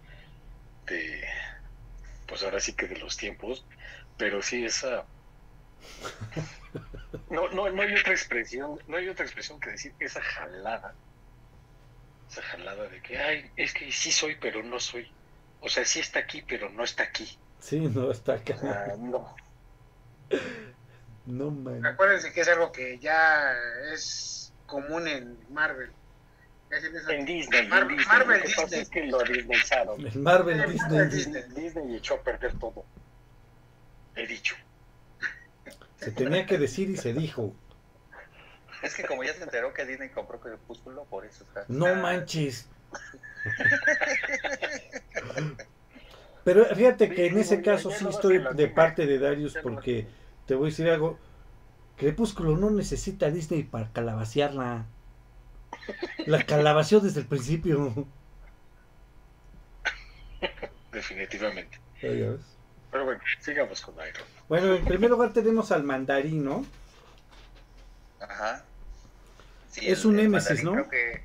de, 0.87 1.25
pues 2.27 2.43
ahora 2.43 2.61
sí 2.61 2.73
que 2.75 2.87
de 2.87 2.99
los 2.99 3.17
tiempos, 3.17 3.65
pero 4.17 4.43
sí 4.43 4.65
esa... 4.65 5.05
No, 7.31 7.49
no, 7.49 7.71
no 7.71 7.83
hay 7.83 7.95
otra 7.95 8.13
expresión, 8.13 8.79
no 8.87 8.97
hay 8.97 9.09
otra 9.09 9.25
expresión 9.25 9.59
que 9.61 9.71
decir 9.71 9.95
esa 9.99 10.21
jalada, 10.21 10.95
esa 12.31 12.43
jalada 12.43 12.89
de 12.89 13.01
que, 13.03 13.19
ay, 13.19 13.51
es 13.57 13.73
que 13.73 13.91
sí 13.93 14.13
soy, 14.13 14.37
pero 14.37 14.63
no 14.63 14.79
soy. 14.79 15.11
O 15.61 15.69
sea, 15.69 15.85
sí 15.85 16.01
está 16.01 16.21
aquí, 16.21 16.43
pero 16.47 16.69
no 16.71 16.85
está 16.85 17.05
aquí. 17.05 17.39
Sí, 17.61 17.81
no 17.81 18.11
está 18.11 18.35
acá. 18.35 18.57
Ah, 18.63 18.95
no. 18.99 19.35
No 21.27 21.51
man. 21.51 21.85
Acuérdense 21.85 22.33
que 22.33 22.41
es 22.41 22.49
algo 22.49 22.73
que 22.73 22.99
ya 22.99 23.55
es 23.93 24.53
común 24.67 25.09
en 25.09 25.39
Marvel. 25.53 25.93
En 26.71 27.21
En 27.21 27.25
Disney, 27.25 27.61
en 27.61 27.69
Mar- 27.69 27.89
Disney. 27.89 28.07
Marvel, 28.07 28.41
Lo 28.41 28.47
que 28.47 28.51
pasa 28.51 28.63
Disney. 28.65 28.81
es 28.83 28.89
que 28.91 29.07
lo 29.07 29.23
disneyzaron. 29.25 30.07
El 30.07 30.19
Marvel 30.19 30.59
Marvel 30.59 30.73
Disney. 30.77 31.09
Disney. 31.09 31.43
Disney 31.65 31.97
echó 31.97 32.15
a 32.15 32.23
perder 32.23 32.53
todo. 32.59 32.85
He 34.17 34.27
dicho. 34.27 34.55
Se 35.97 36.11
tenía 36.13 36.47
que 36.47 36.59
decir 36.59 36.91
y 36.91 36.97
se 36.97 37.13
dijo. 37.13 37.55
Es 38.83 38.95
que 38.95 39.05
como 39.05 39.25
ya 39.25 39.35
se 39.35 39.43
enteró 39.43 39.73
que 39.75 39.85
Disney 39.87 40.11
compró 40.11 40.39
Crepúsculo, 40.41 41.05
por 41.07 41.25
eso 41.25 41.43
está. 41.45 41.65
No 41.69 41.95
manches. 41.97 42.69
Pero 46.45 46.65
fíjate 46.75 47.11
que 47.11 47.27
en 47.27 47.39
ese 47.39 47.61
caso 47.63 47.91
sí 47.91 48.07
estoy 48.09 48.43
de 48.55 48.69
parte 48.69 49.07
de 49.07 49.19
Darius 49.19 49.57
porque 49.63 50.07
te 50.47 50.55
voy 50.55 50.69
a 50.69 50.71
decir 50.71 50.89
algo. 50.89 51.19
Crepúsculo 51.97 52.57
no 52.57 52.71
necesita 52.71 53.31
Disney 53.31 53.65
para 53.65 53.91
calabacearla. 53.93 54.87
La 56.27 56.45
calabació 56.45 57.01
desde 57.01 57.21
el 57.21 57.27
principio. 57.27 58.07
Definitivamente. 60.93 61.79
Pero 62.01 63.05
bueno, 63.05 63.21
sigamos 63.41 63.81
con 63.83 63.95
Iron. 63.97 64.27
Bueno, 64.49 64.75
en 64.75 64.85
primer 64.85 65.11
lugar 65.11 65.33
tenemos 65.33 65.71
al 65.73 65.83
mandarino. 65.85 66.65
Ajá. 68.21 68.65
Sí, 69.71 69.89
Es 69.91 70.05
un 70.05 70.17
némesis, 70.17 70.65
¿no? 70.65 70.73
Creo 70.73 70.89
que 70.89 71.23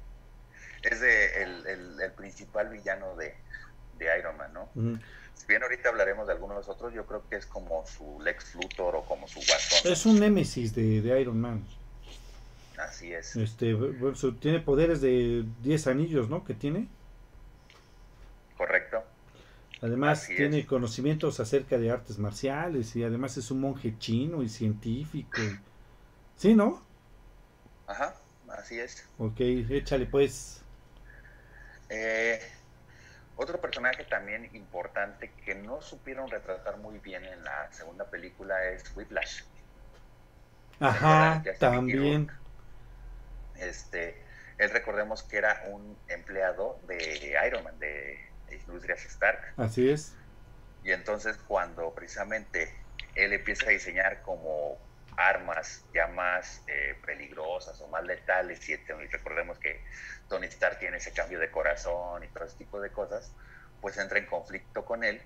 es 0.84 1.00
de 1.00 1.44
el, 1.44 1.68
el- 1.68 2.02
el 2.02 2.12
principal 2.12 2.70
villano 2.70 3.16
de, 3.16 3.34
de 3.98 4.20
Iron 4.20 4.36
Man, 4.38 4.54
¿no? 4.54 4.70
Si 5.36 5.48
bien 5.48 5.64
ahorita 5.64 5.90
hablaremos 5.90 6.28
de 6.28 6.34
algunos 6.34 6.68
otros, 6.70 6.94
yo 6.94 7.06
creo 7.06 7.28
que 7.30 7.38
es 7.38 7.46
como 7.46 7.86
su 7.88 8.20
Lex 8.22 8.56
Luthor 8.56 8.96
o 8.98 9.06
como 9.06 9.28
su 9.28 9.40
Guasón. 9.40 9.92
Es 9.92 10.06
un 10.06 10.20
némesis 10.20 10.76
de, 10.76 11.02
de 11.02 11.22
Iron 11.22 11.40
Man. 11.40 11.66
Así 12.78 13.14
es. 13.14 13.36
Este, 13.36 13.76
tiene 14.40 14.60
poderes 14.60 15.02
de 15.02 15.46
10 15.62 15.88
anillos, 15.88 16.30
¿no? 16.30 16.44
Que 16.44 16.54
tiene. 16.54 16.88
Correcto. 18.58 19.04
Además 19.82 20.22
Así 20.24 20.34
tiene 20.34 20.66
es. 20.66 20.66
conocimientos 20.66 21.40
acerca 21.40 21.78
de 21.78 21.92
artes 21.92 22.18
marciales 22.18 22.96
y 22.96 23.04
además 23.04 23.38
es 23.38 23.52
un 23.52 23.60
monje 23.62 23.98
chino 24.00 24.42
y 24.42 24.50
científico. 24.50 25.60
¿Sí, 26.36 26.56
no? 26.56 26.84
Ajá, 27.88 28.14
así 28.50 28.78
es. 28.80 29.08
Ok, 29.18 29.40
échale 29.42 30.06
pues. 30.06 30.62
Eh, 31.90 32.40
otro 33.36 33.62
personaje 33.62 34.06
también 34.06 34.50
importante 34.56 35.34
que 35.46 35.56
no 35.56 35.82
supieron 35.82 36.30
retratar 36.30 36.78
muy 36.78 37.00
bien 37.00 37.26
en 37.26 37.44
la 37.44 37.72
segunda 37.72 38.10
película 38.10 38.66
es 38.70 38.96
Whiplash. 38.96 39.44
Ajá, 40.80 41.48
también. 41.58 42.30
Este, 43.58 44.24
él 44.58 44.70
recordemos 44.70 45.24
que 45.24 45.38
era 45.38 45.64
un 45.70 45.98
empleado 46.08 46.80
de 46.88 47.36
Iron 47.48 47.64
Man, 47.64 47.80
de 47.80 48.20
Industrias 48.52 49.04
Stark. 49.06 49.54
Así 49.58 49.90
es. 49.90 50.16
Y 50.84 50.92
entonces 50.92 51.38
cuando 51.48 51.94
precisamente 51.94 52.74
él 53.16 53.34
empieza 53.34 53.68
a 53.68 53.70
diseñar 53.70 54.22
como 54.22 54.78
armas 55.16 55.86
ya 55.94 56.08
más 56.08 56.64
eh, 56.68 56.96
peligrosas 57.06 57.80
o 57.82 57.88
más 57.88 58.04
letales, 58.04 58.68
y, 58.68 58.74
y 58.74 59.08
recordemos 59.12 59.60
que 59.60 59.84
Tony 60.28 60.48
Stark 60.48 60.80
tiene 60.80 60.98
ese 60.98 61.12
cambio 61.14 61.40
de 61.40 61.52
corazón 61.52 62.24
y 62.24 62.28
todo 62.28 62.46
ese 62.46 62.58
tipo 62.58 62.82
de 62.82 62.92
cosas, 62.92 63.32
pues 63.82 63.98
entra 63.98 64.18
en 64.18 64.26
conflicto 64.26 64.86
con 64.86 65.04
él 65.04 65.22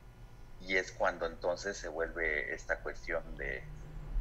y 0.60 0.76
es 0.76 0.92
cuando 0.92 1.26
entonces 1.26 1.78
se 1.78 1.88
vuelve 1.88 2.54
esta 2.54 2.80
cuestión 2.80 3.38
de, 3.38 3.64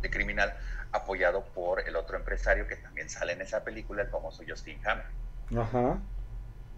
de 0.03 0.11
criminal 0.11 0.57
apoyado 0.93 1.45
por 1.55 1.87
el 1.87 1.97
otro 1.97 2.17
empresario 2.17 2.67
que 2.67 2.77
también 2.77 3.09
sale 3.09 3.33
en 3.33 3.43
esa 3.43 3.65
película, 3.65 4.03
el 4.03 4.09
famoso 4.09 4.43
Justin 4.47 4.81
Hammer 4.85 5.07
Ajá, 5.57 5.99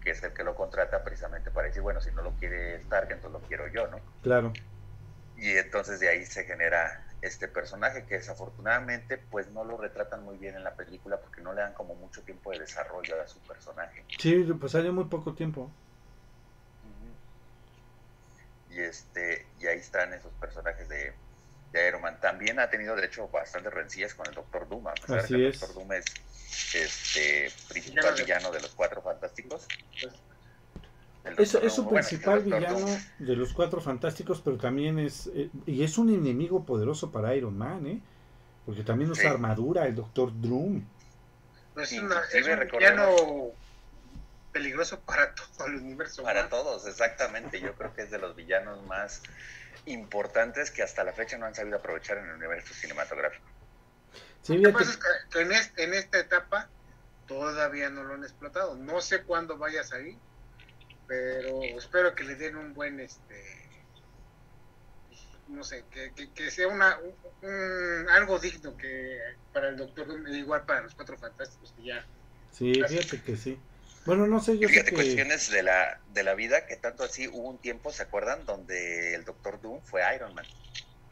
que 0.01 0.11
es 0.11 0.23
el 0.23 0.33
que 0.33 0.43
lo 0.43 0.55
contrata 0.55 1.03
precisamente 1.03 1.51
para 1.51 1.67
decir, 1.67 1.81
bueno, 1.81 2.01
si 2.01 2.11
no 2.11 2.21
lo 2.21 2.31
quiere 2.31 2.75
Stark, 2.75 3.11
entonces 3.11 3.41
lo 3.41 3.47
quiero 3.47 3.67
yo, 3.67 3.87
¿no? 3.87 3.99
claro. 4.21 4.53
Y 5.35 5.51
entonces 5.55 6.01
de 6.01 6.09
ahí 6.09 6.25
se 6.25 6.43
genera 6.43 7.01
este 7.21 7.47
personaje 7.47 8.05
que 8.05 8.15
desafortunadamente 8.15 9.17
pues 9.17 9.49
no 9.51 9.63
lo 9.63 9.77
retratan 9.77 10.23
muy 10.23 10.37
bien 10.37 10.55
en 10.55 10.63
la 10.63 10.75
película 10.75 11.17
porque 11.17 11.41
no 11.41 11.53
le 11.53 11.61
dan 11.61 11.73
como 11.73 11.95
mucho 11.95 12.21
tiempo 12.23 12.51
de 12.51 12.59
desarrollo 12.59 13.21
a 13.21 13.27
su 13.27 13.39
personaje. 13.39 14.03
Sí, 14.17 14.43
pues 14.59 14.71
salió 14.71 14.93
muy 14.93 15.05
poco 15.05 15.33
tiempo. 15.33 15.69
Y 18.69 18.79
este 18.79 19.47
y 19.59 19.67
ahí 19.67 19.79
están 19.79 20.13
esos 20.13 20.31
personajes 20.33 20.87
de, 20.87 21.13
de 21.71 21.87
Iron 21.87 22.01
Man. 22.01 22.19
También 22.21 22.59
ha 22.59 22.69
tenido 22.69 22.95
de 22.95 23.05
hecho 23.05 23.27
bastantes 23.29 23.73
rencillas 23.73 24.13
con 24.13 24.27
el 24.27 24.33
Doctor 24.33 24.67
Doom, 24.69 24.87
a 24.87 24.93
pesar 24.93 25.09
de 25.09 25.17
Así 25.19 25.35
que 25.35 25.45
el 25.45 25.51
es. 25.51 25.59
Doctor 25.59 25.75
Doom 25.75 25.93
es 25.93 26.05
este 26.75 27.51
principal 27.67 28.15
Villano 28.15 28.51
de- 28.51 28.61
los 28.61 28.71
cuatro 28.71 29.01
fantásticos. 29.01 29.67
El 31.23 31.37
Es, 31.37 31.53
es 31.55 31.73
su 31.73 31.83
bueno, 31.83 31.97
principal 31.97 32.39
villano 32.41 32.79
Doom, 32.79 32.97
de 33.19 33.35
los 33.35 33.53
cuatro 33.53 33.81
fantásticos, 33.81 34.41
pero 34.41 34.57
también 34.57 34.99
es. 34.99 35.27
eh, 35.35 35.49
y 35.65 35.83
es 35.83 35.97
un 35.97 36.09
enemigo 36.09 36.65
poderoso 36.65 37.11
para 37.11 37.35
Iron 37.35 37.57
Man, 37.57 37.85
¿eh? 37.87 38.01
Porque 38.65 38.83
también 38.83 39.11
usa 39.11 39.23
Sí. 39.23 39.27
armadura, 39.27 39.85
el 39.85 39.95
Doctor 39.95 40.31
Doom. 40.39 40.83
Pues 41.73 41.89
Sí, 41.89 41.99
una- 41.99 42.21
es 42.31 42.47
un 42.47 42.59
villano 42.71 43.51
peligroso 44.51 44.99
para 45.01 45.33
todo 45.35 45.67
el 45.67 45.75
universo. 45.75 46.23
Para 46.23 46.43
¿no? 46.43 46.49
todos, 46.49 46.87
exactamente. 46.87 47.59
Yo 47.59 47.73
creo 47.75 47.93
que 47.93 48.03
es 48.03 48.11
de 48.11 48.17
los 48.17 48.35
villanos 48.35 48.83
más 48.85 49.21
importantes 49.91 50.71
que 50.71 50.83
hasta 50.83 51.03
la 51.03 51.13
fecha 51.13 51.37
no 51.37 51.45
han 51.45 51.55
sabido 51.55 51.77
aprovechar 51.77 52.17
en 52.17 52.25
el 52.25 52.35
universo 52.35 52.73
cinematográfico. 52.73 53.47
Sí, 54.41 54.57
Lo 54.57 54.69
que 54.69 54.73
pasa 54.73 54.91
es 54.91 54.97
que, 54.97 55.07
que 55.31 55.41
en, 55.41 55.51
este- 55.51 55.83
en 55.83 55.93
esta 55.93 56.19
etapa 56.19 56.71
todavía 57.25 57.89
no 57.89 58.03
lo 58.03 58.13
han 58.15 58.23
explotado. 58.23 58.75
No 58.75 59.01
sé 59.01 59.23
cuándo 59.23 59.57
vaya 59.57 59.81
a 59.81 59.85
salir, 59.85 60.19
pero 61.05 61.61
espero 61.77 62.15
que 62.15 62.23
le 62.23 62.35
den 62.35 62.55
un 62.55 62.73
buen, 62.73 62.99
este, 62.99 63.43
no 65.47 65.63
sé, 65.63 65.85
que, 65.91 66.13
que- 66.13 66.31
que 66.33 66.51
sea 66.51 66.67
una 66.67 66.97
un- 66.99 67.17
un- 67.41 68.09
algo 68.09 68.39
digno 68.39 68.77
que 68.77 69.19
para 69.51 69.69
el 69.69 69.77
Doctor 69.77 70.07
igual 70.29 70.65
para 70.65 70.81
los 70.81 70.95
Cuatro 70.95 71.17
Fantásticos 71.17 71.73
que 71.73 71.83
ya. 71.83 72.07
sí, 72.51 72.73
fíjate 72.73 73.21
que 73.23 73.35
sí. 73.37 73.59
Bueno, 74.09 74.27
no 74.27 74.39
sé, 74.41 74.57
Y 74.59 74.59
yo 74.59 74.69
sé 74.69 74.73
fíjate, 74.73 74.85
que. 74.85 74.95
cuestiones 74.95 75.49
de 75.49 75.63
la, 75.63 76.01
de 76.07 76.23
la 76.23 76.33
vida 76.35 76.65
que 76.65 76.77
tanto 76.77 77.03
así 77.03 77.27
hubo 77.27 77.49
un 77.49 77.59
tiempo, 77.59 77.91
¿se 77.91 78.03
acuerdan? 78.03 78.45
Donde 78.45 79.15
el 79.15 79.25
Doctor 79.25 79.59
Doom 79.59 79.81
fue 79.83 80.01
Iron 80.15 80.33
Man. 80.33 80.45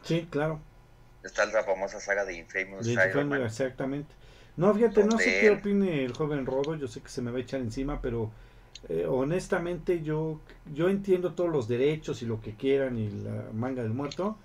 Sí, 0.02 0.26
claro. 0.30 0.60
Está 1.22 1.46
la 1.46 1.62
famosa 1.62 2.00
saga 2.00 2.24
de 2.24 2.34
Infamous 2.34 2.92
de 2.92 3.06
Iron 3.08 3.28
Man. 3.28 3.44
exactamente. 3.44 4.14
No, 4.56 4.74
fíjate, 4.74 5.04
no 5.04 5.18
sé 5.18 5.36
qué 5.36 5.50
opine 5.50 6.04
el 6.04 6.12
joven 6.12 6.44
Rodo, 6.46 6.74
yo 6.76 6.88
sé 6.88 7.00
que 7.02 7.08
se 7.08 7.22
me 7.22 7.30
va 7.30 7.38
a 7.38 7.40
echar 7.40 7.60
encima, 7.60 8.00
pero 8.02 8.32
eh, 8.88 9.06
honestamente 9.08 10.02
yo, 10.02 10.40
yo 10.74 10.88
entiendo 10.88 11.34
todos 11.34 11.50
los 11.50 11.68
derechos 11.68 12.22
y 12.22 12.26
lo 12.26 12.40
que 12.40 12.56
quieran 12.56 12.98
y 12.98 13.08
la 13.10 13.50
manga 13.52 13.82
del 13.82 13.92
muerto, 13.94 14.36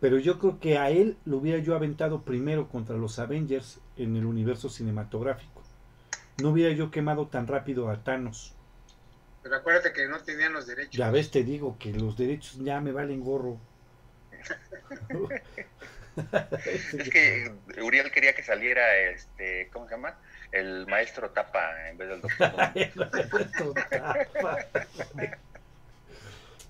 pero 0.00 0.18
yo 0.18 0.38
creo 0.38 0.60
que 0.60 0.78
a 0.78 0.90
él 0.90 1.18
lo 1.24 1.38
hubiera 1.38 1.58
yo 1.60 1.74
aventado 1.76 2.22
primero 2.22 2.68
contra 2.68 2.96
los 2.96 3.18
Avengers 3.18 3.80
en 3.96 4.16
el 4.16 4.26
universo 4.26 4.68
cinematográfico. 4.68 5.55
No 6.38 6.50
hubiera 6.50 6.74
yo 6.74 6.90
quemado 6.90 7.28
tan 7.28 7.46
rápido 7.46 7.88
a 7.88 8.02
Thanos. 8.02 8.54
Pero 9.42 9.56
acuérdate 9.56 9.92
que 9.92 10.06
no 10.06 10.18
tenían 10.20 10.52
los 10.52 10.66
derechos. 10.66 10.92
Ya 10.92 11.10
ves, 11.10 11.30
te 11.30 11.44
digo 11.44 11.76
que 11.78 11.92
los 11.92 12.16
derechos 12.16 12.58
ya 12.58 12.80
me 12.80 12.92
valen 12.92 13.20
gorro. 13.20 13.58
Es 16.64 17.10
que 17.10 17.52
Uriel 17.80 18.10
quería 18.10 18.34
que 18.34 18.42
saliera, 18.42 18.96
este, 18.96 19.68
¿cómo 19.72 19.86
se 19.86 19.94
llama? 19.94 20.18
El 20.50 20.86
maestro 20.86 21.30
Tapa 21.30 21.88
en 21.88 21.98
vez 21.98 22.08
del 22.08 22.20
Doctor 22.22 22.52
Doom. 23.56 23.74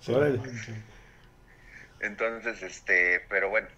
Órale. 0.16 0.40
Entonces, 2.00 2.62
este, 2.62 3.20
pero 3.28 3.48
bueno, 3.48 3.68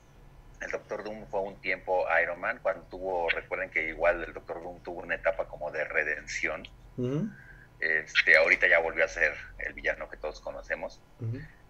el 0.60 0.70
Doctor 0.70 1.04
Doom 1.04 1.26
fue 1.26 1.40
un 1.40 1.60
tiempo 1.60 2.06
Iron 2.22 2.40
Man, 2.40 2.58
cuando 2.62 2.84
tuvo, 2.86 3.28
recuerden 3.30 3.70
que 3.70 3.88
igual 3.88 4.24
el 4.24 4.32
Doctor 4.32 4.62
Doom 4.62 4.82
tuvo 4.82 5.02
una 5.02 5.14
etapa 5.14 5.46
como 5.46 5.70
de 5.70 5.84
redención. 5.84 6.62
Este, 7.78 8.36
ahorita 8.36 8.66
ya 8.66 8.80
volvió 8.80 9.04
a 9.04 9.08
ser 9.08 9.34
el 9.58 9.72
villano 9.72 10.08
que 10.10 10.16
todos 10.16 10.40
conocemos. 10.40 11.00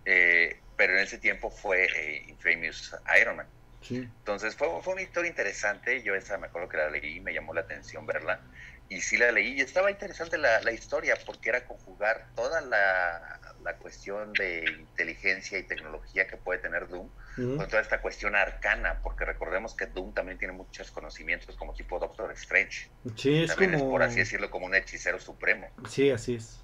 Eh, 0.04 0.64
pero 0.76 0.94
en 0.94 1.00
ese 1.00 1.18
tiempo 1.18 1.50
fue 1.50 1.84
eh, 1.84 2.24
Infamous 2.28 2.94
Iron 3.20 3.36
Man. 3.36 3.46
Sí. 3.80 3.96
Entonces 3.96 4.56
fue, 4.56 4.68
fue 4.82 4.94
una 4.94 5.02
historia 5.02 5.28
interesante. 5.28 6.02
Yo 6.02 6.14
esa 6.14 6.38
me 6.38 6.46
acuerdo 6.46 6.68
que 6.68 6.78
la 6.78 6.90
leí, 6.90 7.20
me 7.20 7.34
llamó 7.34 7.52
la 7.54 7.62
atención 7.62 8.06
verla. 8.06 8.40
Y 8.88 9.02
sí 9.02 9.18
la 9.18 9.32
leí 9.32 9.58
y 9.58 9.60
estaba 9.60 9.90
interesante 9.90 10.38
la, 10.38 10.62
la 10.62 10.72
historia 10.72 11.14
porque 11.26 11.50
era 11.50 11.66
conjugar 11.66 12.30
toda 12.34 12.62
la, 12.62 13.38
la 13.62 13.76
cuestión 13.76 14.32
de 14.32 14.64
inteligencia 14.80 15.58
y 15.58 15.66
tecnología 15.66 16.26
que 16.26 16.38
puede 16.38 16.58
tener 16.60 16.88
Doom, 16.88 17.10
Con 17.38 17.68
toda 17.68 17.80
esta 17.80 18.00
cuestión 18.00 18.34
arcana, 18.34 19.00
porque 19.02 19.24
recordemos 19.24 19.74
que 19.74 19.86
Doom 19.86 20.12
también 20.12 20.38
tiene 20.38 20.52
muchos 20.54 20.90
conocimientos 20.90 21.54
como 21.56 21.72
tipo 21.72 21.98
Doctor 22.00 22.32
Strange. 22.32 22.90
Sí, 23.16 23.44
es 23.44 23.50
también 23.50 23.74
es, 23.74 23.82
por 23.82 24.02
así 24.02 24.16
decirlo, 24.16 24.50
como 24.50 24.66
un 24.66 24.74
hechicero 24.74 25.20
supremo 25.20 25.68
Sí, 25.88 26.10
así 26.10 26.34
es. 26.34 26.60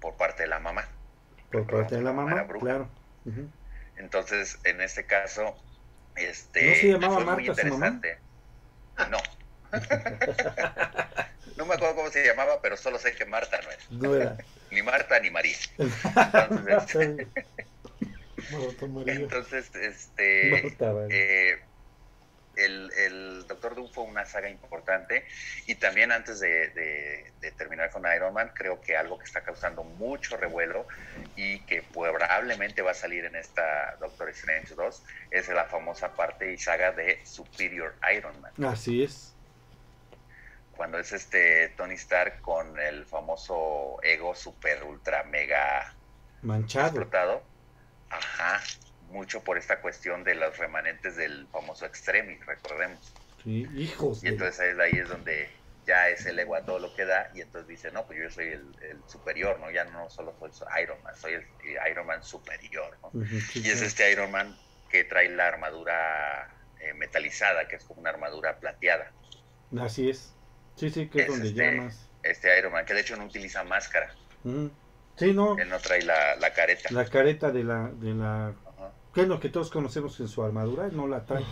por 0.00 0.16
parte 0.16 0.44
de 0.44 0.48
la 0.48 0.60
mamá. 0.60 0.82
Por 1.50 1.62
Recordemos 1.62 1.82
parte 1.82 1.96
de 1.96 2.02
la 2.02 2.12
mamá, 2.12 2.46
claro. 2.60 2.88
Entonces, 3.96 4.58
en 4.64 4.80
este 4.80 5.06
caso, 5.06 5.56
este 6.14 6.68
¿No 6.68 6.74
se 6.74 6.92
llamaba 6.92 7.14
fue 7.16 7.24
muy 7.24 7.46
Marta 7.48 7.62
su 7.62 7.68
mamá? 7.68 7.86
interesante. 7.88 8.18
No. 9.10 9.18
no 11.56 11.66
me 11.66 11.74
acuerdo 11.74 11.96
cómo 11.96 12.10
se 12.10 12.24
llamaba, 12.26 12.60
pero 12.62 12.76
solo 12.76 12.98
sé 12.98 13.14
que 13.14 13.24
Marta 13.26 13.60
no 13.62 13.70
es. 13.70 13.90
No 13.90 14.14
era. 14.14 14.36
Ni 14.70 14.82
Marta 14.82 15.18
ni 15.20 15.30
María. 15.30 15.56
Entonces, 15.78 17.16
María. 17.16 17.26
entonces 19.04 19.74
este, 19.74 20.78
eh, 21.08 21.56
el, 22.54 22.90
el 22.96 23.46
Doctor 23.46 23.74
Doom 23.74 23.90
fue 23.92 24.04
una 24.04 24.24
saga 24.24 24.48
importante 24.48 25.24
y 25.66 25.74
también 25.76 26.10
antes 26.10 26.40
de, 26.40 26.70
de- 26.70 27.34
de 27.40 27.52
terminar 27.52 27.90
con 27.90 28.02
Iron 28.14 28.32
Man, 28.32 28.50
creo 28.54 28.80
que 28.80 28.96
algo 28.96 29.18
que 29.18 29.24
está 29.24 29.42
causando 29.44 29.84
mucho 29.84 30.36
revuelo 30.38 30.86
y 31.34 31.66
que 31.66 31.82
probablemente 31.82 32.80
va 32.80 32.92
a 32.92 32.94
salir 32.94 33.26
en 33.26 33.36
esta 33.36 33.96
Doctor 34.00 34.30
Strange 34.30 34.74
2 34.74 35.04
es 35.30 35.48
la 35.48 35.66
famosa 35.66 36.14
parte 36.16 36.50
y 36.52 36.56
saga 36.58 36.92
de 36.92 37.20
Superior 37.26 37.94
Iron 38.16 38.40
Man, 38.40 38.52
Así 38.64 39.02
es. 39.02 39.34
cuando 40.70 40.98
es 40.98 41.12
este 41.12 41.70
Tony 41.70 41.94
Stark 41.94 42.40
con 42.40 42.78
el 42.78 43.06
famoso 43.06 43.96
ego 44.02 44.34
super 44.34 44.82
ultra 44.84 45.24
mega 45.24 45.82
Manchado. 46.42 46.86
explotado. 46.88 47.42
Ajá, 48.16 48.62
mucho 49.00 49.42
por 49.44 49.58
esta 49.58 49.80
cuestión 49.80 50.24
de 50.24 50.34
los 50.34 50.56
remanentes 50.58 51.16
del 51.16 51.48
famoso 51.50 51.86
Extremis, 51.86 52.44
recordemos. 52.46 53.14
Sí, 53.42 53.70
hijos. 53.76 54.24
Y 54.24 54.28
entonces 54.28 54.58
ahí- 54.60 54.76
ahí 54.80 54.98
es 54.98 55.08
donde 55.08 55.48
ya 55.84 56.08
es 56.08 56.26
el 56.26 56.38
ego 56.38 56.56
a 56.56 56.64
todo 56.64 56.78
lo 56.78 56.92
que 56.92 57.04
da 57.04 57.28
y 57.34 57.40
entonces 57.40 57.68
dice, 57.68 57.90
no, 57.92 58.06
pues 58.06 58.18
yo 58.20 58.30
soy 58.30 58.48
el, 58.48 58.74
el 58.82 59.04
superior, 59.08 59.60
¿no? 59.60 59.70
Ya 59.70 59.84
no 59.84 60.08
solo 60.08 60.36
soy 60.50 60.66
Iron 60.82 61.00
Man, 61.02 61.14
soy 61.16 61.34
el 61.34 61.44
Iron 61.90 62.06
Man 62.06 62.22
superior, 62.22 62.98
¿no? 63.02 63.12
Sí, 63.52 63.60
Y 63.62 63.70
es 63.70 63.78
sí. 63.78 63.84
este 63.86 64.10
Iron 64.10 64.30
Man 64.32 64.56
que 64.88 65.04
trae 65.04 65.28
la 65.28 65.46
armadura 65.48 66.48
eh, 66.80 66.94
metalizada, 66.94 67.68
que 67.68 67.76
es 67.76 67.84
como 67.84 68.00
una 68.00 68.10
armadura 68.10 68.58
plateada. 68.58 69.12
Así 69.78 70.08
es. 70.10 70.34
Sí, 70.76 70.90
sí, 70.90 71.08
que 71.08 71.20
es 71.20 71.24
Es 71.24 71.30
donde 71.30 71.48
este- 71.48 71.62
llamas. 71.72 72.10
Este 72.22 72.58
Iron 72.58 72.72
Man, 72.72 72.84
que 72.84 72.94
de 72.94 73.00
hecho 73.00 73.16
no 73.16 73.24
utiliza 73.26 73.62
máscara, 73.62 74.12
Ujú. 74.44 74.70
Sí, 75.16 75.32
no. 75.32 75.56
él 75.56 75.68
no 75.68 75.80
trae 75.80 76.02
la, 76.02 76.36
la 76.36 76.52
careta. 76.52 76.90
La 76.90 77.08
careta 77.08 77.50
de 77.52 77.64
la, 77.64 77.90
de 77.92 78.14
la. 78.14 78.60
Ajá. 78.64 78.94
¿Qué 79.12 79.22
es 79.22 79.28
lo 79.28 79.40
que 79.40 79.48
todos 79.50 79.70
conocemos 79.70 80.18
en 80.20 80.28
su 80.28 80.42
armadura? 80.44 80.88
No 80.90 81.06
la 81.08 81.24
trae. 81.26 81.50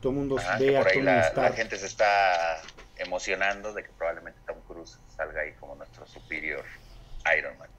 Todo 0.00 0.12
el 0.12 0.18
mundo 0.18 0.36
Ajá, 0.36 0.62
que 0.64 0.72
ve 0.72 0.78
a 0.78 0.82
por 0.82 0.88
ahí 0.88 1.00
Tony 1.02 1.02
la, 1.02 1.32
la 1.36 1.52
gente 1.52 1.76
se 1.78 1.86
está 1.86 2.70
emocionando 2.96 3.72
de 3.72 3.82
que 3.84 3.92
probablemente 3.92 4.40
Tom 4.46 4.62
Cruise 4.62 5.00
salga 5.08 5.42
ahí 5.42 5.54
como 5.56 5.76
nuestro 5.76 6.06
superior 6.06 6.66
Iron 7.38 7.58
Man. 7.58 7.70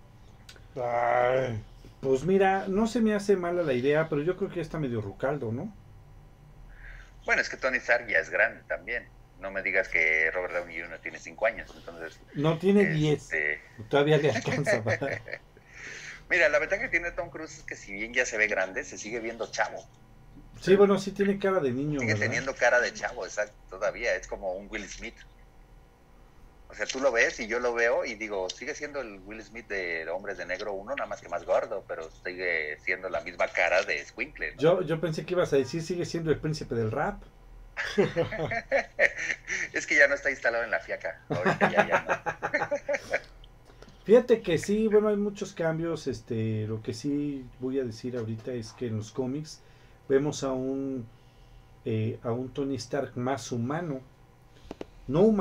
Ay, 0.76 1.66
Pues 2.00 2.24
mira, 2.26 2.68
no 2.68 2.88
se 2.88 3.02
me 3.02 3.14
hace 3.16 3.36
mala 3.38 3.64
la 3.64 3.74
idea, 3.74 4.08
pero 4.10 4.22
yo 4.22 4.38
creo 4.38 4.50
que 4.50 4.58
ya 4.58 4.62
está 4.62 4.80
medio 4.80 5.02
rucaldo, 5.02 5.52
¿no? 5.52 5.78
Bueno, 7.26 7.42
es 7.42 7.50
que 7.50 7.58
Tony 7.58 7.78
Stark 7.78 8.08
ya 8.08 8.20
es 8.20 8.30
grande 8.30 8.64
también. 8.64 9.15
No 9.46 9.52
me 9.52 9.62
digas 9.62 9.88
que 9.90 10.32
Robert 10.32 10.56
Downey 10.56 10.82
Jr. 10.82 10.98
tiene 11.04 11.20
5 11.20 11.46
años, 11.46 11.72
entonces... 11.78 12.20
No 12.34 12.58
tiene 12.58 12.84
10. 12.88 13.22
este, 13.22 13.62
Todavía 13.90 14.18
le 14.18 14.32
alcanza. 14.32 14.82
Mira, 16.32 16.50
la 16.50 16.58
ventaja 16.58 16.82
que 16.82 16.90
tiene 16.90 17.12
Tom 17.12 17.30
Cruise 17.30 17.60
es 17.60 17.64
que 17.64 17.76
si 17.76 17.94
bien 17.94 18.12
ya 18.12 18.26
se 18.26 18.40
ve 18.40 18.48
grande, 18.48 18.84
se 18.84 18.98
sigue 18.98 19.20
viendo 19.20 19.46
chavo. 19.52 19.88
Sí, 20.60 20.76
bueno, 20.76 20.98
sí 20.98 21.12
tiene 21.12 21.38
cara 21.38 21.60
de 21.60 21.72
niño. 21.72 22.00
Sigue 22.00 22.14
¿verdad? 22.14 22.26
teniendo 22.26 22.56
cara 22.56 22.82
de 22.82 22.92
chavo, 22.92 23.24
exacto, 23.24 23.56
todavía. 23.70 24.16
Es 24.16 24.26
como 24.26 24.52
un 24.54 24.68
Will 24.68 24.90
Smith. 24.90 25.14
O 26.68 26.74
sea, 26.74 26.88
tú 26.88 27.00
lo 27.00 27.12
ves 27.12 27.40
y 27.40 27.46
yo 27.46 27.60
lo 27.60 27.76
veo 27.76 28.04
y 28.04 28.16
digo, 28.16 28.50
sigue 28.50 28.74
siendo 28.74 29.00
el 29.00 29.20
Will 29.26 29.44
Smith 29.44 29.68
de 29.68 30.10
Hombres 30.10 30.40
de 30.40 30.48
Negro 30.48 30.74
1, 30.74 30.96
nada 30.96 31.08
más 31.08 31.22
que 31.22 31.30
más 31.30 31.46
gordo, 31.46 31.86
pero 31.88 32.10
sigue 32.26 32.80
siendo 32.80 33.10
la 33.10 33.22
misma 33.22 33.48
cara 33.50 33.84
de 33.84 34.04
Squinkle. 34.04 34.56
¿no? 34.56 34.60
Yo, 34.60 34.82
yo 34.82 35.00
pensé 35.00 35.24
que 35.24 35.36
ibas 35.36 35.54
a 35.54 35.58
decir, 35.58 35.84
sigue 35.84 36.04
siendo 36.04 36.32
el 36.32 36.40
príncipe 36.40 36.74
del 36.74 36.90
rap. 36.90 37.22
es 39.74 39.88
que 39.88 39.96
ya 39.96 40.08
no 40.08 40.16
está 40.16 40.30
instalado 40.30 40.64
en 40.64 40.72
la 40.72 40.80
fiaca. 40.80 41.22
Ahorita 41.30 41.72
ya, 41.72 41.88
ya. 41.88 43.22
Fíjate 44.06 44.42
que 44.42 44.58
sí, 44.58 44.88
bueno, 44.88 45.08
hay 45.10 45.18
muchos 45.18 45.54
cambios. 45.54 46.08
Este, 46.08 46.68
lo 46.68 46.82
que 46.82 46.94
sí 46.94 47.46
voy 47.60 47.80
a 47.80 47.84
decir 47.84 48.18
ahorita 48.18 48.54
es 48.54 48.72
que 48.74 48.88
en 48.88 48.98
los 48.98 49.12
cómics 49.12 49.62
vemos 50.08 50.44
a 50.44 50.52
un 50.52 51.08
eh, 51.88 52.18
a 52.24 52.32
un 52.32 52.50
Tony 52.50 52.76
Stark 52.76 53.16
más 53.16 53.52
humano, 53.52 54.02
no 55.08 55.32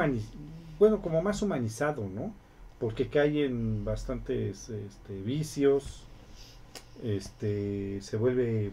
bueno, 0.79 1.01
como 1.01 1.23
más 1.23 1.41
humanizado, 1.41 2.07
¿no? 2.07 2.35
Porque 2.79 3.09
cae 3.09 3.47
en 3.47 3.83
bastantes 3.83 4.69
este, 4.69 5.15
vicios, 5.23 6.05
este, 7.03 7.99
se 8.03 8.19
vuelve 8.19 8.73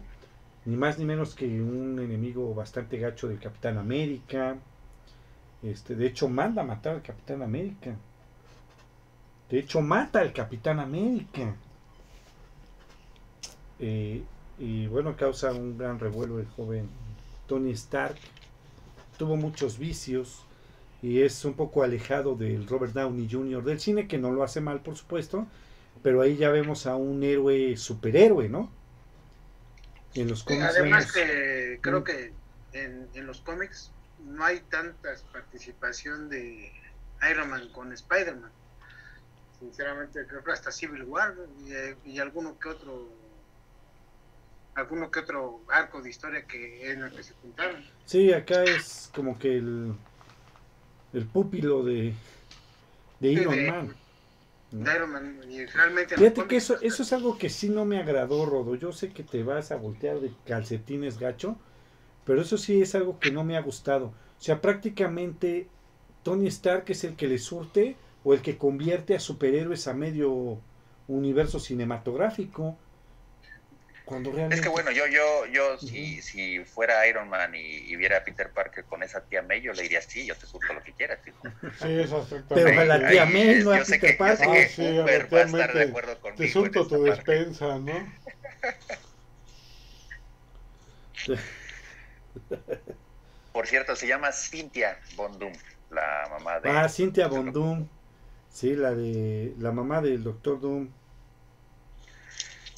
ni 0.64 0.76
más 0.76 0.98
ni 0.98 1.04
menos 1.04 1.34
que 1.34 1.46
un 1.46 1.98
enemigo 1.98 2.54
bastante 2.54 2.98
gacho 2.98 3.28
del 3.28 3.38
Capitán 3.38 3.78
América. 3.78 4.56
Este, 5.62 5.94
de 5.94 6.06
hecho, 6.06 6.28
manda 6.28 6.62
a 6.62 6.64
matar 6.64 6.96
al 6.96 7.02
Capitán 7.02 7.42
América. 7.42 7.96
De 9.50 9.58
hecho, 9.58 9.80
mata 9.80 10.20
al 10.20 10.32
Capitán 10.32 10.80
América. 10.80 11.54
Eh, 13.78 14.22
y 14.58 14.86
bueno, 14.86 15.16
causa 15.16 15.52
un 15.52 15.76
gran 15.76 15.98
revuelo 15.98 16.38
el 16.38 16.46
joven 16.46 16.88
Tony 17.46 17.72
Stark. 17.72 18.16
Tuvo 19.18 19.36
muchos 19.36 19.78
vicios 19.78 20.44
y 21.02 21.20
es 21.20 21.44
un 21.44 21.54
poco 21.54 21.82
alejado 21.82 22.36
del 22.36 22.66
Robert 22.68 22.92
Downey 22.92 23.28
Jr. 23.30 23.64
del 23.64 23.80
cine, 23.80 24.06
que 24.06 24.18
no 24.18 24.30
lo 24.30 24.44
hace 24.44 24.60
mal, 24.60 24.80
por 24.80 24.96
supuesto. 24.96 25.46
Pero 26.02 26.22
ahí 26.22 26.36
ya 26.36 26.50
vemos 26.50 26.86
a 26.86 26.96
un 26.96 27.22
héroe 27.22 27.76
superhéroe, 27.76 28.48
¿no? 28.48 28.70
En 30.14 30.28
los 30.28 30.44
cómics 30.44 30.64
Además 30.64 31.12
que 31.12 31.78
creo 31.80 32.04
que 32.04 32.32
en, 32.72 33.08
en 33.14 33.26
los 33.26 33.40
cómics 33.40 33.90
no 34.24 34.44
hay 34.44 34.60
tanta 34.60 35.14
participación 35.32 36.28
de 36.28 36.72
Iron 37.30 37.50
Man 37.50 37.68
con 37.72 37.92
Spider-Man. 37.92 38.50
Sinceramente 39.58 40.26
creo 40.26 40.42
que 40.44 40.52
hasta 40.52 40.70
Civil 40.70 41.04
War 41.04 41.34
y, 41.64 41.72
eh, 41.72 41.96
y 42.04 42.18
alguno 42.18 42.58
que 42.58 42.68
otro 42.68 43.08
alguno 44.74 45.10
que 45.10 45.20
otro 45.20 45.60
arco 45.68 46.00
de 46.02 46.08
historia 46.10 46.46
que 46.46 46.90
en 46.90 47.02
el 47.02 47.12
que 47.14 47.22
se 47.22 47.34
juntaron. 47.34 47.84
Sí, 48.06 48.32
acá 48.32 48.64
es 48.64 49.10
como 49.14 49.38
que 49.38 49.56
el, 49.58 49.94
el 51.12 51.26
pupilo 51.26 51.84
de, 51.84 52.14
de 53.20 53.28
Sí, 53.28 53.40
Iron 53.40 53.54
de- 53.54 53.70
Man. 53.70 53.96
Iron 54.72 55.10
Man 55.10 55.40
y 55.48 55.64
realmente 55.66 56.16
Fíjate 56.16 56.46
que 56.46 56.56
eso, 56.56 56.80
eso 56.80 57.02
es 57.02 57.12
algo 57.12 57.36
que 57.36 57.50
sí 57.50 57.68
no 57.68 57.84
me 57.84 57.98
agradó, 57.98 58.46
Rodo. 58.46 58.74
Yo 58.74 58.92
sé 58.92 59.10
que 59.10 59.22
te 59.22 59.42
vas 59.42 59.70
a 59.70 59.76
voltear 59.76 60.20
de 60.20 60.32
calcetines 60.46 61.18
gacho, 61.18 61.56
pero 62.24 62.40
eso 62.40 62.56
sí 62.56 62.80
es 62.80 62.94
algo 62.94 63.18
que 63.18 63.30
no 63.30 63.44
me 63.44 63.56
ha 63.56 63.62
gustado. 63.62 64.06
O 64.06 64.42
sea, 64.44 64.60
prácticamente 64.60 65.68
Tony 66.22 66.46
Stark 66.48 66.84
es 66.88 67.04
el 67.04 67.16
que 67.16 67.28
le 67.28 67.38
surte 67.38 67.96
o 68.24 68.34
el 68.34 68.40
que 68.40 68.56
convierte 68.56 69.14
a 69.14 69.20
superhéroes 69.20 69.88
a 69.88 69.94
medio 69.94 70.58
universo 71.08 71.58
cinematográfico. 71.58 72.76
Cuando 74.12 74.30
realmente... 74.32 74.56
Es 74.56 74.62
que 74.62 74.68
bueno, 74.68 74.90
yo, 74.90 75.06
yo, 75.06 75.46
yo, 75.46 75.78
si, 75.78 76.20
si 76.22 76.64
fuera 76.64 77.06
Iron 77.06 77.28
Man 77.28 77.54
y, 77.54 77.58
y 77.60 77.96
viera 77.96 78.18
a 78.18 78.24
Peter 78.24 78.52
Parker 78.52 78.84
con 78.84 79.02
esa 79.02 79.24
tía 79.24 79.42
May, 79.42 79.62
yo 79.62 79.72
le 79.72 79.82
diría, 79.82 80.02
sí, 80.02 80.26
yo 80.26 80.36
te 80.36 80.46
surto 80.46 80.72
lo 80.74 80.82
que 80.82 80.92
quieras, 80.92 81.26
hijo. 81.26 81.42
sí, 81.80 81.88
es 81.88 82.10
Pero 82.54 82.80
a 82.80 82.84
la 82.84 83.06
tía 83.08 83.26
May, 83.26 83.64
no 83.64 83.72
a 83.72 83.78
Peter 83.78 84.00
que, 84.00 84.16
Parker. 84.18 84.48
Ah, 84.48 84.68
sí, 84.68 84.86
a 84.86 84.90
la 84.92 85.04
tía 85.04 85.04
va 85.04 85.10
a 85.10 85.42
estar 85.42 85.48
May 85.48 85.66
de 85.66 85.72
te- 85.72 85.88
acuerdo 85.88 86.20
conmigo. 86.20 86.42
Te 86.42 86.48
surto 86.48 86.86
tu 86.86 87.02
parte. 87.02 87.10
despensa, 87.34 87.78
¿no? 87.78 87.92
Por 93.52 93.66
cierto, 93.66 93.94
se 93.96 94.06
llama 94.06 94.32
Cynthia 94.32 94.98
Bondum, 95.16 95.52
la 95.90 96.26
mamá 96.30 96.60
de... 96.60 96.70
Ah, 96.70 96.88
Cynthia 96.88 97.28
Von 97.28 97.52
Doom. 97.52 97.88
Sí, 98.48 98.74
la 98.76 98.94
de 98.94 99.54
la 99.58 99.72
mamá 99.72 100.00
del 100.02 100.22
Doctor 100.24 100.60
Doom. 100.60 100.88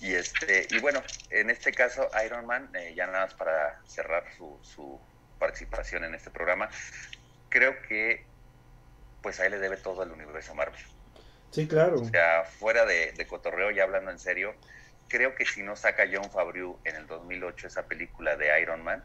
Y 0.04 0.14
este 0.16 0.66
y 0.70 0.80
bueno, 0.80 1.02
en 1.30 1.48
este 1.48 1.72
caso 1.72 2.10
Iron 2.26 2.44
Man, 2.44 2.68
eh, 2.74 2.92
ya 2.94 3.06
nada 3.06 3.24
más 3.24 3.34
para 3.34 3.80
cerrar 3.86 4.22
su, 4.36 4.58
su 4.62 5.00
participación 5.38 6.04
en 6.04 6.14
este 6.14 6.30
programa, 6.30 6.68
creo 7.48 7.80
que 7.88 8.26
pues 9.22 9.40
a 9.40 9.46
él 9.46 9.52
le 9.52 9.58
debe 9.60 9.78
todo 9.78 10.02
el 10.02 10.10
universo 10.10 10.54
Marvel. 10.54 10.78
Sí, 11.52 11.66
claro. 11.66 12.02
O 12.02 12.04
sea, 12.04 12.44
fuera 12.44 12.84
de, 12.84 13.12
de 13.12 13.26
cotorreo, 13.26 13.70
ya 13.70 13.84
hablando 13.84 14.10
en 14.10 14.18
serio, 14.18 14.54
creo 15.08 15.34
que 15.34 15.46
si 15.46 15.62
no 15.62 15.74
saca 15.74 16.04
John 16.12 16.30
Favreau 16.30 16.78
en 16.84 16.96
el 16.96 17.06
2008 17.06 17.68
esa 17.68 17.86
película 17.86 18.36
de 18.36 18.60
Iron 18.60 18.84
Man, 18.84 19.02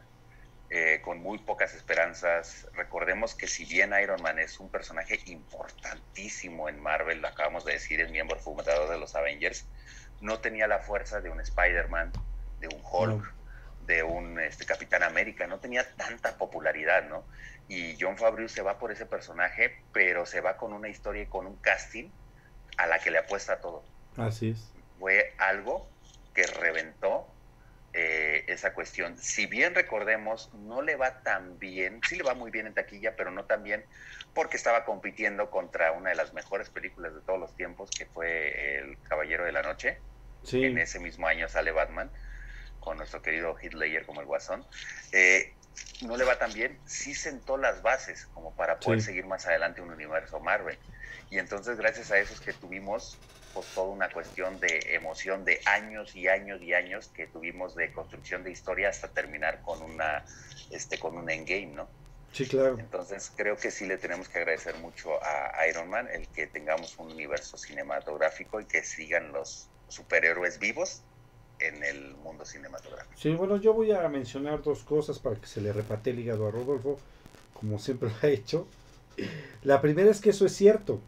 eh, 0.68 1.00
con 1.02 1.18
muy 1.18 1.38
pocas 1.38 1.74
esperanzas, 1.74 2.68
recordemos 2.74 3.34
que 3.34 3.48
si 3.48 3.64
bien 3.64 3.94
Iron 4.02 4.20
Man 4.20 4.38
es 4.38 4.60
un 4.60 4.68
personaje 4.68 5.18
importantísimo 5.24 6.68
en 6.68 6.78
Marvel, 6.78 7.22
lo 7.22 7.28
acabamos 7.28 7.64
de 7.64 7.72
decir, 7.72 8.02
es 8.02 8.10
miembro 8.10 8.38
fundador 8.38 8.90
de 8.90 8.98
los 8.98 9.16
Avengers, 9.16 9.66
no 10.20 10.40
tenía 10.40 10.66
la 10.66 10.78
fuerza 10.80 11.20
de 11.20 11.30
un 11.30 11.40
Spider-Man, 11.40 12.12
de 12.60 12.68
un 12.68 12.80
Hulk, 12.82 13.24
No. 13.24 13.40
de 13.86 14.02
un 14.02 14.38
este, 14.38 14.66
Capitán 14.66 15.02
América, 15.02 15.46
no 15.46 15.58
tenía 15.58 15.84
tanta 15.96 16.36
popularidad, 16.36 17.08
¿no? 17.08 17.24
Y 17.68 17.96
John 18.00 18.16
Favreau 18.16 18.48
se 18.48 18.62
va 18.62 18.78
por 18.78 18.92
ese 18.92 19.06
personaje, 19.06 19.82
pero 19.92 20.26
se 20.26 20.40
va 20.40 20.56
con 20.56 20.72
una 20.72 20.88
historia 20.88 21.22
y 21.22 21.26
con 21.26 21.46
un 21.46 21.56
casting 21.56 22.10
a 22.76 22.86
la 22.86 22.98
que 22.98 23.10
le 23.10 23.18
apuesta 23.18 23.60
todo. 23.60 23.84
Así 24.16 24.50
es. 24.50 24.70
Fue 24.98 25.34
algo 25.38 25.88
que 26.34 26.46
reventó 26.46 27.26
eh, 27.92 28.44
esa 28.48 28.72
cuestión. 28.74 29.16
Si 29.18 29.46
bien 29.46 29.74
recordemos, 29.74 30.52
no 30.54 30.82
le 30.82 30.96
va 30.96 31.22
tan 31.22 31.58
bien, 31.58 32.00
sí 32.08 32.16
le 32.16 32.22
va 32.22 32.34
muy 32.34 32.50
bien 32.50 32.66
en 32.66 32.74
taquilla, 32.74 33.16
pero 33.16 33.30
no 33.30 33.44
tan 33.44 33.62
bien 33.64 33.84
porque 34.34 34.56
estaba 34.56 34.84
compitiendo 34.84 35.50
contra 35.50 35.92
una 35.92 36.10
de 36.10 36.16
las 36.16 36.32
mejores 36.32 36.70
películas 36.70 37.14
de 37.14 37.22
todos 37.22 37.38
los 37.38 37.54
tiempos, 37.56 37.90
que 37.90 38.06
fue 38.06 38.78
El 38.78 39.00
Caballero 39.02 39.44
de 39.44 39.52
la 39.52 39.62
Noche. 39.62 40.02
Sí. 40.42 40.64
En 40.64 40.78
ese 40.78 41.00
mismo 41.00 41.26
año 41.26 41.48
sale 41.48 41.72
Batman, 41.72 42.10
con 42.78 42.96
nuestro 42.96 43.20
querido 43.20 43.56
Ledger 43.60 44.06
como 44.06 44.20
el 44.20 44.26
Guasón. 44.26 44.64
Eh, 45.12 45.54
no 46.02 46.16
le 46.16 46.24
va 46.24 46.38
tan 46.38 46.52
bien, 46.52 46.80
sí 46.86 47.14
sentó 47.14 47.56
las 47.56 47.82
bases 47.82 48.26
como 48.26 48.54
para 48.56 48.78
poder 48.78 49.00
Sí. 49.00 49.06
seguir 49.06 49.26
más 49.26 49.46
adelante 49.46 49.82
un 49.82 49.92
universo 49.92 50.40
Marvel. 50.40 50.78
Y 51.28 51.38
entonces 51.38 51.76
gracias 51.76 52.10
a 52.10 52.18
eso 52.18 52.32
es 52.32 52.40
que 52.40 52.54
tuvimos 52.54 53.18
pues 53.52 53.66
toda 53.74 53.88
una 53.88 54.10
cuestión 54.12 54.60
de 54.60 54.94
emoción 54.94 55.44
de 55.44 55.60
años 55.66 56.14
y 56.14 56.28
años 56.28 56.62
y 56.62 56.72
años 56.72 57.10
que 57.12 57.26
tuvimos 57.26 57.74
de 57.74 57.92
construcción 57.92 58.44
de 58.44 58.52
historia 58.52 58.88
hasta 58.88 59.12
terminar 59.12 59.60
con 59.62 59.82
una 59.82 60.24
este 60.70 60.98
con 61.00 61.16
un 61.16 61.28
endgame, 61.28 61.66
¿no? 61.66 61.90
Sí, 62.32 62.46
claro. 62.46 62.78
Entonces 62.78 63.32
creo 63.36 63.56
que 63.56 63.70
sí 63.70 63.86
le 63.86 63.98
tenemos 63.98 64.28
que 64.28 64.38
agradecer 64.38 64.76
mucho 64.76 65.10
a 65.22 65.66
Iron 65.68 65.90
Man 65.90 66.08
el 66.12 66.28
que 66.28 66.46
tengamos 66.46 66.96
un 66.98 67.10
universo 67.10 67.56
cinematográfico 67.56 68.60
y 68.60 68.66
que 68.66 68.84
sigan 68.84 69.32
los 69.32 69.68
superhéroes 69.88 70.58
vivos 70.58 71.02
en 71.60 71.82
el 71.84 72.14
mundo 72.16 72.44
cinematográfico. 72.44 73.14
Sí, 73.16 73.34
bueno, 73.34 73.56
yo 73.56 73.74
voy 73.74 73.92
a 73.92 74.08
mencionar 74.08 74.62
dos 74.62 74.82
cosas 74.82 75.18
para 75.18 75.36
que 75.36 75.46
se 75.46 75.60
le 75.60 75.72
repate 75.72 76.10
el 76.10 76.18
hígado 76.18 76.48
a 76.48 76.50
Rodolfo, 76.50 76.98
como 77.52 77.78
siempre 77.78 78.08
lo 78.08 78.14
ha 78.22 78.30
hecho. 78.30 78.66
La 79.62 79.80
primera 79.80 80.10
es 80.10 80.20
que 80.20 80.30
eso 80.30 80.46
es 80.46 80.52
cierto. 80.52 81.00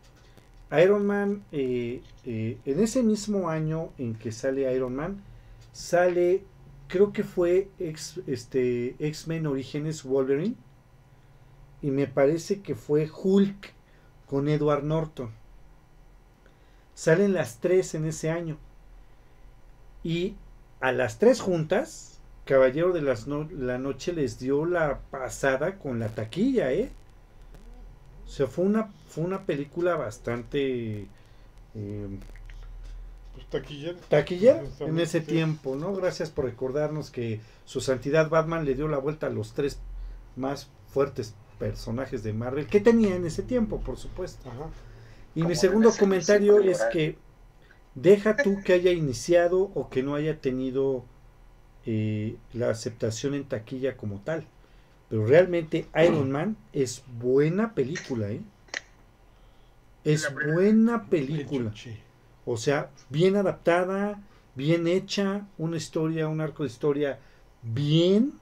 Iron 0.83 1.07
Man, 1.07 1.45
eh, 1.53 2.03
eh, 2.25 2.59
en 2.65 2.81
ese 2.81 3.03
mismo 3.03 3.49
año 3.49 3.93
en 3.99 4.15
que 4.15 4.33
sale 4.33 4.73
Iron 4.75 4.95
Man, 4.95 5.23
sale, 5.73 6.45
creo 6.89 7.13
que 7.13 7.25
fue 7.25 7.69
X, 7.79 8.21
este, 8.27 8.97
X-Men 8.99 9.47
Orígenes 9.47 10.03
Wolverine, 10.03 10.57
y 11.83 11.91
me 11.91 12.07
parece 12.07 12.61
que 12.63 12.75
fue 12.75 13.11
Hulk 13.11 13.73
con 14.27 14.49
Edward 14.49 14.85
Norton. 14.85 15.31
Salen 16.95 17.33
las 17.35 17.59
tres 17.59 17.95
en 17.95 18.07
ese 18.07 18.31
año. 18.31 18.57
Y 20.05 20.35
a 20.81 20.93
las 20.93 21.19
tres 21.19 21.41
juntas, 21.41 22.21
Caballero 22.45 22.93
de 22.93 23.03
las 23.03 23.27
no- 23.29 23.49
la 23.53 23.79
Noche 23.79 24.13
les 24.13 24.39
dio 24.39 24.65
la 24.67 25.01
pasada 25.11 25.79
con 25.79 25.99
la 26.01 26.09
taquilla, 26.09 26.73
¿eh? 26.73 26.91
O 28.27 28.29
sea, 28.31 28.47
fue 28.47 28.65
una, 28.65 28.91
fue 29.09 29.25
una 29.25 29.45
película 29.47 29.95
bastante 29.97 31.07
eh, 31.75 32.09
Pues 33.35 33.47
taquillera. 33.49 33.99
taquillera 34.09 34.63
en 34.81 34.99
ese 34.99 35.21
sí. 35.21 35.27
tiempo, 35.27 35.77
¿no? 35.77 35.95
Gracias 35.95 36.31
por 36.31 36.45
recordarnos 36.47 37.11
que 37.11 37.41
su 37.65 37.81
santidad 37.81 38.29
Batman 38.29 38.65
le 38.65 38.75
dio 38.75 38.89
la 38.89 38.99
vuelta 38.99 39.29
a 39.29 39.31
los 39.31 39.53
tres 39.55 39.79
más 40.37 40.69
fuertes 40.93 41.35
personajes 41.63 42.25
de 42.25 42.33
Marvel 42.33 42.67
que 42.67 42.81
tenía 42.81 43.15
en 43.15 43.25
ese 43.25 43.45
tiempo, 43.45 43.79
por 43.79 43.97
supuesto. 43.97 44.51
Ajá. 44.51 44.69
Y 45.37 45.41
Como 45.41 45.51
mi 45.51 45.55
segundo 45.55 45.93
comentario 45.97 46.59
es 46.59 46.83
que 46.93 47.17
deja 47.95 48.37
tú 48.37 48.61
que 48.65 48.73
haya 48.73 48.91
iniciado 48.91 49.71
o 49.75 49.89
que 49.89 50.03
no 50.03 50.17
haya 50.17 50.41
tenido 50.41 51.05
eh, 51.87 52.37
la 52.53 52.71
aceptación 52.71 53.35
en 53.35 53.45
taquilla 53.45 53.97
como 53.97 54.19
tal. 54.19 54.45
Pero 55.09 55.25
realmente 55.25 55.87
Iron 56.05 56.33
Man 56.33 56.57
es 56.73 57.05
buena 57.21 57.75
película, 57.75 58.29
¿eh? 58.29 58.41
Es 60.03 60.35
buena 60.35 61.05
película. 61.05 61.73
O 62.45 62.57
sea, 62.57 62.91
bien 63.09 63.37
adaptada, 63.37 64.21
bien 64.57 64.89
hecha, 64.89 65.47
una 65.59 65.77
historia, 65.77 66.27
un 66.27 66.41
arco 66.41 66.65
de 66.65 66.71
historia 66.71 67.21
bien 67.63 68.33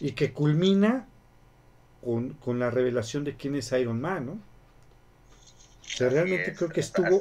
y 0.00 0.10
que 0.10 0.32
culmina 0.32 1.06
con, 2.02 2.34
con 2.34 2.58
la 2.58 2.70
revelación 2.70 3.24
de 3.24 3.36
quién 3.36 3.54
es 3.54 3.72
Iron 3.72 4.00
Man, 4.00 4.26
¿no? 4.26 4.32
O 4.32 5.96
sea, 5.96 6.08
realmente 6.08 6.52
es. 6.52 6.58
creo 6.58 6.70
que 6.70 6.80
estuvo 6.80 7.20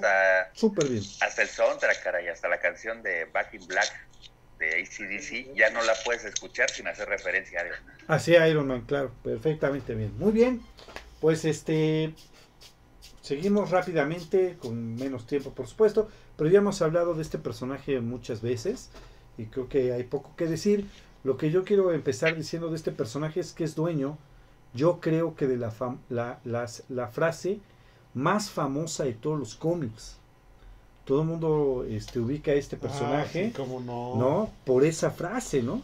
súper 0.53 0.89
bien. 0.89 1.03
hasta 1.22 1.41
el 1.41 1.47
soundtrack, 1.47 2.03
caray, 2.03 2.27
hasta 2.27 2.47
la 2.47 2.60
canción 2.60 3.01
de 3.01 3.26
Back 3.26 3.53
in 3.56 3.68
Black 3.68 4.07
de 4.60 4.81
ACDC, 4.81 5.56
ya 5.56 5.69
no 5.72 5.81
la 5.84 5.93
puedes 6.06 6.26
escuchar 6.26 6.69
sin 6.69 6.88
hacer 6.88 7.07
referencia 7.07 7.61
a 7.61 7.65
Iron 7.65 7.85
Man. 7.85 7.95
Así 8.07 8.34
Iron 8.34 8.68
Man, 8.68 8.81
claro, 8.81 9.11
perfectamente 9.23 9.95
bien. 9.95 10.18
Muy 10.18 10.31
bien, 10.31 10.61
pues 11.19 11.45
este 11.45 12.14
seguimos 13.22 13.69
rápidamente, 13.69 14.57
con 14.60 14.95
menos 14.95 15.27
tiempo 15.27 15.53
por 15.53 15.68
supuesto, 15.68 16.10
pero 16.38 16.49
ya 16.49 16.60
hemos 16.60 16.81
hablado 16.81 17.14
de 17.14 17.22
este 17.22 17.38
personaje 17.38 17.99
muchas 17.99 18.41
veces 18.41 18.89
y 19.38 19.45
creo 19.45 19.69
que 19.69 19.93
hay 19.93 20.03
poco 20.03 20.35
que 20.35 20.45
decir. 20.45 20.85
Lo 21.23 21.35
que 21.35 21.51
yo 21.51 21.65
quiero 21.65 21.91
empezar 21.91 22.35
diciendo 22.35 22.69
de 22.69 22.77
este 22.77 22.91
personaje 22.91 23.41
es 23.41 23.51
que 23.51 23.65
es 23.65 23.76
dueño, 23.76 24.18
yo 24.73 24.99
creo 24.99 25.35
que 25.35 25.47
de 25.47 25.57
la, 25.57 25.73
la, 26.09 26.39
las- 26.45 26.83
la 26.89 27.07
frase 27.07 27.59
más 28.13 28.49
famosa 28.49 29.03
de 29.03 29.13
todos 29.13 29.39
los 29.39 29.55
cómics. 29.55 30.17
Todo 31.05 31.21
el 31.21 31.27
mundo 31.27 31.85
este, 31.89 32.19
ubica 32.19 32.51
a 32.51 32.55
este 32.55 32.77
personaje. 32.77 33.45
Ah, 33.45 33.47
sí, 33.47 33.53
cómo 33.55 33.79
no. 33.79 34.15
¿no? 34.15 34.51
Por 34.65 34.85
esa 34.85 35.09
frase, 35.11 35.63
¿no? 35.63 35.81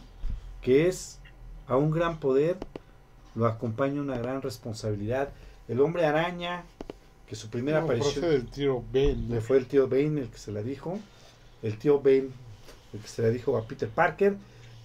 Que 0.62 0.86
es 0.88 1.18
a 1.66 1.76
un 1.76 1.90
gran 1.90 2.18
poder 2.20 2.56
lo 3.34 3.46
acompaña 3.46 4.00
una 4.00 4.16
gran 4.18 4.40
responsabilidad. 4.40 5.28
El 5.68 5.80
hombre 5.80 6.06
araña, 6.06 6.64
que 7.28 7.34
su 7.36 7.50
primera 7.50 7.80
No, 7.80 7.84
aparición 7.86 8.24
del 8.24 8.46
tiro 8.46 8.82
Ben. 8.92 9.28
le 9.28 9.40
fue 9.40 9.58
el 9.58 9.66
tío 9.66 9.88
Bane 9.88 10.20
el 10.22 10.28
que 10.28 10.38
se 10.38 10.52
la 10.52 10.62
dijo. 10.62 10.98
El 11.62 11.76
tío 11.78 12.00
Bane 12.00 12.28
el 12.94 13.00
que 13.00 13.08
se 13.08 13.20
la 13.22 13.28
dijo 13.28 13.56
a 13.58 13.64
Peter 13.66 13.88
Parker. 13.88 14.36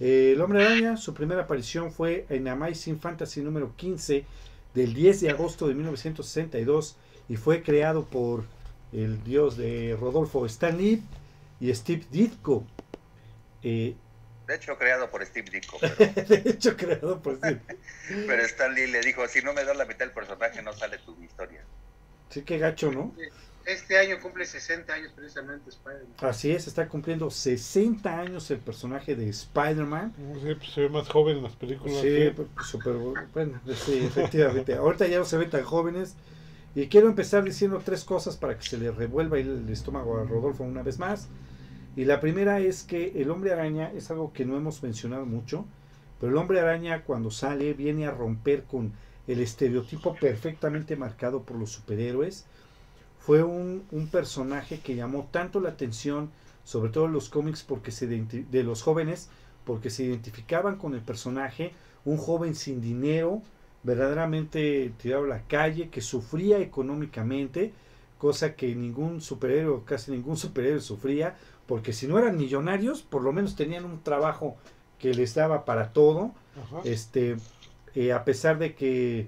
Eh, 0.04 0.32
el 0.32 0.40
hombre 0.40 0.64
araña, 0.66 0.96
su 0.96 1.14
primera 1.14 1.42
aparición 1.42 1.92
fue 1.92 2.26
en 2.28 2.48
Amazing 2.48 2.98
Fantasy 2.98 3.40
número 3.40 3.76
15 3.76 4.24
del 4.74 4.94
10 4.94 5.20
de 5.20 5.30
agosto 5.30 5.68
de 5.68 5.74
1962 5.74 6.96
y 7.28 7.36
fue 7.36 7.62
creado 7.62 8.04
por 8.04 8.42
el 8.92 9.22
dios 9.22 9.56
de 9.56 9.96
Rodolfo 10.00 10.44
Stan 10.46 10.76
Lee 10.76 11.04
y 11.60 11.72
Steve 11.72 12.04
Ditko. 12.10 12.66
Eh, 13.62 13.94
De 14.48 14.56
hecho, 14.56 14.76
creado 14.76 15.08
por 15.08 15.24
Steve 15.24 15.48
Ditko, 15.52 15.78
pero, 15.96 15.96
de 16.26 16.50
hecho, 16.50 16.76
creado 16.76 17.22
por 17.22 17.36
Steve. 17.36 17.60
pero 18.08 18.42
Stan 18.42 18.74
Lee 18.74 18.88
le 18.88 19.02
dijo, 19.02 19.28
si 19.28 19.40
no 19.40 19.52
me 19.52 19.62
das 19.62 19.76
la 19.76 19.84
mitad 19.84 20.00
del 20.00 20.10
personaje, 20.10 20.62
no 20.62 20.72
sale 20.72 20.98
tu 20.98 21.16
historia. 21.22 21.64
Sí, 22.28 22.42
qué 22.42 22.58
gacho, 22.58 22.90
¿no? 22.90 23.14
Este 23.64 23.96
año 23.98 24.16
cumple 24.20 24.44
60 24.44 24.92
años 24.92 25.12
precisamente 25.14 25.70
Spider-Man. 25.70 26.16
Así 26.18 26.50
es, 26.50 26.66
está 26.66 26.88
cumpliendo 26.88 27.30
60 27.30 28.20
años 28.20 28.50
el 28.50 28.58
personaje 28.58 29.14
de 29.14 29.28
Spider-Man. 29.28 30.12
Sé, 30.42 30.56
pues, 30.56 30.70
se 30.70 30.80
ve 30.82 30.88
más 30.88 31.08
joven 31.08 31.38
en 31.38 31.42
las 31.44 31.56
películas. 31.56 32.00
Sí, 32.00 32.08
¿eh? 32.08 32.34
pues, 32.34 32.48
súper 32.66 32.94
bueno, 33.32 33.60
sí, 33.74 34.04
efectivamente. 34.04 34.74
Ahorita 34.74 35.06
ya 35.06 35.18
no 35.18 35.24
se 35.24 35.36
ven 35.36 35.50
tan 35.50 35.62
jóvenes. 35.62 36.16
Y 36.74 36.86
quiero 36.88 37.08
empezar 37.08 37.44
diciendo 37.44 37.82
tres 37.84 38.02
cosas 38.02 38.36
para 38.36 38.56
que 38.56 38.66
se 38.66 38.78
le 38.78 38.90
revuelva 38.90 39.38
el 39.38 39.68
estómago 39.68 40.18
a 40.18 40.24
Rodolfo 40.24 40.64
una 40.64 40.82
vez 40.82 40.98
más. 40.98 41.28
Y 41.94 42.06
la 42.06 42.20
primera 42.20 42.60
es 42.60 42.82
que 42.82 43.12
el 43.20 43.30
hombre 43.30 43.52
araña 43.52 43.92
es 43.92 44.10
algo 44.10 44.32
que 44.32 44.46
no 44.46 44.56
hemos 44.56 44.82
mencionado 44.82 45.26
mucho, 45.26 45.66
pero 46.18 46.32
el 46.32 46.38
hombre 46.38 46.60
araña 46.60 47.04
cuando 47.04 47.30
sale 47.30 47.74
viene 47.74 48.06
a 48.06 48.10
romper 48.10 48.64
con 48.64 48.94
el 49.26 49.40
estereotipo 49.40 50.14
perfectamente 50.16 50.96
marcado 50.96 51.42
por 51.42 51.58
los 51.58 51.70
superhéroes. 51.70 52.46
Fue 53.24 53.42
un, 53.42 53.84
un 53.92 54.08
personaje 54.08 54.80
que 54.80 54.96
llamó 54.96 55.28
tanto 55.30 55.60
la 55.60 55.70
atención, 55.70 56.30
sobre 56.64 56.90
todo 56.90 57.06
en 57.06 57.12
los 57.12 57.28
cómics 57.28 57.62
porque 57.62 57.90
se 57.90 58.06
de 58.06 58.62
los 58.64 58.82
jóvenes, 58.82 59.28
porque 59.64 59.90
se 59.90 60.04
identificaban 60.04 60.76
con 60.76 60.94
el 60.94 61.00
personaje, 61.00 61.72
un 62.04 62.16
joven 62.16 62.54
sin 62.54 62.80
dinero, 62.80 63.42
verdaderamente 63.84 64.92
tirado 65.00 65.24
a 65.24 65.28
la 65.28 65.42
calle, 65.42 65.88
que 65.88 66.00
sufría 66.00 66.58
económicamente, 66.58 67.72
cosa 68.18 68.54
que 68.54 68.74
ningún 68.74 69.20
superhéroe, 69.20 69.82
casi 69.84 70.10
ningún 70.10 70.36
superhéroe 70.36 70.80
sufría, 70.80 71.36
porque 71.66 71.92
si 71.92 72.06
no 72.06 72.18
eran 72.18 72.36
millonarios, 72.36 73.02
por 73.02 73.22
lo 73.22 73.32
menos 73.32 73.56
tenían 73.56 73.84
un 73.84 74.02
trabajo 74.02 74.56
que 74.98 75.14
les 75.14 75.34
daba 75.34 75.64
para 75.64 75.92
todo, 75.92 76.32
Ajá. 76.60 76.80
este, 76.84 77.36
eh, 77.94 78.12
a 78.12 78.24
pesar 78.24 78.58
de 78.58 78.74
que 78.74 79.26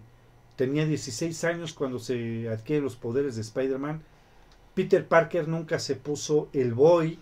tenía 0.56 0.86
16 0.86 1.44
años 1.44 1.72
cuando 1.72 1.98
se 1.98 2.48
adquiere 2.48 2.82
los 2.82 2.96
poderes 2.96 3.36
de 3.36 3.42
Spider-Man, 3.42 4.02
Peter 4.74 5.06
Parker 5.06 5.48
nunca 5.48 5.78
se 5.78 5.96
puso 5.96 6.48
el 6.52 6.74
boy 6.74 7.18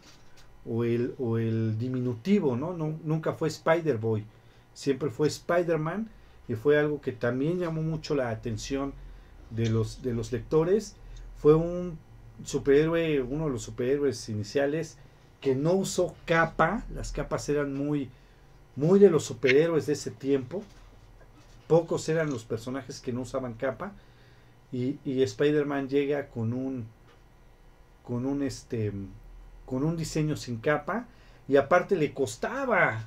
o 0.64 0.84
el, 0.84 1.78
diminutivo, 1.78 2.56
¿no? 2.56 2.72
Nu- 2.72 2.98
Nunca 3.04 3.32
fue 3.34 3.48
Spider-Boy, 3.48 4.24
siempre 4.74 5.10
fue 5.10 5.28
Spider-Man 5.28 6.08
y 6.48 6.54
fue 6.54 6.78
algo 6.78 7.00
que 7.00 7.12
también 7.12 7.58
llamó 7.58 7.82
mucho 7.82 8.14
la 8.14 8.30
atención 8.30 8.92
de 9.50 9.68
los, 9.70 10.02
de 10.02 10.14
los 10.14 10.32
lectores. 10.32 10.96
Fue 11.36 11.54
un 11.54 11.98
superhéroe, 12.44 13.20
uno 13.22 13.46
de 13.46 13.50
los 13.52 13.62
superhéroes 13.62 14.28
iniciales 14.28 14.98
que 15.40 15.54
no 15.56 15.72
usó 15.72 16.14
capa, 16.24 16.84
las 16.94 17.10
capas 17.12 17.48
eran 17.48 17.74
muy, 17.74 18.08
muy 18.76 18.98
de 19.00 19.10
los 19.10 19.24
superhéroes 19.24 19.86
de 19.86 19.94
ese 19.94 20.10
tiempo, 20.12 20.62
pocos 21.72 22.06
eran 22.10 22.28
los 22.28 22.44
personajes 22.44 23.00
que 23.00 23.14
no 23.14 23.22
usaban 23.22 23.54
capa, 23.54 23.92
y, 24.72 24.98
y 25.06 25.22
Spider-Man 25.22 25.88
llega 25.88 26.28
con 26.28 26.52
un, 26.52 26.86
con 28.02 28.26
un, 28.26 28.42
este, 28.42 28.92
con 29.64 29.82
un 29.82 29.96
diseño 29.96 30.36
sin 30.36 30.58
capa, 30.58 31.06
y 31.48 31.56
aparte 31.56 31.96
le 31.96 32.12
costaba, 32.12 33.06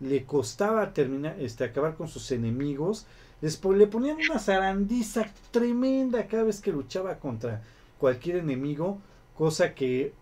le 0.00 0.26
costaba 0.26 0.92
terminar, 0.92 1.36
este, 1.40 1.64
acabar 1.64 1.96
con 1.96 2.06
sus 2.06 2.30
enemigos, 2.32 3.06
Después 3.40 3.78
le 3.78 3.88
ponían 3.88 4.18
una 4.18 4.38
zarandiza 4.38 5.26
tremenda 5.50 6.28
cada 6.28 6.44
vez 6.44 6.60
que 6.60 6.70
luchaba 6.70 7.18
contra 7.18 7.62
cualquier 7.98 8.36
enemigo, 8.36 8.98
cosa 9.36 9.74
que 9.74 10.12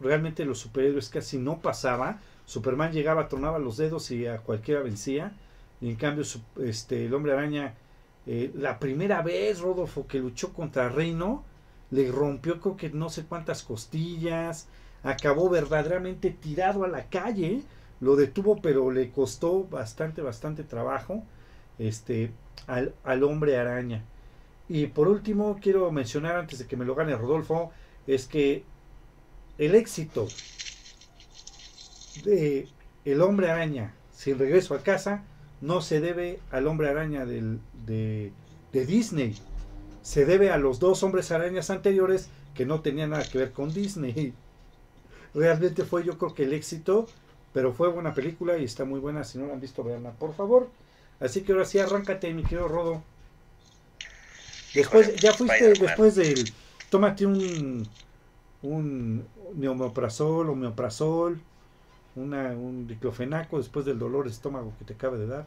realmente 0.00 0.44
los 0.44 0.58
superhéroes 0.58 1.08
casi 1.08 1.38
no 1.38 1.60
pasaba. 1.60 2.18
Superman 2.44 2.92
llegaba, 2.92 3.28
tronaba 3.28 3.60
los 3.60 3.76
dedos 3.76 4.10
y 4.10 4.26
a 4.26 4.38
cualquiera 4.38 4.82
vencía. 4.82 5.32
Y 5.80 5.90
en 5.90 5.96
cambio, 5.96 6.24
este, 6.62 7.06
el 7.06 7.14
hombre 7.14 7.32
araña, 7.32 7.74
eh, 8.26 8.50
la 8.54 8.78
primera 8.78 9.22
vez, 9.22 9.60
Rodolfo, 9.60 10.06
que 10.06 10.18
luchó 10.18 10.52
contra 10.52 10.88
Reino, 10.88 11.44
le 11.90 12.10
rompió 12.10 12.60
creo 12.60 12.76
que 12.76 12.90
no 12.90 13.10
sé 13.10 13.24
cuántas 13.24 13.62
costillas, 13.62 14.68
acabó 15.02 15.48
verdaderamente 15.48 16.30
tirado 16.30 16.84
a 16.84 16.88
la 16.88 17.08
calle, 17.08 17.62
lo 18.00 18.16
detuvo, 18.16 18.60
pero 18.60 18.90
le 18.90 19.10
costó 19.10 19.64
bastante, 19.64 20.22
bastante 20.22 20.64
trabajo. 20.64 21.24
Este, 21.78 22.30
al, 22.66 23.22
hombre 23.24 23.58
araña. 23.58 24.04
Y 24.68 24.86
por 24.86 25.08
último, 25.08 25.58
quiero 25.60 25.90
mencionar 25.90 26.36
antes 26.36 26.58
de 26.58 26.66
que 26.66 26.76
me 26.76 26.84
lo 26.84 26.94
gane 26.94 27.16
Rodolfo, 27.16 27.72
es 28.06 28.26
que 28.26 28.64
el 29.58 29.74
éxito 29.74 30.28
de 32.24 32.68
el 33.04 33.20
hombre 33.22 33.50
araña 33.50 33.94
sin 34.12 34.38
regreso 34.38 34.74
a 34.74 34.82
casa 34.82 35.24
no 35.60 35.80
se 35.80 36.00
debe 36.00 36.40
al 36.50 36.66
hombre 36.66 36.88
araña 36.88 37.26
del, 37.26 37.60
de, 37.86 38.32
de 38.72 38.86
Disney, 38.86 39.36
se 40.02 40.24
debe 40.24 40.50
a 40.50 40.56
los 40.56 40.80
dos 40.80 41.02
hombres 41.02 41.30
arañas 41.30 41.70
anteriores 41.70 42.28
que 42.54 42.66
no 42.66 42.80
tenían 42.80 43.10
nada 43.10 43.24
que 43.24 43.38
ver 43.38 43.52
con 43.52 43.72
Disney. 43.72 44.34
Realmente 45.34 45.84
fue 45.84 46.04
yo 46.04 46.18
creo 46.18 46.34
que 46.34 46.44
el 46.44 46.52
éxito, 46.52 47.06
pero 47.52 47.72
fue 47.72 47.88
buena 47.88 48.14
película 48.14 48.58
y 48.58 48.64
está 48.64 48.84
muy 48.84 49.00
buena. 49.00 49.24
Si 49.24 49.38
no 49.38 49.46
la 49.46 49.54
han 49.54 49.60
visto, 49.60 49.84
veanla 49.84 50.12
por 50.12 50.34
favor. 50.34 50.68
Así 51.20 51.42
que 51.42 51.52
ahora 51.52 51.64
sí, 51.64 51.78
arráncate, 51.78 52.32
mi 52.32 52.42
querido 52.42 52.66
Rodo. 52.66 53.02
Después, 54.74 55.14
ya 55.16 55.32
fuiste 55.34 55.74
después 55.74 56.14
del. 56.14 56.52
Tómate 56.88 57.26
un. 57.26 57.86
Un 58.62 59.26
neomoprazol, 59.54 60.50
homeoprazol, 60.50 61.40
una, 62.16 62.48
un 62.50 62.86
diclofenaco 62.86 63.58
después 63.58 63.84
del 63.84 63.98
dolor 63.98 64.24
de 64.24 64.30
estómago 64.30 64.72
que 64.78 64.84
te 64.84 64.94
acaba 64.94 65.16
de 65.16 65.26
dar. 65.26 65.46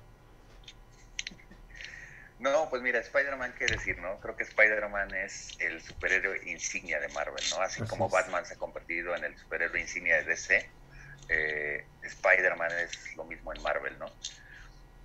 No, 2.39 2.69
pues 2.69 2.81
mira, 2.81 2.99
Spider-Man, 2.99 3.53
¿qué 3.57 3.65
decir, 3.65 3.97
no? 3.99 4.19
Creo 4.19 4.35
que 4.35 4.43
Spider-Man 4.43 5.13
es 5.15 5.57
el 5.59 5.81
superhéroe 5.81 6.41
insignia 6.49 6.99
de 6.99 7.07
Marvel, 7.09 7.43
¿no? 7.51 7.61
Así, 7.61 7.81
como 7.83 8.09
Batman 8.09 8.45
se 8.45 8.55
ha 8.55 8.57
convertido 8.57 9.15
en 9.15 9.23
el 9.23 9.37
superhéroe 9.37 9.79
insignia 9.79 10.17
de 10.17 10.23
DC, 10.25 10.69
eh, 11.29 11.85
Spider-Man 12.01 12.71
es 12.79 13.15
lo 13.15 13.23
mismo 13.23 13.53
en 13.53 13.61
Marvel, 13.61 13.97
¿no? 13.97 14.07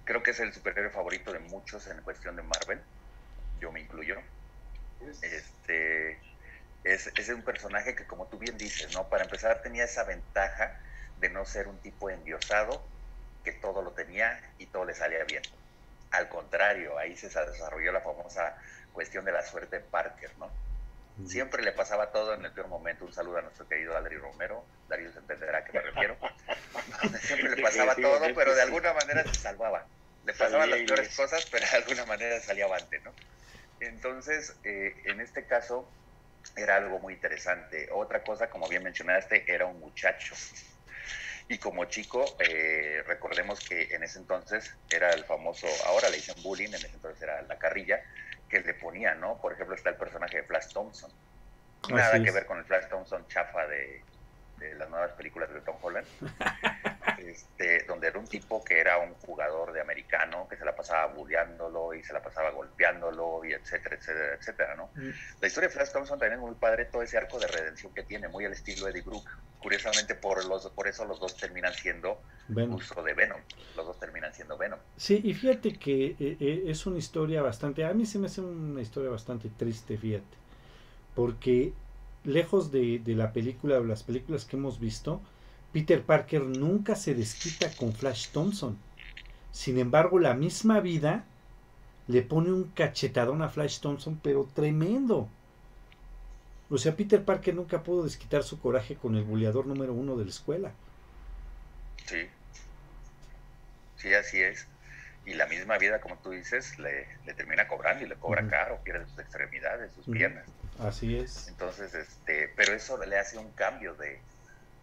creo 0.09 0.23
que 0.23 0.31
es 0.31 0.41
el 0.41 0.55
superhéroe 0.55 0.91
favorito 0.91 1.35
de 1.35 1.39
muchos 1.39 1.87
en 1.87 2.01
cuestión 2.01 2.35
de 2.35 2.43
Marvel. 2.43 2.81
Yo 3.61 3.71
me 3.71 3.81
incluyo. 3.81 4.17
Este 5.21 6.19
es, 6.83 7.13
es 7.15 7.29
un 7.29 7.43
personaje 7.43 7.95
que, 7.95 8.07
como 8.07 8.27
tú 8.27 8.39
bien 8.39 8.57
dices, 8.57 8.91
¿no? 8.95 9.07
Para 9.11 9.25
empezar, 9.25 9.61
tenía 9.61 9.85
esa 9.85 10.05
ventaja 10.05 10.81
de 11.21 11.31
no 11.31 11.45
ser 11.45 11.69
un 11.69 11.79
tipo 11.79 12.11
endiosado, 12.11 12.83
que 13.45 13.53
todo 13.53 13.83
lo 13.83 13.93
tenía 13.93 14.41
y 14.59 14.67
todo 14.67 14.85
le 14.85 14.95
salía 14.95 15.25
bien. 15.25 15.43
Al 16.11 16.29
contrario, 16.29 16.99
ahí 16.99 17.17
se 17.17 17.29
desarrolló 17.29 17.93
la 17.93 18.01
famosa 18.01 18.57
cuestión 18.93 19.25
de 19.25 19.33
la 19.33 19.43
suerte 19.43 19.77
de 19.77 19.85
Parker, 19.85 20.31
¿no? 20.39 20.51
Siempre 21.27 21.65
le 21.65 21.73
pasaba 21.73 22.13
todo 22.13 22.35
en 22.35 22.45
el 22.45 22.53
peor 22.53 22.69
momento. 22.69 23.05
Un 23.05 23.13
saludo 23.13 23.39
a 23.39 23.43
nuestro 23.43 23.67
querido 23.67 23.97
Adri 23.97 24.17
Romero. 24.17 24.65
Darío 24.89 25.13
se 25.13 25.19
entenderá 25.19 25.59
a 25.59 25.65
qué 25.65 25.73
me 25.73 25.81
refiero. 25.81 26.17
Siempre 27.23 27.57
le 27.57 27.63
pasaba 27.63 27.97
todo, 27.97 28.21
pero 28.37 28.55
de 28.55 28.63
alguna 28.63 28.93
manera 28.93 29.25
se 29.25 29.35
salvaba 29.35 29.85
le 30.29 30.35
pasaban 30.35 30.71
las 30.71 30.81
peores 30.81 31.17
cosas, 31.17 31.47
pero 31.51 31.67
de 31.67 31.77
alguna 31.77 32.05
manera 32.05 32.39
salía 32.41 32.67
avante, 32.67 33.01
¿no? 33.01 33.15
Entonces, 33.81 34.55
eh, 34.63 34.95
en 35.07 35.23
este 35.23 35.47
caso, 35.47 35.91
era 36.55 36.77
algo 36.77 36.99
muy 36.99 37.15
interesante. 37.15 37.89
Otra 37.93 38.23
cosa, 38.23 38.51
como 38.51 38.69
bien 38.69 38.83
mencionaste, 38.83 39.51
era 39.51 39.65
un 39.65 39.81
muchacho. 39.81 40.35
Y 41.49 41.59
como 41.59 41.87
chico, 41.87 42.25
eh, 42.41 43.03
recordemos 43.07 43.67
que 43.67 43.95
en 43.95 44.03
ese 44.03 44.19
entonces 44.19 44.77
era 44.91 45.11
el 45.15 45.25
famoso, 45.25 45.67
ahora 45.87 46.11
le 46.11 46.17
dicen 46.17 46.43
bullying, 46.43 46.69
en 46.69 46.75
ese 46.75 46.95
entonces 46.95 47.23
era 47.23 47.41
la 47.43 47.59
carrilla, 47.59 48.01
que 48.49 48.61
le 48.61 48.75
ponía, 48.75 49.15
¿no? 49.15 49.41
Por 49.41 49.55
ejemplo, 49.55 49.75
está 49.75 49.91
el 49.91 49.97
personaje 49.97 50.39
de 50.39 50.43
Flash 50.45 50.73
Thompson. 50.73 51.11
Nada 51.91 52.23
que 52.23 52.31
ver 52.31 52.45
con 52.45 52.59
el 52.59 52.65
Flash 52.65 52.89
Thompson 52.89 53.27
chafa 53.29 53.67
de, 53.67 54.05
de 54.59 54.75
las 54.75 54.89
nuevas 54.91 55.13
películas 55.13 55.53
de 55.53 55.61
Tom 55.61 55.77
Holland. 55.81 56.07
Este, 57.19 57.85
donde 57.87 58.07
era 58.07 58.19
un 58.19 58.27
tipo 58.27 58.63
que 58.63 58.79
era 58.79 58.99
un 58.99 59.13
jugador 59.15 59.73
de 59.73 59.81
americano, 59.81 60.47
que 60.49 60.57
se 60.57 60.65
la 60.65 60.75
pasaba 60.75 61.13
bulleándolo 61.13 61.93
y 61.93 62.03
se 62.03 62.13
la 62.13 62.23
pasaba 62.23 62.51
golpeándolo 62.51 63.45
y 63.45 63.53
etcétera, 63.53 63.97
etcétera, 63.97 64.35
etcétera, 64.35 64.77
¿no? 64.77 64.91
Mm. 64.95 65.11
La 65.41 65.49
historia 65.49 65.69
de 65.69 65.75
Flash 65.75 65.91
Thompson 65.93 66.19
también 66.19 66.39
es 66.39 66.47
muy 66.47 66.55
padre, 66.55 66.85
todo 66.85 67.03
ese 67.03 67.19
arco 67.19 67.39
de 67.39 67.49
redención 67.49 67.93
que 67.93 68.05
tiene, 68.05 68.29
muy 68.29 68.45
al 68.45 68.53
estilo 68.53 68.87
de 68.87 68.93
Eddie 68.93 69.03
Brooke. 69.03 69.29
Curiosamente, 69.61 70.15
por, 70.15 70.45
los, 70.45 70.69
por 70.71 70.87
eso 70.87 71.05
los 71.05 71.19
dos 71.19 71.37
terminan 71.37 71.75
siendo 71.75 72.23
uso 72.49 73.03
de 73.03 73.15
Venom. 73.15 73.41
Los 73.77 73.87
dos 73.87 73.99
terminan 73.99 74.33
siendo 74.33 74.57
Venom. 74.57 74.79
Sí, 74.97 75.21
y 75.25 75.35
fíjate 75.35 75.77
que 75.77 76.17
eh, 76.21 76.37
eh, 76.41 76.63
es 76.67 76.87
una 76.87 76.99
historia 76.99 77.43
bastante, 77.43 77.85
a 77.85 77.93
mí 77.93 78.07
se 78.07 78.19
me 78.19 78.27
hace 78.27 78.41
una 78.41 78.81
historia 78.81 79.11
bastante 79.11 79.49
triste, 79.49 79.99
fíjate, 79.99 80.37
porque 81.15 81.73
lejos 82.25 82.71
de, 82.73 82.99
de 82.99 83.15
la 83.15 83.33
película 83.33 83.79
o 83.79 83.85
las 83.85 84.03
películas 84.03 84.45
que 84.45 84.57
hemos 84.57 84.81
visto, 84.81 85.21
Peter 85.73 86.03
Parker 86.03 86.43
nunca 86.43 86.95
se 86.95 87.15
desquita 87.15 87.71
con 87.77 87.93
Flash 87.93 88.29
Thompson. 88.29 88.79
Sin 89.53 89.79
embargo, 89.79 90.19
la 90.19 90.35
misma 90.35 90.81
vida 90.81 91.25
le 92.07 92.23
pone 92.23 92.53
un 92.53 92.65
cachetadón 92.65 93.43
a 93.43 93.49
Flash 93.49 93.81
Thompson, 93.81 94.19
pero 94.23 94.49
tremendo. 94.55 95.29
O 96.71 96.79
sea, 96.79 96.97
Peter 96.97 97.23
Parker 97.25 97.55
nunca 97.55 97.83
pudo 97.83 98.05
desquitar 98.05 98.43
su 98.43 98.61
coraje 98.61 98.97
con 98.97 99.15
el 99.15 99.25
buleador 99.25 99.67
número 99.67 99.93
uno 99.93 100.17
de 100.17 100.25
la 100.25 100.31
escuela. 100.31 100.73
Sí. 102.07 102.29
Sí, 103.97 104.13
así 104.15 104.41
es. 104.41 104.67
Y 105.27 105.35
la 105.35 105.47
misma 105.47 105.77
vida, 105.77 106.01
como 106.01 106.17
tú 106.17 106.31
dices, 106.31 106.79
le, 106.79 107.07
termina 107.35 107.69
cobrando 107.69 108.05
y 108.05 108.09
le 108.09 108.17
cobra 108.17 108.47
caro, 108.49 108.81
pierde 108.83 109.07
sus 109.07 109.19
extremidades, 109.19 109.93
sus 109.93 110.07
piernas. 110.07 110.47
Así 110.79 111.17
es. 111.17 111.49
Entonces, 111.49 111.95
este, 111.95 112.53
pero 112.57 112.73
eso 112.75 113.05
le 113.05 113.19
hace 113.19 113.39
un 113.39 113.51
cambio 113.53 113.95
de, 113.95 114.21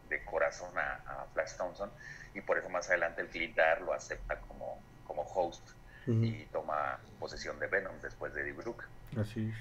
de 0.10 0.24
corazón 0.26 0.72
a, 0.78 1.26
Flash 1.34 1.56
Thompson 1.58 1.90
y 2.34 2.42
por 2.42 2.58
eso 2.58 2.70
más 2.70 2.88
adelante 2.90 3.22
el 3.22 3.28
Glindar 3.28 3.82
lo 3.82 3.94
acepta 3.94 4.40
como, 4.42 4.82
como 5.06 5.24
host 5.24 5.70
y 6.08 6.46
toma 6.46 7.00
posesión 7.20 7.58
de 7.60 7.66
Venom 7.66 8.00
después 8.02 8.34
de 8.34 8.42
Eddie 8.42 8.54
Brooke. 8.54 8.84
Así 9.20 9.52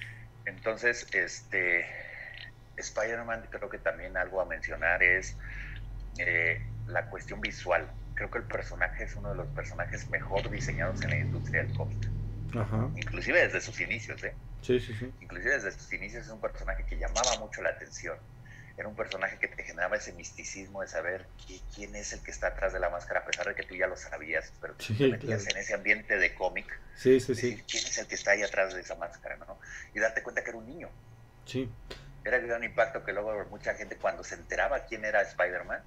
Entonces, 0.44 1.06
este 1.14 1.86
Spider-Man 2.76 3.46
creo 3.50 3.70
que 3.70 3.78
también 3.78 4.16
algo 4.18 4.42
a 4.42 4.44
mencionar 4.44 5.02
es 5.02 5.38
eh, 6.18 6.60
la 6.86 7.08
cuestión 7.08 7.40
visual. 7.40 7.88
Creo 8.14 8.30
que 8.30 8.38
el 8.38 8.44
personaje 8.44 9.04
es 9.04 9.16
uno 9.16 9.30
de 9.30 9.36
los 9.36 9.46
personajes 9.48 10.08
mejor 10.10 10.50
diseñados 10.50 11.02
en 11.02 11.10
la 11.10 11.16
industria 11.16 11.62
del 11.62 11.74
cómic. 11.74 12.13
Inclusive 12.96 13.40
desde 13.40 13.60
sus 13.60 13.80
inicios, 13.80 14.22
¿eh? 14.24 14.34
Sí, 14.62 14.80
sí, 14.80 14.94
sí. 14.94 15.12
Inclusive 15.20 15.54
desde 15.54 15.72
sus 15.72 15.92
inicios 15.92 16.24
es 16.24 16.32
un 16.32 16.40
personaje 16.40 16.84
que 16.86 16.96
llamaba 16.96 17.38
mucho 17.38 17.62
la 17.62 17.70
atención 17.70 18.16
era 18.76 18.88
un 18.88 18.96
personaje 18.96 19.38
que 19.38 19.48
te 19.48 19.62
generaba 19.62 19.96
ese 19.96 20.12
misticismo 20.12 20.80
de 20.80 20.88
saber 20.88 21.28
quién 21.74 21.94
es 21.94 22.12
el 22.12 22.22
que 22.22 22.32
está 22.32 22.48
atrás 22.48 22.72
de 22.72 22.80
la 22.80 22.90
máscara, 22.90 23.20
a 23.20 23.24
pesar 23.24 23.46
de 23.46 23.54
que 23.54 23.62
tú 23.62 23.76
ya 23.76 23.86
lo 23.86 23.96
sabías, 23.96 24.52
pero 24.60 24.74
te 24.74 25.08
metías 25.08 25.46
en 25.46 25.56
ese 25.58 25.74
ambiente 25.74 26.18
de 26.18 26.34
cómic. 26.34 26.66
Sí, 26.96 27.20
sí, 27.20 27.34
sí. 27.34 27.62
¿Quién 27.68 27.86
es 27.86 27.98
el 27.98 28.08
que 28.08 28.16
está 28.16 28.32
ahí 28.32 28.42
atrás 28.42 28.74
de 28.74 28.80
esa 28.80 28.96
máscara, 28.96 29.36
no? 29.36 29.60
Y 29.94 30.00
darte 30.00 30.22
cuenta 30.22 30.42
que 30.42 30.50
era 30.50 30.58
un 30.58 30.66
niño. 30.66 30.90
Sí. 31.44 31.70
Era 32.24 32.38
el 32.38 32.46
gran 32.48 32.64
impacto 32.64 33.04
que 33.04 33.12
luego 33.12 33.44
mucha 33.50 33.74
gente 33.74 33.96
cuando 33.96 34.24
se 34.24 34.34
enteraba 34.34 34.80
quién 34.86 35.04
era 35.04 35.22
Spider-Man, 35.22 35.80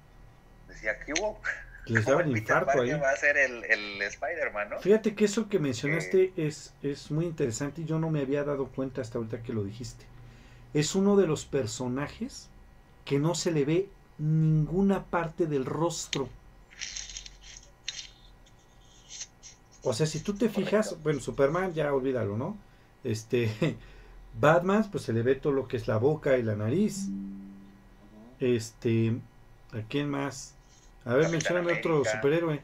decía, 0.68 0.98
¿qué 1.00 1.12
hubo? 1.12 1.42
Les 1.86 2.04
daba 2.04 2.22
el 2.22 2.36
infarto 2.36 2.80
ahí. 2.80 2.90
va 2.90 3.10
a 3.10 3.16
ser 3.16 3.36
el, 3.38 3.64
el 3.64 4.02
Spider-Man, 4.02 4.70
¿no? 4.70 4.80
Fíjate 4.80 5.14
que 5.14 5.24
eso 5.24 5.48
que 5.48 5.58
mencionaste 5.58 6.32
es, 6.36 6.74
es 6.82 7.10
muy 7.10 7.24
interesante 7.24 7.82
y 7.82 7.84
yo 7.86 7.98
no 7.98 8.10
me 8.10 8.20
había 8.20 8.44
dado 8.44 8.66
cuenta 8.68 9.00
hasta 9.00 9.18
ahorita 9.18 9.42
que 9.42 9.52
lo 9.52 9.64
dijiste. 9.64 10.04
Es 10.74 10.94
uno 10.94 11.16
de 11.16 11.26
los 11.26 11.46
personajes 11.46 12.48
que 13.04 13.18
no 13.18 13.34
se 13.34 13.52
le 13.52 13.64
ve 13.64 13.88
ninguna 14.18 15.04
parte 15.04 15.46
del 15.46 15.64
rostro. 15.64 16.28
O 19.82 19.94
sea, 19.94 20.06
si 20.06 20.20
tú 20.20 20.34
te 20.34 20.50
fijas, 20.50 20.96
bueno, 21.02 21.20
Superman 21.20 21.72
ya 21.72 21.94
olvídalo, 21.94 22.36
¿no? 22.36 22.58
Este, 23.04 23.50
Batman, 24.38 24.90
pues 24.90 25.04
se 25.04 25.12
le 25.12 25.22
ve 25.22 25.36
todo 25.36 25.52
lo 25.54 25.68
que 25.68 25.78
es 25.78 25.88
la 25.88 25.96
boca 25.96 26.36
y 26.36 26.42
la 26.42 26.56
nariz. 26.56 27.06
Este, 28.40 29.16
¿A 29.72 29.80
quién 29.88 30.10
más? 30.10 30.54
A 31.08 31.14
ver, 31.14 31.28
mencioname 31.30 31.72
otro 31.72 32.04
superhéroe. 32.04 32.60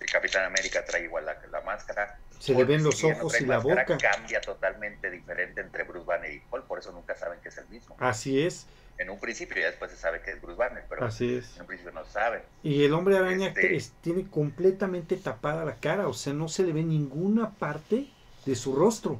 El 0.00 0.06
Capitán 0.10 0.44
América 0.44 0.84
trae 0.84 1.04
igual 1.04 1.24
la, 1.24 1.36
la 1.50 1.60
máscara. 1.62 2.18
Se 2.38 2.52
le 2.54 2.64
ven 2.64 2.84
los 2.84 3.02
ojos 3.04 3.40
y 3.40 3.46
la 3.46 3.56
máscara, 3.60 3.82
boca. 3.84 3.98
Cambia 3.98 4.40
totalmente 4.40 5.10
diferente 5.10 5.62
entre 5.62 5.84
Bruce 5.84 6.04
Banner 6.04 6.30
y 6.30 6.42
Hulk, 6.50 6.66
por 6.66 6.78
eso 6.78 6.92
nunca 6.92 7.14
saben 7.14 7.40
que 7.40 7.48
es 7.48 7.56
el 7.56 7.66
mismo. 7.68 7.96
Así 7.98 8.42
es, 8.42 8.66
En 8.98 9.10
un 9.10 9.18
principio 9.18 9.56
ya 9.60 9.66
después 9.66 9.90
se 9.90 9.96
sabe 9.96 10.20
que 10.20 10.30
es 10.32 10.40
Bruce 10.40 10.56
Banner, 10.58 10.84
pero 10.88 11.04
así 11.06 11.36
es. 11.38 11.54
en 11.56 11.62
un 11.62 11.66
principio 11.66 11.92
no 11.92 12.04
saben. 12.04 12.42
Y 12.62 12.84
el 12.84 12.92
hombre 12.92 13.16
araña 13.16 13.48
Este- 13.48 13.74
es- 13.74 13.92
tiene 14.02 14.28
completamente 14.30 15.16
tapada 15.16 15.64
la 15.64 15.74
cara, 15.76 16.06
o 16.06 16.12
sea, 16.12 16.32
no 16.32 16.46
se 16.48 16.62
le 16.64 16.72
ve 16.72 16.82
ninguna 16.84 17.50
parte 17.50 18.06
de 18.46 18.54
su 18.54 18.76
rostro, 18.76 19.18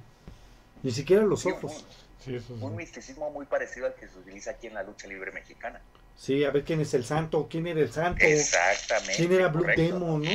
ni 0.84 0.90
siquiera 0.92 1.24
los 1.24 1.40
Sí, 1.40 1.50
ojos. 1.50 1.72
un, 1.72 2.24
Sí, 2.24 2.36
eso 2.36 2.54
un 2.54 2.70
sí. 2.72 2.76
misticismo 2.76 3.30
muy 3.30 3.46
parecido 3.46 3.86
al 3.86 3.94
que 3.94 4.06
se 4.06 4.16
utiliza 4.18 4.52
aquí 4.52 4.66
en 4.68 4.74
la 4.74 4.82
lucha 4.84 5.08
libre 5.08 5.32
mexicana. 5.32 5.80
Sí, 6.16 6.44
a 6.44 6.50
ver 6.50 6.64
quién 6.64 6.80
es 6.80 6.94
el 6.94 7.04
santo, 7.04 7.48
quién 7.50 7.66
era 7.66 7.80
el 7.80 7.92
santo, 7.92 8.24
Exactamente. 8.24 9.14
quién 9.16 9.32
era 9.32 9.48
Blue 9.48 9.62
correcto. 9.62 9.82
Demon, 9.82 10.22
¿no? 10.22 10.30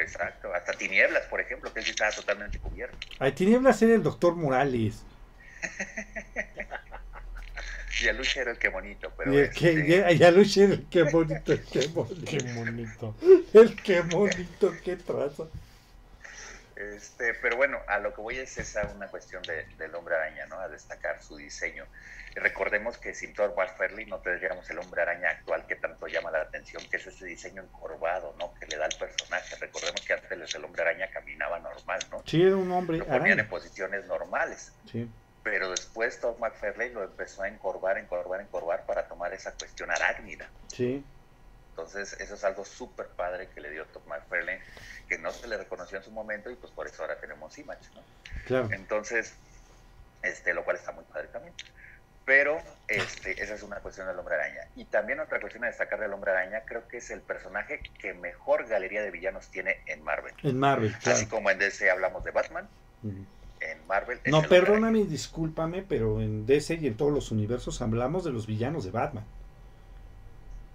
Exacto. 0.00 0.54
Hasta 0.54 0.72
Tinieblas, 0.72 1.26
por 1.26 1.40
ejemplo, 1.40 1.72
que 1.72 1.80
él 1.80 1.86
estaba 1.86 2.10
totalmente 2.12 2.58
cubierto. 2.58 2.96
A 3.18 3.30
Tinieblas 3.30 3.82
era 3.82 3.94
el 3.94 4.02
doctor 4.02 4.34
Morales. 4.36 5.02
Y 8.02 8.08
el 8.08 8.16
lucha 8.16 8.40
era 8.40 8.52
el 8.52 8.58
que 8.58 8.68
bonito, 8.68 9.12
pero 9.14 9.34
Y 9.34 9.36
el 9.38 9.50
que, 9.50 9.72
este, 9.72 10.14
y- 10.14 10.16
y 10.18 10.24
a 10.24 10.30
Lucher, 10.30 10.84
qué 10.90 11.02
bonito, 11.02 11.52
qué 11.70 11.86
bonito. 11.88 12.24
Qué 12.30 12.38
bonito. 12.54 13.14
El 13.52 13.76
qué 13.82 14.00
bonito, 14.00 14.74
qué 14.82 14.96
traza. 14.96 15.44
Este, 16.80 17.34
pero 17.34 17.56
bueno, 17.58 17.78
a 17.88 17.98
lo 17.98 18.14
que 18.14 18.22
voy 18.22 18.38
es 18.38 18.56
esa 18.56 18.86
una 18.86 19.08
cuestión 19.08 19.42
de- 19.42 19.66
del 19.76 19.94
hombre 19.94 20.14
araña, 20.16 20.46
¿no? 20.46 20.58
A 20.60 20.68
destacar 20.68 21.20
su 21.22 21.36
diseño. 21.36 21.84
Recordemos 22.34 22.96
que 22.96 23.14
sin 23.14 23.34
Thor 23.34 23.54
McFarlane 23.54 24.06
no 24.06 24.20
tendríamos 24.20 24.68
el 24.70 24.78
hombre 24.78 25.02
araña 25.02 25.28
actual 25.30 25.66
que 25.66 25.76
tanto 25.76 26.06
llama 26.06 26.30
la 26.30 26.40
atención, 26.42 26.82
que 26.90 26.96
es 26.96 27.06
ese 27.06 27.26
diseño 27.26 27.62
encorvado, 27.62 28.34
¿no? 28.38 28.54
Que 28.54 28.66
le 28.66 28.78
da 28.78 28.86
al 28.86 28.96
personaje. 28.98 29.56
Recordemos 29.56 30.00
que 30.06 30.12
antes 30.14 30.54
el 30.54 30.64
hombre 30.64 30.82
araña 30.82 31.10
caminaba 31.10 31.58
normal, 31.58 32.00
¿no? 32.10 32.22
Sí, 32.24 32.42
era 32.42 32.56
un 32.56 32.70
hombre 32.72 32.98
Lo 32.98 33.06
ponían 33.06 33.40
en 33.40 33.48
posiciones 33.48 34.06
normales. 34.06 34.72
Sí, 34.90 35.10
Pero 35.42 35.70
después 35.70 36.18
Todd 36.20 36.38
McFarlane 36.38 36.90
lo 36.94 37.02
empezó 37.04 37.42
a 37.42 37.48
encorvar, 37.48 37.98
encorvar, 37.98 38.40
encorvar 38.40 38.86
para 38.86 39.06
tomar 39.06 39.34
esa 39.34 39.52
cuestión 39.54 39.90
arácnida. 39.90 40.50
sí. 40.68 41.04
Entonces, 41.70 42.12
eso 42.20 42.34
es 42.34 42.44
algo 42.44 42.64
súper 42.64 43.06
padre 43.08 43.48
que 43.54 43.60
le 43.60 43.70
dio 43.70 43.86
Todd 43.86 44.02
McFarlane, 44.06 44.60
que 45.08 45.18
no 45.18 45.30
se 45.30 45.48
le 45.48 45.56
reconoció 45.56 45.98
en 45.98 46.04
su 46.04 46.10
momento 46.10 46.50
y 46.50 46.56
pues 46.56 46.72
por 46.72 46.86
eso 46.86 47.02
ahora 47.02 47.18
tenemos 47.18 47.56
Image, 47.58 47.88
¿no? 47.94 48.02
Claro. 48.46 48.68
Entonces, 48.72 49.34
este, 50.22 50.52
lo 50.52 50.64
cual 50.64 50.76
está 50.76 50.92
muy 50.92 51.04
padre 51.04 51.28
también. 51.28 51.54
Pero 52.24 52.58
este, 52.86 53.42
esa 53.42 53.54
es 53.54 53.62
una 53.62 53.76
cuestión 53.76 54.06
del 54.06 54.18
hombre 54.18 54.34
araña. 54.34 54.68
Y 54.76 54.84
también 54.84 55.20
otra 55.20 55.40
cuestión 55.40 55.64
a 55.64 55.68
destacar 55.68 55.98
del 55.98 56.12
hombre 56.12 56.32
araña, 56.32 56.62
creo 56.66 56.86
que 56.86 56.98
es 56.98 57.10
el 57.10 57.22
personaje 57.22 57.80
que 57.98 58.14
mejor 58.14 58.66
galería 58.68 59.02
de 59.02 59.10
villanos 59.10 59.48
tiene 59.48 59.78
en 59.86 60.02
Marvel. 60.04 60.34
En 60.42 60.58
Marvel, 60.58 60.94
Así 60.96 61.24
claro. 61.24 61.28
como 61.28 61.50
en 61.50 61.58
DC 61.58 61.90
hablamos 61.90 62.22
de 62.24 62.30
Batman, 62.30 62.68
en 63.02 63.86
Marvel... 63.86 64.20
No, 64.26 64.42
perdóname 64.42 65.00
y 65.00 65.06
discúlpame, 65.06 65.82
pero 65.82 66.20
en 66.20 66.46
DC 66.46 66.74
y 66.74 66.86
en 66.86 66.96
todos 66.96 67.12
los 67.12 67.30
universos 67.30 67.80
hablamos 67.82 68.24
de 68.24 68.32
los 68.32 68.46
villanos 68.46 68.84
de 68.84 68.90
Batman, 68.90 69.24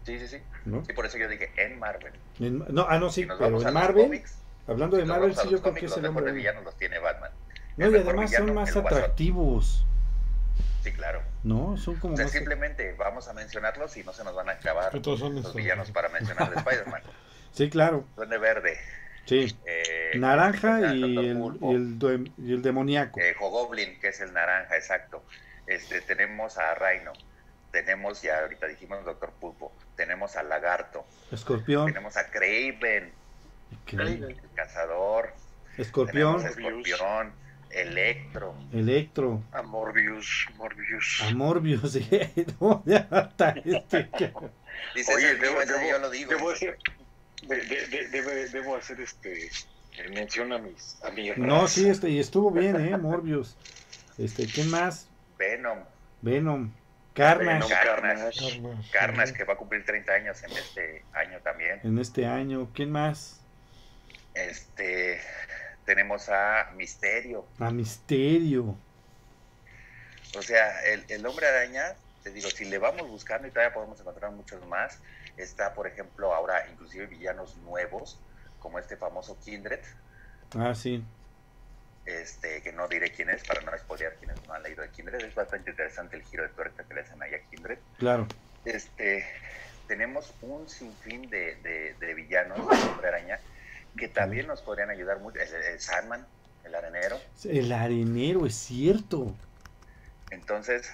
Sí, 0.05 0.19
sí, 0.19 0.27
sí. 0.27 0.37
¿no? 0.65 0.83
Y 0.87 0.93
por 0.93 1.05
eso 1.05 1.17
yo 1.17 1.27
dije 1.27 1.51
en 1.57 1.79
Marvel. 1.79 2.13
En- 2.39 2.59
no, 2.69 2.85
ah, 2.87 2.99
no, 2.99 3.09
sí, 3.09 3.25
pero 3.25 3.45
en 3.47 3.51
los 3.53 3.73
Marvel, 3.73 4.05
cómics, 4.05 4.37
hablando 4.67 4.97
de 4.97 5.05
Marvel, 5.05 5.31
sí, 5.35 5.41
los 5.43 5.51
yo 5.51 5.61
creo 5.61 5.73
que 5.73 5.85
es 5.85 5.91
los 5.91 5.97
el 5.97 6.05
hombre 6.05 6.23
araña. 6.25 6.37
villanos 6.37 6.63
los 6.63 6.75
tiene 6.77 6.99
Batman. 6.99 7.31
No, 7.77 7.87
el 7.87 7.91
y 7.93 7.95
además 7.97 8.29
villano, 8.29 8.45
son 8.47 8.55
más 8.55 8.75
atractivos, 8.75 9.85
Sí, 10.83 10.91
claro. 10.93 11.21
¿no? 11.43 11.75
Son 11.77 11.95
como 11.95 12.13
O 12.13 12.17
sea, 12.17 12.25
más... 12.25 12.31
simplemente 12.31 12.93
vamos 12.93 13.27
a 13.27 13.33
mencionarlos 13.33 13.97
y 13.97 14.03
no 14.03 14.13
se 14.13 14.23
nos 14.23 14.35
van 14.35 14.49
a 14.49 14.53
acabar 14.53 14.91
Que 14.91 14.99
todos 14.99 15.19
son 15.19 15.33
los 15.35 15.53
villanos 15.55 15.89
para 15.91 16.09
mencionar 16.09 16.49
de 16.51 16.57
Spider-Man. 16.57 17.01
Sí, 17.51 17.69
claro, 17.69 18.05
Duende 18.17 18.37
Verde, 18.37 18.77
sí. 19.25 19.57
eh, 19.65 20.11
Naranja 20.17 20.79
Doctor 20.81 20.95
y 20.97 21.17
el, 21.29 21.37
Pulpo, 21.37 21.71
y 21.71 21.75
el, 21.75 22.31
y 22.37 22.53
el 22.53 22.61
demoníaco. 22.61 23.17
eh, 23.21 23.33
Hogoblin, 23.39 23.97
que 24.01 24.09
es 24.09 24.19
el 24.19 24.33
naranja, 24.33 24.75
exacto. 24.75 25.23
Este, 25.65 26.01
tenemos 26.01 26.57
a 26.57 26.75
Rhino, 26.75 27.13
tenemos, 27.75 28.21
ya 28.21 28.39
ahorita 28.39 28.67
dijimos 28.67 29.03
Doctor 29.03 29.33
Pulpo, 29.33 29.73
tenemos 29.97 30.37
a 30.37 30.43
Lagarto, 30.43 31.05
Escorpión, 31.29 31.87
tenemos 31.87 32.15
a 32.15 32.31
Craven, 32.31 33.13
el 33.91 34.37
cazador, 34.55 35.33
Escorpión, 35.77 36.45
Escorpión, 36.45 37.33
Electro, 37.69 38.55
Electro, 38.71 39.43
A 39.51 39.61
Morbius, 39.61 40.47
Morbius. 40.55 41.19
a 41.23 41.31
Morbius, 41.31 41.91
sí, 41.91 42.07
no, 42.61 42.81
ya 42.85 43.09
está, 43.11 43.49
este, 43.65 44.09
Oye, 44.15 44.51
"Ese 44.95 45.13
es 45.13 45.39
mío, 45.39 45.41
debo, 45.41 45.59
debo- 45.59 45.89
yo 45.89 45.99
lo 45.99 46.09
digo. 46.09 46.31
debo 46.31 46.51
hacer, 46.51 46.77
de- 47.41 47.65
de- 47.65 47.87
de- 47.87 48.07
debe- 48.09 48.49
debo 48.51 48.77
hacer 48.77 49.01
este 49.01 49.49
mención 50.11 50.53
a 50.53 50.59
mis 50.59 51.03
a 51.03 51.11
mi 51.11 51.29
No, 51.35 51.67
sí, 51.67 51.89
este, 51.89 52.09
y 52.09 52.19
estuvo 52.19 52.51
bien, 52.51 52.79
¿eh? 52.79 52.97
Morbius. 52.97 53.57
Este, 54.17 54.45
¿quién 54.45 54.69
más? 54.69 55.09
Venom, 55.37 55.83
Venom, 56.21 56.73
Carnage, 57.15 57.53
Venom, 57.53 57.69
Carnage. 57.69 58.39
Carnage. 58.39 58.61
Carnage. 58.61 58.91
Carnage, 58.91 59.33
que 59.33 59.43
va 59.45 59.53
a 59.53 59.57
cumplir 59.57 59.85
30 59.85 60.11
años 60.13 60.43
en 60.43 60.51
este 60.51 61.03
año 61.13 61.39
también. 61.39 61.79
en 61.83 61.97
este 61.97 62.25
año. 62.27 62.69
¿Quién 62.73 62.91
más? 62.91 63.41
Este, 64.33 65.19
tenemos 65.85 66.29
a 66.29 66.71
Misterio. 66.75 67.45
A 67.59 67.71
Misterio. 67.71 68.75
O 70.37 70.41
sea, 70.41 70.81
el, 70.85 71.05
el 71.07 71.25
hombre 71.25 71.47
araña, 71.47 71.95
te 72.23 72.31
digo, 72.31 72.49
si 72.49 72.65
le 72.65 72.77
vamos 72.77 73.07
buscando 73.09 73.47
y 73.47 73.51
todavía 73.51 73.73
podemos 73.73 73.99
encontrar 73.99 74.31
muchos 74.31 74.65
más, 74.67 74.99
está, 75.37 75.73
por 75.73 75.87
ejemplo, 75.87 76.33
ahora 76.33 76.67
inclusive 76.69 77.05
villanos 77.05 77.55
nuevos, 77.57 78.19
como 78.59 78.79
este 78.79 78.97
famoso 78.97 79.37
Kindred, 79.43 79.79
Ah, 80.57 80.73
sí. 80.75 81.03
Este, 82.05 82.61
que 82.61 82.71
no 82.71 82.87
diré 82.87 83.11
quién 83.11 83.29
es 83.29 83.43
para 83.43 83.61
no 83.61 83.77
spoilear 83.77 84.15
quienes 84.15 84.45
no 84.47 84.53
han 84.53 84.63
leído 84.63 84.83
de 84.83 84.89
Kindred. 84.89 85.23
Es 85.23 85.35
bastante 85.35 85.71
interesante 85.71 86.15
el 86.15 86.23
giro 86.23 86.43
de 86.43 86.49
tuerca 86.49 86.83
que 86.83 86.93
le 86.93 87.01
hacen 87.01 87.21
ahí 87.21 87.33
a 87.33 87.41
Kindred. 87.49 87.79
Claro. 87.97 88.27
Este, 88.63 89.25
tenemos 89.87 90.33
un 90.41 90.67
sinfín 90.69 91.29
de, 91.29 91.55
de, 91.57 91.95
de 91.99 92.13
villanos 92.13 92.57
del 92.57 92.89
hombre 92.89 93.07
araña 93.07 93.39
que 93.97 94.07
también 94.07 94.47
nos 94.47 94.61
podrían 94.61 94.89
ayudar 94.89 95.19
mucho. 95.19 95.39
El, 95.39 95.53
el 95.53 95.79
Sandman, 95.79 96.25
el 96.63 96.75
arenero. 96.75 97.19
El 97.43 97.71
arenero, 97.71 98.45
es 98.45 98.55
cierto. 98.55 99.33
Entonces, 100.31 100.91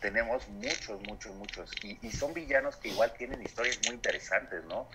tenemos 0.00 0.48
muchos, 0.48 1.00
muchos, 1.02 1.34
muchos. 1.36 1.70
Y, 1.82 1.98
y 2.06 2.10
son 2.10 2.34
villanos 2.34 2.76
que 2.76 2.88
igual 2.88 3.12
tienen 3.14 3.40
historias 3.42 3.78
muy 3.86 3.94
interesantes, 3.94 4.64
¿no? 4.64 4.88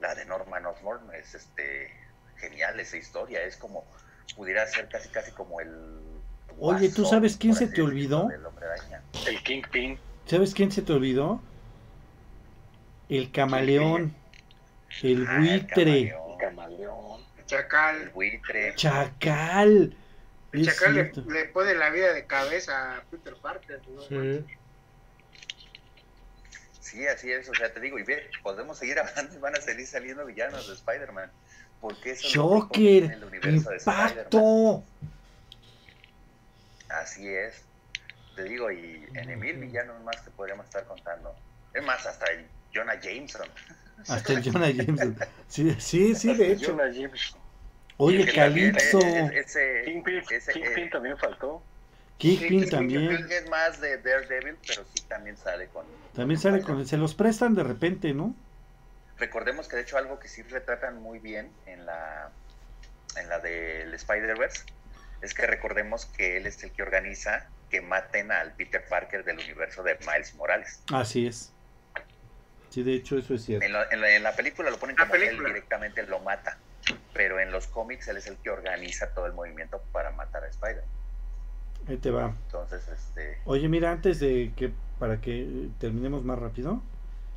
La 0.00 0.14
de 0.14 0.24
Norman 0.24 0.64
Osborn 0.66 1.14
es 1.14 1.34
este, 1.34 1.92
genial 2.38 2.80
esa 2.80 2.96
historia. 2.96 3.42
Es 3.42 3.56
como, 3.56 3.84
pudiera 4.36 4.66
ser 4.66 4.88
casi, 4.88 5.08
casi 5.08 5.30
como 5.32 5.60
el. 5.60 5.70
Oye, 6.58 6.90
¿tú 6.90 7.04
sabes 7.04 7.36
quién 7.36 7.54
se 7.54 7.66
te 7.66 7.82
olvidó? 7.82 8.28
El 9.26 9.42
Kingpin. 9.42 9.98
¿Sabes 10.26 10.54
quién 10.54 10.70
se 10.70 10.82
te 10.82 10.92
olvidó? 10.92 11.40
El 13.08 13.30
camaleón. 13.32 14.14
El 15.02 15.26
Ah, 15.26 15.36
el 15.36 15.40
buitre. 15.40 15.66
camaleón, 16.10 16.38
Camaleón. 16.38 17.20
el 17.38 17.46
Chacal. 17.46 18.10
buitre. 18.10 18.74
Chacal. 18.76 19.96
El 20.52 20.60
Es 20.60 20.66
Chacal 20.78 21.12
le 21.28 21.44
pone 21.46 21.74
la 21.74 21.90
vida 21.90 22.12
de 22.12 22.26
cabeza 22.26 22.96
a 22.98 23.02
Peter 23.10 23.34
Parker. 23.40 23.80
¿no? 23.88 24.02
Sí. 24.02 24.44
Sí, 26.80 27.06
así 27.06 27.32
es. 27.32 27.48
O 27.48 27.54
sea, 27.54 27.72
te 27.72 27.80
digo, 27.80 27.98
y 27.98 28.02
ve, 28.02 28.28
podemos 28.42 28.78
seguir 28.78 28.98
hablando 29.00 29.34
y 29.34 29.38
van 29.38 29.56
a 29.56 29.60
seguir 29.60 29.86
saliendo 29.86 30.24
villanos 30.26 30.68
de 30.68 30.74
Spider-Man. 30.74 31.30
Porque 31.82 32.12
eso 32.12 32.26
es 32.28 32.34
lo 32.36 32.42
rico 32.54 32.68
que 32.70 32.78
tiene 32.78 33.00
Joker. 33.08 33.12
el 33.18 33.24
universo 33.24 33.70
de 33.70 33.76
Spider-Man. 33.76 34.08
Impacto. 34.08 34.84
Así 36.88 37.28
es. 37.28 37.62
Te 38.36 38.44
digo, 38.44 38.70
y 38.72 39.04
en 39.14 39.38
mil 39.38 39.56
villanos 39.58 40.02
más 40.04 40.16
que 40.22 40.30
podríamos 40.30 40.64
estar 40.66 40.84
contando. 40.86 41.34
Es 41.74 41.84
más, 41.84 42.06
hasta 42.06 42.26
el 42.32 42.46
Jonah 42.74 42.98
Jameson. 43.00 43.48
Hasta 44.08 44.32
el 44.32 44.42
Jonah 44.42 44.70
Jameson. 44.70 45.16
Sí, 45.48 45.76
sí, 45.78 46.14
sí, 46.16 46.34
de 46.34 46.52
hecho. 46.52 46.72
Jonah 46.72 46.90
Jameson. 46.90 47.40
Oye, 47.98 48.24
también, 48.32 48.72
Calypso. 48.72 48.98
eh, 49.00 49.30
eh, 49.34 49.40
Ese, 49.44 49.82
Kingpin, 49.84 50.22
ese, 50.30 50.52
Kingpin 50.52 50.84
eh, 50.84 50.90
también 50.90 51.16
faltó. 51.18 51.62
Kingpin 52.18 52.64
sí, 52.64 52.70
también. 52.70 53.08
Kingpin 53.08 53.32
es 53.32 53.48
más 53.50 53.80
de 53.80 53.98
Daredevil, 53.98 54.56
pero 54.66 54.84
sí 54.94 55.02
también 55.08 55.36
sale 55.36 55.68
con. 55.68 55.84
También 56.14 56.40
sale 56.40 56.62
con. 56.62 56.84
Se 56.86 56.96
los 56.96 57.14
prestan 57.14 57.54
de 57.54 57.62
repente, 57.64 58.12
¿no? 58.14 58.34
Recordemos 59.26 59.68
que 59.68 59.76
de 59.76 59.82
hecho 59.82 59.96
algo 59.98 60.18
que 60.18 60.26
sí 60.26 60.42
retratan 60.42 61.00
muy 61.00 61.20
bien 61.20 61.56
en 61.66 61.86
la 61.86 62.34
en 63.14 63.28
la 63.28 63.38
del 63.38 63.94
Spider-Verse 63.94 64.64
es 65.20 65.32
que 65.32 65.46
recordemos 65.46 66.06
que 66.06 66.38
él 66.38 66.46
es 66.48 66.64
el 66.64 66.72
que 66.72 66.82
organiza 66.82 67.48
que 67.70 67.80
maten 67.80 68.32
al 68.32 68.56
Peter 68.56 68.84
Parker 68.90 69.22
del 69.22 69.38
universo 69.38 69.84
de 69.84 69.96
Miles 70.00 70.34
Morales. 70.34 70.82
Así 70.92 71.28
es. 71.28 71.54
Sí, 72.70 72.82
de 72.82 72.94
hecho, 72.94 73.16
eso 73.16 73.34
es 73.34 73.44
cierto. 73.44 73.64
En 73.64 73.72
la, 73.72 73.86
en 73.92 74.00
la- 74.00 74.10
en 74.16 74.22
la 74.24 74.34
película 74.34 74.70
lo 74.70 74.78
ponen 74.80 74.96
como 74.96 75.12
que 75.12 75.18
él 75.18 75.24
película. 75.26 75.48
directamente 75.50 76.02
lo 76.02 76.18
mata, 76.18 76.58
pero 77.12 77.38
en 77.38 77.52
los 77.52 77.68
cómics 77.68 78.08
él 78.08 78.16
es 78.16 78.26
el 78.26 78.38
que 78.42 78.50
organiza 78.50 79.14
todo 79.14 79.26
el 79.26 79.34
movimiento 79.34 79.84
para 79.92 80.10
matar 80.10 80.42
a 80.42 80.48
Spider. 80.48 80.82
Ahí 81.86 81.98
te 81.98 82.10
va. 82.10 82.34
Entonces, 82.46 82.88
este, 82.88 83.38
Oye, 83.44 83.68
mira, 83.68 83.92
antes 83.92 84.18
de 84.18 84.52
que. 84.56 84.72
Para 84.98 85.20
que 85.20 85.68
terminemos 85.78 86.24
más 86.24 86.38
rápido. 86.40 86.82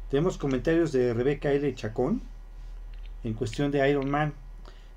Tenemos 0.09 0.37
comentarios 0.37 0.91
de 0.91 1.13
Rebeca 1.13 1.51
L. 1.51 1.73
Chacón 1.75 2.21
en 3.23 3.33
cuestión 3.33 3.71
de 3.71 3.89
Iron 3.89 4.09
Man. 4.09 4.33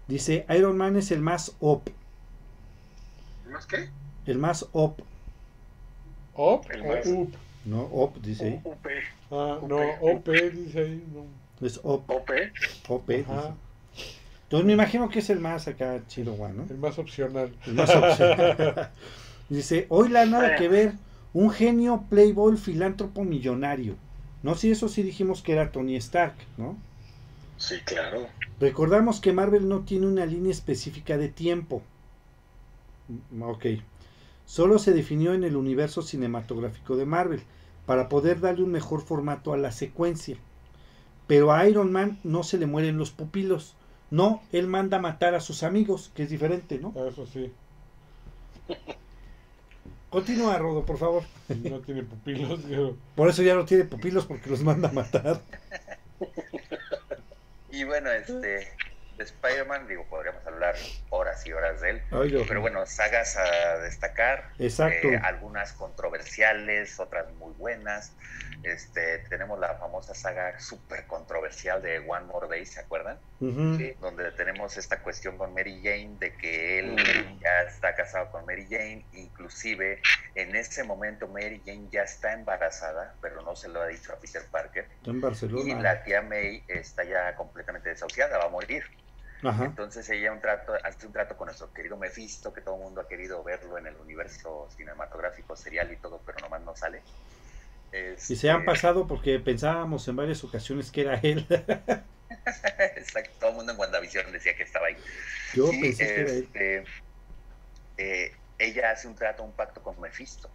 Dice, 0.07 0.47
Iron 0.51 0.77
Man 0.77 0.97
es 0.97 1.11
el 1.11 1.21
más 1.21 1.55
op. 1.61 1.89
¿Más 3.51 3.67
qué? 3.67 3.89
El 4.27 4.39
más 4.39 4.67
op. 4.73 5.01
¿Op 6.35 6.71
El 6.71 6.83
o 6.83 6.85
más- 6.85 7.07
UP? 7.07 7.35
No, 7.65 7.83
op, 7.83 8.17
dice 8.19 8.45
ahí. 8.45 8.61
UP. 8.65 8.87
Ah, 9.31 9.59
no. 9.67 9.79
OP 10.01 10.29
dice 10.53 10.79
ahí. 10.81 11.05
No. 11.13 11.67
Es 11.67 11.81
op, 11.83 12.09
OP. 12.11 12.31
op. 12.89 13.09
dice. 13.09 13.25
Entonces 14.45 14.67
me 14.67 14.73
imagino 14.73 15.09
que 15.11 15.19
es 15.19 15.29
el 15.29 15.41
más 15.41 15.69
acá 15.69 16.01
chido, 16.07 16.35
¿no? 16.37 16.65
el 16.71 16.79
más 16.79 16.99
opcional. 16.99 17.53
El 17.67 17.75
más 17.75 17.95
opcional. 17.95 18.91
Dice, 19.51 19.87
hoy 19.89 20.09
la 20.11 20.25
nada 20.27 20.57
que 20.57 20.69
ver, 20.69 20.93
un 21.33 21.51
genio 21.51 22.05
playboy 22.09 22.57
filántropo 22.57 23.25
millonario. 23.25 23.97
No 24.43 24.55
sé 24.55 24.61
si 24.63 24.71
eso 24.73 24.89
sí 24.89 25.03
dijimos 25.03 25.43
que 25.43 25.53
era 25.53 25.71
Tony 25.73 25.97
Stark, 25.97 26.35
¿no? 26.57 26.77
Sí, 27.57 27.81
claro. 27.85 28.31
Recordamos 28.61 29.21
que 29.21 29.33
Marvel 29.33 29.69
no 29.69 29.85
tiene 29.85 30.07
una 30.07 30.25
línea 30.27 30.53
específica 30.53 31.17
de 31.17 31.29
tiempo. 31.29 31.83
Mm, 33.09 33.43
Ok. 33.43 33.67
Solo 34.47 34.79
se 34.79 34.93
definió 34.95 35.35
en 35.35 35.45
el 35.45 35.57
universo 35.57 36.03
cinematográfico 36.03 36.97
de 36.97 37.07
Marvel 37.07 37.43
para 37.87 38.09
poder 38.09 38.41
darle 38.41 38.65
un 38.65 38.71
mejor 38.73 39.03
formato 39.03 39.53
a 39.53 39.59
la 39.59 39.73
secuencia. 39.73 40.39
Pero 41.27 41.53
a 41.53 41.69
Iron 41.69 41.93
Man 41.93 42.19
no 42.25 42.43
se 42.43 42.59
le 42.59 42.67
mueren 42.67 42.99
los 42.99 43.11
pupilos. 43.13 43.77
No, 44.11 44.43
él 44.53 44.67
manda 44.69 44.99
a 44.99 45.01
matar 45.01 45.35
a 45.35 45.41
sus 45.41 45.63
amigos, 45.63 46.11
que 46.15 46.25
es 46.25 46.31
diferente, 46.31 46.79
¿no? 46.79 46.95
Eso 46.95 47.27
sí, 47.27 47.53
Continúa, 50.11 50.57
Rodo, 50.59 50.85
por 50.85 50.99
favor. 50.99 51.23
no 51.49 51.81
tiene 51.81 52.03
pupilos. 52.03 52.61
Por 53.15 53.29
eso 53.29 53.43
ya 53.43 53.55
no 53.55 53.65
tiene 53.65 53.85
pupilos 53.85 54.27
porque 54.27 54.51
los 54.51 54.63
manda 54.63 54.89
a 54.89 54.93
matar. 54.93 55.41
Y 57.71 57.85
bueno, 57.85 58.11
este, 58.11 58.69
de 59.19 59.25
Spider-Man, 59.25 59.87
digo, 59.89 60.07
podríamos 60.09 60.47
hablar 60.47 60.77
horas 61.11 61.45
y 61.47 61.53
horas 61.53 61.81
de 61.81 61.91
él. 61.91 62.03
Pero 62.49 62.61
bueno, 62.61 62.87
sagas 62.87 63.37
a 63.37 63.79
destacar. 63.79 64.51
Exacto. 64.59 65.09
eh, 65.09 65.21
algunas 65.23 65.73
controversiales, 65.73 66.99
otras 67.01 67.31
muy 67.35 67.53
buenas. 67.55 68.13
Este, 68.63 69.19
tenemos 69.29 69.59
la 69.61 69.75
famosa 69.77 70.15
saga 70.15 70.59
súper 70.59 71.07
controversial 71.07 71.81
de 71.81 71.99
One 72.01 72.27
More 72.27 72.49
Day, 72.49 72.67
¿se 72.67 72.81
acuerdan? 72.81 73.19
Sí, 73.39 73.95
donde 74.01 74.33
tenemos 74.33 74.77
esta 74.77 75.01
cuestión 75.01 75.39
con 75.39 75.55
Mary 75.55 75.81
Jane 75.83 76.17
de 76.19 76.35
que 76.35 76.81
él 76.81 76.97
ya 77.41 77.63
está 77.63 77.95
casado 77.95 78.31
con 78.33 78.45
Mary 78.47 78.67
Jane, 78.69 79.05
inclusive 79.13 80.01
en 80.35 80.57
ese 80.57 80.83
momento 80.83 81.29
Mary 81.29 81.63
Jane 81.65 81.87
ya 81.93 82.03
está 82.03 82.33
embarazada, 82.33 83.15
pero 83.21 83.43
no 83.43 83.55
se 83.55 83.69
lo 83.69 83.81
ha 83.81 83.87
dicho 83.87 84.13
a 84.13 84.17
Peter 84.17 84.43
Parker. 84.51 84.89
Está 84.97 85.11
en 85.13 85.19
Y 85.19 85.21
Barcelona. 85.21 85.81
la 85.81 86.03
tía 86.03 86.23
May 86.23 86.65
está 86.67 87.05
ya 87.05 87.37
completamente 87.37 87.91
desahuciada, 87.91 88.39
va 88.39 88.47
a 88.47 88.49
morir. 88.49 88.83
Ajá. 89.43 89.77
Entonces 89.77 90.09
ella 90.11 90.33
un 90.33 90.41
trato, 90.41 90.75
hace 90.85 91.07
un 91.07 91.13
trato 91.13 91.37
con 91.37 91.47
nuestro 91.47 91.73
querido 91.73 91.97
Mephisto, 91.99 92.53
que 92.53 92.63
todo 92.63 92.77
el 92.77 92.83
mundo 92.83 93.01
ha 93.03 93.09
querido 93.09 93.43
verlo 93.45 93.79
en 93.79 93.87
el 93.89 93.97
universo 93.97 94.69
cinematográfico, 94.77 95.57
serial 95.57 95.93
y 95.93 96.01
todo, 96.01 96.23
pero 96.25 96.41
nomás 96.41 96.63
no 96.63 96.75
sale. 96.77 97.05
Y 98.27 98.37
se 98.37 98.51
han 98.51 98.63
Este, 98.63 98.65
pasado 98.65 99.07
porque 99.07 99.41
pensábamos 99.41 100.07
en 100.09 100.17
varias 100.17 100.45
ocasiones 100.45 100.91
que 100.93 101.01
era 101.03 101.15
él. 101.17 101.47
Exacto, 102.97 103.33
todo 103.39 103.51
el 103.51 103.57
mundo 103.57 103.73
en 103.73 103.79
WandaVision 103.79 104.33
decía 104.33 104.55
que 104.57 104.63
estaba 104.63 104.87
ahí. 104.89 104.97
Yo 105.53 105.67
Sí, 105.71 105.77
pensé 105.79 106.11
que 106.11 106.21
era 106.21 106.33
él. 106.33 106.49
este, 106.53 106.91
eh, 107.97 108.33
ella 108.59 108.91
hace 108.93 109.09
un 109.09 109.15
trato, 109.17 109.45
un 109.45 109.55
pacto 109.55 109.83
con 109.83 110.01
Mephisto. 110.01 110.55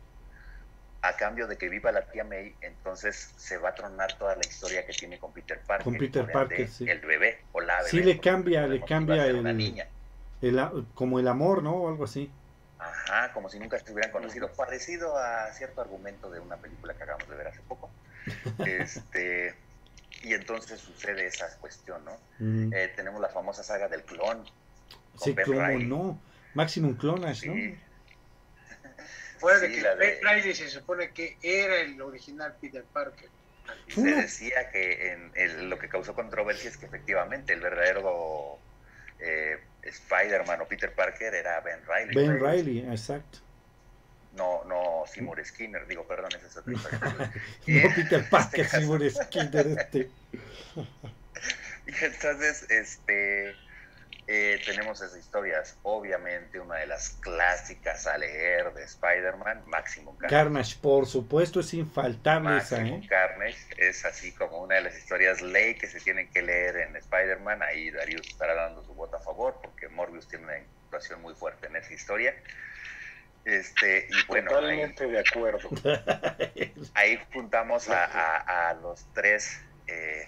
A 1.03 1.17
cambio 1.17 1.47
de 1.47 1.57
que 1.57 1.67
viva 1.67 1.91
la 1.91 2.01
tía 2.05 2.23
May, 2.23 2.55
entonces 2.61 3.33
se 3.35 3.57
va 3.57 3.69
a 3.69 3.75
tronar 3.75 4.17
toda 4.17 4.35
la 4.35 4.41
historia 4.41 4.85
que 4.85 4.93
tiene 4.93 5.19
con 5.19 5.33
Peter 5.33 5.59
Parker. 5.67 5.83
Con 5.83 5.97
Peter 5.97 6.31
Parker, 6.31 6.67
sí. 6.69 6.89
El 6.89 6.99
bebé 6.99 7.39
o 7.51 7.59
la 7.59 7.77
bebé. 7.79 7.89
Sí, 7.89 8.01
le 8.01 8.19
cambia, 8.19 8.65
le 8.67 8.79
cambia 8.85 9.23
ser 9.23 9.35
una 9.35 9.49
el- 9.49 9.57
niña. 9.57 9.85
El 10.41 10.85
como 10.95 11.19
el 11.19 11.27
amor, 11.27 11.61
¿no? 11.61 11.75
O 11.75 11.89
algo 11.89 12.05
así. 12.05 12.31
Ajá, 12.79 13.33
como 13.33 13.49
si 13.49 13.59
nunca 13.59 13.77
se 13.79 13.91
hubieran 13.91 14.11
conocido. 14.11 14.49
Parecido 14.53 15.17
a 15.17 15.51
cierto 15.51 15.81
argumento 15.81 16.29
de 16.29 16.39
una 16.39 16.55
película 16.55 16.93
que 16.93 17.03
acabamos 17.03 17.29
de 17.29 17.35
ver 17.35 17.47
hace 17.47 17.61
poco. 17.67 17.89
este, 18.65 19.53
y 20.23 20.33
entonces 20.33 20.79
sucede 20.79 21.27
esa 21.27 21.57
cuestión, 21.59 22.05
¿no? 22.05 22.17
Mm. 22.39 22.73
Eh, 22.73 22.93
tenemos 22.95 23.19
la 23.21 23.27
famosa 23.27 23.61
saga 23.61 23.89
del 23.89 24.03
clon. 24.03 24.45
sí, 25.17 25.35
cómo 25.45 25.79
no. 25.79 26.19
Maximum 26.53 26.95
Clonage, 26.95 27.47
¿no? 27.47 27.53
Sí, 29.43 29.49
Fuera 29.49 29.59
Sí, 29.59 29.67
de 29.67 29.75
que 29.75 29.81
la 29.81 29.95
de- 29.95 30.07
Ben 30.07 30.19
Reilly 30.23 30.55
se 30.55 30.69
supone 30.69 31.11
que 31.11 31.37
era 31.41 31.81
el 31.81 32.01
original 32.01 32.55
Peter 32.61 32.83
Parker. 32.93 33.29
se 33.87 34.01
decía 34.01 34.69
que 34.71 35.11
en 35.11 35.31
el- 35.35 35.69
lo 35.69 35.77
que 35.79 35.87
causó 35.89 36.13
controversia 36.13 36.69
es 36.69 36.77
que 36.77 36.85
efectivamente 36.85 37.53
el 37.53 37.61
verdadero 37.61 38.57
eh, 39.19 39.57
Spider-Man 39.83 40.61
o 40.61 40.65
Peter 40.65 40.91
Parker 40.93 41.33
era 41.33 41.59
Ben 41.61 41.79
Riley. 41.87 42.15
Ben 42.15 42.39
Riley, 42.39 42.79
exacto. 42.89 43.39
No, 44.33 44.63
no 44.65 45.03
Seymour 45.07 45.45
Skinner, 45.45 45.85
digo, 45.87 46.05
perdón, 46.07 46.29
esa 46.35 46.47
es 46.47 46.57
otra 46.57 46.73
historia. 46.73 46.99
No 47.67 47.89
Peter 47.95 48.29
Parker, 48.29 48.61
este 48.65 48.77
Seymour 48.79 49.09
Skinner, 49.11 49.67
este. 49.67 50.09
Y 51.87 52.05
entonces, 52.05 52.65
este, 52.69 53.55
eh, 54.27 54.61
tenemos 54.65 55.01
esas 55.01 55.17
historias. 55.17 55.77
Obviamente, 55.83 56.59
una 56.59 56.77
de 56.77 56.87
las 56.87 57.09
clásicas 57.21 58.07
a 58.07 58.17
leer 58.17 58.73
de 58.73 58.83
Spider-Man, 58.83 59.63
Maximum 59.67 60.15
Carnage. 60.17 60.35
Carnage, 60.43 60.75
por 60.81 61.05
supuesto, 61.05 61.59
es 61.59 61.73
infaltable 61.73 62.57
esa, 62.57 62.77
Maximum 62.77 63.03
¿eh? 63.03 63.07
Carnage 63.07 63.57
es 63.77 64.05
así 64.05 64.31
como 64.33 64.61
una 64.61 64.75
de 64.75 64.81
las 64.81 64.97
historias 64.97 65.41
ley 65.41 65.75
que 65.75 65.87
se 65.87 65.99
tienen 65.99 66.29
que 66.31 66.41
leer 66.41 66.77
en 66.77 66.95
Spider-Man. 66.95 67.61
Ahí 67.63 67.91
Darius 67.91 68.27
estará 68.27 68.53
dando 68.53 68.83
su 68.83 68.93
voto 68.93 69.17
a 69.17 69.21
favor 69.21 69.59
porque 69.61 69.89
Morbius 69.89 70.27
tiene 70.27 70.45
una 70.45 70.53
actuación 70.85 71.21
muy 71.21 71.33
fuerte 71.35 71.67
en 71.67 71.75
esa 71.75 71.93
historia. 71.93 72.33
Este, 73.45 74.07
y 74.09 74.25
bueno, 74.27 74.51
ahí, 74.51 74.55
Totalmente 74.55 75.07
de 75.07 75.19
acuerdo. 75.19 75.69
ahí 76.93 77.19
juntamos 77.33 77.89
a, 77.89 78.05
a- 78.05 78.69
a 78.69 78.73
los 78.75 79.05
tres 79.13 79.59
eh, 79.87 80.25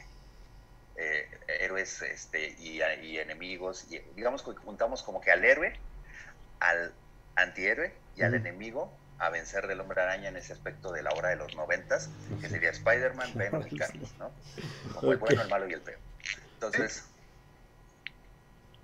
eh, 0.98 1.30
héroes 1.48 2.02
este, 2.02 2.56
y, 2.60 2.82
enemigos. 3.20 3.86
Y, 3.92 4.00
digamos 4.16 4.44
que 4.44 4.52
juntamos 4.54 5.04
como 5.04 5.22
que 5.22 5.32
al 5.32 5.44
héroe, 5.44 5.78
al 6.60 6.94
antihéroe 7.36 7.94
y 8.16 8.24
al 8.24 8.34
enemigo 8.34 8.92
a 9.18 9.30
vencer 9.30 9.68
del 9.68 9.80
hombre 9.80 10.02
araña 10.02 10.30
en 10.30 10.38
ese 10.38 10.54
aspecto 10.54 10.92
de 10.92 11.02
la 11.04 11.12
hora 11.12 11.30
de 11.30 11.38
los 11.38 11.56
noventas, 11.56 12.10
que 12.42 12.50
sería 12.50 12.70
Spider-Man, 12.70 13.32
Venom 13.36 13.64
y 13.70 13.78
Carnage, 13.78 14.14
¿no? 14.20 14.32
Como 14.94 15.14
el 15.14 15.18
bueno, 15.18 15.42
el 15.42 15.50
malo 15.50 15.68
y 15.70 15.74
el 15.74 15.82
feo. 15.82 15.98
Entonces, 16.56 17.06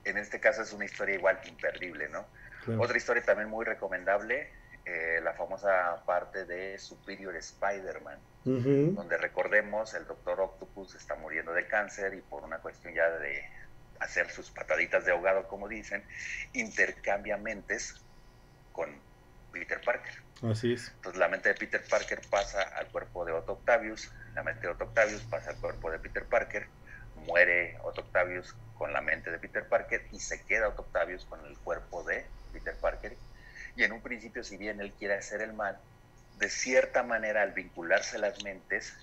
en 0.05 0.17
este 0.17 0.39
caso 0.39 0.61
es 0.61 0.71
una 0.73 0.85
historia 0.85 1.15
igual 1.15 1.39
imperdible, 1.45 2.09
¿no? 2.09 2.25
Claro. 2.63 2.81
Otra 2.81 2.97
historia 2.97 3.23
también 3.23 3.49
muy 3.49 3.65
recomendable, 3.65 4.49
eh, 4.85 5.19
la 5.21 5.33
famosa 5.33 6.01
parte 6.05 6.45
de 6.45 6.77
Superior 6.77 7.35
Spider-Man, 7.35 8.19
Ujú. 8.43 8.93
donde 8.95 9.17
recordemos 9.17 9.93
el 9.93 10.05
Doctor 10.07 10.41
Octopus 10.41 10.95
está 10.95 11.15
muriendo 11.15 11.53
de 11.53 11.67
cáncer 11.67 12.13
y 12.15 12.21
por 12.21 12.43
una 12.43 12.59
cuestión 12.59 12.93
ya 12.93 13.07
de 13.19 13.43
hacer 13.99 14.31
sus 14.31 14.49
pataditas 14.49 15.05
de 15.05 15.11
ahogado, 15.11 15.47
como 15.47 15.67
dicen, 15.67 16.07
intercambia 16.53 17.37
mentes 17.37 18.03
con 18.71 18.89
Peter 19.51 19.79
Parker. 19.81 20.13
Así 20.41 20.73
es. 20.73 20.91
Entonces 20.95 21.19
la 21.19 21.27
mente 21.27 21.49
de 21.49 21.55
Peter 21.55 21.83
Parker 21.87 22.21
pasa 22.29 22.63
al 22.63 22.89
cuerpo 22.89 23.25
de 23.25 23.33
Otto 23.33 23.53
Octavius, 23.53 24.11
la 24.33 24.43
mente 24.43 24.61
de 24.61 24.73
Otto 24.73 24.85
Octavius 24.85 25.23
pasa 25.25 25.51
al 25.51 25.59
cuerpo 25.59 25.91
de 25.91 25.99
Peter 25.99 26.27
Parker, 26.27 26.67
muere 27.13 27.77
Otto 27.83 28.01
Octavius 28.01 28.55
con 28.73 28.91
la 28.91 29.01
mente 29.01 29.29
de 29.29 29.37
Peter 29.37 29.67
Parker 29.69 30.07
y 30.11 30.19
se 30.19 30.43
queda 30.45 30.69
Otto 30.69 30.83
Octavius 30.83 31.25
con 31.25 31.45
el 31.45 31.59
cuerpo 31.59 32.03
de 32.03 32.25
Peter 32.51 32.75
Parker. 32.81 33.19
Y 33.75 33.83
en 33.83 33.91
un 33.91 34.01
principio, 34.01 34.43
si 34.43 34.57
bien 34.57 34.81
él 34.81 34.95
quiere 34.97 35.13
hacer 35.13 35.41
el 35.41 35.53
mal, 35.53 35.79
de 36.41 36.49
cierta 36.49 37.03
manera 37.03 37.43
al 37.43 37.51
vincularse 37.53 38.17
las 38.17 38.43
mentes, 38.43 38.93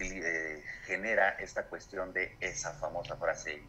eh, 0.00 0.64
genera 0.84 1.30
esta 1.38 1.62
cuestión 1.64 2.12
de 2.12 2.34
esa 2.40 2.74
famosa 2.74 3.16
frase 3.16 3.62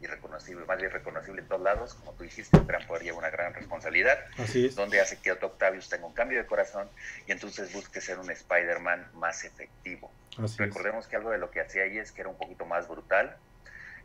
irreconocible, 0.00 0.64
más 0.64 0.78
bien 0.78 0.90
reconocible 0.90 1.42
en 1.42 1.48
todos 1.48 1.60
lados, 1.60 1.94
como 1.94 2.14
tú 2.14 2.24
dijiste, 2.24 2.56
un 2.56 2.66
gran 2.66 2.86
poder 2.86 3.02
lleva 3.02 3.18
una 3.18 3.28
gran 3.28 3.52
responsabilidad 3.52 4.18
Así 4.38 4.64
es. 4.64 4.74
donde 4.74 4.98
hace 4.98 5.18
que 5.18 5.30
Otto 5.30 5.48
Octavius 5.48 5.90
tenga 5.90 6.06
un 6.06 6.14
cambio 6.14 6.38
de 6.38 6.46
corazón 6.46 6.88
y 7.26 7.32
entonces 7.32 7.70
busque 7.74 8.00
ser 8.00 8.18
un 8.18 8.30
Spider-Man 8.30 9.10
más 9.12 9.44
efectivo. 9.44 10.10
Así 10.38 10.54
es. 10.54 10.56
Recordemos 10.56 11.06
que 11.06 11.16
algo 11.16 11.30
de 11.30 11.36
lo 11.36 11.50
que 11.50 11.60
hacía 11.60 11.82
ahí 11.82 11.98
es 11.98 12.12
que 12.12 12.22
era 12.22 12.30
un 12.30 12.38
poquito 12.38 12.64
más 12.64 12.88
brutal 12.88 13.36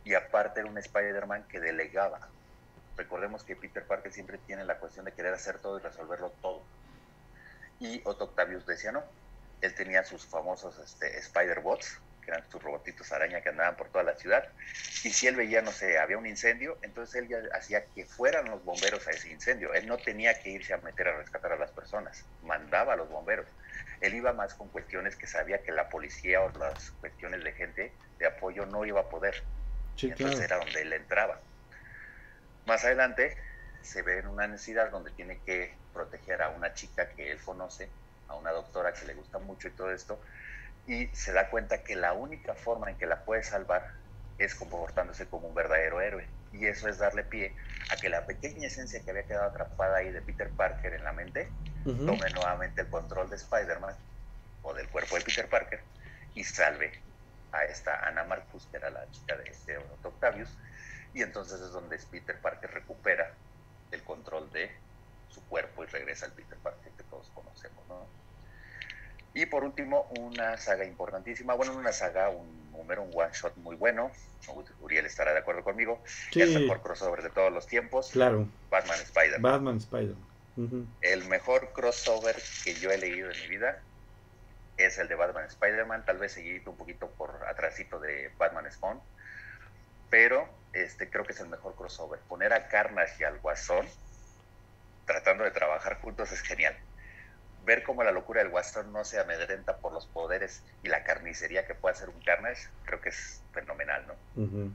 y 0.04 0.12
aparte 0.12 0.60
era 0.60 0.68
un 0.68 0.76
Spider-Man 0.76 1.46
que 1.48 1.60
delegaba. 1.60 2.28
Recordemos 2.98 3.42
que 3.42 3.56
Peter 3.56 3.84
Parker 3.84 4.12
siempre 4.12 4.36
tiene 4.36 4.64
la 4.64 4.76
cuestión 4.76 5.06
de 5.06 5.12
querer 5.12 5.32
hacer 5.32 5.58
todo 5.60 5.78
y 5.78 5.82
resolverlo 5.82 6.30
todo. 6.42 6.62
Y 7.80 8.00
Otto 8.04 8.24
Octavius 8.24 8.66
decía 8.66 8.92
no. 8.92 9.04
Él 9.60 9.74
tenía 9.74 10.04
sus 10.04 10.26
famosos 10.26 10.78
este, 10.78 11.18
Spider-Bots, 11.18 12.00
que 12.22 12.30
eran 12.30 12.48
sus 12.50 12.62
robotitos 12.62 13.10
araña 13.12 13.40
que 13.40 13.48
andaban 13.48 13.76
por 13.76 13.88
toda 13.88 14.04
la 14.04 14.14
ciudad. 14.16 14.44
Y 15.04 15.10
si 15.10 15.26
él 15.26 15.36
veía, 15.36 15.62
no 15.62 15.72
sé, 15.72 15.98
había 15.98 16.18
un 16.18 16.26
incendio, 16.26 16.78
entonces 16.82 17.22
él 17.22 17.28
ya 17.28 17.38
hacía 17.56 17.84
que 17.86 18.04
fueran 18.04 18.46
los 18.50 18.64
bomberos 18.64 19.06
a 19.06 19.12
ese 19.12 19.30
incendio. 19.30 19.72
Él 19.72 19.86
no 19.86 19.96
tenía 19.96 20.38
que 20.40 20.50
irse 20.50 20.74
a 20.74 20.78
meter 20.78 21.08
a 21.08 21.16
rescatar 21.16 21.52
a 21.52 21.56
las 21.56 21.70
personas, 21.70 22.24
mandaba 22.42 22.94
a 22.94 22.96
los 22.96 23.08
bomberos. 23.08 23.46
Él 24.00 24.14
iba 24.14 24.32
más 24.32 24.54
con 24.54 24.68
cuestiones 24.68 25.16
que 25.16 25.26
sabía 25.26 25.62
que 25.62 25.72
la 25.72 25.88
policía 25.88 26.42
o 26.42 26.50
las 26.58 26.90
cuestiones 27.00 27.42
de 27.42 27.52
gente 27.52 27.92
de 28.18 28.26
apoyo 28.26 28.66
no 28.66 28.84
iba 28.84 29.00
a 29.00 29.08
poder. 29.08 29.42
Sí, 29.96 30.08
Entonces 30.08 30.36
claro. 30.36 30.54
era 30.54 30.64
donde 30.64 30.82
él 30.82 30.92
entraba. 30.92 31.40
Más 32.66 32.84
adelante 32.84 33.38
se 33.86 34.02
ve 34.02 34.20
en 34.20 34.28
una 34.28 34.48
necesidad 34.48 34.90
donde 34.92 35.12
tiene 35.12 35.42
que 35.42 35.82
proteger 35.92 36.42
a 36.42 36.50
una 36.50 36.74
chica 36.74 37.10
que 37.14 37.32
él 37.32 37.42
conoce, 37.44 37.96
a 38.28 38.36
una 38.36 38.52
doctora 38.52 38.94
que 38.94 39.06
le 39.06 39.14
gusta 39.14 39.40
mucho 39.40 39.68
y 39.68 39.76
todo 39.76 39.92
esto, 39.92 40.22
y 40.84 41.08
se 41.16 41.32
da 41.32 41.50
cuenta 41.50 41.82
que 41.84 41.96
la 41.96 42.12
única 42.12 42.54
forma 42.54 42.90
en 42.90 42.96
que 42.98 43.06
la 43.06 43.24
puede 43.24 43.42
salvar 43.42 43.86
es 44.38 44.54
comportándose 44.54 45.28
como 45.28 45.48
un 45.48 45.54
verdadero 45.54 46.00
héroe. 46.00 46.30
Y 46.50 46.66
eso 46.66 46.88
es 46.88 46.98
darle 46.98 47.24
pie 47.24 47.56
a 47.88 47.98
que 48.00 48.08
la 48.08 48.26
pequeña 48.26 48.66
esencia 48.68 49.02
que 49.04 49.10
había 49.10 49.26
quedado 49.26 49.46
atrapada 49.46 49.98
ahí 49.98 50.10
de 50.12 50.22
Peter 50.22 50.54
Parker 50.54 50.94
en 50.94 51.04
la 51.04 51.12
mente 51.12 51.56
Ujú. 51.86 52.20
tome 52.20 52.30
nuevamente 52.30 52.82
el 52.82 52.90
control 52.90 53.28
de 53.30 53.36
Spider-Man 53.36 53.96
o 54.62 54.74
del 54.74 54.90
cuerpo 54.90 55.16
de 55.16 55.22
Peter 55.22 55.48
Parker 55.48 55.88
y 56.34 56.44
salve 56.44 56.92
a 57.52 57.64
esta 57.64 58.06
Ana 58.06 58.24
Marcus, 58.24 58.68
que 58.70 58.76
era 58.76 58.90
la 58.90 59.08
chica 59.10 59.36
de 59.36 59.44
este 59.50 59.78
Octavius. 60.02 60.58
Y 61.12 61.22
entonces 61.22 61.60
es 61.60 61.72
donde 61.72 61.98
Peter 62.10 62.40
Parker 62.40 62.70
recupera 62.70 63.26
el 63.90 64.04
control 64.04 64.50
de 64.50 64.70
su 65.26 65.46
cuerpo 65.46 65.84
y 65.84 65.86
regresa 65.86 66.26
al 66.26 66.34
Peter 66.34 66.58
Parker 66.60 66.94
que 66.96 67.04
todos 67.04 67.30
conocemos, 67.32 67.86
¿no? 67.88 68.14
Y 69.32 69.44
por 69.46 69.64
último, 69.64 70.06
una 70.18 70.56
saga 70.56 70.86
importantísima, 70.86 71.54
bueno, 71.54 71.76
una 71.76 71.92
saga, 71.92 72.30
un 72.30 72.70
número, 72.70 73.02
un 73.02 73.10
one 73.14 73.32
shot 73.34 73.54
muy 73.56 73.76
bueno. 73.76 74.10
Uriel 74.78 75.04
estará 75.04 75.34
de 75.34 75.40
acuerdo 75.40 75.62
conmigo. 75.62 76.02
El 76.34 76.48
Sí, 76.48 76.58
mejor 76.60 76.80
crossover 76.80 77.22
de 77.22 77.30
todos 77.30 77.52
los 77.52 77.66
tiempos, 77.66 78.10
claro. 78.10 78.48
Batman 78.70 78.98
Spider-Man. 78.98 79.42
Batman, 79.42 79.76
Spider-Man. 79.76 80.26
Ujú. 80.56 80.86
El 81.02 81.28
mejor 81.28 81.72
crossover 81.74 82.36
que 82.64 82.74
yo 82.74 82.90
he 82.90 82.96
leído 82.96 83.30
en 83.30 83.40
mi 83.42 83.48
vida 83.48 83.78
es 84.76 84.98
el 84.98 85.08
de 85.08 85.14
Batman 85.14 85.46
Spider-Man, 85.46 86.04
tal 86.06 86.18
vez 86.18 86.32
seguidito 86.32 86.70
un 86.70 86.76
poquito 86.78 87.14
por 87.14 87.46
atrásito 87.46 88.00
de 88.00 88.34
Batman 88.38 88.70
Spawn, 88.70 89.02
pero 90.08 90.62
este 90.82 91.10
creo 91.10 91.24
que 91.24 91.32
es 91.32 91.40
el 91.40 91.48
mejor 91.48 91.74
crossover. 91.74 92.20
Poner 92.28 92.52
a 92.52 92.68
Carnage 92.68 93.16
y 93.20 93.24
al 93.24 93.38
Guasón 93.40 93.86
tratando 95.06 95.44
de 95.44 95.50
trabajar 95.50 96.00
juntos 96.00 96.32
es 96.32 96.40
genial. 96.40 96.74
Ver 97.64 97.82
cómo 97.82 98.04
la 98.04 98.12
locura 98.12 98.42
del 98.42 98.50
Guasón 98.50 98.92
no 98.92 99.04
se 99.04 99.18
amedrenta 99.18 99.76
por 99.78 99.92
los 99.92 100.06
poderes 100.06 100.62
y 100.82 100.88
la 100.88 101.04
carnicería 101.04 101.66
que 101.66 101.74
puede 101.74 101.94
hacer 101.94 102.08
un 102.08 102.20
Carnage, 102.20 102.68
creo 102.84 103.00
que 103.00 103.08
es 103.08 103.40
fenomenal, 103.52 104.04
¿no? 104.06 104.72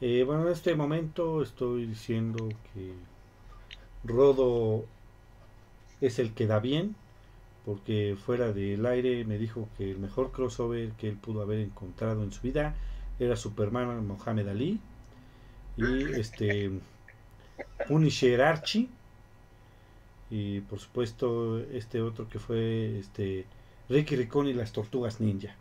Eh, 0.00 0.24
bueno, 0.24 0.46
en 0.46 0.52
este 0.52 0.74
momento 0.74 1.42
estoy 1.42 1.86
diciendo 1.86 2.48
que 2.72 2.92
Rodo 4.04 4.84
es 6.00 6.18
el 6.18 6.34
que 6.34 6.46
da 6.46 6.58
bien, 6.58 6.96
porque 7.64 8.16
fuera 8.22 8.52
del 8.52 8.84
aire 8.84 9.24
me 9.24 9.38
dijo 9.38 9.68
que 9.78 9.90
el 9.90 9.98
mejor 9.98 10.32
crossover 10.32 10.90
que 10.92 11.08
él 11.08 11.16
pudo 11.16 11.40
haber 11.40 11.60
encontrado 11.60 12.22
en 12.22 12.32
su 12.32 12.42
vida 12.42 12.74
era 13.18 13.36
Superman 13.36 14.06
Mohamed 14.06 14.48
Ali 14.48 14.80
y 15.76 16.20
este 16.20 16.70
Punisher 17.88 18.42
Archie 18.42 18.88
y 20.30 20.60
por 20.60 20.80
supuesto 20.80 21.60
este 21.60 22.00
otro 22.00 22.28
que 22.28 22.38
fue 22.38 22.98
este 22.98 23.44
Ricky 23.88 24.16
Ricón 24.16 24.46
y 24.48 24.54
las 24.54 24.72
Tortugas 24.72 25.20
Ninja. 25.20 25.54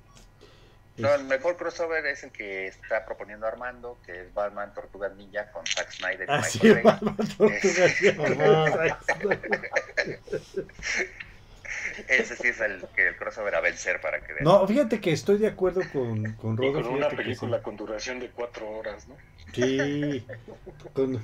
No, 0.95 1.11
el 1.13 1.23
mejor 1.25 1.57
crossover 1.57 2.05
es 2.05 2.23
el 2.23 2.31
que 2.31 2.67
está 2.67 3.03
proponiendo 3.03 3.47
Armando, 3.47 3.97
que 4.05 4.21
es 4.21 4.33
Batman 4.33 4.73
Tortugas 4.75 5.15
Ninja 5.15 5.51
con 5.51 5.65
Zack 5.65 5.91
Snyder 5.91 6.29
y 6.29 6.31
Ah, 6.31 6.41
Michael 6.41 6.73
Bay. 6.75 6.83
Batman, 6.83 7.15
Tortugas 7.17 8.01
Ninja. 8.01 8.99
Ese 12.07 12.35
sí 12.35 12.47
es 12.49 12.59
el, 12.61 12.85
que 12.95 13.07
el 13.07 13.15
crossover 13.15 13.55
a 13.55 13.61
vencer 13.61 13.99
para 14.01 14.19
que 14.21 14.33
vean. 14.33 14.45
No, 14.45 14.67
fíjate 14.67 14.99
que 15.01 15.11
estoy 15.11 15.37
de 15.37 15.47
acuerdo 15.47 15.81
con, 15.91 16.33
con 16.33 16.53
Y 16.53 16.57
Rodo. 16.57 16.73
con 16.83 16.87
una 16.87 17.09
película 17.09 17.61
con 17.61 17.75
duración 17.77 18.19
de 18.19 18.29
cuatro 18.29 18.69
horas, 18.69 19.07
¿no? 19.07 19.15
sí, 19.53 20.25
con- 20.93 21.21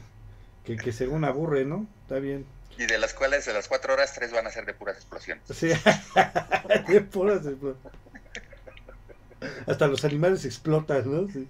que, 0.66 0.78
que 0.78 0.92
según 0.92 1.24
aburre, 1.26 1.66
¿no? 1.66 1.88
Está 2.04 2.20
bien. 2.20 2.46
Y 2.78 2.86
de 2.86 2.98
las 2.98 3.14
cuales 3.14 3.46
de 3.46 3.54
las 3.54 3.68
cuatro 3.68 3.94
horas, 3.94 4.14
tres 4.14 4.32
van 4.32 4.46
a 4.48 4.52
ser 4.52 4.66
de 4.66 4.74
puras 4.74 4.96
explosiones. 4.98 5.44
Sí, 5.52 5.68
de 6.88 7.02
puras 7.02 7.44
explo- 7.46 7.76
Hasta 9.68 9.88
los 9.88 10.04
animales 10.06 10.46
explotan, 10.46 11.04
¿no? 11.12 11.30
Sí. 11.32 11.48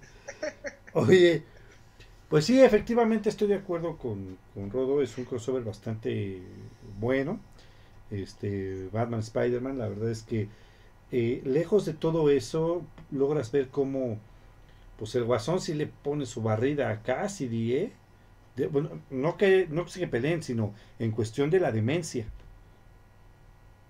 Oye, 0.92 1.42
pues 2.28 2.44
sí, 2.46 2.62
efectivamente 2.62 3.28
estoy 3.28 3.48
de 3.48 3.56
acuerdo 3.56 3.96
con, 3.98 4.38
con 4.54 4.70
Rodo. 4.70 5.02
Es 5.02 5.16
un 5.18 5.24
crossover 5.24 5.62
bastante 5.62 6.40
bueno. 6.98 7.40
Este, 8.10 8.88
Batman 8.92 9.20
Spider-Man, 9.20 9.78
la 9.78 9.88
verdad 9.88 10.10
es 10.10 10.22
que 10.22 10.48
eh, 11.12 11.42
lejos 11.44 11.86
de 11.86 11.94
todo 11.94 12.30
eso, 12.30 12.82
logras 13.12 13.52
ver 13.52 13.68
cómo 13.68 14.18
pues 14.98 15.14
el 15.16 15.24
guasón 15.24 15.60
sí 15.60 15.74
le 15.74 15.86
pone 15.88 16.26
su 16.26 16.42
barrida 16.42 16.90
a 16.90 17.02
Cassidy, 17.02 17.74
¿eh? 17.76 17.92
De- 18.56 18.68
bueno, 18.68 18.90
no 19.10 19.36
que 19.38 19.66
no 19.70 19.84
que 19.86 19.90
se 19.92 20.08
peleen, 20.08 20.42
sino 20.42 20.74
en 21.00 21.12
cuestión 21.12 21.50
de 21.50 21.60
la 21.60 21.72
demencia. 21.72 22.26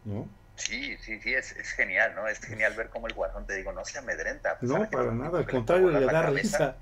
¿No? 0.04 0.26
Sí, 0.56 0.96
sí, 0.98 1.20
sí, 1.20 1.34
es, 1.34 1.52
es 1.56 1.72
genial, 1.72 2.14
¿no? 2.14 2.28
Es 2.28 2.38
genial 2.40 2.74
ver 2.74 2.90
cómo 2.90 3.06
el 3.08 3.14
guasón, 3.14 3.46
te 3.46 3.54
digo, 3.56 3.72
no 3.72 3.84
se 3.84 3.98
amedrenta. 3.98 4.58
No, 4.60 4.88
para 4.90 5.12
nada, 5.12 5.38
al 5.38 5.48
contrario, 5.48 5.90
le 5.90 6.00
da 6.00 6.16
cabeza. 6.16 6.58
risa. 6.58 6.76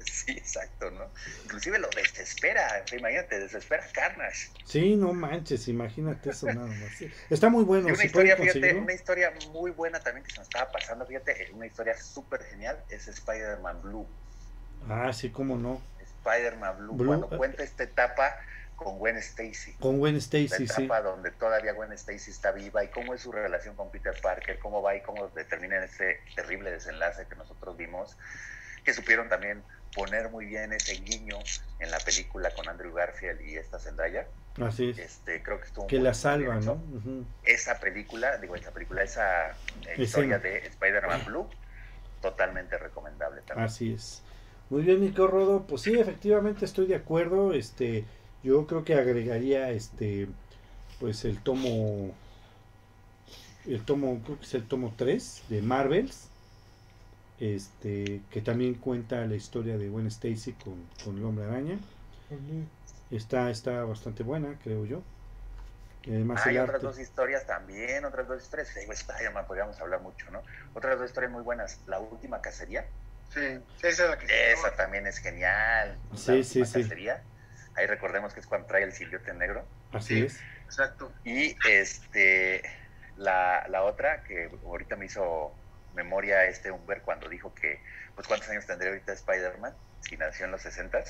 Sí, 0.04 0.32
exacto, 0.32 0.90
¿no? 0.90 1.10
Inclusive 1.44 1.78
lo 1.78 1.88
desespera, 1.90 2.84
imagínate, 2.96 3.38
desespera 3.38 3.84
Carnage. 3.92 4.48
Sí, 4.64 4.96
no 4.96 5.12
manches, 5.12 5.68
imagínate 5.68 6.30
eso 6.30 6.46
nada 6.46 6.66
más. 6.66 6.92
Sí, 6.98 7.10
Está 7.28 7.48
muy 7.48 7.64
bueno, 7.64 7.88
Y 7.88 7.92
una 7.92 8.00
si 8.00 8.06
historia, 8.06 8.36
pueden 8.36 8.52
fíjate, 8.52 8.60
conseguirlo. 8.60 8.82
una 8.84 8.94
historia 8.94 9.32
muy 9.52 9.70
buena 9.70 10.00
también 10.00 10.24
que 10.24 10.32
se 10.32 10.38
nos 10.38 10.48
estaba 10.48 10.70
pasando, 10.72 11.06
fíjate, 11.06 11.42
eh, 11.42 11.50
una 11.52 11.66
historia 11.66 11.96
súper 12.00 12.42
genial, 12.44 12.82
es 12.88 13.08
Spider-Man 13.08 13.82
Blue. 13.82 14.06
Ah, 14.88 15.12
sí, 15.12 15.30
cómo 15.30 15.56
no. 15.56 15.80
Spider-Man 16.00 16.78
Blue, 16.78 16.94
Blue, 16.94 17.06
cuando 17.06 17.26
eh. 17.32 17.36
cuenta 17.36 17.62
esta 17.62 17.84
etapa 17.84 18.36
con 18.76 18.98
Gwen 18.98 19.16
Stacy. 19.18 19.74
Con 19.74 19.98
Gwen 19.98 20.14
La 20.14 20.20
Stacy, 20.20 20.66
sí. 20.66 20.84
etapa 20.84 21.02
donde 21.02 21.30
todavía 21.32 21.72
Gwen 21.72 21.92
Stacy 21.92 22.30
está 22.30 22.50
viva 22.52 22.82
y 22.82 22.88
cómo 22.88 23.12
es 23.14 23.20
su 23.20 23.30
relación 23.30 23.76
con 23.76 23.90
Peter 23.90 24.14
Parker, 24.22 24.58
cómo 24.58 24.80
va 24.80 24.96
y 24.96 25.02
cómo 25.02 25.28
determinan 25.28 25.82
ese 25.82 26.20
terrible 26.34 26.70
desenlace 26.70 27.26
que 27.28 27.36
nosotros 27.36 27.76
vimos, 27.76 28.16
que 28.82 28.94
supieron 28.94 29.28
también 29.28 29.62
poner 29.94 30.30
muy 30.30 30.46
bien 30.46 30.72
ese 30.72 30.94
guiño 30.94 31.38
en 31.78 31.90
la 31.90 31.98
película 31.98 32.52
con 32.54 32.68
Andrew 32.68 32.92
Garfield 32.92 33.40
y 33.42 33.56
esta 33.56 33.78
Zendaya. 33.78 34.26
Así 34.60 34.90
es. 34.90 34.98
Este, 34.98 35.42
creo 35.42 35.60
que 35.60 35.66
estuvo 35.66 35.86
Que 35.86 35.98
la 35.98 36.14
salva, 36.14 36.56
¿no? 36.56 36.82
Esa 37.44 37.78
película, 37.78 38.36
digo, 38.38 38.56
esa 38.56 38.72
película, 38.72 39.02
esa 39.02 39.50
eh, 39.50 39.94
historia 39.96 40.38
de 40.38 40.58
Spider-Man 40.66 41.24
Blue, 41.26 41.48
totalmente 42.20 42.76
recomendable 42.78 43.42
también. 43.42 43.66
Así 43.66 43.92
es. 43.92 44.22
Muy 44.68 44.82
bien, 44.82 45.00
Nico 45.00 45.26
Rodo. 45.26 45.66
Pues 45.66 45.82
sí, 45.82 45.98
efectivamente 45.98 46.64
estoy 46.64 46.86
de 46.86 46.96
acuerdo. 46.96 47.52
Este, 47.52 48.04
yo 48.42 48.66
creo 48.66 48.84
que 48.84 48.94
agregaría 48.94 49.70
este, 49.70 50.28
pues 50.98 51.24
el 51.24 51.38
tomo, 51.42 52.14
el 53.66 53.84
tomo, 53.84 54.20
creo 54.24 54.38
que 54.38 54.44
es 54.44 54.54
el 54.54 54.66
tomo 54.66 54.94
3 54.96 55.44
de 55.48 55.62
Marvels. 55.62 56.29
Este, 57.40 58.20
que 58.30 58.42
también 58.42 58.74
cuenta 58.74 59.24
la 59.26 59.34
historia 59.34 59.78
de 59.78 59.88
Gwen 59.88 60.06
Stacy 60.08 60.52
con, 60.52 60.86
con 61.04 61.16
el 61.18 61.24
hombre 61.24 61.46
araña. 61.46 61.78
Está, 63.10 63.50
está 63.50 63.82
bastante 63.84 64.22
buena, 64.22 64.56
creo 64.62 64.84
yo. 64.84 65.02
Además 66.06 66.46
Hay 66.46 66.56
el 66.56 66.62
otras 66.62 66.76
arte. 66.76 66.86
dos 66.86 66.98
historias 66.98 67.46
también, 67.46 68.04
otras 68.04 68.28
dos 68.28 68.42
historias. 68.42 68.74
Digo, 68.74 68.92
Spider-Man, 68.92 69.46
podríamos 69.46 69.80
hablar 69.80 70.00
mucho, 70.00 70.30
¿no? 70.30 70.42
Otras 70.74 70.98
dos 70.98 71.08
historias 71.08 71.32
muy 71.32 71.42
buenas. 71.42 71.80
La 71.86 71.98
última 71.98 72.40
cacería, 72.40 72.86
Sí, 73.32 73.40
esa 73.82 73.88
es 74.04 74.10
la 74.10 74.18
que 74.18 74.52
esa 74.52 74.74
también 74.74 75.06
es 75.06 75.18
genial. 75.18 75.96
Sí, 76.16 76.38
la 76.38 76.42
sí, 76.44 76.64
sí. 76.64 76.82
cacería. 76.82 77.22
Ahí 77.76 77.86
recordemos 77.86 78.34
que 78.34 78.40
es 78.40 78.46
cuando 78.46 78.66
trae 78.66 78.82
el 78.82 78.92
siliote 78.92 79.32
negro. 79.34 79.64
Así 79.92 80.16
Sí. 80.20 80.26
es. 80.26 80.40
Exacto. 80.64 81.12
Y 81.24 81.56
este 81.68 82.62
la, 83.16 83.66
la 83.68 83.84
otra, 83.84 84.24
que 84.24 84.50
ahorita 84.64 84.96
me 84.96 85.06
hizo 85.06 85.52
memoria 85.92 86.44
este 86.46 86.70
Humber 86.70 87.02
cuando 87.02 87.28
dijo 87.28 87.54
que, 87.54 87.82
pues 88.14 88.26
cuántos 88.28 88.48
años 88.50 88.66
tendría 88.66 88.90
ahorita 88.92 89.12
Spider-Man, 89.12 89.76
si 90.00 90.16
nació 90.16 90.46
en 90.46 90.52
los 90.52 90.62
60 90.62 91.02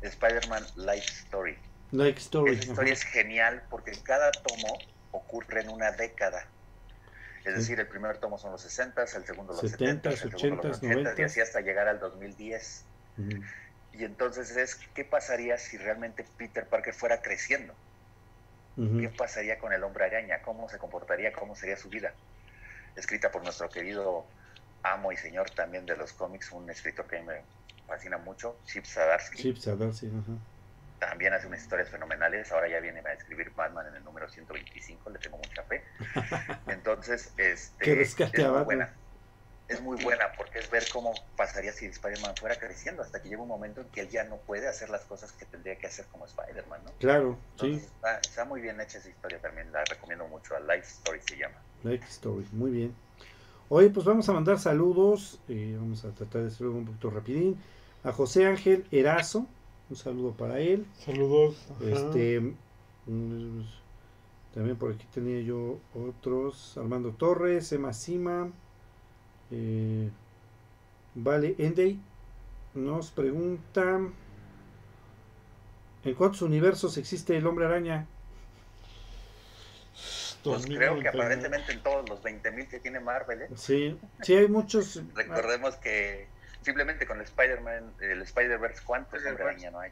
Spider-Man 0.00 0.72
Life 0.76 1.08
Story. 1.08 1.58
Like 1.92 2.18
Story. 2.20 2.52
Esa 2.52 2.62
historia 2.64 2.92
ajá. 2.92 2.94
es 2.94 3.04
genial 3.04 3.66
porque 3.70 3.92
cada 4.02 4.42
tomo 4.42 4.78
ocurre 5.10 5.60
en 5.62 5.68
una 5.70 5.92
década. 5.92 6.42
Es 7.44 7.54
Sí. 7.54 7.60
decir, 7.60 7.80
el 7.80 7.88
primer 7.88 8.18
tomo 8.18 8.38
son 8.38 8.52
los 8.52 8.62
60, 8.62 9.02
el 9.02 9.26
segundo 9.26 9.52
los 9.54 9.70
70s, 9.70 9.70
70, 9.70 10.10
el 10.10 10.16
segundo 10.16 10.62
los 10.64 10.78
80 10.78 11.10
y 11.18 11.22
80s, 11.22 11.24
así 11.24 11.40
hasta 11.40 11.60
llegar 11.60 11.88
al 11.88 11.98
2010. 12.00 12.90
Ujú. 13.16 13.50
Y 13.92 14.04
entonces 14.04 14.56
es, 14.56 14.76
¿qué 14.94 15.04
pasaría 15.04 15.56
si 15.58 15.78
realmente 15.78 16.24
Peter 16.36 16.68
Parker 16.68 16.94
fuera 16.94 17.22
creciendo? 17.22 17.78
¿Qué 18.96 19.08
pasaría 19.08 19.58
con 19.58 19.72
el 19.72 19.82
hombre 19.82 20.04
araña? 20.04 20.42
¿Cómo 20.42 20.68
se 20.68 20.78
comportaría? 20.78 21.32
¿Cómo 21.32 21.54
sería 21.56 21.76
su 21.76 21.88
vida? 21.88 22.14
Escrita 22.94 23.30
por 23.30 23.42
nuestro 23.42 23.68
querido 23.68 24.28
amo 24.82 25.12
y 25.12 25.16
señor 25.16 25.50
también 25.50 25.86
de 25.86 25.96
los 25.96 26.12
cómics, 26.14 26.52
un 26.52 26.70
escritor 26.70 27.06
que 27.06 27.22
me 27.22 27.48
fascina 27.86 28.18
mucho, 28.18 28.60
Chip 28.64 28.84
Zdarsky. 28.86 29.38
Chip 29.38 29.56
Zdarsky, 29.58 30.06
ajá. 30.08 30.38
también 30.98 31.32
hace 31.32 31.46
unas 31.46 31.62
historias 31.62 31.90
fenomenales. 31.90 32.52
Ahora 32.52 32.68
ya 32.68 32.80
viene 32.80 33.00
a 33.04 33.12
escribir 33.12 33.52
Batman 33.54 33.88
en 33.88 33.96
el 33.96 34.04
número 34.04 34.28
125, 34.28 35.10
le 35.10 35.18
tengo 35.18 35.38
mucha 35.38 35.64
fe. 35.64 35.84
Entonces, 36.66 37.34
este, 37.36 38.18
es 38.32 38.46
muy 38.46 38.60
buena. 38.60 39.00
Es 39.68 39.80
muy 39.80 39.96
buena 39.98 40.32
porque 40.36 40.58
es 40.60 40.70
ver 40.70 40.88
cómo 40.88 41.32
pasaría 41.36 41.72
si 41.72 41.86
Spider-Man 41.86 42.36
fuera 42.38 42.58
creciendo 42.58 43.02
hasta 43.02 43.22
que 43.22 43.28
llega 43.28 43.42
un 43.42 43.48
momento 43.48 43.80
en 43.82 43.90
que 43.90 44.02
él 44.02 44.10
ya 44.10 44.24
no 44.24 44.42
puede 44.44 44.68
hacer 44.68 44.90
las 44.90 45.06
cosas 45.06 45.32
que 45.32 45.46
tendría 45.46 45.78
que 45.78 45.86
hacer 45.86 46.08
como 46.08 46.26
Spider-Man, 46.26 46.84
¿no? 46.84 46.98
Claro, 46.98 47.38
sí. 47.56 47.72
Entonces, 47.72 47.84
está, 47.84 48.18
está 48.18 48.44
muy 48.46 48.60
bien 48.60 48.80
hecha 48.80 48.98
esa 48.98 49.10
historia 49.10 49.40
también, 49.40 49.72
la 49.72 49.84
recomiendo 49.84 50.26
mucho. 50.28 50.56
A 50.56 50.60
Life 50.60 50.88
Story 50.88 51.20
se 51.22 51.36
llama. 51.38 51.64
Life 51.84 52.06
Story, 52.08 52.46
muy 52.52 52.70
bien. 52.70 52.94
Oye, 53.68 53.90
pues 53.90 54.06
vamos 54.06 54.28
a 54.28 54.32
mandar 54.32 54.58
saludos. 54.58 55.40
eh, 55.48 55.76
vamos 55.78 56.04
a 56.04 56.10
tratar 56.12 56.42
de 56.42 56.48
hacerlo 56.48 56.72
un 56.74 56.86
poquito 56.86 57.10
rapidín. 57.10 57.56
A 58.04 58.12
José 58.12 58.46
Ángel 58.46 58.86
Erazo, 58.90 59.46
un 59.90 59.96
saludo 59.96 60.32
para 60.32 60.60
él. 60.60 60.86
Saludos. 61.04 61.56
ajá. 61.70 61.84
Este, 61.90 62.40
mm, 63.06 63.60
también 64.54 64.76
por 64.76 64.92
aquí 64.92 65.06
tenía 65.12 65.40
yo 65.42 65.78
otros. 65.94 66.76
Armando 66.78 67.10
Torres, 67.12 67.72
Emma 67.72 67.92
Sima. 67.92 68.50
eh, 69.50 70.10
vale, 71.14 71.54
Endey 71.58 71.98
nos 72.74 73.10
pregunta: 73.10 74.00
¿En 76.04 76.14
cuántos 76.14 76.42
universos 76.42 76.98
existe 76.98 77.36
el 77.36 77.46
hombre 77.46 77.64
araña? 77.66 78.06
Pues 80.42 80.64
creo 80.66 80.98
que 80.98 81.04
2099. 81.04 81.08
aparentemente 81.08 81.72
en 81.72 81.82
todos 81.82 82.08
los 82.08 82.22
20.000 82.22 82.68
que 82.68 82.80
tiene 82.80 83.00
Marvel, 83.00 83.42
¿eh? 83.42 83.48
Sí, 83.56 83.98
sí 84.22 84.36
hay 84.36 84.48
muchos. 84.48 85.00
Recordemos 85.14 85.76
que 85.76 86.26
simplemente 86.62 87.06
con 87.06 87.18
el 87.18 87.24
Spider-Man, 87.24 87.92
el 88.00 88.22
Spider-Verse, 88.22 88.82
¿cuántos 88.84 89.24
hombre 89.24 89.44
araña 89.44 89.70
no 89.70 89.80
hay? 89.80 89.90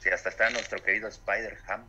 Sí, 0.00 0.08
hasta 0.08 0.28
está 0.28 0.50
nuestro 0.50 0.82
querido 0.82 1.08
Spider-Ham. 1.08 1.82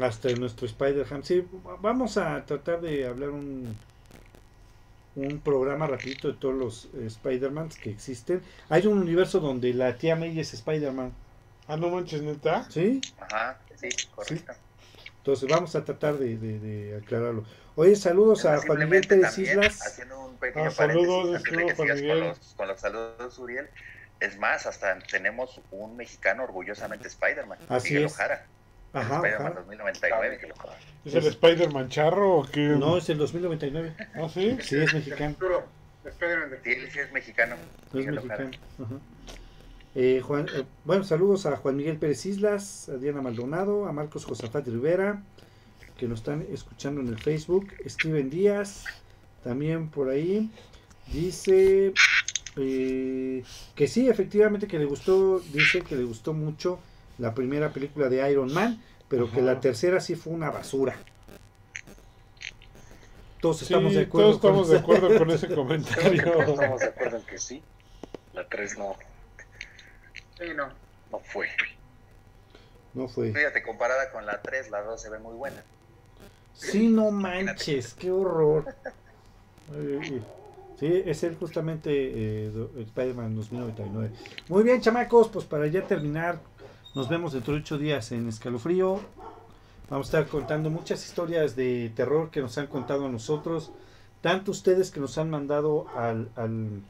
Hasta 0.00 0.28
nuestro 0.30 0.66
Spider-Ham. 0.66 1.22
Sí, 1.22 1.46
vamos 1.80 2.16
a 2.16 2.44
tratar 2.44 2.80
de 2.80 3.06
hablar 3.06 3.30
un, 3.30 3.76
un 5.16 5.40
programa 5.40 5.86
rapidito 5.86 6.28
de 6.28 6.34
todos 6.34 6.54
los 6.54 6.84
eh, 6.94 7.06
Spider-Mans 7.06 7.76
que 7.76 7.90
existen. 7.90 8.42
Hay 8.68 8.86
un 8.86 8.98
universo 8.98 9.40
donde 9.40 9.72
la 9.72 9.96
tía 9.96 10.16
May 10.16 10.38
es 10.38 10.52
Spider-Man, 10.54 11.12
Ah, 11.66 11.76
no 11.76 11.88
manches, 11.88 12.20
neta. 12.20 12.66
¿sí? 12.70 13.00
Ajá, 13.18 13.58
sí, 13.74 13.88
correcto. 14.14 14.52
Entonces 15.24 15.48
vamos 15.48 15.74
a 15.74 15.82
tratar 15.82 16.18
de, 16.18 16.36
de- 16.36 16.58
de 16.58 16.96
aclararlo. 16.98 17.44
Oye, 17.76 17.96
saludos 17.96 18.44
a 18.44 18.58
Juan 18.58 18.78
Miguel 18.80 19.06
Pérez 19.08 19.38
Islas. 19.38 19.80
Haciendo 19.86 20.20
un 20.26 20.36
pequeño 20.36 20.66
Ah, 20.66 20.70
saludos, 20.70 21.40
paréntesis 21.40 21.46
antes 21.46 21.52
de 21.56 21.64
que 21.66 21.74
saludos, 21.74 21.76
Juan 21.76 21.86
sigas 21.86 21.88
con 21.88 21.96
Miguel. 22.02 22.20
los, 22.28 22.54
con 22.56 22.68
los 22.68 22.80
saludos, 22.80 23.38
Uriel. 23.38 23.68
Es 24.20 24.38
más, 24.38 24.66
hasta 24.66 24.98
tenemos 24.98 25.60
un 25.70 25.96
mexicano 25.96 26.44
orgullosamente 26.44 27.08
Spider-Man, 27.08 27.58
Así 27.70 27.88
Miguel 27.94 28.04
es. 28.06 28.12
Ojara. 28.12 28.46
Ajá, 28.92 29.16
Spider-Man 29.16 29.46
ajá. 29.46 29.60
2099. 29.60 30.40
¿Es 31.06 31.14
el 31.14 31.26
Spider-Man 31.26 31.88
charro 31.88 32.38
o 32.40 32.44
qué? 32.46 32.60
No, 32.60 32.98
es 32.98 33.08
el 33.08 33.16
2099. 33.16 33.94
¿Ah, 34.14 34.28
sí? 34.32 34.58
Sí, 34.60 34.76
es 34.82 34.92
mexicano. 34.92 35.34
Spider-Man 36.04 36.50
Sí, 36.62 36.70
él 36.70 36.90
sí 36.92 36.98
es 36.98 37.12
mexicano. 37.12 37.56
Es 37.88 37.94
Miguel 37.94 38.18
Ojara. 38.18 38.44
mexicano. 38.44 38.64
ajá. 38.84 38.94
Eh, 39.94 40.20
Juan, 40.24 40.46
eh, 40.54 40.64
bueno, 40.84 41.04
saludos 41.04 41.46
a 41.46 41.56
Juan 41.56 41.76
Miguel 41.76 41.98
Pérez 41.98 42.26
Islas, 42.26 42.88
a 42.88 42.96
Diana 42.96 43.22
Maldonado, 43.22 43.86
a 43.86 43.92
Marcos 43.92 44.24
Josafat 44.24 44.66
Rivera, 44.66 45.22
que 45.96 46.08
nos 46.08 46.20
están 46.20 46.44
escuchando 46.52 47.00
en 47.00 47.08
el 47.08 47.18
Facebook. 47.18 47.68
Steven 47.86 48.28
Díaz, 48.28 48.84
también 49.44 49.88
por 49.88 50.08
ahí. 50.08 50.50
Dice 51.12 51.92
eh, 52.56 53.44
que 53.76 53.86
sí, 53.86 54.08
efectivamente 54.08 54.66
que 54.66 54.78
le 54.78 54.84
gustó, 54.86 55.38
dice 55.52 55.82
que 55.82 55.94
le 55.96 56.04
gustó 56.04 56.32
mucho 56.32 56.78
la 57.18 57.34
primera 57.34 57.72
película 57.72 58.08
de 58.08 58.28
Iron 58.30 58.52
Man, 58.52 58.82
pero 59.08 59.30
que 59.30 59.42
la 59.42 59.60
tercera 59.60 60.00
sí 60.00 60.16
fue 60.16 60.32
una 60.32 60.50
basura. 60.50 60.96
Todos 63.40 63.58
Sí, 63.58 63.64
estamos 63.64 63.94
de 63.94 64.02
acuerdo. 64.02 64.38
todos 64.40 64.68
estamos 64.68 64.68
con 64.68 64.70
de 64.72 64.78
acuerdo 64.78 65.18
con 65.18 65.30
ese 65.30 65.46
Creo 65.46 65.48
que 65.50 65.62
comentario. 65.62 66.40
estamos 66.40 66.80
de 66.80 66.86
acuerdo 66.86 67.16
en 67.18 67.22
que 67.24 67.38
sí. 67.38 67.62
La 68.32 68.48
3 68.48 68.78
no, 68.78 68.96
Sí, 70.38 70.46
no. 70.54 70.68
no 71.10 71.18
fue. 71.20 71.48
No 72.92 73.08
fue. 73.08 73.32
Fíjate, 73.32 73.62
comparada 73.62 74.10
con 74.10 74.24
la 74.26 74.40
3, 74.40 74.70
la 74.70 74.82
2 74.82 75.00
se 75.00 75.10
ve 75.10 75.18
muy 75.18 75.34
buena. 75.34 75.62
Sí, 76.54 76.88
no 76.88 77.10
manches, 77.10 77.94
qué 77.94 78.10
horror. 78.10 78.74
Sí, 80.78 81.02
es 81.06 81.22
él 81.22 81.36
justamente 81.38 81.90
eh, 81.92 82.52
Spider-Man 82.78 83.36
2099. 83.36 84.10
Muy 84.48 84.62
bien, 84.62 84.80
chamacos, 84.80 85.28
pues 85.28 85.44
para 85.44 85.66
ya 85.66 85.82
terminar, 85.82 86.40
nos 86.94 87.08
vemos 87.08 87.32
dentro 87.32 87.54
de 87.54 87.60
ocho 87.60 87.78
días 87.78 88.12
en 88.12 88.28
Escalofrío. 88.28 89.00
Vamos 89.88 90.06
a 90.06 90.18
estar 90.18 90.30
contando 90.30 90.70
muchas 90.70 91.04
historias 91.04 91.56
de 91.56 91.92
terror 91.94 92.30
que 92.30 92.40
nos 92.40 92.56
han 92.58 92.66
contado 92.66 93.06
a 93.06 93.08
nosotros, 93.08 93.70
tanto 94.20 94.50
ustedes 94.50 94.90
que 94.90 94.98
nos 94.98 95.18
han 95.18 95.30
mandado 95.30 95.86
al, 95.96 96.30
al, 96.36 96.82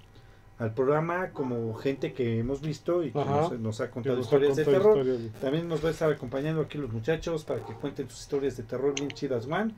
al 0.64 0.74
programa 0.74 1.30
como 1.30 1.74
gente 1.74 2.12
que 2.12 2.38
hemos 2.40 2.60
visto 2.60 3.02
y 3.04 3.10
que 3.10 3.18
nos, 3.50 3.60
nos 3.60 3.80
ha 3.80 3.90
contado 3.90 4.16
historias 4.24 4.56
de 4.56 4.64
terror. 4.78 4.94
También 5.40 5.68
nos 5.68 5.84
va 5.84 5.88
a 5.88 5.92
estar 5.92 6.10
acompañando 6.12 6.60
aquí 6.62 6.78
los 6.78 6.92
muchachos 6.92 7.44
para 7.44 7.64
que 7.64 7.72
cuenten 7.74 8.08
sus 8.10 8.20
historias 8.20 8.56
de 8.56 8.62
terror 8.64 8.94
bien 8.94 9.10
chidas, 9.10 9.46
Juan, 9.46 9.74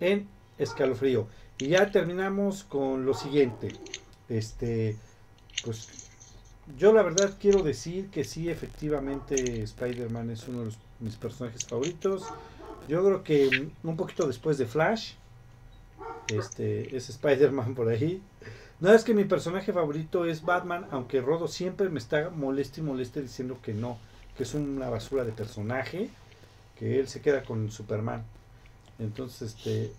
en 0.00 0.28
Escalofrío. 0.58 1.26
Y 1.58 1.68
ya 1.68 1.90
terminamos 1.90 2.64
con 2.64 3.06
lo 3.06 3.14
siguiente. 3.14 3.68
Este, 4.28 4.96
pues 5.64 6.08
yo 6.78 6.92
la 6.92 7.02
verdad 7.02 7.34
quiero 7.40 7.62
decir 7.62 8.08
que 8.10 8.24
sí, 8.24 8.50
efectivamente 8.50 9.62
Spider-Man 9.62 10.30
es 10.30 10.46
uno 10.48 10.60
de 10.60 10.64
los- 10.66 10.78
mis 11.00 11.16
personajes 11.16 11.64
favoritos. 11.66 12.24
Yo 12.88 13.04
creo 13.04 13.22
que 13.22 13.68
un 13.82 13.96
poquito 13.96 14.26
después 14.26 14.58
de 14.58 14.66
Flash, 14.66 15.12
este, 16.28 16.96
es 16.96 17.08
Spider-Man 17.08 17.74
por 17.74 17.88
ahí. 17.88 18.20
No 18.78 18.92
es 18.92 19.04
que 19.04 19.14
mi 19.14 19.24
personaje 19.24 19.72
favorito 19.72 20.26
es 20.26 20.42
Batman, 20.42 20.86
aunque 20.90 21.20
Rodo 21.20 21.48
siempre 21.48 21.88
me 21.88 21.98
está 21.98 22.28
moleste 22.30 22.80
y 22.80 22.84
moleste 22.84 23.22
diciendo 23.22 23.58
que 23.62 23.72
no, 23.72 23.98
que 24.36 24.42
es 24.42 24.54
una 24.54 24.90
basura 24.90 25.24
de 25.24 25.32
personaje, 25.32 26.10
que 26.78 27.00
él 27.00 27.08
se 27.08 27.22
queda 27.22 27.42
con 27.42 27.70
Superman. 27.70 28.22
Entonces, 28.98 29.54
este, 29.56 29.92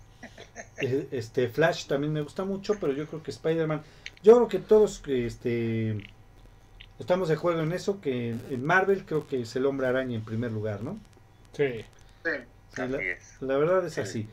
eh, 0.80 1.08
este 1.10 1.48
Flash 1.48 1.86
también 1.86 2.12
me 2.12 2.22
gusta 2.22 2.44
mucho, 2.44 2.74
pero 2.80 2.92
yo 2.92 3.06
creo 3.06 3.22
que 3.22 3.32
Spider-Man, 3.32 3.82
yo 4.22 4.36
creo 4.36 4.48
que 4.48 4.58
todos 4.60 5.02
este, 5.08 5.98
estamos 7.00 7.28
de 7.28 7.34
acuerdo 7.34 7.62
en 7.62 7.72
eso, 7.72 8.00
que 8.00 8.30
en, 8.30 8.64
Marvel 8.64 9.04
creo 9.04 9.26
que 9.26 9.40
es 9.42 9.56
el 9.56 9.66
hombre 9.66 9.88
araña 9.88 10.14
en 10.14 10.24
primer 10.24 10.52
lugar, 10.52 10.82
¿no? 10.82 10.98
Sí. 11.52 11.84
Sí. 12.24 12.30
La, 12.76 12.86
la 13.40 13.56
verdad 13.56 13.84
es 13.84 13.98
así. 13.98 14.28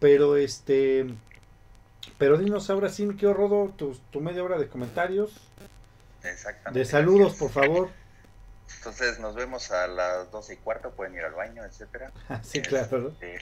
Pero 0.00 0.36
este, 0.36 1.06
pero 2.18 2.38
dinos 2.38 2.70
ahora 2.70 2.88
sí, 2.88 3.06
mi 3.06 3.16
Rodo, 3.20 3.72
tu, 3.76 3.94
tu 4.10 4.20
media 4.20 4.42
hora 4.42 4.58
de 4.58 4.68
comentarios, 4.68 5.32
Exactamente. 6.22 6.78
de 6.78 6.84
saludos, 6.84 7.34
por 7.34 7.50
favor. 7.50 7.90
Entonces 8.78 9.18
nos 9.20 9.34
vemos 9.34 9.70
a 9.70 9.86
las 9.86 10.30
12 10.30 10.54
y 10.54 10.56
cuarto, 10.56 10.90
pueden 10.90 11.14
ir 11.14 11.22
al 11.22 11.34
baño, 11.34 11.64
etcétera. 11.64 12.10
sí, 12.42 12.62
claro. 12.62 12.98
¿no? 12.98 13.08
Este, 13.20 13.38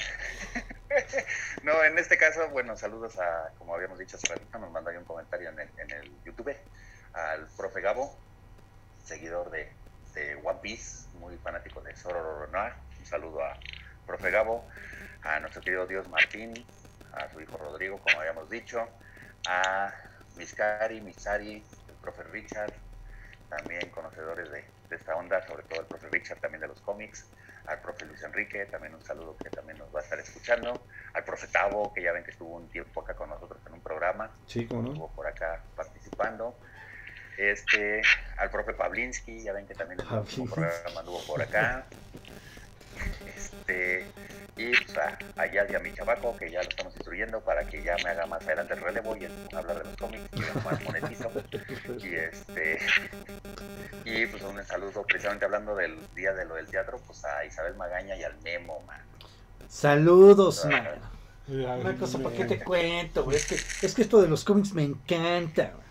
no, 1.63 1.83
en 1.85 1.99
este 1.99 2.19
caso, 2.19 2.49
bueno, 2.51 2.77
saludos 2.77 3.19
a, 3.19 3.51
como 3.59 3.75
habíamos 3.75 3.99
dicho 3.99 4.17
hace 4.17 4.29
ratito, 4.29 4.59
nos 4.59 4.71
mandó 4.71 4.91
ahí 4.91 4.97
un 4.97 5.05
comentario 5.05 5.51
en 5.51 5.61
el, 5.61 5.69
en 5.79 5.91
el 5.91 6.13
YouTube, 6.25 6.55
al 7.13 7.47
profe 7.57 7.81
Gabo, 7.81 8.17
seguidor 9.05 9.51
de, 9.51 9.71
de 10.15 10.35
One 10.37 10.59
Piece, 10.63 11.07
muy 11.19 11.37
fanático 11.39 11.81
de 11.81 11.95
Zoro 11.97 12.47
Noir. 12.49 12.73
Un 12.99 13.07
saludo 13.07 13.43
a 13.43 13.59
profe 14.07 14.31
Gabo, 14.31 14.65
a 15.23 15.41
nuestro 15.41 15.63
querido 15.63 15.87
Dios 15.87 16.09
Martín, 16.09 16.55
a 17.17 17.31
su 17.33 17.41
hijo 17.41 17.57
Rodrigo, 17.57 17.99
como 17.99 18.21
habíamos 18.21 18.49
dicho, 18.51 18.87
a 19.49 19.93
Miscari, 20.37 21.01
Misari, 21.01 21.63
el 21.89 21.95
profe 22.01 22.23
Richard, 22.25 22.73
también 23.49 23.89
conocedores 23.91 24.51
de, 24.51 24.65
de 24.89 24.97
esta 24.97 25.15
onda, 25.17 25.47
sobre 25.47 25.63
todo 25.65 25.81
el 25.81 25.87
profe 25.87 26.09
Richard, 26.11 26.39
también 26.41 26.61
de 26.61 26.69
los 26.69 26.81
cómics, 26.81 27.27
al 27.67 27.81
profe 27.81 28.05
Luis 28.05 28.23
Enrique, 28.23 28.67
también 28.67 28.95
un 28.95 29.03
saludo 29.03 29.37
que 29.37 29.49
también 29.51 29.79
nos 29.79 29.95
va 29.95 30.01
a 30.01 30.03
estar 30.03 30.19
escuchando, 30.19 30.87
al 31.15 31.25
profe 31.25 31.47
Tavo, 31.49 31.93
que 31.95 32.03
ya 32.03 32.13
ven 32.13 32.25
que 32.25 32.33
estuvo 32.33 32.57
un 32.57 32.69
tiempo 32.69 33.01
acá 33.01 33.15
con 33.15 33.31
nosotros 33.31 33.61
en 33.67 33.75
un 33.75 33.81
programa, 33.81 34.27
no. 34.27 34.89
estuvo 34.89 35.11
por 35.13 35.27
acá 35.27 35.63
participando, 35.75 36.57
este, 37.39 38.03
al 38.37 38.51
profe 38.51 38.75
Pavlinsky, 38.75 39.43
ya 39.43 39.53
ven 39.53 39.67
que 39.67 39.75
también 39.75 40.01
último 40.01 40.21
Pavlinsky. 40.21 40.55
programa 40.55 41.01
anduvo 41.01 41.27
por 41.27 41.43
acá, 41.43 41.87
este, 43.35 44.07
y 44.57 44.71
pues 44.71 44.97
a, 44.99 45.19
a 45.37 45.47
Yadi 45.47 45.73
y 45.73 45.77
a 45.77 45.81
mi 45.81 45.93
chavaco, 45.93 46.37
que 46.37 46.51
ya 46.51 46.63
lo 46.63 46.69
estamos 46.69 46.95
instruyendo 46.95 47.41
para 47.41 47.65
que 47.67 47.83
ya 47.83 47.97
me 48.05 48.11
haga 48.11 48.27
más 48.27 48.43
adelante 48.47 48.75
el 48.75 48.81
relevo 48.81 49.17
y 49.17 49.25
hablar 49.55 49.79
de 49.79 49.85
los 49.85 49.97
cómics, 49.97 50.25
y 50.33 50.41
más 50.65 50.83
monetizo. 50.85 51.31
Y 52.03 52.15
este 52.15 52.79
y 54.05 54.27
pues 54.27 54.43
un 54.43 54.63
saludo 54.65 55.03
precisamente 55.05 55.45
hablando 55.45 55.75
del 55.75 55.97
día 56.15 56.33
de 56.33 56.45
lo 56.45 56.55
del 56.55 56.67
teatro, 56.67 57.01
pues 57.07 57.25
a 57.25 57.45
Isabel 57.45 57.75
Magaña 57.75 58.17
y 58.17 58.23
al 58.23 58.37
Memo, 58.43 58.81
man. 58.87 59.01
Saludos, 59.69 60.65
man. 60.67 61.01
Una 61.47 61.95
cosa, 61.97 62.19
¿para 62.19 62.37
qué 62.37 62.45
te 62.45 62.63
cuento? 62.63 63.25
güey? 63.25 63.37
Es 63.37 63.47
que, 63.47 63.87
es 63.87 63.95
que 63.95 64.03
esto 64.03 64.23
de 64.23 64.29
los 64.29 64.45
cómics 64.45 64.73
me 64.73 64.83
encanta. 64.83 65.73
güey. 65.75 65.85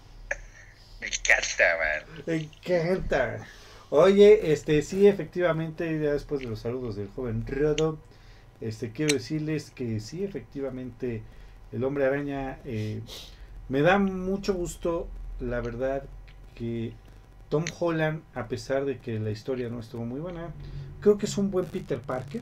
Me 1.01 1.07
encanta, 1.07 1.63
man. 1.77 2.23
Me 2.25 2.35
encanta. 2.35 3.37
Oye, 3.89 4.51
este, 4.51 4.81
sí, 4.81 5.07
efectivamente, 5.07 5.99
ya 5.99 6.13
después 6.13 6.41
de 6.41 6.47
los 6.47 6.61
saludos 6.61 6.95
del 6.95 7.09
joven 7.09 7.45
Rodo, 7.45 7.99
este, 8.61 8.91
quiero 8.91 9.13
decirles 9.13 9.71
que 9.71 9.99
sí, 9.99 10.23
efectivamente, 10.23 11.21
el 11.71 11.83
hombre 11.83 12.05
araña, 12.05 12.59
eh, 12.65 13.01
me 13.69 13.81
da 13.81 13.97
mucho 13.99 14.53
gusto, 14.53 15.07
la 15.39 15.61
verdad, 15.61 16.03
que 16.55 16.93
Tom 17.49 17.65
Holland, 17.79 18.21
a 18.35 18.47
pesar 18.47 18.85
de 18.85 18.99
que 18.99 19.19
la 19.19 19.31
historia 19.31 19.69
no 19.69 19.79
estuvo 19.79 20.05
muy 20.05 20.19
buena, 20.19 20.49
creo 21.01 21.17
que 21.17 21.25
es 21.25 21.37
un 21.37 21.51
buen 21.51 21.65
Peter 21.65 21.99
Parker. 21.99 22.41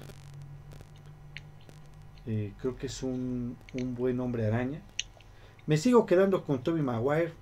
Eh, 2.27 2.53
creo 2.61 2.75
que 2.77 2.85
es 2.88 3.01
un, 3.03 3.57
un 3.73 3.95
buen 3.95 4.19
hombre 4.19 4.45
araña. 4.45 4.81
Me 5.65 5.77
sigo 5.77 6.05
quedando 6.05 6.43
con 6.43 6.61
Toby 6.63 6.81
Maguire, 6.81 7.33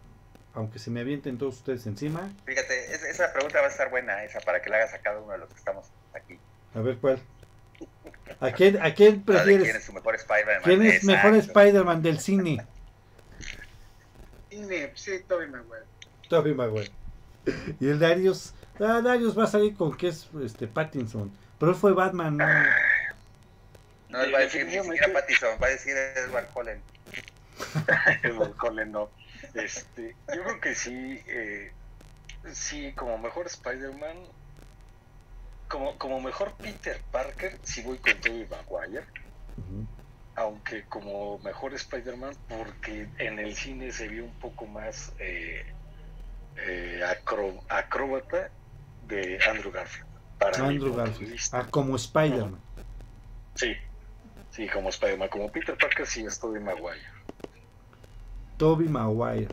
aunque 0.53 0.79
se 0.79 0.89
me 0.89 1.01
avienten 1.01 1.37
todos 1.37 1.57
ustedes 1.57 1.85
encima. 1.87 2.31
Fíjate, 2.45 2.93
es- 2.93 3.03
esa 3.03 3.31
pregunta 3.33 3.59
va 3.59 3.67
a 3.67 3.69
estar 3.69 3.89
buena, 3.89 4.23
esa 4.23 4.39
para 4.39 4.61
que 4.61 4.69
la 4.69 4.77
hagas 4.77 4.93
a 4.93 4.99
cada 4.99 5.19
uno 5.19 5.33
de 5.33 5.39
los 5.39 5.49
que 5.49 5.55
estamos 5.55 5.87
aquí. 6.13 6.37
A 6.73 6.79
ver 6.81 6.97
cuál. 6.97 7.19
¿A 8.39 8.51
quién, 8.51 8.81
a 8.81 8.93
quién 8.93 9.21
prefieres? 9.23 9.63
¿Quién 9.63 9.77
es 9.77 9.93
mejor 9.93 10.15
Spider-Man? 10.15 10.61
¿Quién 10.63 10.81
es 10.83 11.03
mejor 11.03 11.35
Exacto. 11.35 11.59
Spider-Man 11.59 12.01
del 12.01 12.19
cine? 12.19 12.65
Cine, 14.49 14.91
sí, 14.95 15.11
Toby 15.27 15.47
Maguire. 15.47 15.85
Tobey 16.29 16.53
Maguire. 16.53 16.91
Y 17.79 17.89
el 17.89 17.99
Darius. 17.99 18.53
Ah, 18.79 19.01
Darius 19.03 19.37
va 19.37 19.43
a 19.43 19.47
salir 19.47 19.75
con 19.75 19.97
que 19.97 20.09
es 20.09 20.29
este 20.43 20.67
Pattinson. 20.67 21.31
Pero 21.59 21.71
él 21.71 21.77
fue 21.77 21.93
Batman, 21.93 22.37
¿no? 22.37 22.45
No, 24.09 24.21
él 24.21 24.33
va 24.33 24.39
a 24.39 24.41
decir 24.41 24.65
ni 24.65 24.71
siquiera 24.71 25.11
Pattinson, 25.11 25.57
va 25.61 25.67
a 25.67 25.71
decir 25.71 25.95
Edward 25.97 26.47
Cullen. 26.53 26.81
Edward 28.23 28.55
Cullen, 28.55 28.91
no. 28.91 29.09
Este, 29.53 30.15
yo 30.33 30.43
creo 30.43 30.61
que 30.61 30.75
sí, 30.75 31.21
eh, 31.27 31.71
sí, 32.53 32.93
como 32.93 33.17
mejor 33.17 33.47
Spider-Man, 33.47 34.17
como, 35.69 35.97
como 35.97 36.19
mejor 36.21 36.59
Peter 36.61 37.01
Parker, 37.11 37.59
sí 37.63 37.81
voy 37.83 37.99
con 37.99 38.19
Tobey 38.19 38.47
Maguire, 38.49 39.07
aunque 40.35 40.87
como 40.87 41.39
mejor 41.39 41.73
Spider-Man, 41.73 42.33
porque 42.47 43.11
en 43.17 43.39
el 43.39 43.55
cine 43.55 43.91
se 43.91 44.07
vio 44.07 44.25
un 44.25 44.37
poco 44.37 44.65
más 44.67 45.13
eh, 45.19 45.63
eh, 46.55 47.01
acro- 47.05 47.63
acróbata 47.69 48.51
de 49.01 49.39
Andrew 49.49 49.71
Garfield. 49.71 50.07
Para 50.37 50.67
Andrew 50.69 50.93
Garfield. 50.95 51.35
Ah, 51.51 51.69
como 51.69 51.95
Spider-Man. 51.95 52.63
Sí, 53.53 53.75
sí, 54.49 54.67
como 54.69 54.89
Spider-Man, 54.89 55.29
como 55.29 55.51
Peter 55.51 55.77
Parker, 55.77 56.07
sí 56.07 56.25
es 56.25 56.39
Tobey 56.39 56.61
Maguire. 56.61 57.05
Toby 58.57 58.87
Maguire. 58.87 59.51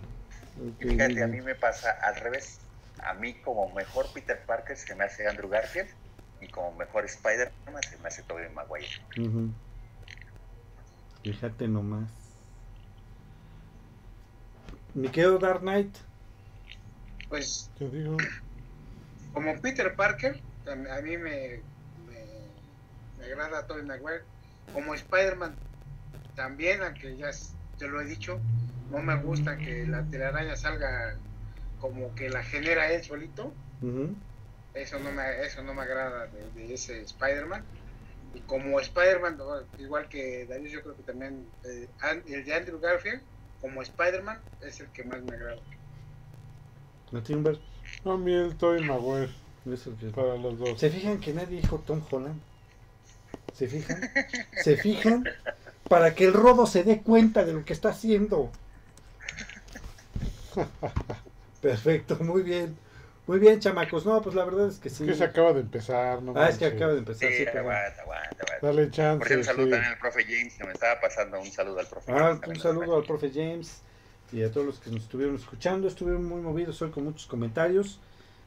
Ok, 0.57 0.79
Y 0.79 0.87
fíjate, 0.87 1.23
a 1.23 1.29
mí 1.29 1.41
me 1.43 1.55
pasa 1.55 1.91
al 2.03 2.17
revés. 2.17 2.71
A 2.99 3.15
mí 3.15 3.41
como 3.43 3.73
mejor 3.75 4.11
Peter 4.13 4.45
Parker 4.47 4.77
se 4.77 4.95
me 4.95 5.05
hace 5.05 5.27
Andrew 5.29 5.49
Garfield 5.51 5.91
y 6.41 6.49
como 6.49 6.73
mejor 6.73 7.05
Spider-Man 7.05 7.83
se 7.83 7.99
me 7.99 8.09
hace 8.09 8.23
Tobey 8.23 8.49
Maguire. 8.51 8.87
Fíjate 11.23 11.69
nomás. 11.69 12.11
Mi 14.95 15.09
querido 15.09 15.39
Dark 15.39 15.61
Knight. 15.61 15.97
Pues 17.29 17.71
digo, 17.79 18.17
como 19.33 19.61
Peter 19.61 19.95
Parker, 19.95 20.41
a 20.67 21.01
mí 21.03 21.17
me, 21.17 21.61
me, 22.07 22.25
me 23.19 23.25
agrada 23.25 23.67
Tobey 23.67 23.85
Maguire. 23.85 24.23
Como 24.73 24.95
Spider-Man 24.95 25.55
también, 26.35 26.83
aunque 26.83 27.17
ya 27.17 27.31
te 27.79 27.89
lo 27.89 28.01
he 28.01 28.05
dicho, 28.05 28.39
no 28.91 28.99
me 28.99 29.17
gusta 29.17 29.57
que 29.57 29.87
la 29.87 30.05
telaraña 30.05 30.57
salga 30.57 31.17
como 31.81 32.15
que 32.15 32.31
la 32.31 32.43
genera 32.43 32.93
él 32.93 33.03
solito. 33.03 33.53
Eso 34.77 34.99
no 34.99 35.11
me, 35.11 35.43
eso 35.43 35.63
no 35.63 35.75
me 35.75 35.83
agrada 35.83 36.27
de, 36.27 36.67
de 36.67 36.75
ese 36.75 37.01
Spider-Man. 37.03 37.65
Y 38.35 38.41
como 38.41 38.79
Spider-Man, 38.79 39.39
no, 39.39 39.63
igual 39.79 40.09
que 40.09 40.45
Darius, 40.47 40.73
yo 40.73 40.83
creo 40.83 40.97
que 40.97 41.03
también 41.03 41.47
eh, 41.65 41.89
el 42.29 42.45
de 42.45 42.55
Andrew 42.55 42.79
Garfield, 42.79 43.23
como 43.61 43.81
Spider-Man, 43.83 44.39
es 44.61 44.81
el 44.81 44.89
que 44.89 45.05
más 45.05 45.23
me 45.23 45.35
agrada. 45.35 45.61
¿A 47.15 47.21
ti, 47.23 47.35
Humberto? 47.35 47.63
no, 48.05 48.13
a 48.13 48.19
mí 48.19 48.35
el 48.35 48.57
Tobey 48.57 48.85
Maguire 48.85 49.31
para 50.15 50.37
los 50.37 50.59
dos. 50.59 50.79
¿Se 50.79 50.91
fijan 50.91 51.19
que 51.19 51.33
nadie 51.33 51.61
dijo 51.61 51.83
Tom 51.87 52.03
Holland? 52.11 52.41
¿Se 53.55 53.67
fijan? 53.67 54.01
¿Se 54.63 54.77
fijan? 54.77 55.25
Para 55.89 56.15
que 56.15 56.25
el 56.25 56.33
robo 56.33 56.67
se 56.67 56.85
dé 56.85 57.03
cuenta 57.03 57.45
de 57.45 57.53
lo 57.53 57.65
que 57.65 57.73
está 57.73 57.89
haciendo. 57.91 58.51
Perfecto, 61.61 62.17
muy 62.21 62.43
bien. 62.43 62.77
Muy 63.27 63.39
bien, 63.41 63.59
chamacos. 63.59 64.07
No, 64.07 64.23
pues 64.23 64.35
la 64.37 64.45
verdad 64.45 64.69
es 64.69 64.79
que 64.79 64.89
Es 64.89 64.95
sí. 64.95 65.05
que 65.05 65.15
se 65.15 65.25
acaba 65.25 65.53
de 65.53 65.61
empezar, 65.61 66.23
no 66.23 66.33
Ah, 66.37 66.49
es 66.49 66.59
que 66.59 66.67
acaba 66.67 66.93
de 66.93 66.99
empezar. 66.99 67.29
Sí, 67.29 67.37
sí, 67.39 67.47
aguanta, 67.47 68.03
aguanta, 68.03 68.43
aguanta. 68.43 68.67
Dale 68.67 68.83
Por 68.85 68.91
chance. 68.93 69.27
cierto, 69.27 69.41
un 69.41 69.45
saludo 69.45 69.65
sí. 69.65 69.71
también 69.73 69.93
al 69.93 69.99
profe 69.99 70.25
James, 70.25 70.55
que 70.55 70.65
me 70.65 70.73
estaba 70.73 71.01
pasando 71.01 71.41
un 71.41 71.51
saludo 71.51 71.81
al 71.81 71.87
profe 71.87 72.13
Ah, 72.13 72.39
James. 72.41 72.49
un 72.49 72.61
saludo 72.63 72.97
al 72.97 73.05
profe 73.05 73.31
James 73.35 73.83
y 74.33 74.43
a 74.43 74.51
todos 74.53 74.67
los 74.67 74.79
que 74.79 74.91
nos 74.91 75.03
estuvieron 75.03 75.35
escuchando. 75.35 75.89
Estuvieron 75.89 76.25
muy 76.25 76.41
movidos 76.41 76.81
hoy 76.83 76.91
con 76.91 77.05
muchos 77.05 77.27
comentarios. 77.27 78.01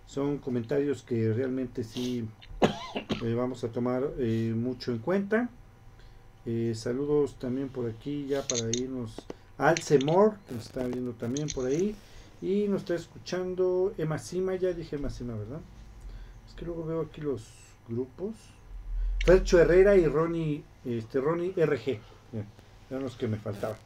Son 0.06 0.38
comentarios 0.38 1.04
que 1.04 1.34
realmente 1.34 1.84
sí 1.84 2.28
eh, 3.24 3.34
vamos 3.34 3.64
a 3.66 3.68
tomar 3.70 4.04
eh, 4.18 4.54
mucho 4.56 4.92
en 4.92 5.00
cuenta. 5.00 5.50
Eh, 6.46 6.74
saludos 6.74 7.38
también 7.38 7.68
por 7.70 7.90
aquí 7.90 8.28
ya 8.28 8.42
para 8.44 8.70
irnos. 8.70 9.16
Alcemor, 9.58 10.36
que 10.48 10.56
nos 10.56 10.66
está 10.68 10.84
viendo 10.88 11.12
también 11.12 11.50
por 11.50 11.66
ahí. 11.68 11.96
Y 12.42 12.68
nos 12.68 12.82
está 12.82 12.96
escuchando 12.96 13.94
Emma 13.98 14.18
Sima, 14.18 14.56
ya 14.56 14.72
dije 14.72 14.96
Emma 14.96 15.10
Sima, 15.10 15.36
¿verdad? 15.36 15.60
Es 16.48 16.54
que 16.54 16.66
luego 16.66 16.86
veo 16.86 17.02
aquí 17.02 17.22
los 17.22 17.44
grupos. 17.88 18.36
Fercho 19.26 19.60
Herrera 19.60 19.96
y 19.96 20.06
Ronnie, 20.06 20.64
este, 20.86 21.20
Ronnie 21.20 21.54
RG. 21.58 21.90
Eh, 21.90 22.02
eran 22.90 23.04
los 23.04 23.18
que 23.18 23.28
me 23.28 23.38
faltaban. 23.38 23.78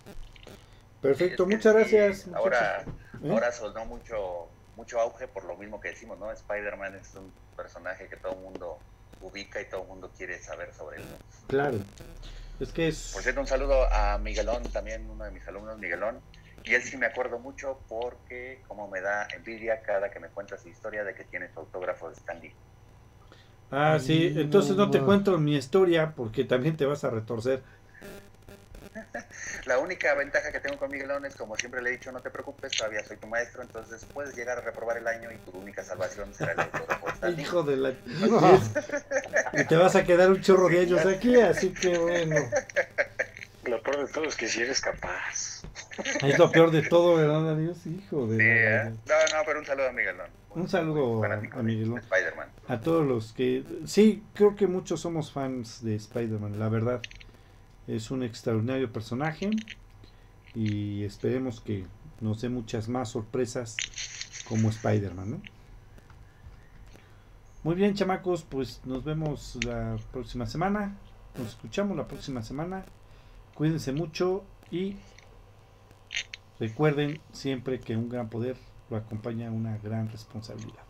Perfecto, 1.01 1.45
muchas 1.45 1.73
gracias. 1.73 2.27
Ahora. 2.33 2.85
¿Eh? 3.23 3.31
ahora 3.31 3.51
sonó 3.51 3.85
mucho, 3.85 4.47
mucho 4.75 4.99
auge 4.99 5.27
por 5.27 5.45
lo 5.45 5.57
mismo 5.57 5.81
que 5.81 5.89
decimos, 5.89 6.19
¿no? 6.19 6.31
Spider-Man 6.31 6.95
es 6.95 7.15
un 7.15 7.31
personaje 7.55 8.07
que 8.07 8.17
todo 8.17 8.33
el 8.33 8.39
mundo 8.39 8.77
ubica 9.21 9.61
y 9.61 9.65
todo 9.65 9.81
el 9.81 9.87
mundo 9.87 10.11
quiere 10.15 10.39
saber 10.41 10.73
sobre 10.73 10.97
él. 10.97 11.03
Claro. 11.47 11.79
Es 12.59 12.71
que 12.71 12.87
es. 12.87 13.11
Por 13.13 13.23
cierto, 13.23 13.41
un 13.41 13.47
saludo 13.47 13.91
a 13.91 14.17
Miguelón, 14.19 14.63
también 14.71 15.09
uno 15.09 15.25
de 15.25 15.31
mis 15.31 15.47
alumnos, 15.47 15.77
Miguelón. 15.79 16.19
Y 16.65 16.73
él 16.73 16.81
sí 16.81 16.97
me 16.97 17.07
acuerdo 17.07 17.39
mucho 17.39 17.79
porque 17.89 18.61
como 18.67 18.87
me 18.87 19.01
da 19.01 19.27
envidia 19.35 19.81
cada 19.81 20.09
que 20.09 20.19
me 20.19 20.29
cuenta 20.29 20.57
su 20.57 20.69
historia 20.69 21.03
de 21.03 21.13
que 21.13 21.25
tiene 21.25 21.51
su 21.53 21.59
autógrafo 21.59 22.09
de 22.09 22.15
Stanley. 22.15 22.53
Ah, 23.69 23.97
sí. 23.99 24.33
Entonces 24.35 24.75
no 24.75 24.89
te 24.89 25.01
cuento 25.01 25.37
mi 25.37 25.55
historia 25.55 26.13
porque 26.15 26.45
también 26.45 26.77
te 26.77 26.85
vas 26.85 27.03
a 27.03 27.09
retorcer. 27.09 27.63
La 29.65 29.79
única 29.79 30.13
ventaja 30.13 30.51
que 30.51 30.59
tengo 30.59 30.77
con 30.77 30.91
Miguelón 30.91 31.25
es, 31.25 31.35
como 31.35 31.55
siempre 31.55 31.81
le 31.81 31.89
he 31.89 31.91
dicho, 31.93 32.11
no 32.11 32.19
te 32.19 32.29
preocupes, 32.29 32.71
todavía 32.71 33.03
soy 33.03 33.17
tu 33.17 33.27
maestro, 33.27 33.63
entonces 33.63 34.05
puedes 34.13 34.35
llegar 34.35 34.57
a 34.59 34.61
reprobar 34.61 34.97
el 34.97 35.07
año 35.07 35.31
y 35.31 35.37
tu 35.37 35.57
única 35.57 35.83
salvación 35.83 36.33
será 36.33 36.53
el 36.53 36.59
autógrafo 36.59 37.05
de 37.07 37.11
Stanley. 37.13 37.41
Hijo 37.41 37.63
de 37.63 37.77
la. 37.77 37.89
y 39.53 39.65
te 39.65 39.75
vas 39.75 39.95
a 39.95 40.03
quedar 40.03 40.29
un 40.29 40.41
chorro 40.41 40.69
de 40.69 40.81
ellos 40.81 41.05
aquí, 41.05 41.39
así 41.39 41.73
que 41.73 41.97
bueno. 41.97 42.35
Lo 43.65 43.81
peor 43.81 44.05
de 44.05 44.11
todo 44.13 44.25
es 44.25 44.35
que 44.35 44.47
si 44.47 44.61
eres 44.61 44.81
capaz. 44.81 45.63
Es 46.21 46.37
lo 46.37 46.51
peor 46.51 46.71
de 46.71 46.81
todo, 46.81 47.15
¿verdad, 47.15 47.55
Dios? 47.55 47.85
Hijo 47.85 48.27
de. 48.27 48.37
Sí, 48.37 48.43
¿eh? 48.43 48.93
No, 49.07 49.37
no, 49.37 49.43
pero 49.45 49.59
un 49.59 49.65
saludo 49.65 49.89
a 49.89 49.91
Miguelón. 49.93 50.29
Un 50.49 50.67
saludo 50.67 51.23
a- 51.23 51.61
Miguelón. 51.63 51.95
de 51.95 52.01
Spider-Man. 52.01 52.49
A 52.67 52.79
todos 52.81 53.05
los 53.05 53.33
que... 53.33 53.63
Sí, 53.85 54.23
creo 54.33 54.55
que 54.55 54.67
muchos 54.67 54.99
somos 55.01 55.31
fans 55.31 55.83
de 55.83 55.95
Spider-Man, 55.95 56.59
la 56.59 56.69
verdad. 56.69 57.01
Es 57.87 58.11
un 58.11 58.23
extraordinario 58.23 58.91
personaje 58.91 59.49
y 60.55 61.03
esperemos 61.03 61.59
que 61.61 61.85
nos 62.21 62.41
dé 62.41 62.49
muchas 62.49 62.87
más 62.89 63.09
sorpresas 63.09 63.75
como 64.47 64.69
Spider-Man, 64.69 65.31
¿no? 65.31 65.41
Muy 67.63 67.75
bien, 67.75 67.93
chamacos, 67.95 68.43
pues 68.43 68.81
nos 68.85 69.03
vemos 69.05 69.57
la 69.65 69.97
próxima 70.11 70.45
semana. 70.45 70.97
Nos 71.37 71.47
escuchamos 71.49 71.95
la 71.97 72.07
próxima 72.07 72.41
semana. 72.43 72.85
Cuídense 73.55 73.91
mucho 73.91 74.43
y 74.71 74.95
recuerden 76.59 77.19
siempre 77.31 77.79
que 77.79 77.95
un 77.95 78.09
gran 78.09 78.29
poder 78.29 78.57
lo 78.89 78.97
acompaña 78.97 79.51
una 79.51 79.77
gran 79.77 80.09
responsabilidad. 80.09 80.83